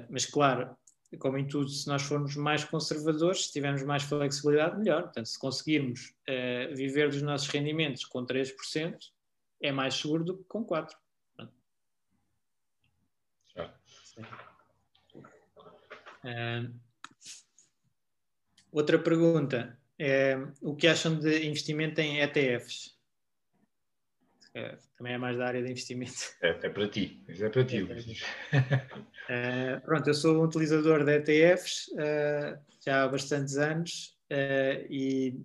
mas 0.08 0.26
claro, 0.26 0.76
como 1.18 1.38
em 1.38 1.46
tudo, 1.46 1.68
se 1.68 1.88
nós 1.88 2.02
formos 2.02 2.36
mais 2.36 2.62
conservadores, 2.64 3.46
se 3.46 3.52
tivermos 3.52 3.82
mais 3.82 4.02
flexibilidade, 4.02 4.78
melhor. 4.78 5.04
Portanto, 5.04 5.26
se 5.26 5.38
conseguirmos 5.38 6.14
viver 6.74 7.08
dos 7.08 7.22
nossos 7.22 7.48
rendimentos 7.48 8.04
com 8.04 8.26
3%, 8.26 8.96
é 9.62 9.72
mais 9.72 9.94
seguro 9.94 10.24
do 10.24 10.36
que 10.36 10.44
com 10.44 10.64
4%. 10.66 10.90
Uh, 16.26 16.74
outra 18.72 18.98
pergunta 18.98 19.78
é 19.98 20.36
o 20.60 20.74
que 20.74 20.86
acham 20.86 21.18
de 21.18 21.46
investimento 21.46 22.00
em 22.00 22.20
ETFs? 22.20 22.96
É, 24.54 24.78
também 24.96 25.12
é 25.12 25.18
mais 25.18 25.36
da 25.36 25.46
área 25.46 25.62
de 25.62 25.70
investimento. 25.70 26.14
É, 26.42 26.48
é 26.48 26.70
para 26.70 26.88
ti, 26.88 27.22
é 27.28 27.48
para 27.48 27.64
ti. 27.64 27.82
uh, 27.82 29.80
pronto, 29.84 30.08
eu 30.08 30.14
sou 30.14 30.40
um 30.40 30.44
utilizador 30.44 31.04
de 31.04 31.18
ETFs 31.18 31.88
uh, 31.88 32.58
já 32.84 33.04
há 33.04 33.08
bastantes 33.08 33.56
anos 33.56 34.16
e, 34.88 35.38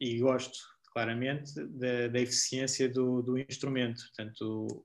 e, 0.00 0.18
gosto 0.18 0.58
claramente 0.92 1.54
da, 1.54 2.08
da 2.08 2.20
eficiência 2.20 2.88
do, 2.88 3.22
do, 3.22 3.38
instrumento. 3.38 4.02
Portanto, 4.08 4.84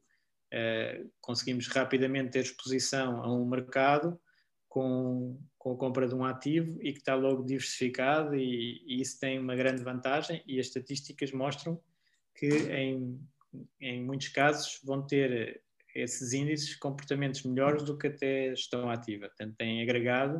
conseguimos 1.19 1.67
rapidamente 1.67 2.31
ter 2.31 2.39
exposição 2.41 3.21
a 3.21 3.33
um 3.33 3.45
mercado 3.45 4.17
com, 4.75 5.39
com 5.57 5.71
a 5.71 5.77
compra 5.77 6.05
de 6.05 6.13
um 6.13 6.25
ativo 6.25 6.77
e 6.81 6.91
que 6.91 6.99
está 6.99 7.15
logo 7.15 7.45
diversificado 7.45 8.35
e, 8.35 8.83
e, 8.85 9.01
isso 9.01 9.17
tem 9.17 9.39
uma 9.39 9.55
grande 9.55 9.81
vantagem 9.81 10.43
e 10.45 10.59
as 10.59 10.65
estatísticas 10.65 11.31
mostram 11.31 11.81
que 12.35 12.49
em, 12.49 13.17
em 13.79 14.03
muitos 14.03 14.27
casos 14.27 14.81
vão 14.83 15.01
ter 15.07 15.63
esses 15.95 16.33
índices 16.33 16.75
comportamentos 16.75 17.41
melhores 17.43 17.83
do 17.83 17.97
que 17.97 18.07
até 18.07 18.49
gestão 18.49 18.89
ativa. 18.89 19.27
Portanto, 19.27 19.55
tem 19.55 19.81
agregado 19.81 20.39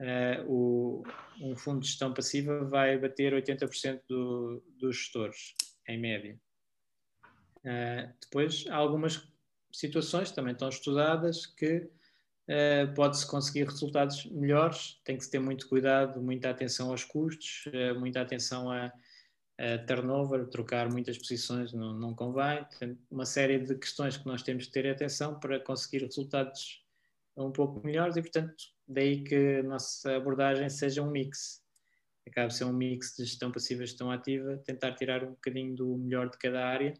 uh, 0.00 0.44
o, 0.52 1.04
um 1.40 1.54
fundo 1.54 1.78
de 1.78 1.86
gestão 1.86 2.12
passiva 2.12 2.64
vai 2.64 2.98
bater 2.98 3.32
80% 3.32 4.00
do, 4.08 4.60
dos 4.76 4.96
gestores, 4.96 5.54
em 5.88 6.00
média. 6.00 6.36
Uh, 7.58 8.12
depois, 8.20 8.66
há 8.68 8.74
algumas 8.74 9.32
situações 9.70 10.32
também 10.32 10.52
estão 10.52 10.68
estudadas 10.68 11.46
que 11.46 11.88
uh, 12.48 12.94
pode-se 12.94 13.26
conseguir 13.26 13.64
resultados 13.64 14.24
melhores. 14.26 15.00
Tem 15.04 15.16
que 15.16 15.24
se 15.24 15.30
ter 15.30 15.38
muito 15.38 15.68
cuidado, 15.68 16.20
muita 16.20 16.50
atenção 16.50 16.90
aos 16.90 17.04
custos, 17.04 17.64
uh, 17.66 17.98
muita 17.98 18.20
atenção 18.20 18.70
a, 18.70 18.92
a, 19.58 19.78
turnover, 19.86 20.46
trocar 20.48 20.90
muitas 20.90 21.18
posições 21.18 21.72
não, 21.72 21.94
não 21.94 22.14
convém. 22.14 22.64
Uma 23.10 23.26
série 23.26 23.58
de 23.58 23.74
questões 23.76 24.16
que 24.16 24.26
nós 24.26 24.42
temos 24.42 24.66
que 24.66 24.72
ter 24.72 24.88
atenção 24.88 25.38
para 25.38 25.60
conseguir 25.60 26.04
resultados 26.04 26.84
um 27.36 27.52
pouco 27.52 27.84
melhores 27.84 28.16
e, 28.16 28.22
portanto, 28.22 28.54
daí 28.88 29.22
que 29.22 29.58
a 29.60 29.62
nossa 29.62 30.16
abordagem 30.16 30.68
seja 30.70 31.02
um 31.02 31.10
mix. 31.10 31.62
Acaba 32.26 32.48
de 32.48 32.56
ser 32.56 32.64
um 32.64 32.72
mix 32.72 33.14
de 33.16 33.24
gestão 33.24 33.52
passiva 33.52 33.84
e 33.84 33.86
gestão 33.86 34.10
ativa, 34.10 34.56
tentar 34.64 34.92
tirar 34.94 35.22
um 35.22 35.30
bocadinho 35.30 35.76
do 35.76 35.96
melhor 35.96 36.28
de 36.28 36.38
cada 36.38 36.66
área 36.66 36.94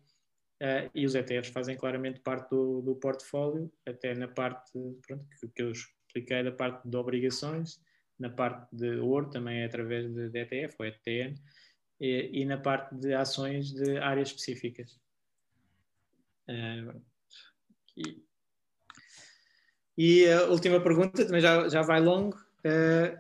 Uh, 0.63 0.89
e 0.95 1.05
os 1.05 1.15
ETFs 1.15 1.51
fazem 1.51 1.77
claramente 1.77 2.21
parte 2.21 2.49
do, 2.49 2.81
do 2.81 2.95
portfólio, 2.97 3.71
até 3.87 4.15
na 4.15 4.27
parte 4.27 4.73
pronto, 5.07 5.27
que, 5.39 5.49
que, 5.49 5.63
eu 5.63 5.71
expliquei 5.71 6.43
da 6.43 6.51
parte 6.51 6.89
de 6.89 6.97
obrigações, 6.97 7.79
na 8.19 8.31
parte 8.31 8.75
de 8.75 8.97
ouro 8.97 9.29
também 9.29 9.61
é 9.61 9.67
através 9.67 10.11
de, 10.11 10.31
de 10.31 10.39
ETF 10.39 10.77
ou 10.79 10.87
ETN, 10.87 11.35
e, 12.01 12.41
e, 12.41 12.45
na 12.47 12.57
parte 12.57 12.95
de 12.95 13.13
ações 13.13 13.71
de 13.73 13.99
áreas 13.99 14.29
específicas. 14.29 14.99
Uh, 16.49 17.03
e, 19.97 20.27
a 20.31 20.45
última 20.45 20.81
pergunta, 20.81 21.25
também 21.25 21.41
já, 21.41 21.69
já 21.69 21.83
vai 21.83 22.01
longo. 22.01 22.37
Uh, 22.65 23.17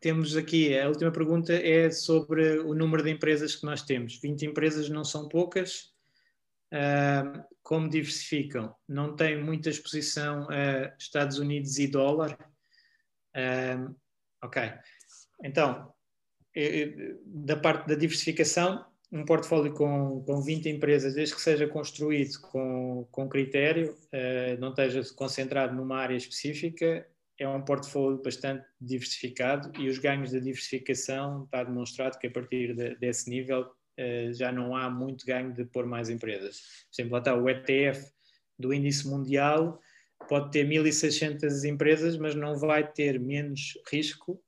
temos 0.00 0.36
aqui, 0.36 0.78
a 0.78 0.88
última 0.88 1.10
pergunta 1.10 1.52
é 1.52 1.90
sobre 1.90 2.58
o 2.58 2.74
número 2.74 3.02
de 3.02 3.10
empresas 3.10 3.54
que 3.56 3.64
nós 3.64 3.82
temos. 3.82 4.20
20 4.20 4.46
empresas 4.46 4.88
não 4.88 5.04
são 5.04 5.28
poucas, 5.28 5.95
Como 7.62 7.88
diversificam? 7.88 8.74
Não 8.88 9.16
tem 9.16 9.42
muita 9.42 9.70
exposição 9.70 10.46
a 10.50 10.94
Estados 10.98 11.38
Unidos 11.38 11.78
e 11.78 11.86
dólar. 11.86 12.36
Uh, 13.36 13.94
ok. 14.42 14.72
Então, 15.44 15.92
da 17.24 17.56
parte 17.56 17.86
da 17.86 17.94
diversificação, 17.94 18.84
um 19.12 19.24
portfólio 19.24 19.72
com, 19.72 20.22
com 20.24 20.40
20 20.40 20.68
empresas, 20.68 21.14
desde 21.14 21.34
que 21.34 21.40
seja 21.40 21.68
construído 21.68 22.40
com, 22.40 23.06
com 23.10 23.28
critério, 23.28 23.92
uh, 23.92 24.60
não 24.60 24.70
esteja 24.70 25.02
concentrado 25.14 25.74
numa 25.74 25.98
área 25.98 26.16
específica, 26.16 27.06
é 27.38 27.48
um 27.48 27.62
portfólio 27.62 28.22
bastante 28.22 28.64
diversificado 28.80 29.70
e 29.80 29.88
os 29.88 29.98
ganhos 29.98 30.32
da 30.32 30.38
diversificação 30.38 31.44
está 31.44 31.62
demonstrado 31.62 32.18
que 32.18 32.26
a 32.26 32.30
partir 32.30 32.74
de, 32.74 32.94
desse 32.96 33.28
nível 33.28 33.62
eh, 33.62 33.68
já 34.32 34.52
não 34.52 34.76
há 34.76 34.90
muito 34.90 35.24
ganho 35.24 35.52
de 35.52 35.64
pôr 35.64 35.86
mais 35.86 36.10
empresas. 36.10 36.60
Por 36.90 36.94
exemplo, 36.94 37.12
lá 37.12 37.18
está 37.18 37.34
o 37.34 37.48
ETF 37.48 38.10
do 38.58 38.72
índice 38.72 39.08
mundial, 39.08 39.80
pode 40.28 40.50
ter 40.50 40.66
1.600 40.66 41.64
empresas, 41.64 42.16
mas 42.16 42.34
não 42.34 42.56
vai 42.56 42.90
ter 42.90 43.20
menos 43.20 43.78
risco, 43.90 44.42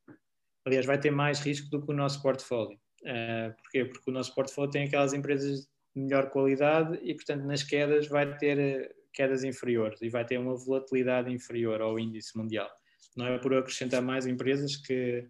aliás, 0.64 0.86
vai 0.86 0.98
ter 0.98 1.10
mais 1.10 1.40
risco 1.40 1.68
do 1.70 1.84
que 1.84 1.92
o 1.92 1.96
nosso 1.96 2.22
portfólio. 2.22 2.78
Uh, 3.02 3.54
porquê? 3.62 3.84
Porque 3.84 4.10
o 4.10 4.12
nosso 4.12 4.34
portfólio 4.34 4.70
tem 4.70 4.84
aquelas 4.84 5.12
empresas 5.12 5.60
de 5.94 6.02
melhor 6.02 6.30
qualidade 6.30 6.98
e, 7.02 7.14
portanto, 7.14 7.44
nas 7.44 7.62
quedas 7.62 8.08
vai 8.08 8.36
ter 8.38 8.58
eh, 8.58 8.90
quedas 9.12 9.44
inferiores 9.44 10.00
e 10.02 10.08
vai 10.08 10.24
ter 10.24 10.38
uma 10.38 10.56
volatilidade 10.56 11.32
inferior 11.32 11.80
ao 11.80 11.98
índice 11.98 12.36
mundial. 12.36 12.68
Não 13.16 13.26
é 13.26 13.38
por 13.38 13.54
acrescentar 13.54 14.02
mais 14.02 14.26
empresas 14.26 14.76
que, 14.76 15.26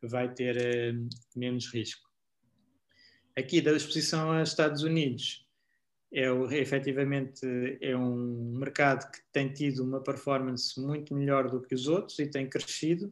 que 0.00 0.06
vai 0.06 0.32
ter 0.32 0.56
uh, 0.56 1.08
menos 1.36 1.72
risco 1.72 2.13
aqui 3.36 3.60
da 3.60 3.72
exposição 3.72 4.32
aos 4.32 4.50
Estados 4.50 4.82
Unidos, 4.82 5.44
é 6.12 6.28
efetivamente 6.56 7.44
é 7.80 7.96
um 7.96 8.56
mercado 8.56 9.10
que 9.10 9.18
tem 9.32 9.52
tido 9.52 9.82
uma 9.82 10.00
performance 10.00 10.80
muito 10.80 11.12
melhor 11.12 11.50
do 11.50 11.60
que 11.60 11.74
os 11.74 11.88
outros 11.88 12.18
e 12.20 12.26
tem 12.26 12.48
crescido 12.48 13.06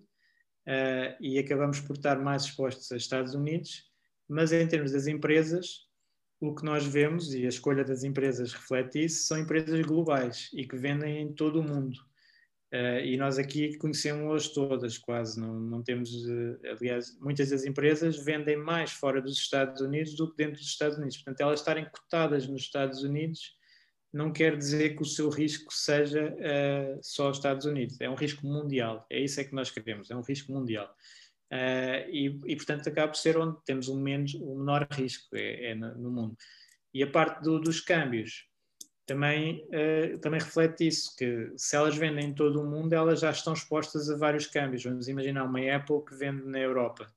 uh, 0.66 1.16
e 1.20 1.36
acabamos 1.38 1.80
por 1.80 1.96
estar 1.96 2.20
mais 2.20 2.44
expostos 2.44 2.92
aos 2.92 3.02
Estados 3.02 3.34
Unidos, 3.34 3.90
mas 4.28 4.52
em 4.52 4.66
termos 4.68 4.92
das 4.92 5.08
empresas, 5.08 5.88
o 6.40 6.54
que 6.54 6.64
nós 6.64 6.86
vemos, 6.86 7.34
e 7.34 7.44
a 7.44 7.48
escolha 7.48 7.84
das 7.84 8.04
empresas 8.04 8.52
reflete 8.52 9.04
isso, 9.04 9.26
são 9.26 9.38
empresas 9.38 9.84
globais 9.84 10.48
e 10.52 10.64
que 10.64 10.76
vendem 10.76 11.22
em 11.22 11.32
todo 11.32 11.60
o 11.60 11.62
mundo. 11.62 11.98
Uh, 12.72 13.04
e 13.04 13.18
nós 13.18 13.38
aqui 13.38 13.76
conhecemos-las 13.76 14.48
todas, 14.48 14.96
quase. 14.96 15.38
Não, 15.38 15.60
não 15.60 15.82
temos, 15.82 16.10
uh, 16.10 16.58
aliás, 16.70 17.18
muitas 17.20 17.50
das 17.50 17.66
empresas 17.66 18.16
vendem 18.16 18.56
mais 18.56 18.92
fora 18.92 19.20
dos 19.20 19.36
Estados 19.36 19.82
Unidos 19.82 20.14
do 20.14 20.30
que 20.30 20.38
dentro 20.38 20.58
dos 20.58 20.68
Estados 20.68 20.96
Unidos. 20.96 21.18
Portanto, 21.18 21.40
elas 21.42 21.60
estarem 21.60 21.84
cotadas 21.84 22.48
nos 22.48 22.62
Estados 22.62 23.02
Unidos 23.02 23.54
não 24.10 24.32
quer 24.32 24.56
dizer 24.56 24.96
que 24.96 25.02
o 25.02 25.06
seu 25.06 25.28
risco 25.28 25.72
seja 25.72 26.34
uh, 26.34 26.98
só 27.02 27.30
os 27.30 27.36
Estados 27.36 27.66
Unidos. 27.66 28.00
É 28.00 28.08
um 28.08 28.14
risco 28.14 28.46
mundial. 28.46 29.06
É 29.10 29.20
isso 29.20 29.38
é 29.38 29.44
que 29.44 29.54
nós 29.54 29.70
queremos. 29.70 30.10
É 30.10 30.16
um 30.16 30.22
risco 30.22 30.50
mundial. 30.50 30.94
e, 32.10 32.40
e, 32.46 32.56
portanto, 32.56 32.88
acaba 32.88 33.08
por 33.08 33.18
ser 33.18 33.36
onde 33.36 33.58
temos 33.66 33.88
o, 33.88 33.96
menos, 33.96 34.34
o 34.34 34.54
menor 34.54 34.86
risco 34.92 35.34
é, 35.36 35.72
é 35.72 35.74
no, 35.74 35.94
no, 35.96 36.10
mundo. 36.10 36.36
E 36.92 37.02
a 37.02 37.06
parte 37.06 37.42
do, 37.42 37.58
dos 37.58 37.80
câmbios 37.80 38.46
também, 39.06 39.66
uh, 39.68 40.18
também 40.18 40.40
reflete 40.40 40.86
isso, 40.86 41.16
que 41.16 41.52
se 41.56 41.76
elas 41.76 41.96
vendem 41.96 42.26
em 42.26 42.34
todo 42.34 42.60
o 42.60 42.70
mundo, 42.70 42.92
elas 42.92 43.20
já 43.20 43.30
estão 43.30 43.52
expostas 43.52 44.08
a 44.08 44.16
vários 44.16 44.46
câmbios. 44.46 44.84
Vamos 44.84 45.08
imaginar 45.08 45.44
uma 45.44 45.74
Apple 45.74 46.04
que 46.04 46.14
vende 46.14 46.44
na 46.46 46.58
Europa. 46.58 47.12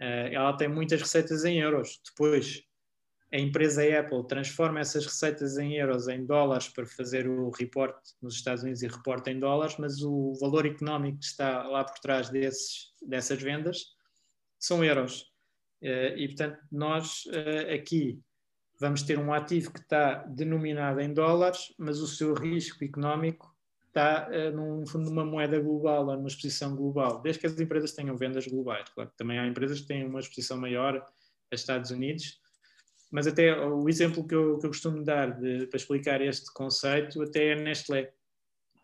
Uh, 0.00 0.32
ela 0.32 0.56
tem 0.56 0.68
muitas 0.68 1.00
receitas 1.00 1.44
em 1.44 1.60
euros. 1.60 2.00
Depois, 2.04 2.62
a 3.32 3.38
empresa 3.38 3.82
Apple 3.98 4.26
transforma 4.26 4.80
essas 4.80 5.04
receitas 5.04 5.58
em 5.58 5.74
euros 5.74 6.08
em 6.08 6.24
dólares 6.24 6.68
para 6.68 6.86
fazer 6.86 7.28
o 7.28 7.50
report 7.50 7.94
nos 8.22 8.36
Estados 8.36 8.62
Unidos 8.62 8.82
e 8.82 8.88
reporta 8.88 9.30
em 9.30 9.38
dólares, 9.38 9.76
mas 9.78 10.00
o 10.02 10.32
valor 10.40 10.64
económico 10.64 11.18
que 11.18 11.26
está 11.26 11.62
lá 11.64 11.84
por 11.84 11.98
trás 11.98 12.30
desses, 12.30 12.94
dessas 13.02 13.42
vendas 13.42 13.84
são 14.58 14.82
euros. 14.82 15.30
Uh, 15.82 16.16
e, 16.16 16.26
portanto, 16.28 16.58
nós 16.72 17.24
aqui 17.72 18.18
vamos 18.78 19.02
ter 19.02 19.18
um 19.18 19.32
ativo 19.32 19.72
que 19.72 19.80
está 19.80 20.24
denominado 20.24 21.00
em 21.00 21.12
dólares, 21.12 21.74
mas 21.78 22.00
o 22.00 22.06
seu 22.06 22.34
risco 22.34 22.84
económico 22.84 23.54
está 23.88 24.28
uh, 24.28 24.54
num 24.54 24.84
numa 24.94 25.24
moeda 25.24 25.58
global 25.58 26.06
ou 26.06 26.16
numa 26.16 26.28
exposição 26.28 26.76
global, 26.76 27.20
desde 27.20 27.40
que 27.40 27.46
as 27.46 27.58
empresas 27.58 27.92
tenham 27.92 28.16
vendas 28.16 28.46
globais. 28.46 28.88
Claro 28.90 29.10
que 29.10 29.16
também 29.16 29.38
há 29.38 29.46
empresas 29.46 29.80
que 29.80 29.88
têm 29.88 30.06
uma 30.06 30.20
exposição 30.20 30.56
maior 30.56 31.04
a 31.50 31.54
Estados 31.54 31.90
Unidos, 31.90 32.40
mas 33.10 33.26
até 33.26 33.58
o 33.58 33.88
exemplo 33.88 34.26
que 34.26 34.34
eu, 34.34 34.58
que 34.58 34.66
eu 34.66 34.70
costumo 34.70 35.02
dar 35.02 35.38
de, 35.38 35.66
para 35.66 35.76
explicar 35.76 36.20
este 36.20 36.52
conceito 36.52 37.22
até 37.22 37.48
é 37.48 37.52
a 37.54 37.56
Nestlé. 37.56 38.12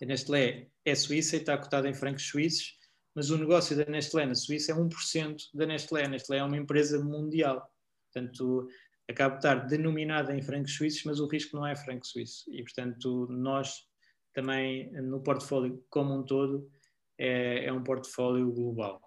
A 0.02 0.04
Nestlé 0.06 0.68
é 0.84 0.94
suíça 0.94 1.36
e 1.36 1.40
está 1.40 1.56
cotada 1.56 1.88
em 1.88 1.94
francos 1.94 2.26
suíços, 2.26 2.78
mas 3.14 3.30
o 3.30 3.38
negócio 3.38 3.76
da 3.76 3.84
Nestlé 3.84 4.26
na 4.26 4.34
Suíça 4.34 4.72
é 4.72 4.74
1% 4.74 5.36
da 5.54 5.66
Nestlé. 5.66 6.04
A 6.04 6.08
Nestlé 6.08 6.38
é 6.38 6.44
uma 6.44 6.56
empresa 6.56 7.02
mundial. 7.02 7.70
Portanto, 8.12 8.68
acaba 9.08 9.34
de 9.34 9.40
estar 9.40 9.66
denominada 9.66 10.34
em 10.34 10.42
francos 10.42 10.74
suíços, 10.76 11.04
mas 11.04 11.20
o 11.20 11.26
risco 11.26 11.56
não 11.56 11.66
é 11.66 11.76
franco 11.76 12.06
suíço. 12.06 12.44
E, 12.50 12.62
portanto, 12.62 13.26
nós 13.30 13.86
também, 14.32 14.90
no 14.92 15.22
portfólio 15.22 15.84
como 15.88 16.14
um 16.14 16.22
todo, 16.22 16.70
é, 17.18 17.66
é 17.66 17.72
um 17.72 17.82
portfólio 17.82 18.50
global. 18.52 19.00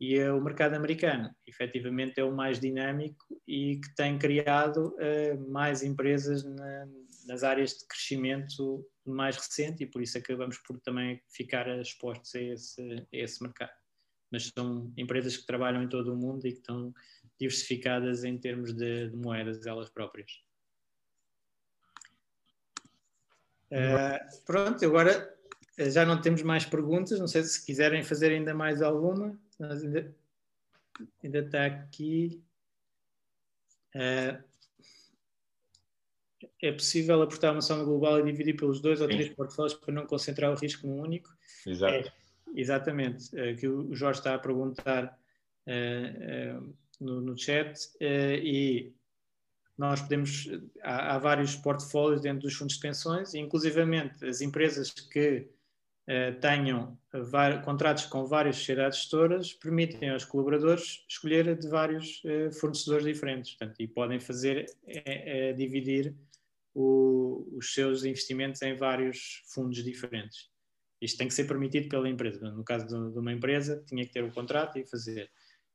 E 0.00 0.16
é 0.16 0.32
o 0.32 0.42
mercado 0.42 0.74
americano, 0.74 1.30
efetivamente, 1.46 2.18
é 2.18 2.24
o 2.24 2.34
mais 2.34 2.58
dinâmico 2.58 3.40
e 3.46 3.76
que 3.76 3.94
tem 3.94 4.18
criado 4.18 4.96
uh, 4.96 5.50
mais 5.50 5.84
empresas 5.84 6.42
na, 6.42 6.88
nas 7.26 7.44
áreas 7.44 7.78
de 7.78 7.86
crescimento 7.86 8.84
mais 9.06 9.36
recente 9.36 9.84
e 9.84 9.86
por 9.86 10.02
isso 10.02 10.18
acabamos 10.18 10.58
por 10.58 10.80
também 10.80 11.22
ficar 11.28 11.68
expostos 11.80 12.34
a 12.34 12.40
esse, 12.40 12.82
a 12.82 13.16
esse 13.16 13.40
mercado. 13.44 13.70
Mas 14.30 14.50
são 14.56 14.92
empresas 14.96 15.36
que 15.36 15.46
trabalham 15.46 15.82
em 15.82 15.88
todo 15.88 16.12
o 16.12 16.16
mundo 16.16 16.48
e 16.48 16.52
que 16.52 16.58
estão 16.58 16.92
diversificadas 17.42 18.24
em 18.24 18.38
termos 18.38 18.72
de, 18.72 19.10
de 19.10 19.16
moedas 19.16 19.66
elas 19.66 19.88
próprias. 19.88 20.40
Uh, 23.70 24.44
pronto, 24.44 24.84
agora 24.84 25.34
eh, 25.78 25.90
já 25.90 26.04
não 26.04 26.20
temos 26.20 26.42
mais 26.42 26.64
perguntas, 26.66 27.18
não 27.18 27.26
sei 27.26 27.42
se 27.42 27.64
quiserem 27.64 28.04
fazer 28.04 28.30
ainda 28.30 28.52
mais 28.52 28.82
alguma, 28.82 29.38
ainda, 29.58 30.14
ainda 31.24 31.38
está 31.38 31.66
aqui. 31.66 32.42
Uh, 33.94 34.42
é 36.60 36.72
possível 36.72 37.22
aportar 37.22 37.52
uma 37.52 37.62
soma 37.62 37.84
global 37.84 38.20
e 38.20 38.30
dividir 38.30 38.56
pelos 38.56 38.80
dois 38.80 39.00
ou 39.00 39.08
três 39.08 39.28
portfólios 39.30 39.74
para 39.74 39.92
não 39.92 40.06
concentrar 40.06 40.52
o 40.52 40.54
risco 40.54 40.86
num 40.86 41.00
único? 41.00 41.34
Exato. 41.66 41.94
É, 41.94 42.12
exatamente, 42.54 43.34
uh, 43.34 43.56
que 43.56 43.66
o 43.66 43.94
Jorge 43.94 44.20
está 44.20 44.34
a 44.34 44.38
perguntar 44.38 45.18
uh, 45.66 46.74
no, 47.02 47.20
no 47.20 47.36
chat 47.36 47.76
uh, 48.00 48.34
e 48.42 48.94
nós 49.76 50.00
podemos, 50.00 50.48
há, 50.82 51.14
há, 51.14 51.18
vários 51.18 51.56
portfólios 51.56 52.20
dentro 52.20 52.42
dos 52.42 52.54
fundos 52.54 52.76
de 52.76 52.80
pensões, 52.80 53.34
e 53.34 53.38
inclusivamente 53.38 54.24
as 54.24 54.40
empresas 54.40 54.90
que 54.90 55.48
uh, 56.08 56.40
tenham 56.40 56.98
contratos 57.64 58.06
com 58.06 58.24
várias 58.24 58.56
sociedades 58.56 58.98
gestoras 59.00 59.52
permitem 59.52 60.10
aos 60.10 60.24
colaboradores 60.24 61.04
escolher 61.08 61.56
de 61.56 61.68
vários 61.68 62.22
uh, 62.24 62.52
fornecedores 62.52 63.04
diferentes, 63.04 63.54
portanto, 63.54 63.80
e 63.80 63.88
podem 63.88 64.20
fazer, 64.20 64.66
é, 64.86 65.48
é 65.48 65.52
dividir 65.52 66.14
o, 66.74 67.48
os 67.56 67.74
seus 67.74 68.04
investimentos 68.04 68.62
em 68.62 68.76
vários 68.76 69.42
fundos 69.52 69.82
diferentes. 69.82 70.50
Isto 71.00 71.18
tem 71.18 71.28
que 71.28 71.34
ser 71.34 71.44
permitido 71.44 71.88
pela 71.88 72.08
empresa. 72.08 72.50
No 72.52 72.64
caso 72.64 72.86
de, 72.86 73.12
de 73.12 73.18
uma 73.18 73.32
empresa, 73.32 73.82
tinha 73.86 74.06
que 74.06 74.12
ter 74.12 74.22
o 74.22 74.32
contrato 74.32 74.78
e 74.78 74.86
fazer. 74.86 75.28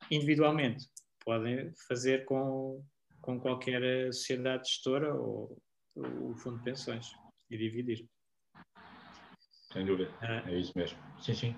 Individualmente, 0.10 0.88
podem 1.28 1.74
fazer 1.90 2.24
com, 2.24 2.82
com 3.22 3.38
qualquer 3.38 3.82
sociedade 4.14 4.70
gestora 4.70 5.14
ou 5.14 5.62
o 5.94 6.34
fundo 6.38 6.58
de 6.60 6.64
pensões 6.64 7.12
e 7.52 7.58
dividir. 7.58 8.08
Sem 9.74 9.86
dúvida, 9.86 10.10
ah. 10.22 10.50
é 10.50 10.58
isso 10.58 10.72
mesmo. 10.74 10.98
Sim, 11.20 11.34
sim. 11.34 11.56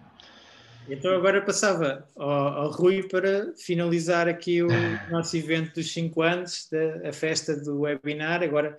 Então 0.90 1.16
agora 1.16 1.46
passava 1.46 2.10
ao, 2.18 2.30
ao 2.30 2.72
Rui 2.72 3.08
para 3.08 3.56
finalizar 3.58 4.28
aqui 4.28 4.64
o 4.64 4.68
nosso 5.12 5.38
evento 5.38 5.76
dos 5.76 5.94
5 5.94 6.20
anos, 6.24 6.68
da, 6.72 7.10
a 7.10 7.14
festa 7.14 7.56
do 7.56 7.82
webinar. 7.82 8.42
Agora 8.42 8.76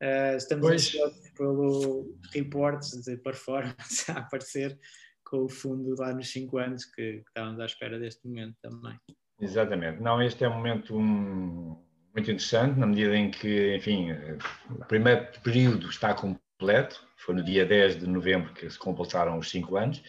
uh, 0.00 0.36
estamos 0.36 0.70
ansiosos 0.70 1.30
pelo 1.30 2.16
reportes 2.32 3.02
de 3.02 3.16
performance 3.16 4.08
a 4.12 4.20
aparecer 4.20 4.78
com 5.24 5.38
o 5.38 5.48
fundo 5.48 5.96
lá 5.98 6.14
nos 6.14 6.30
5 6.30 6.58
anos 6.58 6.84
que, 6.84 7.14
que 7.22 7.24
estávamos 7.26 7.58
à 7.58 7.66
espera 7.66 7.98
deste 7.98 8.24
momento 8.28 8.56
também. 8.62 8.96
Exatamente. 9.40 10.02
Não, 10.02 10.20
este 10.20 10.44
é 10.44 10.48
um 10.48 10.54
momento 10.54 10.98
muito 10.98 12.30
interessante, 12.30 12.78
na 12.78 12.86
medida 12.86 13.16
em 13.16 13.30
que, 13.30 13.76
enfim, 13.76 14.10
o 14.70 14.84
primeiro 14.86 15.26
período 15.42 15.88
está 15.88 16.12
completo, 16.12 17.06
foi 17.16 17.34
no 17.34 17.44
dia 17.44 17.64
10 17.64 18.00
de 18.00 18.06
novembro 18.06 18.52
que 18.52 18.68
se 18.68 18.78
completaram 18.78 19.38
os 19.38 19.48
cinco 19.48 19.76
anos, 19.76 20.02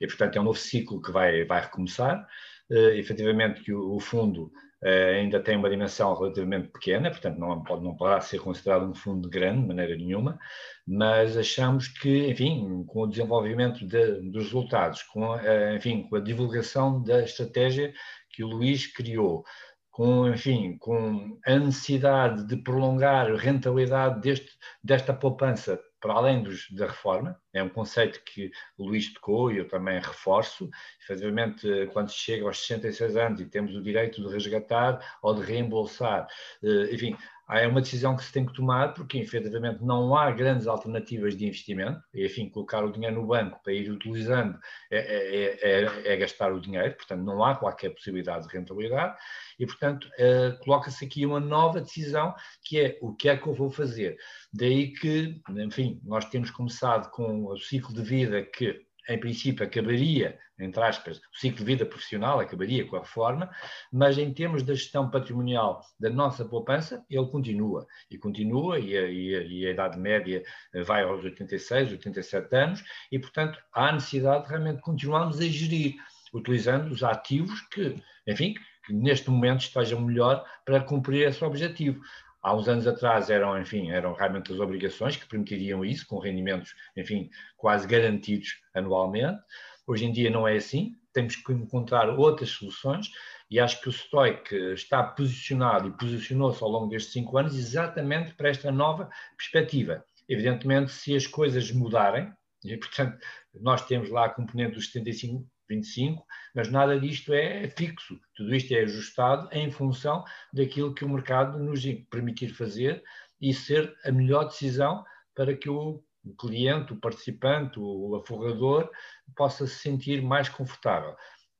e, 0.00 0.06
portanto, 0.06 0.36
é 0.36 0.40
um 0.40 0.44
novo 0.44 0.58
ciclo 0.58 1.00
que 1.00 1.12
vai, 1.12 1.44
vai 1.44 1.60
recomeçar. 1.60 2.26
Uh, 2.70 2.94
efetivamente, 2.94 3.62
que 3.62 3.72
o, 3.72 3.94
o 3.94 4.00
fundo 4.00 4.50
uh, 4.82 5.16
ainda 5.16 5.38
tem 5.38 5.56
uma 5.56 5.68
dimensão 5.68 6.14
relativamente 6.14 6.68
pequena, 6.68 7.10
portanto, 7.10 7.38
não, 7.38 7.62
pode, 7.62 7.84
não 7.84 7.94
poderá 7.94 8.20
ser 8.20 8.40
considerado 8.40 8.88
um 8.88 8.94
fundo 8.94 9.28
grande, 9.28 9.60
de 9.60 9.68
maneira 9.68 9.94
nenhuma, 9.94 10.38
mas 10.86 11.36
achamos 11.36 11.88
que, 11.88 12.28
enfim, 12.28 12.84
com 12.86 13.02
o 13.02 13.06
desenvolvimento 13.06 13.86
de, 13.86 14.22
dos 14.30 14.44
resultados, 14.44 15.02
com, 15.02 15.34
uh, 15.34 15.76
enfim, 15.76 16.04
com 16.04 16.16
a 16.16 16.20
divulgação 16.20 17.02
da 17.02 17.22
estratégia 17.22 17.92
que 18.32 18.42
o 18.42 18.48
Luís 18.48 18.86
criou, 18.86 19.44
com, 19.90 20.28
enfim, 20.28 20.76
com 20.78 21.38
a 21.46 21.58
necessidade 21.58 22.46
de 22.46 22.56
prolongar 22.56 23.30
a 23.30 23.36
rentabilidade 23.36 24.20
deste, 24.20 24.50
desta 24.82 25.12
poupança 25.12 25.78
para 26.00 26.14
além 26.14 26.42
dos, 26.42 26.70
da 26.72 26.86
reforma, 26.86 27.38
é 27.52 27.62
um 27.62 27.68
conceito 27.68 28.22
que 28.24 28.50
o 28.78 28.84
Luís 28.84 29.12
tocou 29.12 29.50
e 29.52 29.58
eu 29.58 29.68
também 29.68 29.98
reforço. 30.00 30.70
Efetivamente, 31.02 31.68
quando 31.92 32.10
se 32.10 32.16
chega 32.16 32.46
aos 32.46 32.58
66 32.60 33.16
anos 33.16 33.40
e 33.40 33.46
temos 33.46 33.74
o 33.74 33.82
direito 33.82 34.22
de 34.22 34.32
resgatar 34.32 35.18
ou 35.22 35.34
de 35.34 35.42
reembolsar, 35.42 36.26
eh, 36.62 36.94
enfim, 36.94 37.16
é 37.50 37.66
uma 37.66 37.80
decisão 37.80 38.16
que 38.16 38.24
se 38.24 38.32
tem 38.32 38.46
que 38.46 38.54
tomar 38.54 38.94
porque, 38.94 39.18
efetivamente, 39.18 39.82
não 39.82 40.16
há 40.16 40.30
grandes 40.30 40.66
alternativas 40.66 41.36
de 41.36 41.46
investimento. 41.46 42.02
E, 42.14 42.24
enfim, 42.24 42.48
colocar 42.48 42.84
o 42.84 42.90
dinheiro 42.90 43.16
no 43.16 43.26
banco 43.26 43.60
para 43.62 43.72
ir 43.72 43.90
utilizando 43.90 44.58
é, 44.90 44.98
é, 44.98 45.84
é, 45.84 46.12
é 46.12 46.16
gastar 46.16 46.52
o 46.52 46.60
dinheiro, 46.60 46.94
portanto, 46.94 47.22
não 47.22 47.44
há 47.44 47.54
qualquer 47.56 47.90
possibilidade 47.90 48.46
de 48.46 48.56
rentabilidade. 48.56 49.16
E, 49.58 49.66
portanto, 49.66 50.08
uh, 50.18 50.58
coloca-se 50.64 51.04
aqui 51.04 51.26
uma 51.26 51.40
nova 51.40 51.80
decisão 51.80 52.34
que 52.62 52.80
é 52.80 52.98
o 53.00 53.14
que 53.14 53.28
é 53.28 53.36
que 53.36 53.46
eu 53.46 53.54
vou 53.54 53.70
fazer. 53.70 54.16
Daí 54.52 54.92
que, 54.92 55.40
enfim, 55.50 56.00
nós 56.04 56.24
temos 56.24 56.50
começado 56.50 57.10
com 57.10 57.41
o 57.46 57.56
ciclo 57.56 57.94
de 57.94 58.02
vida 58.02 58.42
que 58.42 58.86
em 59.08 59.18
princípio, 59.18 59.64
acabaria, 59.64 60.38
entre 60.58 60.82
aspas, 60.82 61.18
o 61.18 61.38
ciclo 61.38 61.58
de 61.58 61.64
vida 61.64 61.84
profissional 61.84 62.38
acabaria 62.38 62.86
com 62.86 62.96
a 62.96 63.00
reforma, 63.00 63.50
mas 63.92 64.16
em 64.16 64.32
termos 64.32 64.62
da 64.62 64.74
gestão 64.74 65.10
patrimonial 65.10 65.80
da 65.98 66.08
nossa 66.08 66.44
poupança, 66.44 67.04
ele 67.10 67.26
continua. 67.26 67.86
E 68.10 68.16
continua, 68.16 68.78
e 68.78 68.96
a, 68.96 69.10
e 69.10 69.34
a, 69.34 69.42
e 69.42 69.66
a 69.66 69.70
idade 69.70 69.98
média 69.98 70.42
vai 70.86 71.02
aos 71.02 71.24
86, 71.24 71.92
87 71.92 72.54
anos, 72.54 72.84
e, 73.10 73.18
portanto, 73.18 73.58
há 73.72 73.92
necessidade 73.92 74.44
de 74.44 74.50
realmente 74.50 74.80
continuarmos 74.80 75.40
a 75.40 75.44
gerir, 75.44 75.96
utilizando 76.32 76.92
os 76.92 77.02
ativos 77.02 77.60
que, 77.68 78.00
enfim, 78.26 78.54
que 78.86 78.92
neste 78.92 79.30
momento 79.30 79.62
estejam 79.62 80.00
melhor 80.00 80.44
para 80.64 80.80
cumprir 80.80 81.26
esse 81.26 81.44
objetivo. 81.44 82.00
Há 82.42 82.54
uns 82.54 82.66
anos 82.66 82.86
atrás 82.86 83.30
eram, 83.30 83.58
enfim, 83.60 83.90
eram 83.90 84.14
realmente 84.14 84.52
as 84.52 84.58
obrigações 84.58 85.16
que 85.16 85.26
permitiriam 85.26 85.84
isso, 85.84 86.06
com 86.06 86.18
rendimentos, 86.18 86.74
enfim, 86.96 87.30
quase 87.56 87.86
garantidos 87.86 88.60
anualmente. 88.74 89.40
Hoje 89.86 90.06
em 90.06 90.12
dia 90.12 90.28
não 90.28 90.46
é 90.46 90.56
assim, 90.56 90.96
temos 91.12 91.36
que 91.36 91.52
encontrar 91.52 92.08
outras 92.10 92.50
soluções 92.50 93.10
e 93.50 93.60
acho 93.60 93.80
que 93.80 93.88
o 93.88 93.92
Stoic 93.92 94.54
está 94.72 95.02
posicionado 95.02 95.88
e 95.88 95.96
posicionou-se 95.96 96.62
ao 96.62 96.70
longo 96.70 96.88
destes 96.88 97.12
cinco 97.12 97.36
anos 97.38 97.54
exatamente 97.54 98.34
para 98.34 98.48
esta 98.48 98.72
nova 98.72 99.08
perspectiva. 99.36 100.04
Evidentemente, 100.28 100.90
se 100.90 101.14
as 101.14 101.26
coisas 101.26 101.70
mudarem, 101.70 102.32
e 102.64 102.76
portanto 102.76 103.18
nós 103.60 103.84
temos 103.86 104.08
lá 104.08 104.26
a 104.26 104.30
componente 104.30 104.74
dos 104.74 104.90
75 104.90 105.46
25, 105.76 106.24
mas 106.54 106.70
nada 106.70 106.98
disto 106.98 107.32
é 107.32 107.68
fixo. 107.68 108.18
Tudo 108.34 108.54
isto 108.54 108.72
é 108.72 108.80
ajustado 108.80 109.48
em 109.52 109.70
função 109.70 110.24
daquilo 110.52 110.94
que 110.94 111.04
o 111.04 111.08
mercado 111.08 111.58
nos 111.58 111.82
permitir 112.10 112.54
fazer 112.54 113.02
e 113.40 113.52
ser 113.52 113.94
a 114.04 114.12
melhor 114.12 114.44
decisão 114.44 115.04
para 115.34 115.56
que 115.56 115.68
o 115.68 116.02
cliente, 116.38 116.92
o 116.92 117.00
participante, 117.00 117.78
o 117.78 118.14
aforrador 118.16 118.90
possa 119.36 119.66
se 119.66 119.74
sentir 119.76 120.22
mais 120.22 120.48
confortável. 120.48 121.16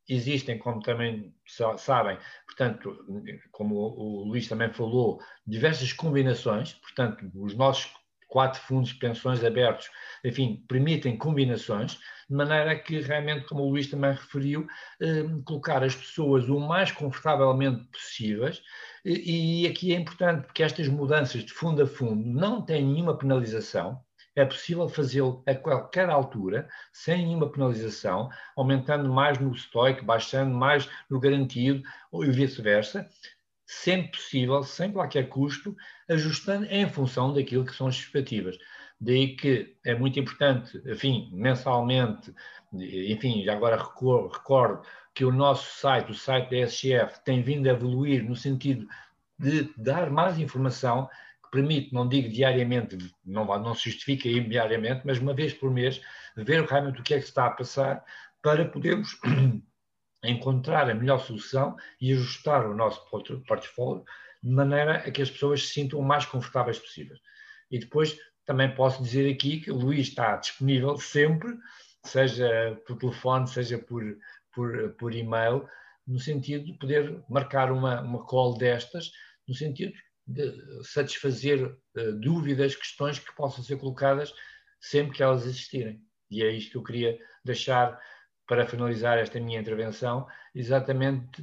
Existem, 0.08 0.58
como 0.58 0.80
também 0.80 1.34
sabem, 1.78 2.18
portanto, 2.46 2.96
como 3.50 3.76
o 3.76 4.24
Luís 4.24 4.48
também 4.48 4.72
falou, 4.72 5.20
diversas 5.46 5.92
combinações, 5.92 6.74
portanto, 6.74 7.30
os 7.34 7.54
nossos 7.54 7.92
quatro 8.32 8.62
fundos 8.62 8.88
de 8.88 8.94
pensões 8.94 9.44
abertos, 9.44 9.90
enfim, 10.24 10.64
permitem 10.66 11.18
combinações, 11.18 11.98
de 12.30 12.34
maneira 12.34 12.74
que 12.78 12.98
realmente, 12.98 13.44
como 13.46 13.62
o 13.62 13.68
Luís 13.68 13.90
também 13.90 14.12
referiu, 14.12 14.66
eh, 15.02 15.24
colocar 15.44 15.84
as 15.84 15.94
pessoas 15.94 16.48
o 16.48 16.58
mais 16.58 16.90
confortavelmente 16.90 17.84
possíveis. 17.92 18.62
E, 19.04 19.64
e 19.64 19.66
aqui 19.66 19.94
é 19.94 19.98
importante 19.98 20.46
porque 20.46 20.62
estas 20.62 20.88
mudanças 20.88 21.44
de 21.44 21.52
fundo 21.52 21.82
a 21.82 21.86
fundo 21.86 22.26
não 22.26 22.62
têm 22.62 22.82
nenhuma 22.82 23.18
penalização, 23.18 24.02
é 24.34 24.46
possível 24.46 24.88
fazê-lo 24.88 25.42
a 25.46 25.54
qualquer 25.54 26.08
altura, 26.08 26.66
sem 26.90 27.26
nenhuma 27.26 27.52
penalização, 27.52 28.30
aumentando 28.56 29.12
mais 29.12 29.38
no 29.38 29.52
estoque, 29.52 30.02
baixando 30.02 30.54
mais 30.54 30.88
no 31.10 31.20
garantido, 31.20 31.82
ou 32.10 32.22
vice-versa, 32.22 33.06
sempre 33.72 34.10
possível, 34.12 34.62
sem 34.62 34.92
qualquer 34.92 35.28
custo, 35.28 35.74
ajustando 36.08 36.66
em 36.66 36.88
função 36.88 37.32
daquilo 37.32 37.64
que 37.64 37.74
são 37.74 37.86
as 37.86 37.96
expectativas. 37.96 38.58
Daí 39.00 39.34
que 39.34 39.76
é 39.84 39.94
muito 39.94 40.20
importante, 40.20 40.80
enfim, 40.86 41.30
mensalmente, 41.32 42.32
enfim, 42.72 43.42
já 43.42 43.54
agora 43.54 43.76
recordo 43.76 44.82
que 45.14 45.24
o 45.24 45.32
nosso 45.32 45.78
site, 45.80 46.12
o 46.12 46.14
site 46.14 46.50
da 46.50 46.58
SGF, 46.58 47.24
tem 47.24 47.42
vindo 47.42 47.66
a 47.66 47.72
evoluir 47.72 48.22
no 48.22 48.36
sentido 48.36 48.86
de 49.38 49.72
dar 49.76 50.10
mais 50.10 50.38
informação 50.38 51.08
que 51.42 51.50
permite, 51.50 51.92
não 51.92 52.08
digo 52.08 52.28
diariamente, 52.28 52.96
não, 53.24 53.44
não 53.44 53.74
se 53.74 53.90
justifica 53.90 54.28
diariamente, 54.48 55.02
mas 55.04 55.18
uma 55.18 55.34
vez 55.34 55.52
por 55.52 55.70
mês, 55.70 56.00
ver 56.36 56.64
realmente 56.64 57.00
o 57.00 57.02
que 57.02 57.14
é 57.14 57.18
que 57.18 57.24
está 57.24 57.46
a 57.46 57.50
passar 57.50 58.04
para 58.40 58.64
podermos 58.64 59.18
encontrar 60.24 60.88
a 60.88 60.94
melhor 60.94 61.18
solução 61.18 61.76
e 62.00 62.12
ajustar 62.12 62.66
o 62.66 62.74
nosso 62.74 63.04
portfólio 63.46 64.04
de 64.42 64.50
maneira 64.50 64.96
a 64.96 65.10
que 65.10 65.22
as 65.22 65.30
pessoas 65.30 65.66
se 65.66 65.74
sintam 65.74 65.98
o 65.98 66.04
mais 66.04 66.26
confortáveis 66.26 66.78
possível. 66.78 67.16
E 67.70 67.78
depois 67.78 68.16
também 68.44 68.74
posso 68.74 69.02
dizer 69.02 69.32
aqui 69.32 69.60
que 69.60 69.70
o 69.70 69.76
Luís 69.76 70.08
está 70.08 70.36
disponível 70.36 70.96
sempre, 70.98 71.56
seja 72.04 72.78
por 72.86 72.98
telefone, 72.98 73.46
seja 73.46 73.78
por, 73.78 74.02
por, 74.52 74.94
por 74.98 75.14
e-mail, 75.14 75.66
no 76.06 76.18
sentido 76.18 76.64
de 76.64 76.74
poder 76.74 77.22
marcar 77.28 77.70
uma, 77.70 78.00
uma 78.00 78.24
call 78.26 78.58
destas, 78.58 79.10
no 79.46 79.54
sentido 79.54 79.92
de 80.26 80.52
satisfazer 80.84 81.64
uh, 81.64 82.12
dúvidas, 82.20 82.76
questões 82.76 83.18
que 83.18 83.34
possam 83.34 83.62
ser 83.62 83.76
colocadas 83.76 84.32
sempre 84.80 85.16
que 85.16 85.22
elas 85.22 85.46
existirem. 85.46 86.00
E 86.30 86.42
é 86.42 86.50
isto 86.50 86.72
que 86.72 86.76
eu 86.78 86.82
queria 86.82 87.18
deixar 87.44 87.98
para 88.46 88.66
finalizar 88.66 89.18
esta 89.18 89.40
minha 89.40 89.60
intervenção, 89.60 90.26
exatamente 90.54 91.42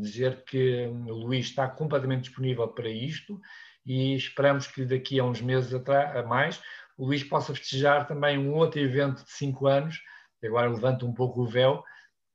dizer 0.00 0.44
que 0.44 0.86
o 0.86 1.12
Luís 1.12 1.46
está 1.46 1.68
completamente 1.68 2.24
disponível 2.24 2.68
para 2.68 2.88
isto 2.88 3.40
e 3.86 4.14
esperamos 4.14 4.66
que 4.66 4.84
daqui 4.84 5.18
a 5.18 5.24
uns 5.24 5.40
meses 5.40 5.72
a 5.74 6.22
mais 6.22 6.60
o 6.96 7.06
Luís 7.06 7.24
possa 7.24 7.54
festejar 7.54 8.06
também 8.06 8.38
um 8.38 8.54
outro 8.54 8.80
evento 8.80 9.24
de 9.24 9.30
cinco 9.30 9.66
anos, 9.66 10.00
agora 10.44 10.70
levanta 10.70 11.04
um 11.04 11.12
pouco 11.12 11.42
o 11.42 11.46
véu, 11.46 11.82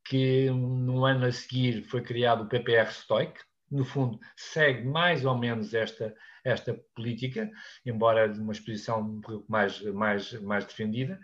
que 0.04 0.50
no 0.50 1.06
ano 1.06 1.26
a 1.26 1.32
seguir 1.32 1.84
foi 1.84 2.02
criado 2.02 2.44
o 2.44 2.48
PPR 2.48 2.92
Stoic, 2.92 3.40
no 3.70 3.86
fundo 3.86 4.20
segue 4.36 4.84
mais 4.84 5.24
ou 5.24 5.38
menos 5.38 5.74
esta, 5.74 6.14
esta 6.44 6.74
política, 6.96 7.50
embora 7.86 8.28
de 8.28 8.40
uma 8.40 8.52
exposição 8.52 9.02
um 9.02 9.22
pouco 9.22 9.46
mais, 9.50 9.80
mais, 9.82 10.34
mais 10.42 10.66
defendida, 10.66 11.20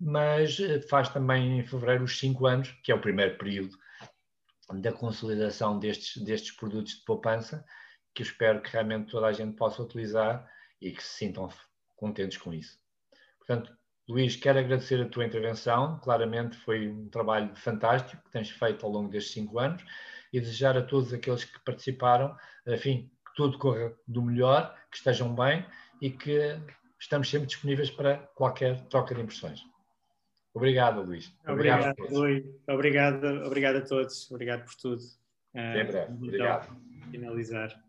mas 0.00 0.58
eh, 0.60 0.80
faz 0.82 1.08
também 1.08 1.58
em 1.58 1.66
fevereiro 1.66 2.04
os 2.04 2.18
cinco 2.18 2.46
anos, 2.46 2.70
que 2.82 2.92
é 2.92 2.94
o 2.94 3.00
primeiro 3.00 3.36
período 3.36 3.76
da 4.72 4.92
consolidação 4.92 5.78
destes, 5.78 6.22
destes 6.22 6.52
produtos 6.52 6.94
de 6.94 7.04
poupança, 7.04 7.64
que 8.14 8.22
espero 8.22 8.60
que 8.60 8.70
realmente 8.70 9.10
toda 9.10 9.26
a 9.26 9.32
gente 9.32 9.56
possa 9.56 9.82
utilizar 9.82 10.48
e 10.80 10.92
que 10.92 11.02
se 11.02 11.18
sintam 11.18 11.48
contentes 11.96 12.38
com 12.38 12.52
isso. 12.52 12.78
Portanto, 13.38 13.76
Luís, 14.08 14.36
quero 14.36 14.58
agradecer 14.58 15.00
a 15.02 15.08
tua 15.08 15.24
intervenção. 15.24 15.98
Claramente 16.00 16.56
foi 16.56 16.88
um 16.88 17.08
trabalho 17.10 17.54
fantástico 17.56 18.22
que 18.24 18.30
tens 18.30 18.50
feito 18.50 18.86
ao 18.86 18.92
longo 18.92 19.10
destes 19.10 19.32
cinco 19.32 19.58
anos 19.58 19.84
e 20.32 20.40
desejar 20.40 20.76
a 20.76 20.82
todos 20.82 21.12
aqueles 21.12 21.44
que 21.44 21.58
participaram, 21.60 22.36
enfim, 22.66 23.10
que 23.26 23.34
tudo 23.34 23.58
corra 23.58 23.94
do 24.06 24.22
melhor, 24.22 24.74
que 24.90 24.96
estejam 24.96 25.34
bem 25.34 25.64
e 26.00 26.10
que 26.10 26.58
estamos 26.98 27.28
sempre 27.28 27.46
disponíveis 27.46 27.90
para 27.90 28.18
qualquer 28.34 28.80
troca 28.88 29.14
de 29.14 29.20
impressões. 29.20 29.60
Obrigado, 30.58 31.02
Luís. 31.02 31.32
Obrigado, 31.46 31.92
obrigado 31.92 32.12
Luís. 32.12 32.44
Obrigado, 32.66 33.26
obrigado 33.46 33.76
a 33.76 33.80
todos. 33.80 34.28
Obrigado 34.28 34.64
por 34.64 34.74
tudo. 34.74 35.02
Até 35.54 35.84
breve. 35.84 36.12
Então, 36.12 36.26
obrigado. 36.26 36.76
Finalizar. 37.12 37.80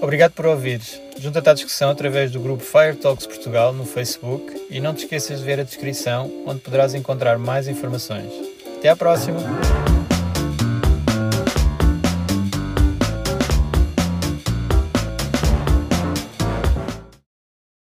Obrigado 0.00 0.32
por 0.32 0.46
ouvires. 0.46 1.00
Junta-te 1.18 1.48
à 1.48 1.54
discussão 1.54 1.90
através 1.90 2.30
do 2.30 2.40
grupo 2.40 2.62
Fire 2.62 2.96
Talks 2.96 3.26
Portugal 3.26 3.72
no 3.72 3.84
Facebook 3.84 4.68
e 4.70 4.80
não 4.80 4.94
te 4.94 5.04
esqueças 5.04 5.40
de 5.40 5.44
ver 5.44 5.58
a 5.58 5.64
descrição, 5.64 6.44
onde 6.46 6.60
poderás 6.60 6.94
encontrar 6.94 7.36
mais 7.36 7.66
informações. 7.66 8.32
Até 8.78 8.90
à 8.90 8.96
próxima! 8.96 9.40